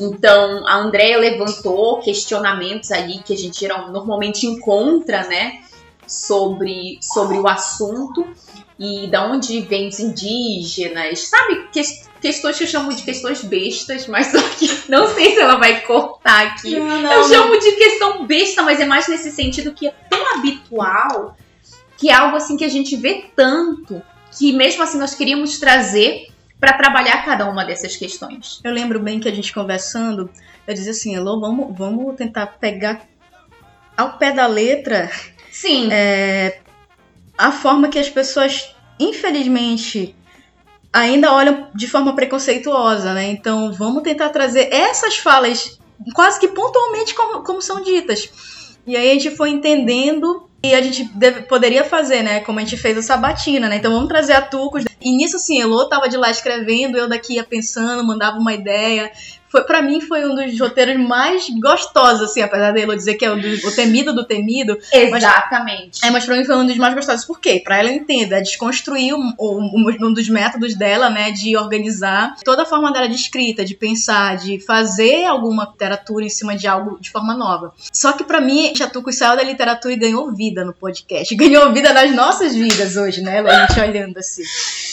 Então, 0.00 0.66
a 0.66 0.76
Andrea 0.76 1.18
levantou 1.18 2.00
questionamentos 2.00 2.90
ali 2.90 3.18
que 3.18 3.34
a 3.34 3.36
gente 3.36 3.66
normalmente 3.68 4.46
encontra, 4.46 5.26
né? 5.28 5.60
Sobre, 6.06 6.98
sobre 7.02 7.38
o 7.38 7.46
assunto 7.46 8.26
e 8.78 9.08
da 9.08 9.26
onde 9.26 9.60
vêm 9.60 9.88
os 9.88 9.98
indígenas, 9.98 11.28
sabe? 11.28 11.68
Que, 11.70 11.82
questões 12.20 12.56
que 12.56 12.64
eu 12.64 12.68
chamo 12.68 12.94
de 12.94 13.02
questões 13.02 13.42
bestas, 13.42 14.06
mas 14.06 14.28
só 14.28 14.40
que 14.40 14.70
não 14.88 15.06
sei 15.08 15.34
se 15.34 15.40
ela 15.40 15.56
vai 15.56 15.82
cortar 15.82 16.46
aqui. 16.46 16.78
Não, 16.78 16.86
não, 16.86 17.12
eu 17.12 17.20
não. 17.20 17.28
chamo 17.28 17.58
de 17.58 17.72
questão 17.72 18.26
besta, 18.26 18.62
mas 18.62 18.80
é 18.80 18.86
mais 18.86 19.06
nesse 19.08 19.30
sentido 19.32 19.74
que 19.74 19.88
é 19.88 19.94
tão 20.08 20.34
habitual 20.34 21.36
que 21.98 22.08
é 22.08 22.14
algo 22.14 22.36
assim 22.36 22.56
que 22.56 22.64
a 22.64 22.68
gente 22.68 22.96
vê 22.96 23.26
tanto 23.36 24.00
que 24.30 24.52
mesmo 24.52 24.82
assim 24.82 24.98
nós 24.98 25.14
queríamos 25.14 25.58
trazer 25.58 26.28
para 26.58 26.72
trabalhar 26.72 27.24
cada 27.24 27.48
uma 27.48 27.64
dessas 27.64 27.96
questões. 27.96 28.60
Eu 28.64 28.72
lembro 28.72 28.98
bem 29.00 29.20
que 29.20 29.28
a 29.28 29.34
gente 29.34 29.52
conversando, 29.52 30.30
eu 30.66 30.74
dizia 30.74 30.92
assim, 30.92 31.14
Elô, 31.14 31.38
vamos, 31.40 31.76
vamos 31.76 32.16
tentar 32.16 32.46
pegar 32.46 33.02
ao 33.96 34.16
pé 34.16 34.32
da 34.32 34.46
letra 34.46 35.10
Sim, 35.50 35.88
é, 35.90 36.60
a 37.36 37.50
forma 37.50 37.88
que 37.88 37.98
as 37.98 38.08
pessoas, 38.08 38.72
infelizmente, 38.98 40.14
ainda 40.92 41.32
olham 41.32 41.68
de 41.74 41.88
forma 41.88 42.14
preconceituosa, 42.14 43.12
né? 43.12 43.28
Então, 43.30 43.72
vamos 43.72 44.04
tentar 44.04 44.28
trazer 44.28 44.72
essas 44.72 45.18
falas 45.18 45.78
quase 46.14 46.38
que 46.38 46.48
pontualmente 46.48 47.14
como, 47.14 47.42
como 47.42 47.60
são 47.60 47.82
ditas. 47.82 48.76
E 48.86 48.96
aí 48.96 49.10
a 49.10 49.14
gente 49.14 49.36
foi 49.36 49.50
entendendo 49.50 50.47
e 50.62 50.74
a 50.74 50.82
gente 50.82 51.04
deve- 51.14 51.42
poderia 51.42 51.84
fazer, 51.84 52.22
né? 52.22 52.40
Como 52.40 52.58
a 52.58 52.62
gente 52.62 52.76
fez 52.76 52.98
a 52.98 53.02
sabatina, 53.02 53.68
né? 53.68 53.76
Então 53.76 53.92
vamos 53.92 54.08
trazer 54.08 54.32
a 54.32 54.42
Tucos. 54.42 54.84
E 55.00 55.16
nisso, 55.16 55.36
assim, 55.36 55.60
Elô 55.60 55.88
tava 55.88 56.08
de 56.08 56.16
lá 56.16 56.30
escrevendo, 56.30 56.98
eu 56.98 57.08
daqui 57.08 57.34
ia 57.34 57.44
pensando, 57.44 58.04
mandava 58.04 58.38
uma 58.38 58.52
ideia. 58.52 59.10
Foi, 59.50 59.62
pra 59.64 59.80
mim 59.82 60.00
foi 60.00 60.24
um 60.26 60.34
dos 60.34 60.58
roteiros 60.60 60.96
mais 61.06 61.48
gostosos, 61.60 62.22
assim, 62.30 62.42
apesar 62.42 62.72
de 62.72 62.80
Elô 62.80 62.94
dizer 62.94 63.14
que 63.14 63.24
é 63.24 63.30
o, 63.30 63.36
do- 63.40 63.66
o 63.68 63.72
temido 63.72 64.14
do 64.14 64.24
temido. 64.24 64.78
exatamente. 65.28 66.04
É, 66.04 66.10
mas 66.10 66.24
pra 66.24 66.36
mim 66.36 66.44
foi 66.44 66.56
um 66.56 66.66
dos 66.66 66.76
mais 66.76 66.94
gostosos. 66.94 67.24
Por 67.24 67.40
quê? 67.40 67.60
Pra 67.64 67.78
ela 67.78 67.90
entender, 67.90 68.40
desconstruir 68.42 69.14
um, 69.14 69.32
um- 69.38 69.96
um 70.08 70.12
dos 70.12 70.28
métodos 70.28 70.74
dela, 70.74 71.08
né? 71.10 71.30
De 71.30 71.56
organizar 71.56 72.36
toda 72.44 72.62
a 72.62 72.66
forma 72.66 72.92
dela 72.92 73.08
de 73.08 73.14
escrita, 73.14 73.64
de 73.64 73.74
pensar, 73.74 74.36
de 74.36 74.60
fazer 74.60 75.24
alguma 75.26 75.64
literatura 75.64 76.24
em 76.24 76.28
cima 76.30 76.56
de 76.56 76.66
algo 76.66 76.98
de 77.00 77.10
forma 77.10 77.34
nova. 77.34 77.72
Só 77.92 78.12
que 78.12 78.24
pra 78.24 78.40
mim, 78.40 78.72
Chatuco 78.76 79.12
saiu 79.12 79.36
da 79.36 79.42
literatura 79.42 79.94
e 79.94 79.96
ganhou 79.96 80.32
vida 80.34 80.64
no 80.64 80.72
podcast. 80.72 81.34
Ganhou 81.36 81.72
vida 81.72 81.92
nas 81.92 82.14
nossas 82.14 82.54
vidas 82.54 82.96
hoje, 82.96 83.20
né? 83.22 83.40
A 83.40 83.66
gente 83.66 83.80
olhando 83.80 84.18
assim. 84.18 84.42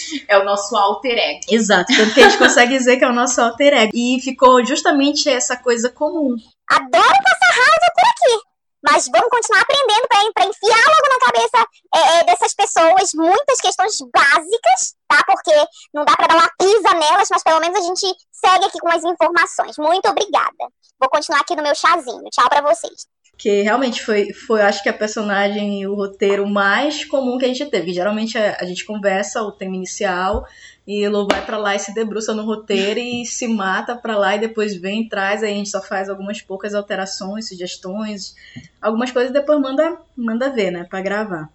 É 0.27 0.37
o 0.37 0.43
nosso 0.43 0.75
alter 0.75 1.17
ego. 1.17 1.41
Exato. 1.49 1.93
Tanto 1.95 2.13
que 2.13 2.21
a 2.21 2.29
gente 2.29 2.37
consegue 2.37 2.77
dizer 2.77 2.97
que 2.97 3.05
é 3.05 3.07
o 3.07 3.13
nosso 3.13 3.39
alter 3.39 3.73
ego. 3.73 3.91
E 3.93 4.19
ficou 4.21 4.65
justamente 4.65 5.29
essa 5.29 5.55
coisa 5.57 5.89
comum. 5.89 6.35
Adoro 6.69 7.17
passar 7.23 7.53
raiva 7.53 7.87
por 7.95 8.09
aqui. 8.09 8.55
Mas 8.87 9.07
vamos 9.07 9.29
continuar 9.29 9.61
aprendendo 9.61 10.07
pra 10.07 10.45
enfiar 10.45 10.85
logo 10.87 11.09
na 11.09 11.25
cabeça 11.25 11.67
é, 11.95 12.19
é, 12.19 12.23
dessas 12.23 12.53
pessoas 12.53 13.13
muitas 13.15 13.59
questões 13.59 13.97
básicas, 14.13 14.95
tá? 15.07 15.23
Porque 15.25 15.53
não 15.91 16.05
dá 16.05 16.15
pra 16.15 16.27
dar 16.27 16.35
uma 16.35 16.51
pisa 16.55 16.93
nelas, 16.93 17.27
mas 17.31 17.41
pelo 17.41 17.59
menos 17.61 17.79
a 17.79 17.81
gente 17.81 18.05
segue 18.31 18.65
aqui 18.65 18.77
com 18.79 18.89
as 18.89 19.03
informações. 19.03 19.75
Muito 19.79 20.07
obrigada. 20.07 20.69
Vou 20.99 21.09
continuar 21.09 21.41
aqui 21.41 21.55
no 21.55 21.63
meu 21.63 21.73
chazinho. 21.73 22.29
Tchau 22.29 22.47
pra 22.47 22.61
vocês. 22.61 23.07
Que 23.37 23.61
realmente 23.61 24.01
foi, 24.01 24.31
foi, 24.31 24.61
acho 24.61 24.81
que 24.81 24.89
a 24.89 24.93
personagem 24.93 25.81
e 25.81 25.87
o 25.87 25.93
roteiro 25.93 26.47
mais 26.47 27.03
comum 27.03 27.37
que 27.37 27.45
a 27.45 27.47
gente 27.47 27.65
teve. 27.65 27.93
Geralmente 27.93 28.37
a, 28.37 28.57
a 28.59 28.65
gente 28.65 28.85
conversa 28.85 29.41
o 29.41 29.51
tema 29.51 29.75
inicial 29.75 30.45
e 30.87 31.03
Elo 31.03 31.27
vai 31.29 31.43
pra 31.45 31.57
lá 31.57 31.75
e 31.75 31.79
se 31.79 31.93
debruça 31.93 32.33
no 32.33 32.45
roteiro 32.45 32.99
e 32.99 33.25
se 33.27 33.47
mata 33.47 33.95
pra 33.95 34.17
lá 34.17 34.35
e 34.35 34.39
depois 34.39 34.75
vem, 34.75 35.07
traz, 35.07 35.43
aí 35.43 35.51
a 35.51 35.55
gente 35.55 35.69
só 35.69 35.81
faz 35.81 36.09
algumas 36.09 36.41
poucas 36.41 36.73
alterações, 36.73 37.49
sugestões, 37.49 38.35
algumas 38.81 39.11
coisas 39.11 39.31
e 39.31 39.33
depois 39.33 39.59
manda, 39.59 39.97
manda 40.15 40.49
ver, 40.49 40.71
né, 40.71 40.85
pra 40.89 41.01
gravar. 41.01 41.49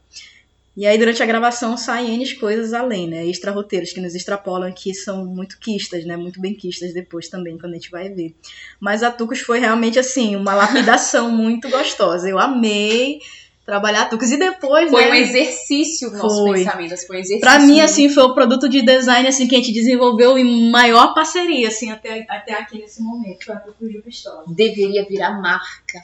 E 0.80 0.86
aí 0.86 0.96
durante 0.96 1.22
a 1.22 1.26
gravação 1.26 1.76
saem 1.76 2.14
N 2.14 2.36
coisas 2.36 2.72
além, 2.72 3.06
né, 3.06 3.26
extra 3.26 3.50
roteiros 3.50 3.92
que 3.92 4.00
nos 4.00 4.14
extrapolam 4.14 4.72
que 4.72 4.94
são 4.94 5.26
muito 5.26 5.58
quistas, 5.60 6.06
né, 6.06 6.16
muito 6.16 6.40
bem 6.40 6.54
quistas 6.54 6.94
depois 6.94 7.28
também, 7.28 7.58
quando 7.58 7.72
a 7.72 7.74
gente 7.74 7.90
vai 7.90 8.08
ver. 8.08 8.34
Mas 8.80 9.02
a 9.02 9.10
Tucos 9.10 9.40
foi 9.40 9.58
realmente 9.58 9.98
assim, 9.98 10.34
uma 10.36 10.54
lapidação 10.54 11.30
muito 11.36 11.68
gostosa. 11.68 12.30
Eu 12.30 12.38
amei 12.38 13.20
trabalhar 13.66 14.04
a 14.04 14.06
Tucos. 14.06 14.30
E 14.30 14.38
depois, 14.38 14.90
Foi 14.90 15.04
né? 15.04 15.10
um 15.10 15.14
exercício 15.16 16.10
do 16.10 16.16
nosso 16.16 16.46
Foi. 16.46 16.60
pensamento. 16.60 16.96
Foi 17.06 17.16
um 17.16 17.20
exercício. 17.20 17.40
Pra 17.40 17.58
mim, 17.58 17.82
assim, 17.82 18.08
foi 18.08 18.22
o 18.22 18.34
produto 18.34 18.66
de 18.66 18.80
design 18.80 19.28
assim, 19.28 19.46
que 19.46 19.54
a 19.54 19.58
gente 19.58 19.74
desenvolveu 19.74 20.38
em 20.38 20.70
maior 20.70 21.12
parceria, 21.12 21.68
assim, 21.68 21.90
até, 21.90 22.24
até 22.26 22.54
aqui 22.54 22.78
nesse 22.78 23.02
momento. 23.02 23.44
Foi 23.44 23.54
a 23.54 23.58
Tucos 23.58 23.92
de 23.92 23.98
Pistola. 23.98 24.44
deveria 24.48 25.04
virar 25.06 25.42
marca. 25.42 26.02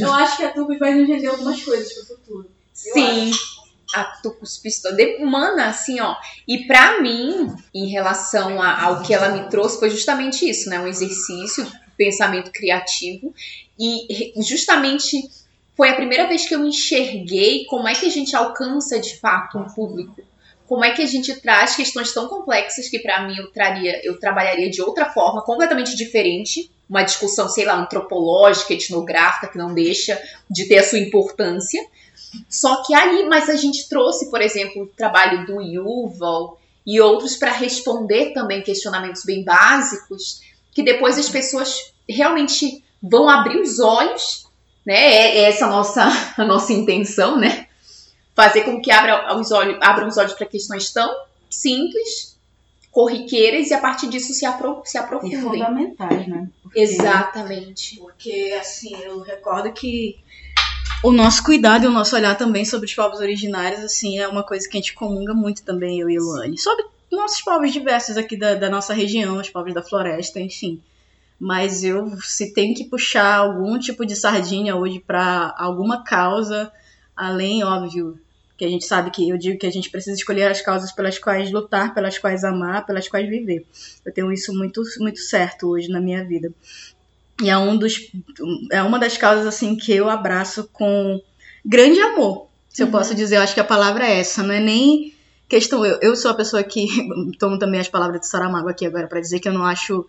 Eu 0.00 0.10
acho 0.10 0.38
que 0.38 0.42
a 0.42 0.52
Tucos 0.52 0.78
vai 0.78 0.94
nos 0.94 1.06
render 1.06 1.26
algumas 1.26 1.62
coisas 1.62 1.92
pro 1.92 2.16
futuro. 2.16 2.50
Sim. 2.72 3.30
A 4.00 4.04
Tucus 4.22 4.58
Pistola. 4.58 4.94
De- 4.94 5.18
Mana, 5.24 5.66
assim, 5.68 6.00
ó. 6.00 6.14
E 6.46 6.64
pra 6.66 7.00
mim, 7.00 7.54
em 7.74 7.86
relação 7.88 8.60
a- 8.60 8.82
ao 8.84 9.02
que 9.02 9.14
ela 9.14 9.30
me 9.30 9.48
trouxe, 9.48 9.78
foi 9.78 9.90
justamente 9.90 10.48
isso, 10.48 10.68
né? 10.68 10.78
Um 10.80 10.86
exercício, 10.86 11.66
pensamento 11.96 12.50
criativo. 12.52 13.34
E 13.78 14.32
justamente 14.42 15.22
foi 15.76 15.90
a 15.90 15.94
primeira 15.94 16.26
vez 16.26 16.46
que 16.46 16.54
eu 16.54 16.64
enxerguei 16.64 17.64
como 17.66 17.86
é 17.88 17.94
que 17.94 18.06
a 18.06 18.10
gente 18.10 18.34
alcança 18.34 18.98
de 18.98 19.18
fato 19.18 19.58
um 19.58 19.64
público. 19.66 20.22
Como 20.66 20.84
é 20.84 20.90
que 20.90 21.02
a 21.02 21.06
gente 21.06 21.32
traz 21.40 21.76
questões 21.76 22.12
tão 22.12 22.26
complexas 22.28 22.88
que 22.88 22.98
pra 22.98 23.26
mim 23.26 23.36
eu 23.38 23.52
traria, 23.52 24.00
eu 24.04 24.18
trabalharia 24.18 24.68
de 24.68 24.82
outra 24.82 25.06
forma, 25.10 25.42
completamente 25.42 25.94
diferente, 25.96 26.70
uma 26.90 27.02
discussão, 27.02 27.48
sei 27.48 27.64
lá, 27.64 27.74
antropológica, 27.76 28.72
etnográfica 28.74 29.46
que 29.48 29.58
não 29.58 29.72
deixa 29.72 30.20
de 30.50 30.64
ter 30.66 30.78
a 30.78 30.84
sua 30.84 30.98
importância. 30.98 31.80
Só 32.48 32.82
que 32.84 32.94
ali, 32.94 33.24
mas 33.28 33.48
a 33.48 33.56
gente 33.56 33.88
trouxe, 33.88 34.30
por 34.30 34.40
exemplo, 34.40 34.82
o 34.82 34.86
trabalho 34.86 35.46
do 35.46 35.60
Yuval 35.60 36.60
e 36.86 37.00
outros 37.00 37.36
para 37.36 37.52
responder 37.52 38.32
também 38.32 38.62
questionamentos 38.62 39.24
bem 39.24 39.44
básicos, 39.44 40.40
que 40.72 40.82
depois 40.82 41.18
as 41.18 41.28
pessoas 41.28 41.92
realmente 42.08 42.84
vão 43.02 43.28
abrir 43.28 43.60
os 43.60 43.80
olhos, 43.80 44.46
né? 44.84 44.94
É, 44.94 45.38
é 45.38 45.42
essa 45.44 45.66
a 45.66 45.68
nossa, 45.70 46.02
a 46.36 46.44
nossa 46.44 46.72
intenção, 46.72 47.36
né? 47.38 47.66
Fazer 48.34 48.62
com 48.62 48.80
que 48.80 48.90
abra 48.90 49.34
os 49.36 49.50
olhos, 49.50 49.78
abram 49.80 50.06
os 50.08 50.16
olhos 50.18 50.34
para 50.34 50.46
questões 50.46 50.92
tão 50.92 51.10
simples, 51.48 52.36
corriqueiras, 52.90 53.70
e 53.70 53.74
a 53.74 53.78
partir 53.80 54.08
disso 54.08 54.32
se, 54.32 54.46
apro 54.46 54.80
se 54.84 54.96
E 54.96 55.00
aprofundem. 55.00 55.40
fundamentais, 55.40 56.26
né? 56.28 56.48
Porque- 56.62 56.80
Exatamente. 56.80 57.96
Porque, 57.96 58.54
assim, 58.60 58.94
eu 59.02 59.20
recordo 59.20 59.72
que 59.72 60.18
o 61.02 61.12
nosso 61.12 61.42
cuidado 61.44 61.84
e 61.84 61.86
o 61.88 61.92
nosso 61.92 62.16
olhar 62.16 62.36
também 62.36 62.64
sobre 62.64 62.86
os 62.86 62.94
povos 62.94 63.20
originários, 63.20 63.80
assim, 63.80 64.18
é 64.18 64.26
uma 64.26 64.42
coisa 64.42 64.68
que 64.68 64.76
a 64.76 64.80
gente 64.80 64.94
comunga 64.94 65.34
muito 65.34 65.62
também, 65.62 66.00
eu 66.00 66.10
e 66.10 66.18
Luane. 66.18 66.58
Sobre 66.58 66.84
nossos 67.10 67.40
povos 67.42 67.72
diversos 67.72 68.16
aqui 68.16 68.36
da, 68.36 68.54
da 68.54 68.68
nossa 68.68 68.92
região, 68.92 69.38
os 69.38 69.50
povos 69.50 69.74
da 69.74 69.82
floresta, 69.82 70.40
enfim. 70.40 70.80
Mas 71.38 71.84
eu, 71.84 72.16
se 72.22 72.52
tenho 72.52 72.74
que 72.74 72.84
puxar 72.84 73.36
algum 73.36 73.78
tipo 73.78 74.06
de 74.06 74.16
sardinha 74.16 74.74
hoje 74.74 74.98
para 74.98 75.54
alguma 75.58 76.02
causa, 76.02 76.72
além, 77.14 77.62
óbvio, 77.62 78.18
que 78.56 78.64
a 78.64 78.68
gente 78.68 78.86
sabe 78.86 79.10
que 79.10 79.28
eu 79.28 79.36
digo 79.36 79.58
que 79.58 79.66
a 79.66 79.70
gente 79.70 79.90
precisa 79.90 80.16
escolher 80.16 80.50
as 80.50 80.62
causas 80.62 80.90
pelas 80.92 81.18
quais 81.18 81.52
lutar, 81.52 81.92
pelas 81.92 82.18
quais 82.18 82.42
amar, 82.42 82.86
pelas 82.86 83.06
quais 83.06 83.28
viver. 83.28 83.66
Eu 84.04 84.12
tenho 84.12 84.32
isso 84.32 84.52
muito, 84.54 84.82
muito 84.98 85.20
certo 85.20 85.68
hoje 85.68 85.88
na 85.88 86.00
minha 86.00 86.24
vida. 86.24 86.50
E 87.42 87.50
é 87.50 87.58
um 87.58 87.76
dos 87.76 88.10
é 88.72 88.82
uma 88.82 88.98
das 88.98 89.16
causas 89.16 89.46
assim 89.46 89.76
que 89.76 89.92
eu 89.92 90.08
abraço 90.08 90.68
com 90.72 91.20
grande 91.64 92.00
amor. 92.00 92.48
Se 92.68 92.82
eu 92.82 92.88
posso 92.88 93.14
dizer, 93.14 93.36
eu 93.36 93.42
acho 93.42 93.54
que 93.54 93.60
a 93.60 93.64
palavra 93.64 94.06
é 94.06 94.20
essa, 94.20 94.42
não 94.42 94.54
é 94.54 94.60
nem 94.60 95.14
questão 95.48 95.84
eu, 95.84 95.98
eu 96.00 96.16
sou 96.16 96.30
a 96.30 96.34
pessoa 96.34 96.62
que 96.62 96.86
tomo 97.38 97.58
também 97.58 97.80
as 97.80 97.88
palavras 97.88 98.20
de 98.20 98.26
Saramago 98.26 98.68
aqui 98.68 98.86
agora 98.86 99.06
para 99.06 99.20
dizer 99.20 99.40
que 99.40 99.48
eu 99.48 99.52
não 99.52 99.64
acho 99.64 100.06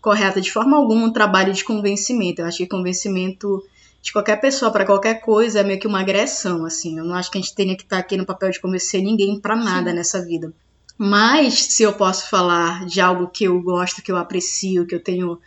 correta 0.00 0.40
de 0.40 0.52
forma 0.52 0.76
alguma 0.76 1.06
um 1.06 1.12
trabalho 1.12 1.52
de 1.52 1.64
convencimento. 1.64 2.42
Eu 2.42 2.46
acho 2.46 2.58
que 2.58 2.66
convencimento 2.66 3.64
de 4.02 4.12
qualquer 4.12 4.38
pessoa 4.38 4.70
para 4.70 4.84
qualquer 4.84 5.22
coisa 5.22 5.60
é 5.60 5.64
meio 5.64 5.80
que 5.80 5.86
uma 5.86 6.00
agressão, 6.00 6.66
assim. 6.66 6.98
Eu 6.98 7.04
não 7.04 7.14
acho 7.14 7.30
que 7.30 7.38
a 7.38 7.40
gente 7.40 7.54
tenha 7.54 7.74
que 7.74 7.84
estar 7.84 7.96
aqui 7.96 8.18
no 8.18 8.26
papel 8.26 8.50
de 8.50 8.60
convencer 8.60 9.00
ninguém 9.00 9.40
para 9.40 9.56
nada 9.56 9.94
nessa 9.94 10.22
vida. 10.22 10.52
Mas 10.98 11.54
se 11.54 11.82
eu 11.82 11.94
posso 11.94 12.28
falar 12.28 12.84
de 12.84 13.00
algo 13.00 13.28
que 13.28 13.44
eu 13.44 13.60
gosto, 13.62 14.02
que 14.02 14.12
eu 14.12 14.18
aprecio, 14.18 14.86
que 14.86 14.94
eu 14.94 15.02
tenho 15.02 15.40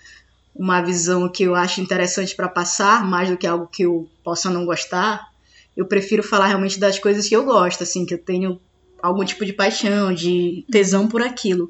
uma 0.57 0.81
visão 0.81 1.29
que 1.29 1.43
eu 1.43 1.55
acho 1.55 1.81
interessante 1.81 2.35
para 2.35 2.49
passar, 2.49 3.05
mais 3.05 3.29
do 3.29 3.37
que 3.37 3.45
algo 3.45 3.67
que 3.67 3.83
eu 3.83 4.09
possa 4.23 4.49
não 4.49 4.65
gostar, 4.65 5.21
eu 5.75 5.85
prefiro 5.85 6.23
falar 6.23 6.47
realmente 6.47 6.79
das 6.79 6.97
coisas 6.97 7.27
que 7.27 7.35
eu 7.35 7.45
gosto, 7.45 7.83
assim, 7.83 8.05
que 8.05 8.13
eu 8.13 8.17
tenho 8.17 8.59
algum 9.01 9.23
tipo 9.23 9.45
de 9.45 9.53
paixão, 9.53 10.13
de 10.13 10.65
tesão 10.71 11.07
por 11.07 11.21
aquilo. 11.21 11.69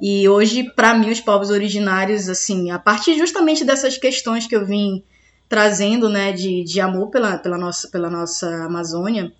E 0.00 0.28
hoje, 0.28 0.64
para 0.74 0.94
mim, 0.98 1.10
os 1.10 1.20
povos 1.20 1.50
originários, 1.50 2.28
assim, 2.28 2.70
a 2.70 2.78
partir 2.78 3.16
justamente 3.16 3.64
dessas 3.64 3.96
questões 3.96 4.46
que 4.46 4.56
eu 4.56 4.66
vim 4.66 5.02
trazendo, 5.48 6.08
né, 6.08 6.32
de, 6.32 6.64
de 6.64 6.80
amor 6.80 7.08
pela, 7.08 7.38
pela, 7.38 7.56
nossa, 7.56 7.88
pela 7.88 8.10
nossa 8.10 8.48
Amazônia, 8.64 9.32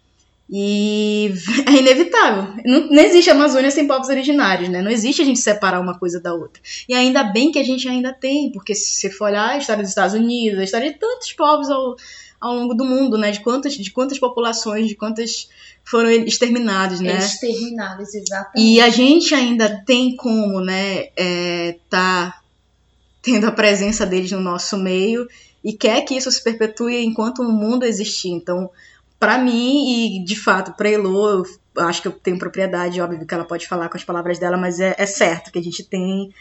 e 0.49 1.33
é 1.67 1.73
inevitável. 1.73 2.55
Não, 2.65 2.89
não 2.89 3.03
existe 3.03 3.31
Amazônia 3.31 3.71
sem 3.71 3.87
povos 3.87 4.09
originários, 4.09 4.69
né? 4.69 4.81
Não 4.81 4.91
existe 4.91 5.23
a 5.23 5.25
gente 5.25 5.41
separar 5.41 5.81
uma 5.81 5.99
coisa 5.99 6.21
da 6.21 6.33
outra. 6.33 6.63
E 6.89 6.95
ainda 6.95 7.25
bem 7.25 7.51
que 7.51 7.59
a 7.59 7.65
gente 7.65 7.89
ainda 7.89 8.13
tem, 8.13 8.51
porque 8.53 8.75
se 8.75 8.93
você 8.93 9.11
for 9.11 9.27
olhar 9.27 9.51
a 9.51 9.59
história 9.59 9.83
dos 9.83 9.91
Estados 9.91 10.15
Unidos, 10.15 10.61
a 10.61 10.65
história 10.65 10.93
de 10.93 10.99
tantos 10.99 11.33
povos 11.33 11.69
ao, 11.69 11.97
ao 12.41 12.55
longo 12.55 12.75
do 12.75 12.85
mundo, 12.85 13.19
né? 13.19 13.31
De 13.33 13.41
quantas, 13.41 13.75
de 13.75 13.91
quantas 13.91 14.19
populações, 14.19 14.87
de 14.87 14.95
quantas 14.95 15.49
foram 15.85 16.11
exterminados, 16.11 17.01
né? 17.01 17.19
Exterminadas, 17.19 18.15
exatamente. 18.15 18.53
E 18.61 18.81
a 18.81 18.89
gente 18.89 19.35
ainda 19.35 19.83
tem 19.85 20.17
como, 20.17 20.61
né, 20.61 21.09
é, 21.17 21.77
tá 21.89 22.41
tendo 23.23 23.47
a 23.47 23.53
presença 23.53 24.07
deles 24.07 24.31
no 24.31 24.41
nosso 24.41 24.77
meio 24.77 25.29
e 25.65 25.73
quer 25.73 26.03
que 26.03 26.15
isso 26.15 26.31
se 26.31 26.43
perpetue 26.43 27.05
enquanto 27.05 27.43
o 27.43 27.53
mundo 27.53 27.85
existir. 27.85 28.31
Então, 28.31 28.71
para 29.19 29.39
mim 29.39 30.17
e 30.17 30.25
de 30.25 30.37
fato 30.37 30.73
para 30.77 30.91
Elo, 30.91 31.45
eu 31.75 31.85
acho 31.85 32.03
que 32.03 32.09
eu 32.09 32.13
tenho 32.13 32.39
propriedade, 32.39 33.01
óbvio 33.01 33.27
que 33.27 33.35
ela 33.35 33.45
pode 33.45 33.67
falar 33.67 33.89
com 33.89 33.97
as 33.97 34.05
palavras 34.05 34.39
dela, 34.39 34.57
mas 34.57 34.81
é, 34.81 34.95
é 34.99 35.07
certo 35.07 35.51
que 35.51 35.59
a 35.59 35.63
gente 35.63 35.85
tem 35.85 36.33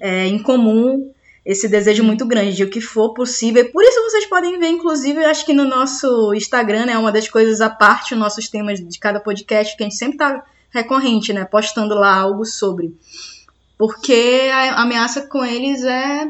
é, 0.00 0.26
em 0.26 0.38
comum 0.42 1.12
esse 1.44 1.68
desejo 1.68 2.04
muito 2.04 2.24
grande 2.24 2.54
de 2.54 2.64
o 2.64 2.70
que 2.70 2.80
for 2.80 3.14
possível. 3.14 3.64
E 3.64 3.68
por 3.68 3.82
isso 3.82 4.00
vocês 4.02 4.26
podem 4.26 4.58
ver, 4.58 4.68
inclusive, 4.68 5.20
eu 5.20 5.28
acho 5.28 5.44
que 5.44 5.52
no 5.52 5.64
nosso 5.64 6.32
Instagram, 6.34 6.86
né, 6.86 6.96
uma 6.96 7.10
das 7.10 7.28
coisas 7.28 7.60
à 7.60 7.68
parte, 7.68 8.14
os 8.14 8.20
nossos 8.20 8.48
temas 8.48 8.78
de 8.78 8.98
cada 8.98 9.18
podcast, 9.18 9.76
que 9.76 9.82
a 9.82 9.86
gente 9.86 9.98
sempre 9.98 10.18
tá 10.18 10.44
recorrente, 10.70 11.32
né, 11.32 11.44
postando 11.44 11.94
lá 11.94 12.14
algo 12.14 12.44
sobre. 12.44 12.96
Porque 13.76 14.48
a 14.52 14.82
ameaça 14.82 15.22
com 15.22 15.44
eles 15.44 15.82
é 15.82 16.28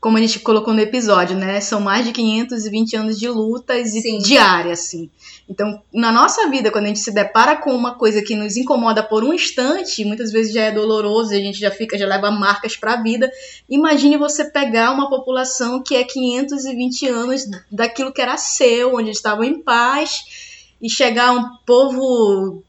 como 0.00 0.18
a 0.18 0.20
gente 0.20 0.40
colocou 0.40 0.74
no 0.74 0.80
episódio, 0.80 1.36
né? 1.36 1.60
São 1.60 1.80
mais 1.80 2.04
de 2.04 2.12
520 2.12 2.96
anos 2.96 3.18
de 3.18 3.28
lutas 3.28 3.94
e 3.94 4.02
Sim. 4.02 4.18
diárias, 4.18 4.80
assim. 4.80 5.10
Então, 5.48 5.80
na 5.92 6.10
nossa 6.12 6.48
vida, 6.50 6.70
quando 6.70 6.84
a 6.84 6.88
gente 6.88 7.00
se 7.00 7.12
depara 7.12 7.56
com 7.56 7.74
uma 7.74 7.94
coisa 7.94 8.20
que 8.20 8.34
nos 8.34 8.56
incomoda 8.56 9.02
por 9.02 9.22
um 9.22 9.32
instante, 9.32 10.04
muitas 10.04 10.32
vezes 10.32 10.52
já 10.52 10.62
é 10.62 10.72
doloroso 10.72 11.32
e 11.32 11.36
a 11.36 11.40
gente 11.40 11.58
já 11.58 11.70
fica, 11.70 11.96
já 11.96 12.06
leva 12.06 12.30
marcas 12.30 12.76
para 12.76 12.94
a 12.94 13.02
vida. 13.02 13.30
Imagine 13.68 14.16
você 14.16 14.44
pegar 14.44 14.92
uma 14.92 15.08
população 15.08 15.82
que 15.82 15.94
é 15.94 16.04
520 16.04 17.08
anos 17.08 17.48
daquilo 17.70 18.12
que 18.12 18.20
era 18.20 18.36
seu, 18.36 18.94
onde 18.94 19.08
eles 19.08 19.18
estavam 19.18 19.44
em 19.44 19.62
paz, 19.62 20.24
e 20.82 20.90
chegar 20.90 21.32
um 21.32 21.56
povo 21.64 22.62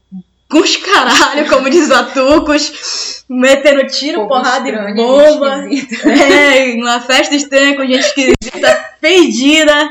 com 0.48 0.58
os 0.58 0.76
caralho, 0.76 1.48
como 1.48 1.68
diz 1.68 1.90
o 1.90 1.94
Atucos, 1.94 3.24
metendo 3.28 3.86
tiro, 3.86 4.20
Povo 4.20 4.28
porrada 4.28 4.68
e 4.68 4.94
bomba. 4.94 5.68
É, 6.08 6.74
uma 6.74 7.00
festa 7.00 7.34
estranha 7.34 7.76
com 7.76 7.86
gente 7.86 8.00
esquisita, 8.06 8.94
perdida. 9.00 9.90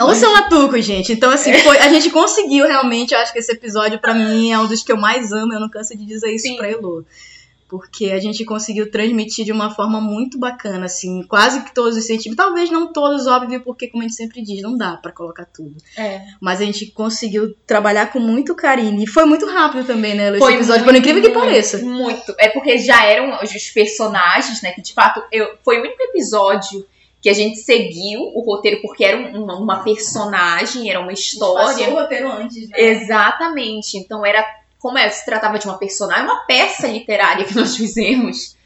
Ou 0.00 0.14
são 0.14 0.34
atucos, 0.36 0.84
gente. 0.84 1.12
Então, 1.12 1.30
assim, 1.30 1.52
foi, 1.54 1.78
a 1.78 1.88
gente 1.88 2.10
conseguiu 2.10 2.66
realmente. 2.66 3.14
Eu 3.14 3.20
acho 3.20 3.32
que 3.32 3.38
esse 3.38 3.52
episódio, 3.52 3.98
pra 3.98 4.14
mim, 4.14 4.50
é 4.50 4.58
um 4.58 4.66
dos 4.66 4.82
que 4.82 4.90
eu 4.90 4.96
mais 4.96 5.32
amo. 5.32 5.52
Eu 5.52 5.60
não 5.60 5.68
canso 5.68 5.96
de 5.96 6.04
dizer 6.04 6.32
isso 6.32 6.46
Sim. 6.46 6.56
pra 6.56 6.68
Elo. 6.68 7.04
Porque 7.70 8.06
a 8.10 8.18
gente 8.18 8.44
conseguiu 8.44 8.90
transmitir 8.90 9.44
de 9.44 9.52
uma 9.52 9.70
forma 9.70 10.00
muito 10.00 10.36
bacana, 10.38 10.86
assim, 10.86 11.22
quase 11.22 11.62
que 11.62 11.72
todos 11.72 11.96
os 11.96 12.04
sentimentos. 12.04 12.44
Talvez 12.44 12.68
não 12.70 12.92
todos, 12.92 13.28
óbvio, 13.28 13.60
porque, 13.60 13.86
como 13.86 14.02
a 14.02 14.06
gente 14.06 14.16
sempre 14.16 14.42
diz, 14.42 14.60
não 14.60 14.76
dá 14.76 14.96
pra 14.96 15.12
colocar 15.12 15.44
tudo. 15.44 15.76
É. 15.96 16.20
Mas 16.40 16.60
a 16.60 16.64
gente 16.64 16.86
conseguiu 16.86 17.54
trabalhar 17.66 18.12
com 18.12 18.18
muito 18.18 18.54
carinho. 18.56 19.00
E 19.00 19.06
foi 19.06 19.24
muito 19.24 19.46
rápido 19.46 19.86
também, 19.86 20.14
né, 20.14 20.30
esse 20.30 20.38
Foi 20.40 20.54
episódio, 20.54 20.82
muito, 20.84 20.92
por 20.92 20.98
incrível 20.98 21.22
que 21.22 21.28
muito, 21.28 21.40
pareça. 21.40 21.78
Muito. 21.78 22.34
É 22.38 22.48
porque 22.48 22.76
já 22.78 23.04
eram 23.04 23.38
os 23.42 23.70
personagens, 23.70 24.60
né? 24.62 24.72
Que 24.72 24.82
de 24.82 24.92
fato 24.92 25.22
eu, 25.30 25.56
foi 25.64 25.78
o 25.78 25.80
único 25.82 26.02
episódio 26.02 26.84
que 27.22 27.28
a 27.28 27.34
gente 27.34 27.58
seguiu 27.58 28.20
o 28.34 28.40
roteiro 28.40 28.80
porque 28.80 29.04
era 29.04 29.16
um- 29.16 29.44
uma, 29.44 29.56
uma 29.58 29.84
personagem, 29.84 30.88
era 30.90 30.98
uma 31.00 31.12
história. 31.12 31.90
roteiro 31.90 32.32
antes, 32.32 32.68
né? 32.68 32.80
Exatamente. 32.80 33.96
Então 33.98 34.24
era 34.24 34.42
como 34.80 34.98
é, 34.98 35.08
se 35.10 35.24
tratava 35.24 35.58
de 35.58 35.66
uma 35.66 35.78
personagem, 35.78 36.24
uma 36.24 36.46
peça 36.46 36.88
literária 36.88 37.44
que 37.44 37.54
nós 37.54 37.76
fizemos. 37.78 38.56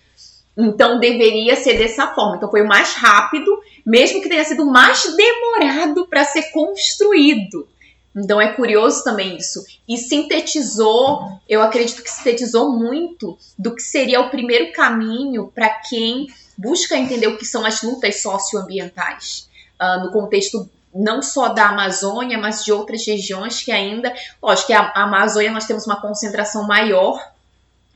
Então 0.57 1.01
deveria 1.01 1.57
ser 1.57 1.77
dessa 1.77 2.15
forma. 2.15 2.37
Então 2.37 2.51
foi 2.51 2.63
o 2.63 2.69
mais 2.69 2.95
rápido, 2.95 3.61
mesmo 3.85 4.23
que 4.23 4.29
tenha 4.29 4.45
sido 4.45 4.65
mais 4.65 5.05
demorado 5.17 6.07
para 6.07 6.25
ser 6.25 6.45
construído. 6.53 7.69
Então 8.17 8.41
é 8.41 8.53
curioso 8.53 9.03
também 9.03 9.37
isso. 9.37 9.65
E 9.89 9.99
sintetizou, 9.99 11.27
eu 11.49 11.61
acredito 11.61 12.03
que 12.03 12.11
sintetizou 12.11 12.71
muito 12.71 13.37
do 13.59 13.75
que 13.75 13.83
seria 13.83 14.21
o 14.21 14.31
primeiro 14.31 14.73
caminho 14.73 15.51
para 15.53 15.69
quem 15.69 16.29
busca 16.57 16.97
entender 16.97 17.27
o 17.27 17.37
que 17.37 17.45
são 17.45 17.67
as 17.67 17.83
lutas 17.83 18.23
socioambientais. 18.23 19.51
Ah, 19.77 19.99
no 19.99 20.13
contexto 20.13 20.71
não 20.95 21.21
só 21.21 21.49
da 21.49 21.71
Amazônia, 21.71 22.39
mas 22.39 22.65
de 22.65 22.73
outras 22.73 23.05
regiões 23.07 23.63
que 23.63 23.73
ainda. 23.73 24.15
Lógico 24.41 24.69
que 24.69 24.73
a, 24.73 24.93
Amazônia 24.95 25.51
nós 25.51 25.67
temos 25.67 25.87
uma 25.87 26.01
concentração 26.01 26.67
maior 26.67 27.21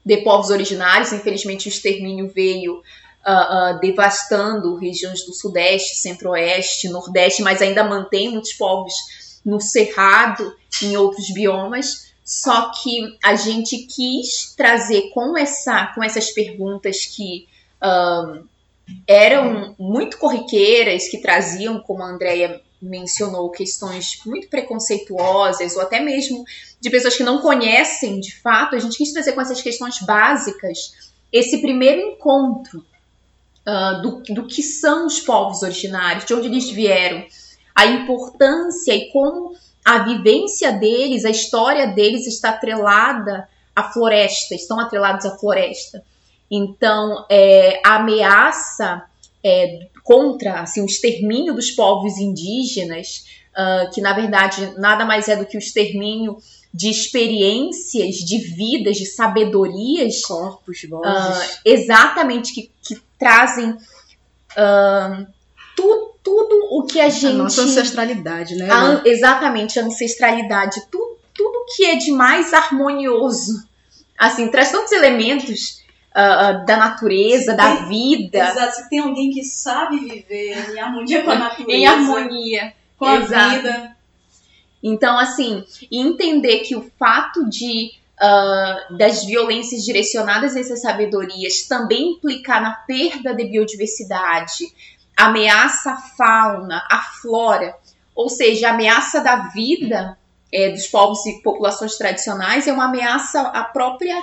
de 0.04 0.16
povos 0.18 0.50
originários, 0.50 1.12
infelizmente 1.12 1.68
o 1.68 1.70
extermínio 1.70 2.28
veio 2.28 2.82
ah, 3.24 3.32
ah, 3.32 3.72
devastando 3.74 4.74
regiões 4.76 5.24
do 5.24 5.32
Sudeste, 5.32 5.96
Centro-Oeste, 5.96 6.88
Nordeste, 6.88 7.42
mas 7.42 7.62
ainda 7.62 7.84
mantém 7.84 8.30
muitos 8.30 8.54
povos 8.54 8.94
no 9.44 9.60
Cerrado, 9.60 10.56
em 10.82 10.96
outros 10.96 11.30
biomas. 11.32 12.08
Só 12.24 12.72
que 12.72 13.16
a 13.24 13.34
gente 13.36 13.86
quis 13.86 14.54
trazer 14.54 15.10
com, 15.10 15.36
essa, 15.36 15.86
com 15.94 16.02
essas 16.02 16.30
perguntas 16.30 17.06
que 17.06 17.46
ah, 17.80 18.40
eram 19.06 19.74
muito 19.78 20.18
corriqueiras, 20.18 21.08
que 21.08 21.18
traziam, 21.18 21.80
como 21.80 22.02
a 22.02 22.06
Andrea 22.06 22.60
mencionou, 22.80 23.50
questões 23.50 24.20
muito 24.24 24.48
preconceituosas, 24.48 25.74
ou 25.76 25.82
até 25.82 26.00
mesmo 26.00 26.44
de 26.80 26.90
pessoas 26.90 27.16
que 27.16 27.24
não 27.24 27.40
conhecem 27.40 28.20
de 28.20 28.34
fato, 28.40 28.76
a 28.76 28.78
gente 28.78 28.96
quis 28.96 29.12
trazer 29.12 29.32
com 29.32 29.40
essas 29.40 29.60
questões 29.60 30.00
básicas 30.00 31.08
esse 31.32 31.60
primeiro 31.60 32.00
encontro 32.00 32.84
ah, 33.66 34.00
do, 34.02 34.22
do 34.22 34.46
que 34.46 34.62
são 34.62 35.06
os 35.06 35.20
povos 35.20 35.62
originários, 35.62 36.24
de 36.24 36.32
onde 36.32 36.46
eles 36.46 36.70
vieram, 36.70 37.26
a 37.74 37.86
importância 37.86 38.94
e 38.94 39.10
como 39.10 39.54
a 39.84 39.98
vivência 39.98 40.72
deles, 40.72 41.24
a 41.24 41.30
história 41.30 41.86
deles 41.88 42.26
está 42.26 42.50
atrelada 42.50 43.48
à 43.74 43.84
floresta, 43.92 44.54
estão 44.54 44.80
atrelados 44.80 45.26
à 45.26 45.36
floresta. 45.36 46.02
Então, 46.50 47.26
é, 47.28 47.80
a 47.84 47.96
ameaça 47.96 49.02
é, 49.44 49.86
contra 50.08 50.62
assim, 50.62 50.80
o 50.80 50.86
extermínio 50.86 51.52
dos 51.52 51.70
povos 51.70 52.16
indígenas, 52.16 53.26
uh, 53.52 53.90
que 53.90 54.00
na 54.00 54.14
verdade 54.14 54.72
nada 54.78 55.04
mais 55.04 55.28
é 55.28 55.36
do 55.36 55.44
que 55.44 55.54
o 55.54 55.58
extermínio 55.58 56.38
de 56.72 56.88
experiências, 56.88 58.14
de 58.16 58.38
vidas, 58.38 58.96
de 58.96 59.04
sabedorias. 59.04 60.22
Corpos, 60.22 60.82
uh, 60.84 60.88
vozes. 60.88 61.60
exatamente, 61.62 62.54
que, 62.54 62.70
que 62.82 62.98
trazem 63.18 63.72
uh, 63.72 65.26
tu, 65.76 66.14
tudo 66.22 66.68
o 66.70 66.86
que 66.86 67.00
a 67.00 67.10
gente. 67.10 67.26
A 67.26 67.32
nossa 67.34 67.60
ancestralidade, 67.60 68.56
né? 68.56 68.70
a 68.70 68.80
an- 68.80 69.02
exatamente, 69.04 69.78
a 69.78 69.84
ancestralidade, 69.84 70.80
tu, 70.90 71.18
tudo 71.34 71.66
que 71.76 71.84
é 71.84 71.96
de 71.96 72.12
mais 72.12 72.54
harmonioso. 72.54 73.68
Assim, 74.18 74.50
traz 74.50 74.72
tantos 74.72 74.90
elementos 74.90 75.82
ah, 76.20 76.48
ah, 76.48 76.52
da 76.52 76.76
natureza, 76.76 77.54
da 77.54 77.86
vida, 77.86 78.38
Exato, 78.38 78.74
se 78.74 78.90
tem 78.90 78.98
alguém 78.98 79.30
que 79.30 79.44
sabe 79.44 80.00
viver 80.00 80.74
em 80.74 80.80
harmonia 80.80 81.22
com 81.22 81.30
a 81.30 81.38
natureza, 81.38 81.72
em 81.72 81.86
harmonia. 81.86 82.74
com 82.98 83.04
a 83.04 83.16
Exato. 83.18 83.54
vida. 83.54 83.96
Então, 84.82 85.16
assim, 85.16 85.64
entender 85.92 86.58
que 86.60 86.74
o 86.74 86.90
fato 86.98 87.48
de 87.48 87.92
ah, 88.20 88.88
das 88.98 89.24
violências 89.24 89.84
direcionadas 89.84 90.56
a 90.56 90.60
essas 90.60 90.82
sabedorias 90.82 91.62
também 91.68 92.14
implicar 92.14 92.60
na 92.60 92.72
perda 92.72 93.32
de 93.32 93.44
biodiversidade, 93.44 94.64
ameaça 95.16 95.92
à 95.92 95.96
fauna, 95.98 96.84
à 96.90 96.98
flora, 96.98 97.76
ou 98.12 98.28
seja, 98.28 98.70
a 98.70 98.72
ameaça 98.72 99.20
da 99.20 99.50
vida 99.50 100.18
eh, 100.52 100.70
dos 100.70 100.88
povos 100.88 101.24
e 101.26 101.40
populações 101.42 101.96
tradicionais 101.96 102.66
é 102.66 102.72
uma 102.72 102.86
ameaça 102.86 103.40
à 103.40 103.62
própria 103.62 104.20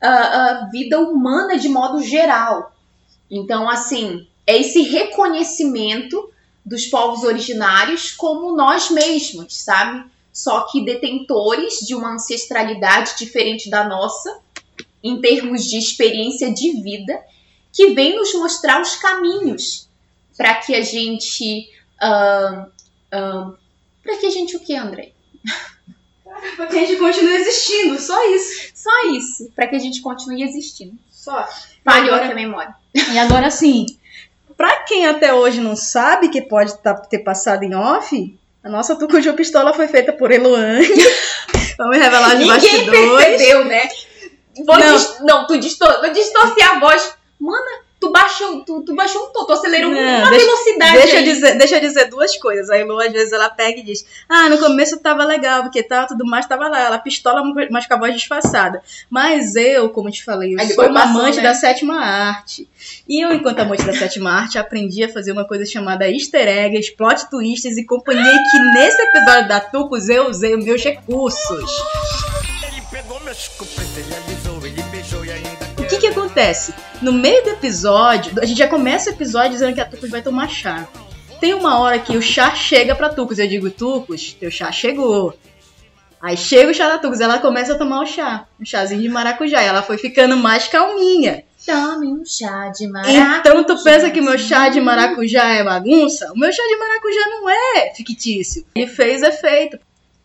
ah, 0.00 0.08
ah, 0.08 0.68
vida 0.70 1.00
humana 1.00 1.58
de 1.58 1.68
modo 1.68 2.02
geral. 2.02 2.74
Então, 3.30 3.68
assim, 3.68 4.26
é 4.46 4.58
esse 4.58 4.82
reconhecimento 4.82 6.30
dos 6.64 6.86
povos 6.86 7.24
originários 7.24 8.12
como 8.12 8.56
nós 8.56 8.90
mesmos, 8.90 9.62
sabe? 9.62 10.04
Só 10.32 10.62
que 10.62 10.84
detentores 10.84 11.78
de 11.86 11.94
uma 11.94 12.14
ancestralidade 12.14 13.16
diferente 13.18 13.70
da 13.70 13.84
nossa, 13.84 14.40
em 15.02 15.20
termos 15.20 15.64
de 15.64 15.78
experiência 15.78 16.52
de 16.52 16.82
vida, 16.82 17.22
que 17.72 17.94
vem 17.94 18.16
nos 18.16 18.32
mostrar 18.34 18.80
os 18.80 18.96
caminhos 18.96 19.88
para 20.36 20.54
que 20.56 20.74
a 20.74 20.80
gente. 20.80 21.70
para 24.02 24.18
que 24.18 24.26
a 24.26 24.30
gente 24.30 24.56
o 24.56 24.60
que, 24.60 24.74
André? 24.74 25.12
Pra 26.56 26.66
que 26.66 26.76
a 26.76 26.80
gente 26.80 26.96
continue 26.98 27.34
existindo, 27.36 27.98
só 28.00 28.30
isso. 28.34 28.70
Só 28.74 28.90
isso, 29.12 29.50
para 29.56 29.66
que 29.66 29.76
a 29.76 29.78
gente 29.78 30.00
continue 30.02 30.42
existindo. 30.42 30.92
Só. 31.10 31.48
Falhou 31.84 32.14
aqui 32.14 32.32
a 32.32 32.34
memória. 32.34 32.74
E 32.94 33.18
agora 33.18 33.50
sim, 33.50 33.86
pra 34.56 34.82
quem 34.82 35.06
até 35.06 35.32
hoje 35.34 35.60
não 35.60 35.74
sabe 35.76 36.28
que 36.28 36.42
pode 36.42 36.76
tá- 36.78 36.94
ter 36.94 37.20
passado 37.20 37.62
em 37.62 37.74
off, 37.74 38.38
a 38.62 38.68
nossa 38.68 38.96
Tucuju 38.96 39.32
Pistola 39.34 39.72
foi 39.74 39.88
feita 39.88 40.12
por 40.12 40.30
Eloane. 40.30 40.86
Vamos 41.78 41.96
revelar 41.98 42.34
Ninguém 42.36 42.46
bastidores. 42.48 43.24
percebeu, 43.26 43.64
né? 43.64 43.88
Vou 44.64 44.78
Não. 44.78 44.96
dis- 44.96 45.20
não, 45.22 45.46
tu 45.46 45.58
distor 45.58 46.00
vou 46.00 46.12
distorcer 46.12 46.70
a 46.70 46.78
voz. 46.78 47.14
Mana, 47.40 47.83
tu 48.06 48.12
baixou, 48.12 48.60
tu, 48.64 48.82
tu 48.82 48.94
baixou 48.94 49.22
um 49.26 49.32
tu 49.46 49.52
acelerou 49.52 49.90
Não, 49.90 49.98
uma 49.98 50.30
deixa- 50.30 50.44
velocidade 50.46 50.92
Deixa 50.94 51.16
eu, 51.18 51.22
dizer, 51.24 51.58
deixa 51.58 51.76
eu 51.76 51.80
dizer 51.80 52.04
duas 52.10 52.36
coisas. 52.36 52.68
A 52.70 52.76
Elo, 52.76 52.98
às 53.00 53.12
vezes, 53.12 53.32
ela 53.32 53.48
pega 53.48 53.80
e 53.80 53.82
diz: 53.82 54.04
Ah, 54.28 54.48
no 54.48 54.58
começo 54.58 54.98
tava 55.00 55.24
legal, 55.24 55.62
porque 55.62 55.82
tava 55.82 56.06
tudo 56.08 56.24
mais, 56.26 56.46
tava 56.46 56.68
lá. 56.68 56.80
Ela 56.80 56.98
pistola, 56.98 57.42
mas 57.70 57.86
com 57.86 57.94
a 57.94 57.98
voz 57.98 58.14
disfarçada. 58.14 58.82
Mas 59.10 59.56
eu, 59.56 59.88
como 59.90 60.08
eu 60.08 60.12
te 60.12 60.24
falei, 60.24 60.54
eu 60.54 60.60
Aí 60.60 60.68
sou 60.72 60.84
uma 60.86 61.00
passou, 61.02 61.20
amante 61.20 61.36
né? 61.38 61.42
da 61.42 61.54
sétima 61.54 62.00
arte. 62.00 62.68
E 63.08 63.24
eu, 63.24 63.32
enquanto 63.32 63.60
amante 63.60 63.82
da 63.84 63.92
sétima 63.94 64.30
arte, 64.32 64.58
aprendi 64.58 65.02
a 65.04 65.08
fazer 65.08 65.32
uma 65.32 65.46
coisa 65.46 65.64
chamada 65.64 66.08
easter 66.10 66.46
eggs, 66.46 66.94
plot 66.96 67.28
twists 67.30 67.76
e 67.76 67.84
companhia. 67.84 68.24
Que 68.50 68.58
nesse 68.74 69.00
episódio 69.02 69.48
da 69.48 69.60
Tucos 69.60 70.08
eu 70.08 70.28
usei 70.28 70.54
os 70.54 70.64
meus 70.64 70.82
recursos. 70.82 71.70
Ele 72.66 72.82
pegou 72.90 73.20
meu 73.20 73.32
escopeta, 73.32 74.00
que 76.04 76.12
que 76.12 76.18
acontece? 76.18 76.74
No 77.00 77.12
meio 77.12 77.42
do 77.44 77.50
episódio, 77.50 78.32
a 78.40 78.44
gente 78.44 78.58
já 78.58 78.68
começa 78.68 79.08
o 79.08 79.12
episódio 79.14 79.52
dizendo 79.52 79.74
que 79.74 79.80
a 79.80 79.86
Tucos 79.86 80.10
vai 80.10 80.20
tomar 80.20 80.48
chá. 80.48 80.86
Tem 81.40 81.54
uma 81.54 81.78
hora 81.80 81.98
que 81.98 82.16
o 82.16 82.22
chá 82.22 82.54
chega 82.54 82.94
pra 82.94 83.08
Tucos. 83.08 83.38
Eu 83.38 83.48
digo, 83.48 83.70
Tucos, 83.70 84.34
teu 84.34 84.50
chá 84.50 84.70
chegou. 84.70 85.34
Aí 86.20 86.36
chega 86.36 86.70
o 86.70 86.74
chá 86.74 86.88
da 86.88 86.98
Tucos, 86.98 87.20
ela 87.20 87.38
começa 87.38 87.74
a 87.74 87.78
tomar 87.78 88.02
o 88.02 88.06
chá. 88.06 88.46
Um 88.60 88.64
chazinho 88.64 89.00
de 89.00 89.08
maracujá. 89.08 89.62
E 89.62 89.66
ela 89.66 89.82
foi 89.82 89.96
ficando 89.96 90.36
mais 90.36 90.68
calminha. 90.68 91.44
Tome 91.64 92.08
um 92.08 92.24
chá 92.24 92.68
de 92.68 92.86
maracujá. 92.86 93.38
Então 93.38 93.64
tu 93.64 93.82
pensa 93.82 94.10
que 94.10 94.20
o 94.20 94.24
meu 94.24 94.38
chá 94.38 94.68
de 94.68 94.80
maracujá 94.80 95.54
é 95.54 95.64
bagunça? 95.64 96.30
O 96.32 96.38
meu 96.38 96.52
chá 96.52 96.62
de 96.62 96.76
maracujá 96.76 97.28
não 97.30 97.48
é 97.48 97.94
fictício. 97.94 98.66
Ele 98.74 98.86
fez 98.86 99.22
efeito. 99.22 99.78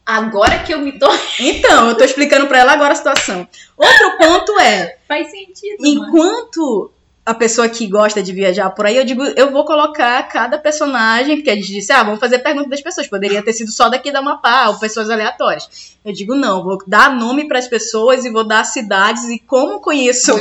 Agora 0.09 0.57
que 0.63 0.73
eu 0.73 0.79
me 0.79 0.97
tô. 0.97 1.07
Então, 1.39 1.89
eu 1.89 1.95
tô 1.95 2.03
explicando 2.03 2.47
pra 2.47 2.59
ela 2.59 2.73
agora 2.73 2.93
a 2.93 2.95
situação. 2.95 3.47
Outro 3.77 4.17
ponto 4.17 4.59
é, 4.59 4.97
Faz 5.07 5.29
sentido. 5.29 5.77
Enquanto 5.85 6.91
a 7.29 7.33
pessoa 7.33 7.69
que 7.69 7.87
gosta 7.87 8.23
de 8.23 8.31
viajar 8.33 8.69
por 8.71 8.85
aí, 8.85 8.97
eu 8.97 9.05
digo, 9.05 9.23
eu 9.23 9.51
vou 9.51 9.63
colocar 9.63 10.21
cada 10.23 10.57
personagem, 10.57 11.35
porque 11.37 11.49
a 11.49 11.55
gente 11.55 11.67
disse, 11.67 11.91
ah, 11.91 12.01
vamos 12.03 12.19
fazer 12.19 12.39
pergunta 12.39 12.69
das 12.69 12.81
pessoas. 12.81 13.07
Poderia 13.07 13.43
ter 13.43 13.53
sido 13.53 13.71
só 13.71 13.87
daqui 13.87 14.11
da 14.11 14.19
Amapá 14.19 14.67
ou 14.69 14.79
pessoas 14.79 15.09
aleatórias. 15.09 15.97
Eu 16.03 16.11
digo, 16.13 16.33
não, 16.33 16.63
vou 16.63 16.77
dar 16.87 17.15
nome 17.15 17.47
para 17.47 17.59
as 17.59 17.67
pessoas 17.67 18.25
e 18.25 18.31
vou 18.31 18.43
dar 18.43 18.63
cidades 18.63 19.25
e 19.29 19.37
como 19.37 19.79
conheço 19.79 20.33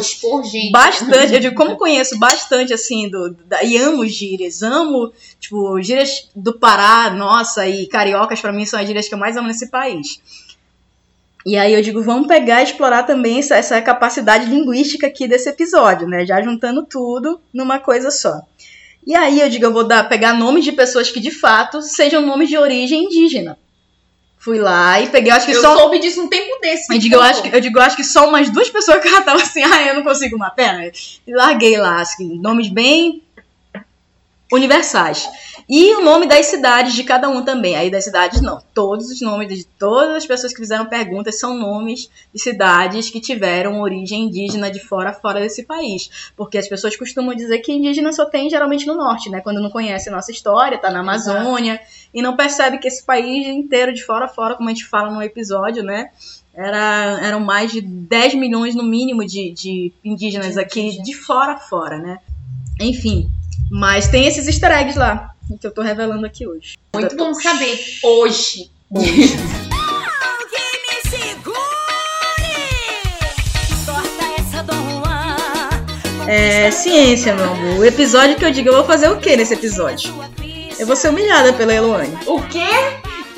bastante, 0.72 1.34
eu 1.34 1.40
digo, 1.40 1.54
como 1.56 1.76
conheço 1.76 2.18
bastante, 2.18 2.72
assim, 2.72 3.08
do, 3.10 3.34
da- 3.44 3.62
e 3.62 3.76
amo 3.76 4.06
gírias, 4.06 4.62
amo, 4.62 5.12
tipo, 5.38 5.80
gírias 5.82 6.28
do 6.34 6.58
Pará, 6.58 7.10
nossa, 7.10 7.66
e 7.68 7.86
cariocas 7.86 8.40
pra 8.40 8.52
mim 8.52 8.64
são 8.64 8.80
as 8.80 8.86
gírias 8.86 9.08
que 9.08 9.14
eu 9.14 9.18
mais 9.18 9.36
amo 9.36 9.48
nesse 9.48 9.68
país. 9.70 10.20
E 11.46 11.56
aí 11.56 11.72
eu 11.72 11.80
digo, 11.80 12.02
vamos 12.02 12.26
pegar 12.26 12.60
e 12.60 12.64
explorar 12.64 13.04
também 13.04 13.38
essa, 13.38 13.56
essa 13.56 13.80
capacidade 13.80 14.46
linguística 14.46 15.06
aqui 15.06 15.26
desse 15.26 15.48
episódio, 15.48 16.06
né, 16.06 16.26
já 16.26 16.42
juntando 16.42 16.84
tudo 16.84 17.40
numa 17.52 17.78
coisa 17.78 18.10
só. 18.10 18.42
E 19.06 19.14
aí 19.14 19.40
eu 19.40 19.48
digo, 19.48 19.64
eu 19.64 19.72
vou 19.72 19.84
dar, 19.84 20.08
pegar 20.08 20.34
nomes 20.34 20.64
de 20.64 20.72
pessoas 20.72 21.10
que 21.10 21.20
de 21.20 21.30
fato 21.30 21.80
sejam 21.80 22.20
nomes 22.26 22.48
de 22.48 22.58
origem 22.58 23.04
indígena. 23.04 23.58
Fui 24.38 24.58
lá 24.58 25.00
e 25.00 25.08
peguei, 25.08 25.32
eu 25.32 25.36
acho 25.36 25.46
que 25.46 25.52
Eu 25.52 25.60
só 25.60 25.76
soube 25.76 25.98
disso 25.98 26.22
um 26.22 26.28
tempo 26.28 26.60
desse. 26.60 26.92
eu 26.92 26.98
digo, 26.98 27.14
eu 27.16 27.22
acho, 27.22 27.42
que, 27.42 27.56
eu 27.56 27.60
digo, 27.60 27.78
eu 27.78 27.82
acho 27.82 27.96
que 27.96 28.04
só 28.04 28.28
umas 28.28 28.50
duas 28.50 28.70
pessoas 28.70 29.00
que 29.00 29.08
ela 29.08 29.22
tava 29.22 29.42
assim, 29.42 29.62
ah, 29.62 29.86
eu 29.86 29.94
não 29.94 30.02
consigo 30.02 30.36
uma 30.36 30.50
pena. 30.50 30.90
E 31.26 31.34
larguei 31.34 31.76
lá, 31.76 32.00
assim, 32.00 32.38
nomes 32.38 32.68
bem 32.68 33.22
universais. 34.52 35.28
E 35.68 35.94
o 35.96 36.02
nome 36.02 36.26
das 36.26 36.46
cidades 36.46 36.94
de 36.94 37.04
cada 37.04 37.28
um 37.28 37.44
também. 37.44 37.76
Aí 37.76 37.90
das 37.90 38.04
cidades, 38.04 38.40
não. 38.40 38.62
Todos 38.72 39.10
os 39.10 39.20
nomes 39.20 39.48
de 39.48 39.64
todas 39.64 40.16
as 40.16 40.26
pessoas 40.26 40.52
que 40.52 40.60
fizeram 40.60 40.86
perguntas 40.86 41.38
são 41.38 41.56
nomes 41.56 42.10
de 42.32 42.40
cidades 42.40 43.10
que 43.10 43.20
tiveram 43.20 43.80
origem 43.80 44.24
indígena 44.24 44.70
de 44.70 44.80
fora 44.80 45.10
a 45.10 45.12
fora 45.12 45.40
desse 45.40 45.64
país. 45.64 46.32
Porque 46.34 46.56
as 46.56 46.66
pessoas 46.66 46.96
costumam 46.96 47.34
dizer 47.34 47.58
que 47.58 47.72
indígena 47.72 48.12
só 48.12 48.24
tem 48.24 48.48
geralmente 48.48 48.86
no 48.86 48.94
norte, 48.94 49.28
né? 49.28 49.40
Quando 49.42 49.60
não 49.60 49.70
conhece 49.70 50.08
a 50.08 50.12
nossa 50.12 50.32
história, 50.32 50.78
tá 50.78 50.90
na 50.90 51.00
Amazônia. 51.00 51.78
E 52.14 52.22
não 52.22 52.34
percebe 52.34 52.78
que 52.78 52.88
esse 52.88 53.04
país 53.04 53.46
inteiro, 53.46 53.92
de 53.92 54.02
fora 54.02 54.24
a 54.24 54.28
fora, 54.28 54.54
como 54.54 54.70
a 54.70 54.72
gente 54.72 54.86
fala 54.86 55.10
no 55.10 55.22
episódio, 55.22 55.82
né? 55.82 56.08
Era, 56.54 57.20
eram 57.22 57.40
mais 57.40 57.70
de 57.70 57.82
10 57.82 58.34
milhões 58.34 58.74
no 58.74 58.82
mínimo 58.82 59.24
de, 59.24 59.50
de 59.50 59.92
indígenas 60.02 60.56
aqui, 60.56 61.00
de 61.02 61.14
fora 61.14 61.52
a 61.52 61.58
fora, 61.58 61.98
né? 61.98 62.18
Enfim. 62.80 63.30
Mas 63.70 64.08
tem 64.08 64.26
esses 64.26 64.46
easter 64.46 64.70
eggs 64.70 64.98
lá, 64.98 65.30
que 65.60 65.66
eu 65.66 65.70
tô 65.70 65.82
revelando 65.82 66.26
aqui 66.26 66.46
hoje. 66.46 66.76
Muito 66.94 67.16
bom 67.16 67.34
saber. 67.34 67.78
Hoje. 68.02 68.70
É 76.30 76.70
ciência, 76.70 77.34
meu 77.34 77.52
amor. 77.52 77.78
O 77.78 77.84
episódio 77.86 78.36
que 78.36 78.44
eu 78.44 78.50
digo, 78.50 78.68
eu 78.68 78.74
vou 78.74 78.84
fazer 78.84 79.08
o 79.08 79.16
que 79.16 79.34
nesse 79.34 79.54
episódio? 79.54 80.12
Eu 80.78 80.86
vou 80.86 80.94
ser 80.94 81.08
humilhada 81.08 81.54
pela 81.54 81.72
Eloane. 81.72 82.18
O 82.26 82.42
quê? 82.42 82.68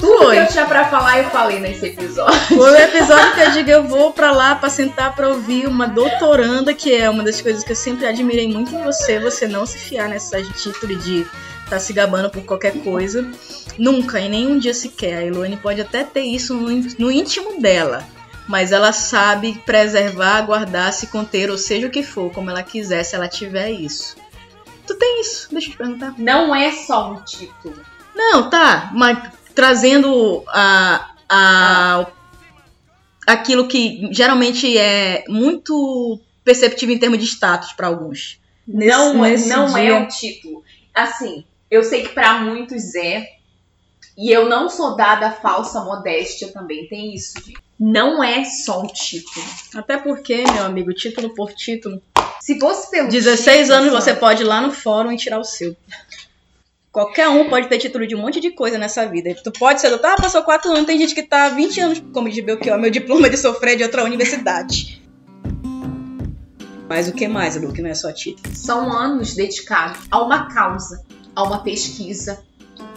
Tudo 0.01 0.25
Foi. 0.25 0.37
que 0.37 0.43
eu 0.43 0.49
tinha 0.49 0.65
pra 0.65 0.89
falar, 0.89 1.19
eu 1.19 1.31
falei 1.31 1.61
nesse 1.61 1.87
episódio. 1.87 2.41
Foi 2.49 2.73
o 2.73 2.77
episódio 2.77 3.35
que 3.35 3.41
eu 3.41 3.51
digo, 3.53 3.71
eu 3.71 3.85
vou 3.85 4.13
pra 4.13 4.33
lá 4.33 4.55
pra 4.55 4.71
sentar 4.71 5.15
pra 5.15 5.29
ouvir 5.29 5.67
uma 5.67 5.87
doutoranda, 5.87 6.73
que 6.73 6.95
é 6.95 7.09
uma 7.09 7.23
das 7.23 7.41
coisas 7.41 7.63
que 7.63 7.73
eu 7.73 7.77
sempre 7.77 8.07
admirei 8.07 8.49
muito 8.49 8.75
em 8.75 8.83
você, 8.83 9.19
você 9.19 9.47
não 9.47 9.67
se 9.67 9.79
fiar 9.79 10.09
nessa 10.09 10.43
título 10.43 10.97
de 10.97 11.27
tá 11.69 11.79
se 11.79 11.93
gabando 11.93 12.29
por 12.31 12.43
qualquer 12.45 12.83
coisa. 12.83 13.31
Nunca, 13.79 14.19
em 14.19 14.29
nenhum 14.29 14.59
dia 14.59 14.75
sequer. 14.75 15.19
A 15.19 15.25
Eloane 15.25 15.57
pode 15.57 15.81
até 15.81 16.03
ter 16.03 16.23
isso 16.23 16.55
no 16.55 17.11
íntimo 17.11 17.61
dela. 17.61 18.05
Mas 18.49 18.73
ela 18.73 18.91
sabe 18.93 19.63
preservar, 19.65 20.43
guardar, 20.43 20.93
se 20.93 21.07
conter, 21.07 21.51
ou 21.51 21.57
seja 21.57 21.87
o 21.87 21.91
que 21.91 22.03
for, 22.03 22.33
como 22.33 22.51
ela 22.51 22.65
quiser, 22.65 23.05
se 23.05 23.15
ela 23.15 23.29
tiver 23.29 23.71
isso. 23.71 24.17
Tu 24.85 24.95
tem 24.97 25.21
isso? 25.21 25.49
Deixa 25.53 25.69
eu 25.69 25.73
te 25.73 25.79
perguntar. 25.79 26.15
Não 26.19 26.53
é 26.53 26.73
só 26.73 27.13
um 27.13 27.21
título. 27.21 27.77
Não, 28.13 28.51
tá, 28.51 28.91
mas 28.93 29.19
trazendo 29.55 30.43
a, 30.49 31.11
a 31.29 32.07
aquilo 33.27 33.69
que 33.69 34.09
geralmente 34.13 34.77
é 34.77 35.25
muito 35.29 36.19
perceptível 36.45 36.95
em 36.95 36.99
termos 36.99 37.19
de 37.19 37.27
status 37.27 37.73
para 37.73 37.87
alguns. 37.87 38.41
Não, 38.67 39.25
é- 39.25 39.31
nesse 39.31 39.49
não 39.49 39.77
é 39.77 39.83
dia. 39.87 40.01
o 40.01 40.09
título. 40.09 40.65
Assim, 40.95 41.45
eu 41.71 41.83
sei 41.83 42.03
que 42.03 42.09
pra 42.11 42.41
muitos 42.41 42.95
é. 42.95 43.27
E 44.19 44.31
eu 44.31 44.49
não 44.49 44.69
sou 44.69 44.97
dada 44.97 45.29
a 45.29 45.33
falsa 45.33 45.83
modéstia 45.83 46.49
também. 46.49 46.87
Tem 46.89 47.15
isso, 47.15 47.35
gente. 47.39 47.59
Não 47.79 48.23
é 48.23 48.45
só 48.45 48.83
o 48.83 48.87
título. 48.89 49.47
Até 49.75 49.97
porque, 49.97 50.43
meu 50.53 50.65
amigo, 50.65 50.93
título 50.93 51.35
por 51.35 51.55
título. 51.55 52.03
Se 52.41 52.59
fosse 52.59 52.91
pelo 52.91 53.09
16 53.09 53.69
título, 53.69 53.75
anos 53.79 53.93
você 53.93 54.13
pode 54.13 54.43
ir 54.43 54.47
lá 54.47 54.61
no 54.61 54.73
fórum 54.73 55.11
e 55.13 55.17
tirar 55.17 55.39
o 55.39 55.45
seu. 55.45 55.75
Qualquer 56.93 57.29
um 57.29 57.49
pode 57.49 57.69
ter 57.69 57.79
título 57.79 58.05
de 58.05 58.17
um 58.17 58.21
monte 58.21 58.41
de 58.41 58.51
coisa 58.51 58.77
nessa 58.77 59.07
vida. 59.07 59.33
Tu 59.45 59.53
pode 59.53 59.81
ser 59.81 59.91
doutor, 59.91 60.09
ah, 60.09 60.17
passou 60.17 60.43
4 60.43 60.73
anos, 60.73 60.87
tem 60.87 60.99
gente 60.99 61.15
que 61.15 61.23
tá 61.23 61.45
há 61.45 61.49
20 61.51 61.81
anos, 61.81 62.03
como 62.13 62.29
diz 62.29 62.45
Belchior, 62.45 62.79
meu 62.81 62.91
diploma 62.91 63.31
de 63.31 63.37
sofrer 63.37 63.77
de 63.77 63.85
outra 63.85 64.03
universidade. 64.03 65.01
Mas 66.89 67.07
o 67.07 67.13
que 67.13 67.29
mais, 67.29 67.55
Lu, 67.55 67.73
que 67.73 67.81
não 67.81 67.91
é 67.91 67.95
só 67.95 68.13
título? 68.13 68.53
são 68.57 68.93
anos 68.93 69.35
dedicados 69.35 70.01
a 70.11 70.21
uma 70.21 70.53
causa, 70.53 71.05
a 71.37 71.45
uma 71.45 71.63
pesquisa. 71.63 72.43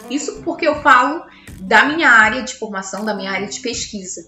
Isso 0.09 0.41
porque 0.41 0.67
eu 0.67 0.81
falo 0.81 1.25
da 1.59 1.85
minha 1.85 2.09
área 2.09 2.41
de 2.41 2.55
formação, 2.55 3.05
da 3.05 3.13
minha 3.13 3.31
área 3.31 3.47
de 3.47 3.59
pesquisa. 3.59 4.27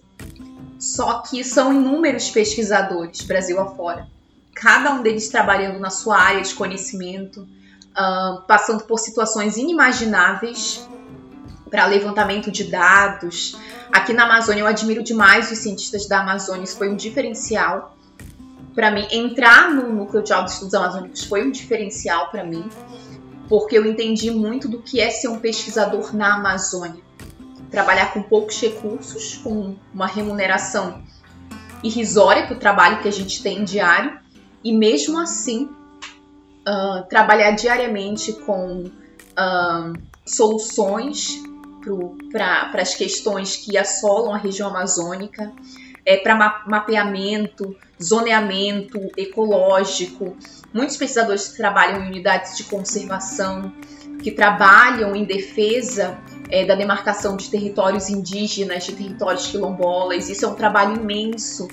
Só 0.77 1.23
que 1.23 1.43
são 1.43 1.73
inúmeros 1.73 2.29
pesquisadores, 2.29 3.21
Brasil 3.21 3.59
afora. 3.59 4.07
Cada 4.53 4.93
um 4.93 5.01
deles 5.01 5.27
trabalhando 5.29 5.79
na 5.79 5.89
sua 5.89 6.19
área 6.19 6.43
de 6.43 6.53
conhecimento, 6.53 7.47
ah, 7.95 8.43
passando 8.47 8.83
por 8.83 8.99
situações 8.99 9.57
inimagináveis 9.57 10.87
para 11.69 11.85
levantamento 11.85 12.51
de 12.51 12.65
dados. 12.65 13.57
Aqui 13.91 14.13
na 14.13 14.25
Amazônia 14.25 14.61
eu 14.61 14.67
admiro 14.67 15.01
demais 15.01 15.51
os 15.51 15.59
cientistas 15.59 16.07
da 16.07 16.19
Amazônia, 16.19 16.63
isso 16.63 16.77
foi 16.77 16.89
um 16.89 16.95
diferencial 16.95 17.95
para 18.73 18.91
mim. 18.91 19.07
Entrar 19.11 19.73
no 19.73 19.93
núcleo 19.93 20.21
de 20.21 20.33
estudos 20.33 20.73
amazônicos 20.73 21.23
foi 21.23 21.47
um 21.47 21.51
diferencial 21.51 22.29
para 22.29 22.43
mim, 22.43 22.69
porque 23.47 23.77
eu 23.77 23.85
entendi 23.85 24.29
muito 24.29 24.67
do 24.67 24.81
que 24.81 24.99
é 24.99 25.09
ser 25.09 25.29
um 25.29 25.39
pesquisador 25.39 26.15
na 26.15 26.35
Amazônia. 26.35 27.01
Trabalhar 27.71 28.13
com 28.13 28.21
poucos 28.21 28.59
recursos, 28.59 29.37
com 29.37 29.75
uma 29.93 30.07
remuneração 30.07 31.01
irrisória 31.81 32.45
para 32.45 32.55
o 32.55 32.59
trabalho 32.59 33.01
que 33.01 33.07
a 33.07 33.11
gente 33.11 33.41
tem 33.41 33.63
diário, 33.63 34.19
e 34.63 34.73
mesmo 34.73 35.19
assim 35.19 35.69
ah, 36.65 37.05
trabalhar 37.09 37.51
diariamente 37.51 38.33
com 38.33 38.89
ah, 39.35 39.93
soluções 40.25 41.43
para 42.31 42.81
as 42.81 42.95
questões 42.95 43.57
que 43.57 43.77
assolam 43.77 44.33
a 44.33 44.37
região 44.37 44.69
amazônica, 44.69 45.51
é, 46.05 46.17
para 46.17 46.63
mapeamento, 46.67 47.75
zoneamento 48.01 48.99
ecológico. 49.17 50.35
Muitos 50.73 50.97
pesquisadores 50.97 51.49
trabalham 51.49 52.03
em 52.03 52.07
unidades 52.07 52.57
de 52.57 52.63
conservação, 52.63 53.73
que 54.21 54.31
trabalham 54.31 55.15
em 55.15 55.23
defesa 55.23 56.17
é, 56.49 56.65
da 56.65 56.75
demarcação 56.75 57.35
de 57.35 57.49
territórios 57.49 58.09
indígenas, 58.09 58.85
de 58.85 58.93
territórios 58.93 59.47
quilombolas. 59.47 60.29
Isso 60.29 60.45
é 60.45 60.47
um 60.47 60.55
trabalho 60.55 60.95
imenso 60.95 61.67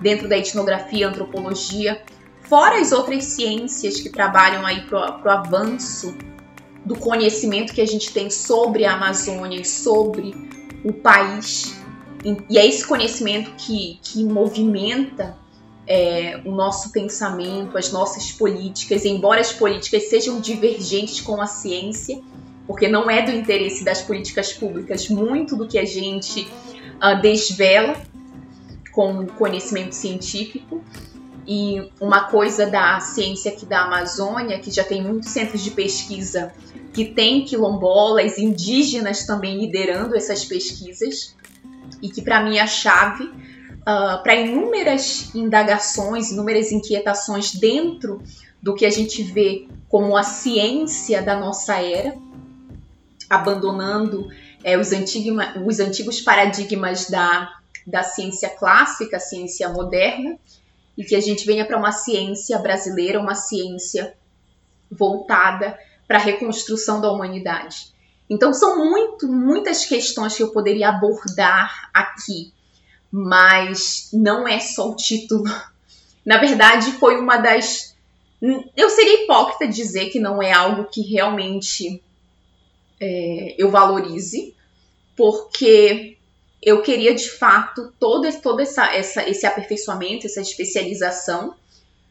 dentro 0.00 0.28
da 0.28 0.36
etnografia, 0.36 1.08
antropologia, 1.08 2.02
fora 2.50 2.80
as 2.80 2.90
outras 2.90 3.22
ciências 3.24 4.00
que 4.00 4.10
trabalham 4.10 4.66
aí 4.66 4.80
para 4.82 5.22
o 5.24 5.30
avanço 5.30 6.12
do 6.84 6.96
conhecimento 6.96 7.72
que 7.72 7.80
a 7.80 7.86
gente 7.86 8.12
tem 8.12 8.28
sobre 8.28 8.84
a 8.84 8.94
Amazônia 8.94 9.60
e 9.60 9.64
sobre 9.64 10.34
o 10.84 10.92
país. 10.92 11.78
E 12.50 12.58
é 12.58 12.66
esse 12.66 12.84
conhecimento 12.84 13.52
que, 13.56 14.00
que 14.02 14.24
movimenta 14.24 15.38
é, 15.86 16.40
o 16.44 16.50
nosso 16.50 16.90
pensamento, 16.90 17.78
as 17.78 17.92
nossas 17.92 18.32
políticas, 18.32 19.04
embora 19.04 19.40
as 19.40 19.52
políticas 19.52 20.08
sejam 20.08 20.40
divergentes 20.40 21.20
com 21.20 21.40
a 21.40 21.46
ciência, 21.46 22.20
porque 22.66 22.88
não 22.88 23.08
é 23.08 23.22
do 23.22 23.30
interesse 23.30 23.84
das 23.84 24.02
políticas 24.02 24.52
públicas 24.52 25.08
muito 25.08 25.54
do 25.54 25.68
que 25.68 25.78
a 25.78 25.84
gente 25.84 26.48
ah, 27.00 27.14
desvela 27.14 27.96
com 28.92 29.20
o 29.20 29.26
conhecimento 29.26 29.94
científico. 29.94 30.82
E 31.46 31.90
uma 32.00 32.24
coisa 32.24 32.66
da 32.66 33.00
ciência 33.00 33.50
aqui 33.52 33.66
da 33.66 33.82
Amazônia, 33.82 34.58
que 34.58 34.70
já 34.70 34.84
tem 34.84 35.02
muitos 35.02 35.30
centros 35.30 35.62
de 35.62 35.70
pesquisa 35.70 36.52
que 36.92 37.04
tem 37.06 37.44
quilombolas, 37.44 38.38
indígenas 38.38 39.24
também 39.24 39.58
liderando 39.58 40.16
essas 40.16 40.44
pesquisas, 40.44 41.34
e 42.02 42.08
que 42.08 42.22
para 42.22 42.42
mim 42.42 42.56
é 42.56 42.60
a 42.60 42.66
chave 42.66 43.24
uh, 43.24 44.22
para 44.22 44.34
inúmeras 44.34 45.34
indagações, 45.34 46.30
inúmeras 46.30 46.72
inquietações 46.72 47.52
dentro 47.52 48.22
do 48.62 48.74
que 48.74 48.84
a 48.84 48.90
gente 48.90 49.22
vê 49.22 49.66
como 49.88 50.16
a 50.16 50.22
ciência 50.22 51.22
da 51.22 51.38
nossa 51.38 51.76
era, 51.76 52.14
abandonando 53.28 54.28
é, 54.62 54.76
os, 54.76 54.92
antigma, 54.92 55.54
os 55.64 55.80
antigos 55.80 56.20
paradigmas 56.20 57.08
da, 57.08 57.48
da 57.86 58.02
ciência 58.02 58.48
clássica, 58.50 59.18
ciência 59.18 59.68
moderna, 59.68 60.38
e 61.00 61.04
que 61.04 61.16
a 61.16 61.20
gente 61.20 61.46
venha 61.46 61.64
para 61.64 61.78
uma 61.78 61.92
ciência 61.92 62.58
brasileira, 62.58 63.18
uma 63.18 63.34
ciência 63.34 64.14
voltada 64.90 65.78
para 66.06 66.18
a 66.18 66.20
reconstrução 66.20 67.00
da 67.00 67.10
humanidade. 67.10 67.94
Então 68.28 68.52
são 68.52 68.76
muito, 68.76 69.26
muitas 69.26 69.86
questões 69.86 70.36
que 70.36 70.42
eu 70.42 70.52
poderia 70.52 70.90
abordar 70.90 71.88
aqui, 71.94 72.52
mas 73.10 74.10
não 74.12 74.46
é 74.46 74.60
só 74.60 74.90
o 74.90 74.94
título. 74.94 75.44
Na 76.22 76.36
verdade, 76.36 76.92
foi 76.92 77.18
uma 77.18 77.38
das. 77.38 77.96
Eu 78.76 78.90
seria 78.90 79.24
hipócrita 79.24 79.66
dizer 79.66 80.10
que 80.10 80.20
não 80.20 80.42
é 80.42 80.52
algo 80.52 80.84
que 80.84 81.00
realmente 81.00 82.02
é, 83.00 83.54
eu 83.56 83.70
valorize, 83.70 84.54
porque 85.16 86.18
eu 86.62 86.82
queria 86.82 87.14
de 87.14 87.30
fato 87.30 87.92
todo, 87.98 88.30
todo 88.40 88.60
essa, 88.60 88.94
essa, 88.94 89.28
esse 89.28 89.46
aperfeiçoamento, 89.46 90.26
essa 90.26 90.40
especialização. 90.40 91.54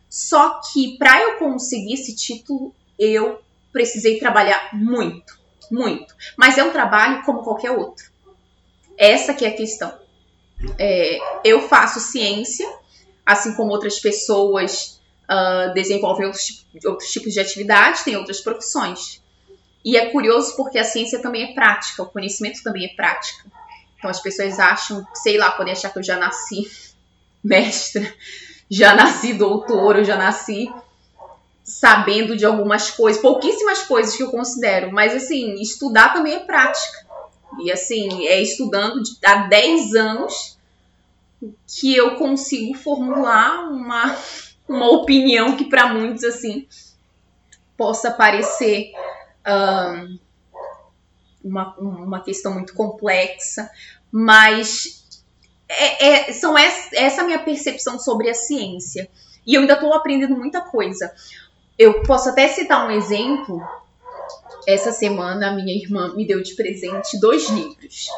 Só 0.09 0.59
que 0.61 0.97
para 0.97 1.21
eu 1.21 1.37
conseguir 1.37 1.93
esse 1.93 2.15
título, 2.15 2.73
eu 2.97 3.39
precisei 3.71 4.19
trabalhar 4.19 4.71
muito, 4.73 5.39
muito. 5.71 6.15
Mas 6.35 6.57
é 6.57 6.63
um 6.63 6.71
trabalho 6.71 7.23
como 7.23 7.43
qualquer 7.43 7.71
outro. 7.71 8.09
Essa 8.97 9.33
que 9.33 9.45
é 9.45 9.49
a 9.49 9.55
questão. 9.55 9.93
É, 10.77 11.19
eu 11.43 11.61
faço 11.67 11.99
ciência, 11.99 12.67
assim 13.25 13.53
como 13.53 13.71
outras 13.71 13.99
pessoas 13.99 14.99
uh, 15.29 15.73
desenvolvem 15.73 16.25
outros, 16.25 16.65
outros 16.85 17.11
tipos 17.11 17.33
de 17.33 17.39
atividades, 17.39 18.03
têm 18.03 18.17
outras 18.17 18.41
profissões. 18.41 19.21
E 19.85 19.95
é 19.95 20.07
curioso 20.07 20.55
porque 20.57 20.77
a 20.77 20.83
ciência 20.83 21.21
também 21.21 21.51
é 21.51 21.53
prática, 21.53 22.03
o 22.03 22.07
conhecimento 22.07 22.61
também 22.63 22.85
é 22.85 22.95
prática. 22.95 23.45
Então 23.99 24.09
as 24.09 24.21
pessoas 24.21 24.59
acham, 24.59 25.05
sei 25.13 25.37
lá, 25.37 25.51
podem 25.51 25.73
achar 25.73 25.91
que 25.91 25.99
eu 25.99 26.03
já 26.03 26.17
nasci 26.17 26.71
mestra, 27.43 28.01
já 28.71 28.95
nasci 28.95 29.33
doutora, 29.33 29.99
eu 29.99 30.05
já 30.05 30.15
nasci 30.17 30.71
sabendo 31.63 32.35
de 32.35 32.45
algumas 32.45 32.89
coisas, 32.89 33.21
pouquíssimas 33.21 33.83
coisas 33.83 34.15
que 34.15 34.23
eu 34.23 34.31
considero, 34.31 34.91
mas 34.91 35.13
assim, 35.13 35.53
estudar 35.61 36.13
também 36.13 36.33
é 36.33 36.39
prática. 36.39 37.07
E 37.61 37.71
assim, 37.71 38.25
é 38.25 38.41
estudando 38.41 39.03
de- 39.03 39.17
há 39.23 39.47
10 39.47 39.93
anos 39.93 40.57
que 41.67 41.95
eu 41.95 42.15
consigo 42.15 42.73
formular 42.77 43.69
uma, 43.69 44.15
uma 44.67 44.89
opinião 44.91 45.55
que 45.55 45.65
para 45.65 45.93
muitos 45.93 46.23
assim 46.23 46.67
possa 47.77 48.11
parecer 48.11 48.91
ahn, 49.45 50.17
uma, 51.43 51.75
uma 51.77 52.21
questão 52.21 52.53
muito 52.53 52.73
complexa, 52.73 53.69
mas 54.11 55.05
é, 55.67 56.29
é- 56.29 56.33
são 56.33 56.57
essa, 56.57 56.95
essa 56.95 57.21
é 57.21 57.23
a 57.23 57.27
minha 57.27 57.39
percepção 57.39 57.99
sobre 57.99 58.29
a 58.29 58.33
ciência. 58.33 59.09
E 59.45 59.53
eu 59.55 59.61
ainda 59.61 59.73
estou 59.73 59.93
aprendendo 59.93 60.35
muita 60.35 60.61
coisa. 60.61 61.13
Eu 61.77 62.03
posso 62.03 62.29
até 62.29 62.47
citar 62.47 62.87
um 62.87 62.91
exemplo. 62.91 63.61
Essa 64.67 64.91
semana, 64.91 65.49
a 65.49 65.55
minha 65.55 65.73
irmã 65.73 66.13
me 66.13 66.27
deu 66.27 66.43
de 66.43 66.53
presente 66.53 67.19
dois 67.19 67.49
livros. 67.49 68.09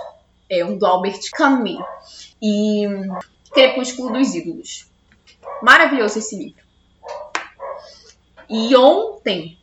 É 0.50 0.66
um 0.66 0.78
do 0.78 0.86
Albert 0.86 1.20
Camus 1.32 2.36
e 2.42 2.86
Crepúsculo 3.54 4.14
dos 4.14 4.34
Ídolos. 4.34 4.90
Maravilhoso 5.62 6.20
esse 6.20 6.36
livro. 6.36 6.62
E 8.50 8.76
ontem 8.76 9.58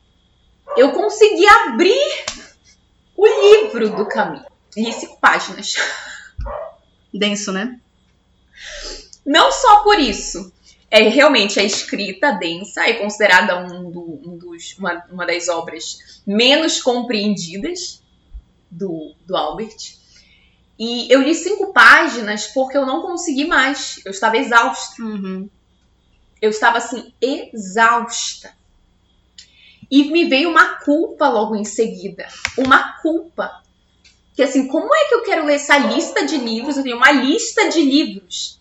eu 0.76 0.92
consegui 0.92 1.46
abrir 1.46 2.24
o 3.18 3.26
livro 3.26 3.90
do 3.96 4.06
Camus. 4.06 4.42
Li 4.76 4.92
cinco 4.92 5.18
páginas. 5.20 5.74
Denso, 7.12 7.52
né? 7.52 7.78
Não 9.24 9.50
só 9.52 9.82
por 9.82 9.98
isso. 9.98 10.52
É 10.90 11.02
realmente 11.08 11.60
a 11.60 11.62
escrita 11.64 12.32
densa 12.32 12.86
é 12.88 12.94
considerada 12.94 13.58
um, 13.58 13.90
do- 13.90 14.22
um 14.26 14.38
dos, 14.38 14.74
uma, 14.78 15.04
uma 15.10 15.26
das 15.26 15.48
obras 15.48 16.22
menos 16.26 16.80
compreendidas 16.80 18.02
do, 18.70 19.14
do 19.26 19.36
Albert. 19.36 19.76
E 20.78 21.12
eu 21.12 21.20
li 21.22 21.34
cinco 21.34 21.72
páginas 21.74 22.46
porque 22.46 22.76
eu 22.78 22.86
não 22.86 23.02
consegui 23.02 23.44
mais. 23.46 24.00
Eu 24.04 24.12
estava 24.12 24.38
exausta. 24.38 25.02
Uhum. 25.02 25.50
Eu 26.40 26.50
estava 26.50 26.78
assim, 26.78 27.12
exausta. 27.20 28.52
E 29.90 30.10
me 30.10 30.26
veio 30.26 30.50
uma 30.50 30.76
culpa 30.76 31.28
logo 31.28 31.56
em 31.56 31.64
seguida. 31.64 32.26
Uma 32.56 32.94
culpa. 33.00 33.62
Que 34.34 34.42
assim, 34.42 34.68
como 34.68 34.94
é 34.94 35.08
que 35.08 35.14
eu 35.14 35.22
quero 35.22 35.44
ler 35.44 35.54
essa 35.54 35.78
lista 35.78 36.24
de 36.24 36.36
livros? 36.36 36.76
Eu 36.76 36.82
tenho 36.82 36.96
uma 36.96 37.10
lista 37.10 37.68
de 37.68 37.80
livros. 37.80 38.60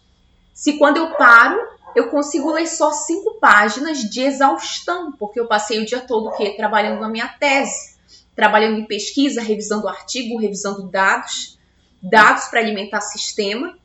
Se 0.54 0.74
quando 0.78 0.98
eu 0.98 1.12
paro, 1.12 1.60
eu 1.95 2.10
consigo 2.10 2.52
ler 2.52 2.68
só 2.68 2.91
cinco 2.91 3.36
páginas 3.40 3.99
de 3.99 4.22
exaustão, 4.22 5.12
porque 5.12 5.40
eu 5.40 5.48
passei 5.48 5.80
o 5.80 5.86
dia 5.86 5.99
todo 5.99 6.30
o 6.30 6.38
quê? 6.38 6.56
Trabalhando 6.56 7.02
na 7.02 7.10
minha 7.10 7.28
tese, 7.28 7.95
trabalhando 8.36 8.80
em 8.80 8.86
pesquisa, 8.86 9.41
revisando 9.41 9.88
artigo, 9.88 10.40
revisando 10.40 10.84
dados, 10.84 11.58
dados 12.02 12.45
para 12.45 12.60
alimentar 12.60 13.02
sistema, 13.02 13.78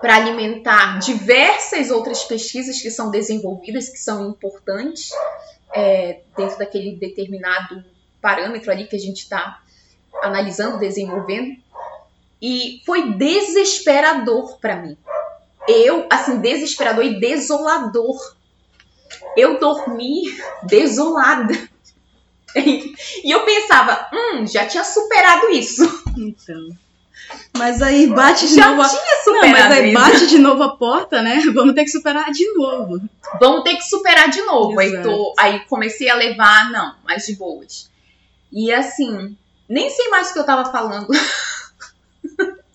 para 0.00 0.16
alimentar 0.16 0.98
diversas 0.98 1.90
outras 1.90 2.24
pesquisas 2.24 2.80
que 2.80 2.90
são 2.90 3.10
desenvolvidas, 3.10 3.88
que 3.88 3.98
são 3.98 4.28
importantes 4.28 5.10
é, 5.74 6.20
dentro 6.36 6.58
daquele 6.58 6.96
determinado 6.96 7.84
parâmetro 8.20 8.70
ali 8.70 8.86
que 8.86 8.96
a 8.96 8.98
gente 8.98 9.18
está 9.18 9.60
analisando, 10.22 10.78
desenvolvendo. 10.78 11.56
E 12.40 12.80
foi 12.86 13.14
desesperador 13.14 14.58
para 14.58 14.76
mim. 14.76 14.96
Eu, 15.66 16.06
assim, 16.10 16.40
desesperador 16.40 17.04
e 17.04 17.18
desolador. 17.18 18.16
Eu 19.36 19.58
dormi 19.58 20.22
desolada. 20.64 21.54
E 22.56 23.32
eu 23.32 23.44
pensava, 23.44 24.08
hum, 24.12 24.46
já 24.46 24.64
tinha 24.64 24.84
superado 24.84 25.50
isso. 25.50 25.82
Então. 26.16 26.83
Mas 27.56 27.80
aí 27.80 28.06
bate 28.08 28.46
de 28.48 28.54
Já 28.54 28.70
novo. 28.70 28.82
a- 28.82 28.92
Não, 29.26 29.48
mas 29.50 29.70
aí 29.72 29.92
isso. 29.92 29.94
bate 30.00 30.26
de 30.26 30.38
novo 30.38 30.62
a 30.62 30.76
porta, 30.76 31.22
né? 31.22 31.40
Vamos 31.54 31.74
ter 31.74 31.84
que 31.84 31.90
superar 31.90 32.30
de 32.30 32.46
novo. 32.54 33.00
Vamos 33.40 33.62
ter 33.64 33.76
que 33.76 33.82
superar 33.88 34.28
de 34.28 34.42
novo. 34.42 34.78
Aí, 34.78 35.00
tô, 35.02 35.34
aí 35.38 35.60
comecei 35.68 36.08
a 36.08 36.14
levar, 36.14 36.70
não, 36.70 36.94
mais 37.04 37.24
de 37.26 37.34
boas. 37.36 37.88
E 38.52 38.72
assim, 38.72 39.36
nem 39.68 39.88
sei 39.90 40.08
mais 40.08 40.30
o 40.30 40.32
que 40.34 40.38
eu 40.40 40.44
tava 40.46 40.70
falando. 40.70 41.08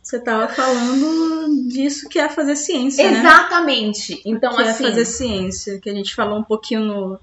Você 0.02 0.20
tava 0.20 0.48
falando 0.48 1.68
disso 1.70 2.10
que 2.10 2.18
é 2.18 2.28
fazer 2.30 2.56
ciência, 2.56 3.10
né? 3.12 3.20
Exatamente. 3.20 4.20
Então, 4.26 4.56
que 4.56 4.62
assim. 4.64 4.86
é 4.86 4.90
fazer 4.90 5.06
ciência, 5.06 5.80
que 5.80 5.88
a 5.90 5.94
gente 5.94 6.16
falou 6.16 6.40
um 6.40 6.44
pouquinho 6.44 6.82
no, 6.82 7.20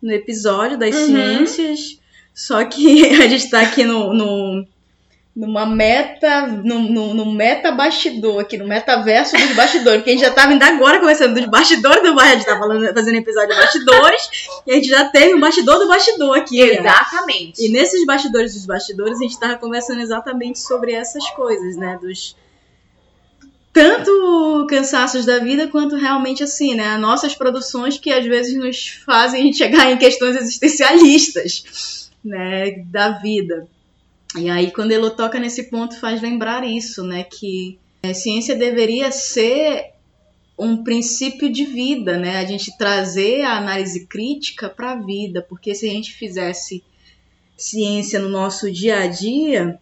no 0.00 0.10
episódio 0.12 0.78
das 0.78 0.94
Uhum. 0.94 1.06
ciências, 1.06 1.98
só 2.34 2.64
que 2.64 3.04
a 3.22 3.28
gente 3.28 3.50
tá 3.50 3.60
aqui 3.60 3.84
no, 3.84 4.14
no- 4.14 4.66
numa 5.34 5.66
meta, 5.66 6.46
no, 6.46 6.78
no, 6.78 7.12
no 7.12 7.32
meta 7.32 7.72
bastidor, 7.72 8.40
aqui 8.40 8.56
no 8.56 8.68
metaverso 8.68 9.36
dos 9.36 9.56
bastidores, 9.56 9.98
porque 9.98 10.10
a 10.10 10.12
gente 10.12 10.24
já 10.24 10.30
tava 10.30 10.52
ainda 10.52 10.66
agora 10.66 11.00
conversando 11.00 11.34
dos 11.34 11.46
bastidores 11.46 12.02
do 12.04 12.14
bairro, 12.14 12.34
a 12.34 12.36
gente 12.36 12.46
tá 12.46 12.56
falando, 12.56 12.94
fazendo 12.94 13.16
episódio 13.16 13.48
de 13.48 13.60
bastidores, 13.60 14.28
e 14.64 14.70
a 14.70 14.74
gente 14.76 14.88
já 14.88 15.08
teve 15.08 15.34
um 15.34 15.40
bastidor 15.40 15.80
do 15.80 15.88
bastidor 15.88 16.38
aqui. 16.38 16.64
né? 16.64 16.78
Exatamente. 16.78 17.66
E 17.66 17.68
nesses 17.68 18.06
bastidores 18.06 18.54
dos 18.54 18.64
bastidores, 18.64 19.18
a 19.18 19.22
gente 19.22 19.38
tava 19.38 19.56
conversando 19.56 20.00
exatamente 20.00 20.60
sobre 20.60 20.92
essas 20.92 21.28
coisas, 21.30 21.76
né? 21.76 21.98
Dos 22.00 22.36
tanto 23.72 24.66
cansaços 24.70 25.26
da 25.26 25.40
vida 25.40 25.66
quanto 25.66 25.96
realmente 25.96 26.44
assim, 26.44 26.76
né? 26.76 26.96
Nossas 26.96 27.34
produções 27.34 27.98
que 27.98 28.12
às 28.12 28.24
vezes 28.24 28.54
nos 28.54 29.02
fazem 29.04 29.52
chegar 29.52 29.90
em 29.90 29.98
questões 29.98 30.36
existencialistas, 30.36 32.08
né? 32.24 32.84
Da 32.86 33.18
vida. 33.18 33.66
E 34.36 34.50
aí, 34.50 34.72
quando 34.72 34.92
ele 34.92 35.08
toca 35.10 35.38
nesse 35.38 35.70
ponto, 35.70 35.98
faz 35.98 36.20
lembrar 36.20 36.66
isso, 36.66 37.04
né? 37.04 37.22
Que 37.24 37.78
a 38.02 38.12
ciência 38.12 38.56
deveria 38.56 39.10
ser 39.12 39.92
um 40.58 40.82
princípio 40.82 41.50
de 41.52 41.64
vida, 41.64 42.18
né? 42.18 42.38
A 42.38 42.44
gente 42.44 42.76
trazer 42.76 43.42
a 43.42 43.56
análise 43.56 44.06
crítica 44.06 44.68
para 44.68 44.92
a 44.92 44.96
vida, 44.96 45.44
porque 45.48 45.74
se 45.74 45.88
a 45.88 45.92
gente 45.92 46.12
fizesse 46.12 46.82
ciência 47.56 48.18
no 48.18 48.28
nosso 48.28 48.70
dia 48.70 49.00
a 49.00 49.06
dia, 49.06 49.78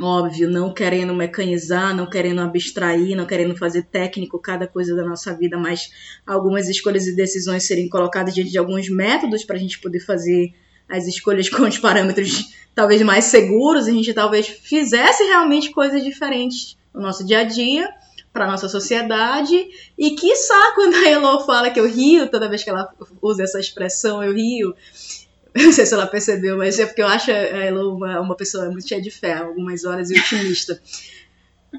óbvio, 0.00 0.48
não 0.50 0.72
querendo 0.72 1.14
mecanizar, 1.14 1.94
não 1.94 2.08
querendo 2.08 2.40
abstrair, 2.40 3.16
não 3.16 3.26
querendo 3.26 3.56
fazer 3.56 3.84
técnico 3.84 4.38
cada 4.38 4.66
coisa 4.66 4.94
da 4.94 5.04
nossa 5.04 5.34
vida, 5.34 5.58
mas 5.58 5.90
algumas 6.26 6.68
escolhas 6.68 7.06
e 7.06 7.16
decisões 7.16 7.64
serem 7.64 7.88
colocadas 7.88 8.34
diante 8.34 8.50
de 8.50 8.58
alguns 8.58 8.88
métodos 8.88 9.44
para 9.44 9.56
a 9.56 9.58
gente 9.58 9.78
poder 9.78 10.00
fazer 10.00 10.52
as 10.90 11.06
escolhas 11.06 11.48
com 11.48 11.62
os 11.62 11.78
parâmetros 11.78 12.52
talvez 12.74 13.02
mais 13.02 13.26
seguros, 13.26 13.86
a 13.86 13.90
gente 13.90 14.12
talvez 14.14 14.46
fizesse 14.46 15.24
realmente 15.24 15.70
coisas 15.70 16.02
diferentes 16.02 16.76
no 16.94 17.00
nosso 17.00 17.24
dia 17.24 17.40
a 17.40 17.44
dia, 17.44 17.88
para 18.32 18.46
nossa 18.46 18.68
sociedade, 18.68 19.68
e 19.98 20.10
quiçá 20.12 20.72
quando 20.74 20.94
a 20.94 21.08
Elo 21.08 21.44
fala 21.44 21.70
que 21.70 21.80
eu 21.80 21.88
rio, 21.88 22.28
toda 22.28 22.48
vez 22.48 22.62
que 22.62 22.70
ela 22.70 22.92
usa 23.20 23.42
essa 23.42 23.58
expressão, 23.58 24.22
eu 24.22 24.32
rio, 24.32 24.74
não 25.54 25.72
sei 25.72 25.84
se 25.84 25.94
ela 25.94 26.06
percebeu, 26.06 26.58
mas 26.58 26.78
é 26.78 26.86
porque 26.86 27.02
eu 27.02 27.08
acho 27.08 27.30
a 27.30 27.34
Elo 27.34 27.96
uma, 27.96 28.20
uma 28.20 28.36
pessoa 28.36 28.70
muito 28.70 28.88
cheia 28.88 29.02
de 29.02 29.10
fé, 29.10 29.34
algumas 29.34 29.84
horas 29.84 30.10
e 30.10 30.18
otimista. 30.18 30.80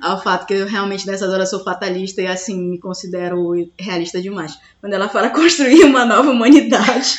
Ao 0.02 0.22
fato 0.22 0.46
que 0.46 0.54
eu 0.54 0.68
realmente 0.68 1.06
nessas 1.06 1.34
horas 1.34 1.50
sou 1.50 1.64
fatalista 1.64 2.22
e 2.22 2.28
assim 2.28 2.58
me 2.58 2.80
considero 2.80 3.54
realista 3.78 4.22
demais. 4.22 4.58
Quando 4.80 4.94
ela 4.94 5.10
fala 5.10 5.30
construir 5.32 5.84
uma 5.84 6.06
nova 6.06 6.32
humanidade. 6.32 7.16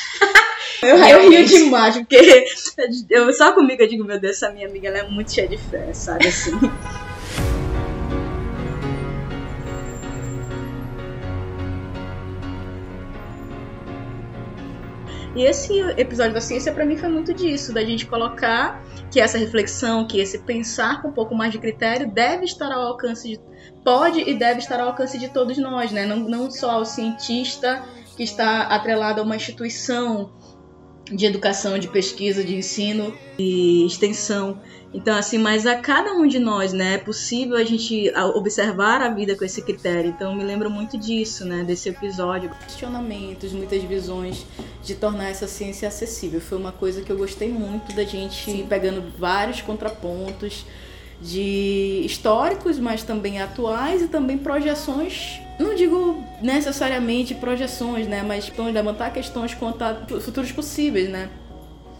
Eu, 0.81 0.97
eu 1.05 1.29
rio 1.29 1.45
demais, 1.45 1.95
porque 1.97 2.45
eu, 3.09 3.31
só 3.33 3.53
comigo 3.53 3.81
eu 3.81 3.87
digo, 3.87 4.03
meu 4.03 4.19
Deus, 4.19 4.37
essa 4.37 4.51
minha 4.51 4.67
amiga 4.67 4.87
ela 4.87 4.99
é 4.99 5.09
muito 5.09 5.31
cheia 5.31 5.47
de 5.47 5.57
fé, 5.57 5.93
sabe 5.93 6.27
assim. 6.27 6.51
E 15.35 15.43
esse 15.43 15.79
episódio 15.97 16.33
da 16.33 16.41
ciência 16.41 16.71
pra 16.71 16.85
mim 16.85 16.95
foi 16.95 17.09
muito 17.09 17.33
disso, 17.33 17.73
da 17.73 17.83
gente 17.83 18.05
colocar 18.05 18.83
que 19.11 19.19
essa 19.19 19.37
reflexão, 19.37 20.05
que 20.05 20.19
esse 20.19 20.39
pensar 20.39 21.01
com 21.01 21.07
um 21.07 21.11
pouco 21.11 21.33
mais 21.33 21.51
de 21.51 21.57
critério 21.57 22.09
deve 22.11 22.45
estar 22.45 22.71
ao 22.71 22.83
alcance 22.83 23.29
de 23.29 23.39
pode 23.83 24.21
e 24.21 24.33
deve 24.33 24.59
estar 24.59 24.79
ao 24.79 24.89
alcance 24.89 25.17
de 25.17 25.29
todos 25.29 25.57
nós, 25.57 25.91
né? 25.91 26.05
Não, 26.05 26.17
não 26.17 26.51
só 26.51 26.79
o 26.79 26.85
cientista 26.85 27.83
que 28.15 28.23
está 28.23 28.63
atrelado 28.63 29.19
a 29.19 29.23
uma 29.23 29.35
instituição 29.35 30.31
de 31.13 31.25
educação, 31.25 31.77
de 31.77 31.87
pesquisa, 31.87 32.43
de 32.43 32.55
ensino 32.55 33.13
e 33.37 33.85
extensão. 33.85 34.59
Então, 34.93 35.17
assim, 35.17 35.39
mas 35.39 35.65
a 35.65 35.75
cada 35.75 36.13
um 36.13 36.27
de 36.27 36.37
nós, 36.37 36.71
né, 36.71 36.93
é 36.93 36.97
possível 36.99 37.57
a 37.57 37.63
gente 37.63 38.11
observar 38.35 39.01
a 39.01 39.09
vida 39.09 39.35
com 39.35 39.43
esse 39.43 39.61
critério. 39.61 40.11
Então, 40.11 40.35
me 40.35 40.43
lembro 40.43 40.69
muito 40.69 40.99
disso, 40.99 41.45
né, 41.45 41.63
desse 41.63 41.89
episódio. 41.89 42.51
Questionamentos, 42.67 43.51
muitas 43.53 43.81
visões 43.83 44.45
de 44.83 44.93
tornar 44.93 45.29
essa 45.29 45.47
ciência 45.47 45.87
acessível. 45.87 46.39
Foi 46.39 46.59
uma 46.59 46.71
coisa 46.71 47.01
que 47.01 47.11
eu 47.11 47.17
gostei 47.17 47.49
muito 47.49 47.95
da 47.95 48.03
gente 48.03 48.51
ir 48.51 48.65
pegando 48.65 49.03
vários 49.17 49.61
contrapontos 49.61 50.63
de 51.23 52.01
históricos, 52.05 52.77
mas 52.77 53.01
também 53.01 53.41
atuais 53.41 54.01
e 54.01 54.07
também 54.07 54.37
projeções. 54.37 55.39
Não 55.57 55.73
digo 55.73 56.23
necessariamente 56.41 57.33
projeções, 57.33 58.07
né, 58.07 58.21
mas 58.21 58.51
levantar 58.57 59.11
questões 59.11 59.53
quanto 59.53 59.81
a 59.81 59.95
futuros 60.19 60.51
possíveis, 60.51 61.09
né? 61.09 61.29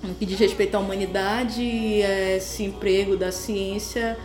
no 0.04 0.14
que 0.14 0.26
diz 0.26 0.38
respeito 0.38 0.76
à 0.76 0.80
humanidade, 0.80 1.64
esse 1.64 2.64
emprego 2.64 3.16
da 3.16 3.32
ciência 3.32 4.18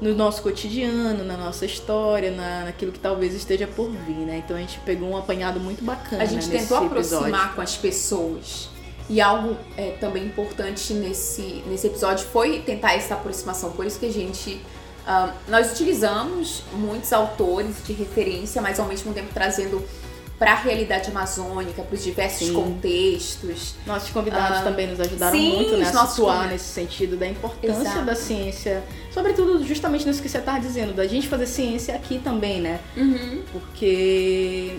no 0.00 0.14
nosso 0.14 0.42
cotidiano, 0.42 1.24
na 1.24 1.36
nossa 1.36 1.64
história, 1.64 2.30
na, 2.30 2.64
naquilo 2.64 2.92
que 2.92 2.98
talvez 2.98 3.32
esteja 3.32 3.66
por 3.66 3.90
vir, 3.90 4.26
né? 4.26 4.42
Então 4.44 4.56
a 4.56 4.60
gente 4.60 4.78
pegou 4.80 5.08
um 5.08 5.16
apanhado 5.16 5.58
muito 5.58 5.82
bacana. 5.82 6.22
A 6.22 6.26
gente 6.26 6.48
tentou 6.48 6.84
episódio. 6.84 6.86
aproximar 6.86 7.54
com 7.54 7.60
as 7.62 7.76
pessoas. 7.76 8.68
E 9.08 9.20
algo 9.20 9.56
é, 9.76 9.90
também 10.00 10.24
importante 10.24 10.94
nesse, 10.94 11.62
nesse 11.66 11.86
episódio 11.86 12.26
foi 12.28 12.60
tentar 12.60 12.94
essa 12.94 13.14
aproximação. 13.14 13.72
Por 13.72 13.84
isso 13.86 13.98
que 13.98 14.06
a 14.06 14.12
gente. 14.12 14.60
ah, 15.06 15.32
nós 15.48 15.72
utilizamos 15.72 16.62
muitos 16.72 17.12
autores 17.12 17.76
de 17.86 17.92
referência, 17.92 18.62
mas 18.62 18.80
ao 18.80 18.86
mesmo 18.86 19.12
tempo 19.12 19.28
trazendo 19.34 19.82
para 20.38 20.50
a 20.52 20.56
realidade 20.56 21.10
amazônica, 21.10 21.80
para 21.82 21.94
os 21.94 22.02
diversos 22.02 22.48
Sim. 22.48 22.54
contextos. 22.54 23.74
Nossos 23.86 24.10
convidados 24.10 24.58
Ah, 24.58 24.62
também 24.62 24.88
nos 24.88 24.98
ajudaram 24.98 25.36
sim, 25.38 25.54
muito 25.54 25.76
né, 25.76 25.82
a 25.84 25.86
situar 25.86 26.06
convidados. 26.08 26.50
nesse 26.50 26.64
sentido 26.64 27.16
da 27.16 27.26
importância 27.28 27.80
Exato. 27.82 28.04
da 28.04 28.14
ciência, 28.16 28.82
sobretudo 29.12 29.64
justamente 29.64 30.04
nisso 30.06 30.20
que 30.20 30.28
você 30.28 30.38
estava 30.38 30.58
dizendo, 30.58 30.92
da 30.92 31.06
gente 31.06 31.28
fazer 31.28 31.46
ciência 31.46 31.94
aqui 31.94 32.18
também, 32.18 32.60
né? 32.60 32.80
Porque 33.52 34.78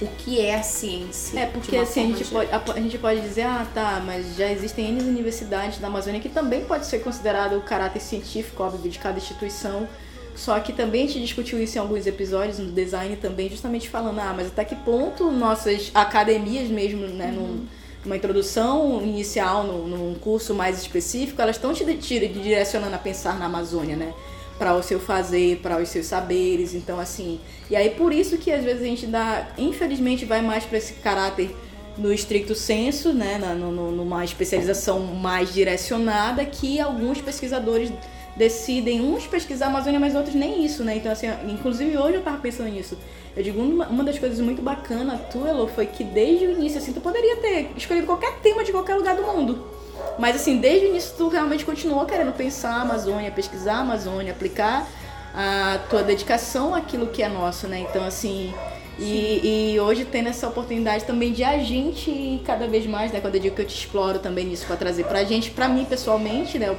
O 0.00 0.06
que 0.18 0.40
é 0.40 0.54
a 0.54 0.62
ciência? 0.62 1.38
É, 1.40 1.46
porque 1.46 1.76
assim, 1.76 2.04
a 2.04 2.06
gente, 2.16 2.24
geral? 2.24 2.46
pode, 2.48 2.78
a, 2.78 2.80
gente 2.80 2.98
pode 2.98 3.20
dizer, 3.20 3.42
ah, 3.42 3.66
tá, 3.74 4.02
mas 4.04 4.34
já 4.36 4.50
existem 4.50 4.88
N 4.88 5.02
universidades 5.02 5.78
da 5.78 5.88
Amazônia 5.88 6.20
que 6.20 6.28
também 6.28 6.64
pode 6.64 6.86
ser 6.86 7.00
considerado 7.00 7.58
o 7.58 7.60
caráter 7.60 8.00
científico, 8.00 8.62
óbvio, 8.62 8.90
de 8.90 8.98
cada 8.98 9.18
instituição. 9.18 9.86
Só 10.34 10.58
que 10.60 10.72
também 10.72 11.04
a 11.04 11.06
gente 11.06 11.20
discutiu 11.20 11.62
isso 11.62 11.76
em 11.76 11.80
alguns 11.80 12.06
episódios, 12.06 12.58
no 12.58 12.72
design 12.72 13.16
também, 13.16 13.50
justamente 13.50 13.90
falando, 13.90 14.20
ah, 14.20 14.32
mas 14.34 14.46
até 14.46 14.64
que 14.64 14.74
ponto 14.74 15.30
nossas 15.30 15.90
academias 15.94 16.68
mesmo, 16.68 17.06
né, 17.08 17.30
num- 17.30 17.66
numa 18.02 18.16
introdução 18.16 19.02
inicial, 19.02 19.64
num, 19.64 19.86
num 19.86 20.14
curso 20.14 20.54
mais 20.54 20.80
específico, 20.80 21.42
elas 21.42 21.56
estão 21.56 21.74
te, 21.74 21.84
te 21.96 22.26
direcionando 22.28 22.94
a 22.94 22.98
pensar 22.98 23.38
na 23.38 23.44
Amazônia, 23.46 23.96
né? 23.96 24.14
Para 24.60 24.76
o 24.76 24.82
seu 24.82 25.00
fazer, 25.00 25.56
para 25.62 25.80
os 25.82 25.88
seus 25.88 26.06
saberes, 26.06 26.74
então 26.74 27.00
assim. 27.00 27.40
E 27.70 27.74
aí 27.74 27.90
por 27.90 28.12
isso 28.12 28.36
que 28.36 28.52
às 28.52 28.62
vezes 28.62 28.82
a 28.82 28.86
gente 28.86 29.06
dá, 29.06 29.48
infelizmente, 29.56 30.24
vai 30.24 30.42
mais 30.42 30.64
para 30.64 30.78
esse 30.78 30.92
caráter 30.94 31.50
no 31.96 32.12
estricto 32.12 32.54
senso, 32.54 33.12
né, 33.12 33.38
na, 33.38 33.54
no, 33.54 33.90
numa 33.90 34.24
especialização 34.24 35.00
mais 35.00 35.52
direcionada, 35.52 36.44
que 36.44 36.78
alguns 36.78 37.20
pesquisadores 37.20 37.90
decidem 38.36 39.00
uns 39.00 39.26
pesquisar 39.26 39.66
a 39.66 39.68
Amazônia, 39.68 39.98
mas 39.98 40.14
outros 40.14 40.34
nem 40.34 40.64
isso, 40.64 40.84
né? 40.84 40.96
Então, 40.96 41.10
assim, 41.10 41.26
inclusive 41.48 41.96
hoje 41.96 42.14
eu 42.14 42.22
tava 42.22 42.38
pensando 42.38 42.68
nisso. 42.70 42.96
Eu 43.36 43.42
digo, 43.42 43.60
uma, 43.60 43.86
uma 43.88 44.04
das 44.04 44.18
coisas 44.18 44.40
muito 44.40 44.62
bacanas 44.62 45.20
tua, 45.30 45.48
Elô, 45.48 45.66
foi 45.66 45.86
que 45.86 46.04
desde 46.04 46.46
o 46.46 46.50
início, 46.52 46.78
assim, 46.78 46.92
tu 46.92 47.00
poderia 47.00 47.36
ter 47.36 47.70
escolhido 47.76 48.06
qualquer 48.06 48.38
tema 48.40 48.64
de 48.64 48.72
qualquer 48.72 48.94
lugar 48.94 49.16
do 49.16 49.22
mundo. 49.22 49.79
Mas, 50.18 50.36
assim, 50.36 50.58
desde 50.58 50.86
o 50.86 50.88
início 50.90 51.14
tu 51.16 51.28
realmente 51.28 51.64
continuou 51.64 52.04
querendo 52.04 52.32
pensar 52.32 52.72
a 52.72 52.82
Amazônia, 52.82 53.30
pesquisar 53.30 53.74
a 53.74 53.80
Amazônia, 53.80 54.32
aplicar 54.32 54.86
a 55.34 55.78
tua 55.88 56.02
dedicação 56.02 56.74
àquilo 56.74 57.06
que 57.06 57.22
é 57.22 57.28
nosso, 57.28 57.66
né? 57.68 57.80
Então, 57.80 58.04
assim, 58.04 58.52
e, 58.98 59.72
e 59.72 59.80
hoje 59.80 60.04
tendo 60.04 60.28
essa 60.28 60.46
oportunidade 60.46 61.04
também 61.04 61.32
de 61.32 61.42
a 61.42 61.58
gente 61.58 62.42
cada 62.44 62.66
vez 62.66 62.86
mais, 62.86 63.10
né? 63.12 63.20
Quando 63.20 63.36
eu 63.36 63.40
digo 63.40 63.56
que 63.56 63.62
eu 63.62 63.66
te 63.66 63.74
exploro 63.74 64.18
também 64.18 64.44
nisso 64.44 64.66
pra 64.66 64.76
trazer 64.76 65.04
pra 65.04 65.24
gente, 65.24 65.50
pra 65.50 65.68
mim 65.68 65.84
pessoalmente, 65.84 66.58
né? 66.58 66.76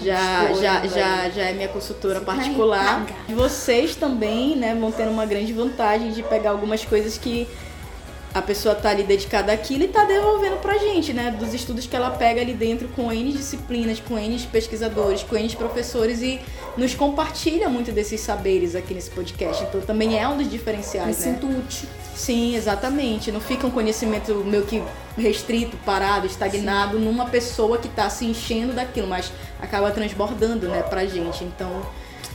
Já, 0.00 0.52
já, 0.52 0.80
né? 0.80 0.88
já, 0.88 1.30
já 1.30 1.42
é 1.44 1.52
minha 1.52 1.68
consultora 1.68 2.20
vai 2.20 2.36
particular. 2.36 3.06
pagar. 3.06 3.24
E 3.28 3.34
vocês 3.34 3.96
também, 3.96 4.54
né, 4.54 4.74
vão 4.74 4.92
tendo 4.92 5.10
uma 5.10 5.24
grande 5.24 5.52
vantagem 5.52 6.10
de 6.12 6.22
pegar 6.22 6.50
algumas 6.50 6.84
coisas 6.84 7.16
que 7.16 7.48
a 8.36 8.42
pessoa 8.42 8.74
tá 8.74 8.90
ali 8.90 9.02
dedicada 9.02 9.50
àquilo 9.50 9.84
e 9.84 9.88
tá 9.88 10.04
devolvendo 10.04 10.56
pra 10.58 10.76
gente, 10.76 11.10
né? 11.10 11.30
Dos 11.30 11.54
estudos 11.54 11.86
que 11.86 11.96
ela 11.96 12.10
pega 12.10 12.42
ali 12.42 12.52
dentro 12.52 12.86
com 12.88 13.10
N 13.10 13.32
disciplinas, 13.32 13.98
com 13.98 14.18
N 14.18 14.38
pesquisadores, 14.52 15.22
com 15.22 15.36
N 15.36 15.48
professores 15.56 16.20
e 16.20 16.38
nos 16.76 16.94
compartilha 16.94 17.70
muito 17.70 17.90
desses 17.92 18.20
saberes 18.20 18.74
aqui 18.74 18.92
nesse 18.92 19.10
podcast. 19.10 19.64
Então 19.64 19.80
também 19.80 20.18
é 20.18 20.28
um 20.28 20.36
dos 20.36 20.48
Me 20.48 20.52
diferenciais, 20.52 21.18
né? 21.18 21.32
sinto 21.32 21.46
útil. 21.46 21.88
Sim, 22.14 22.54
exatamente. 22.54 23.32
Não 23.32 23.40
fica 23.40 23.66
um 23.66 23.70
conhecimento 23.70 24.34
meio 24.44 24.66
que 24.66 24.82
restrito, 25.16 25.78
parado, 25.78 26.26
estagnado 26.26 26.98
numa 26.98 27.24
pessoa 27.24 27.78
que 27.78 27.88
tá 27.88 28.10
se 28.10 28.26
enchendo 28.26 28.74
daquilo, 28.74 29.06
mas 29.08 29.32
acaba 29.58 29.90
transbordando, 29.90 30.68
né, 30.68 30.82
pra 30.82 31.06
gente. 31.06 31.42
Então, 31.42 31.70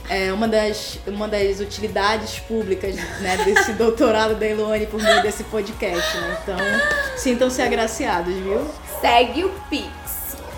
é 0.08 0.32
uma 0.32 0.48
das, 0.48 0.98
uma 1.06 1.28
das 1.28 1.60
utilidades 1.60 2.38
públicas, 2.40 2.96
né, 3.20 3.36
desse 3.44 3.72
doutorado 3.74 4.34
da 4.34 4.46
Eloane 4.46 4.86
por 4.86 5.02
meio 5.02 5.22
desse 5.22 5.44
podcast, 5.44 6.16
né? 6.16 6.38
Então, 6.42 6.58
sintam-se 7.16 7.62
agraciados, 7.62 8.34
viu? 8.34 8.68
Segue 9.00 9.44
o 9.44 9.50
Pix. 9.68 9.90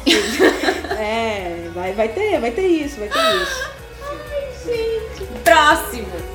É, 0.96 1.68
vai, 1.74 1.92
vai 1.92 2.08
ter, 2.08 2.38
vai 2.40 2.52
ter 2.52 2.66
isso, 2.66 3.00
vai 3.00 3.08
ter 3.08 3.42
isso. 3.42 3.70
Próximo. 5.42 6.33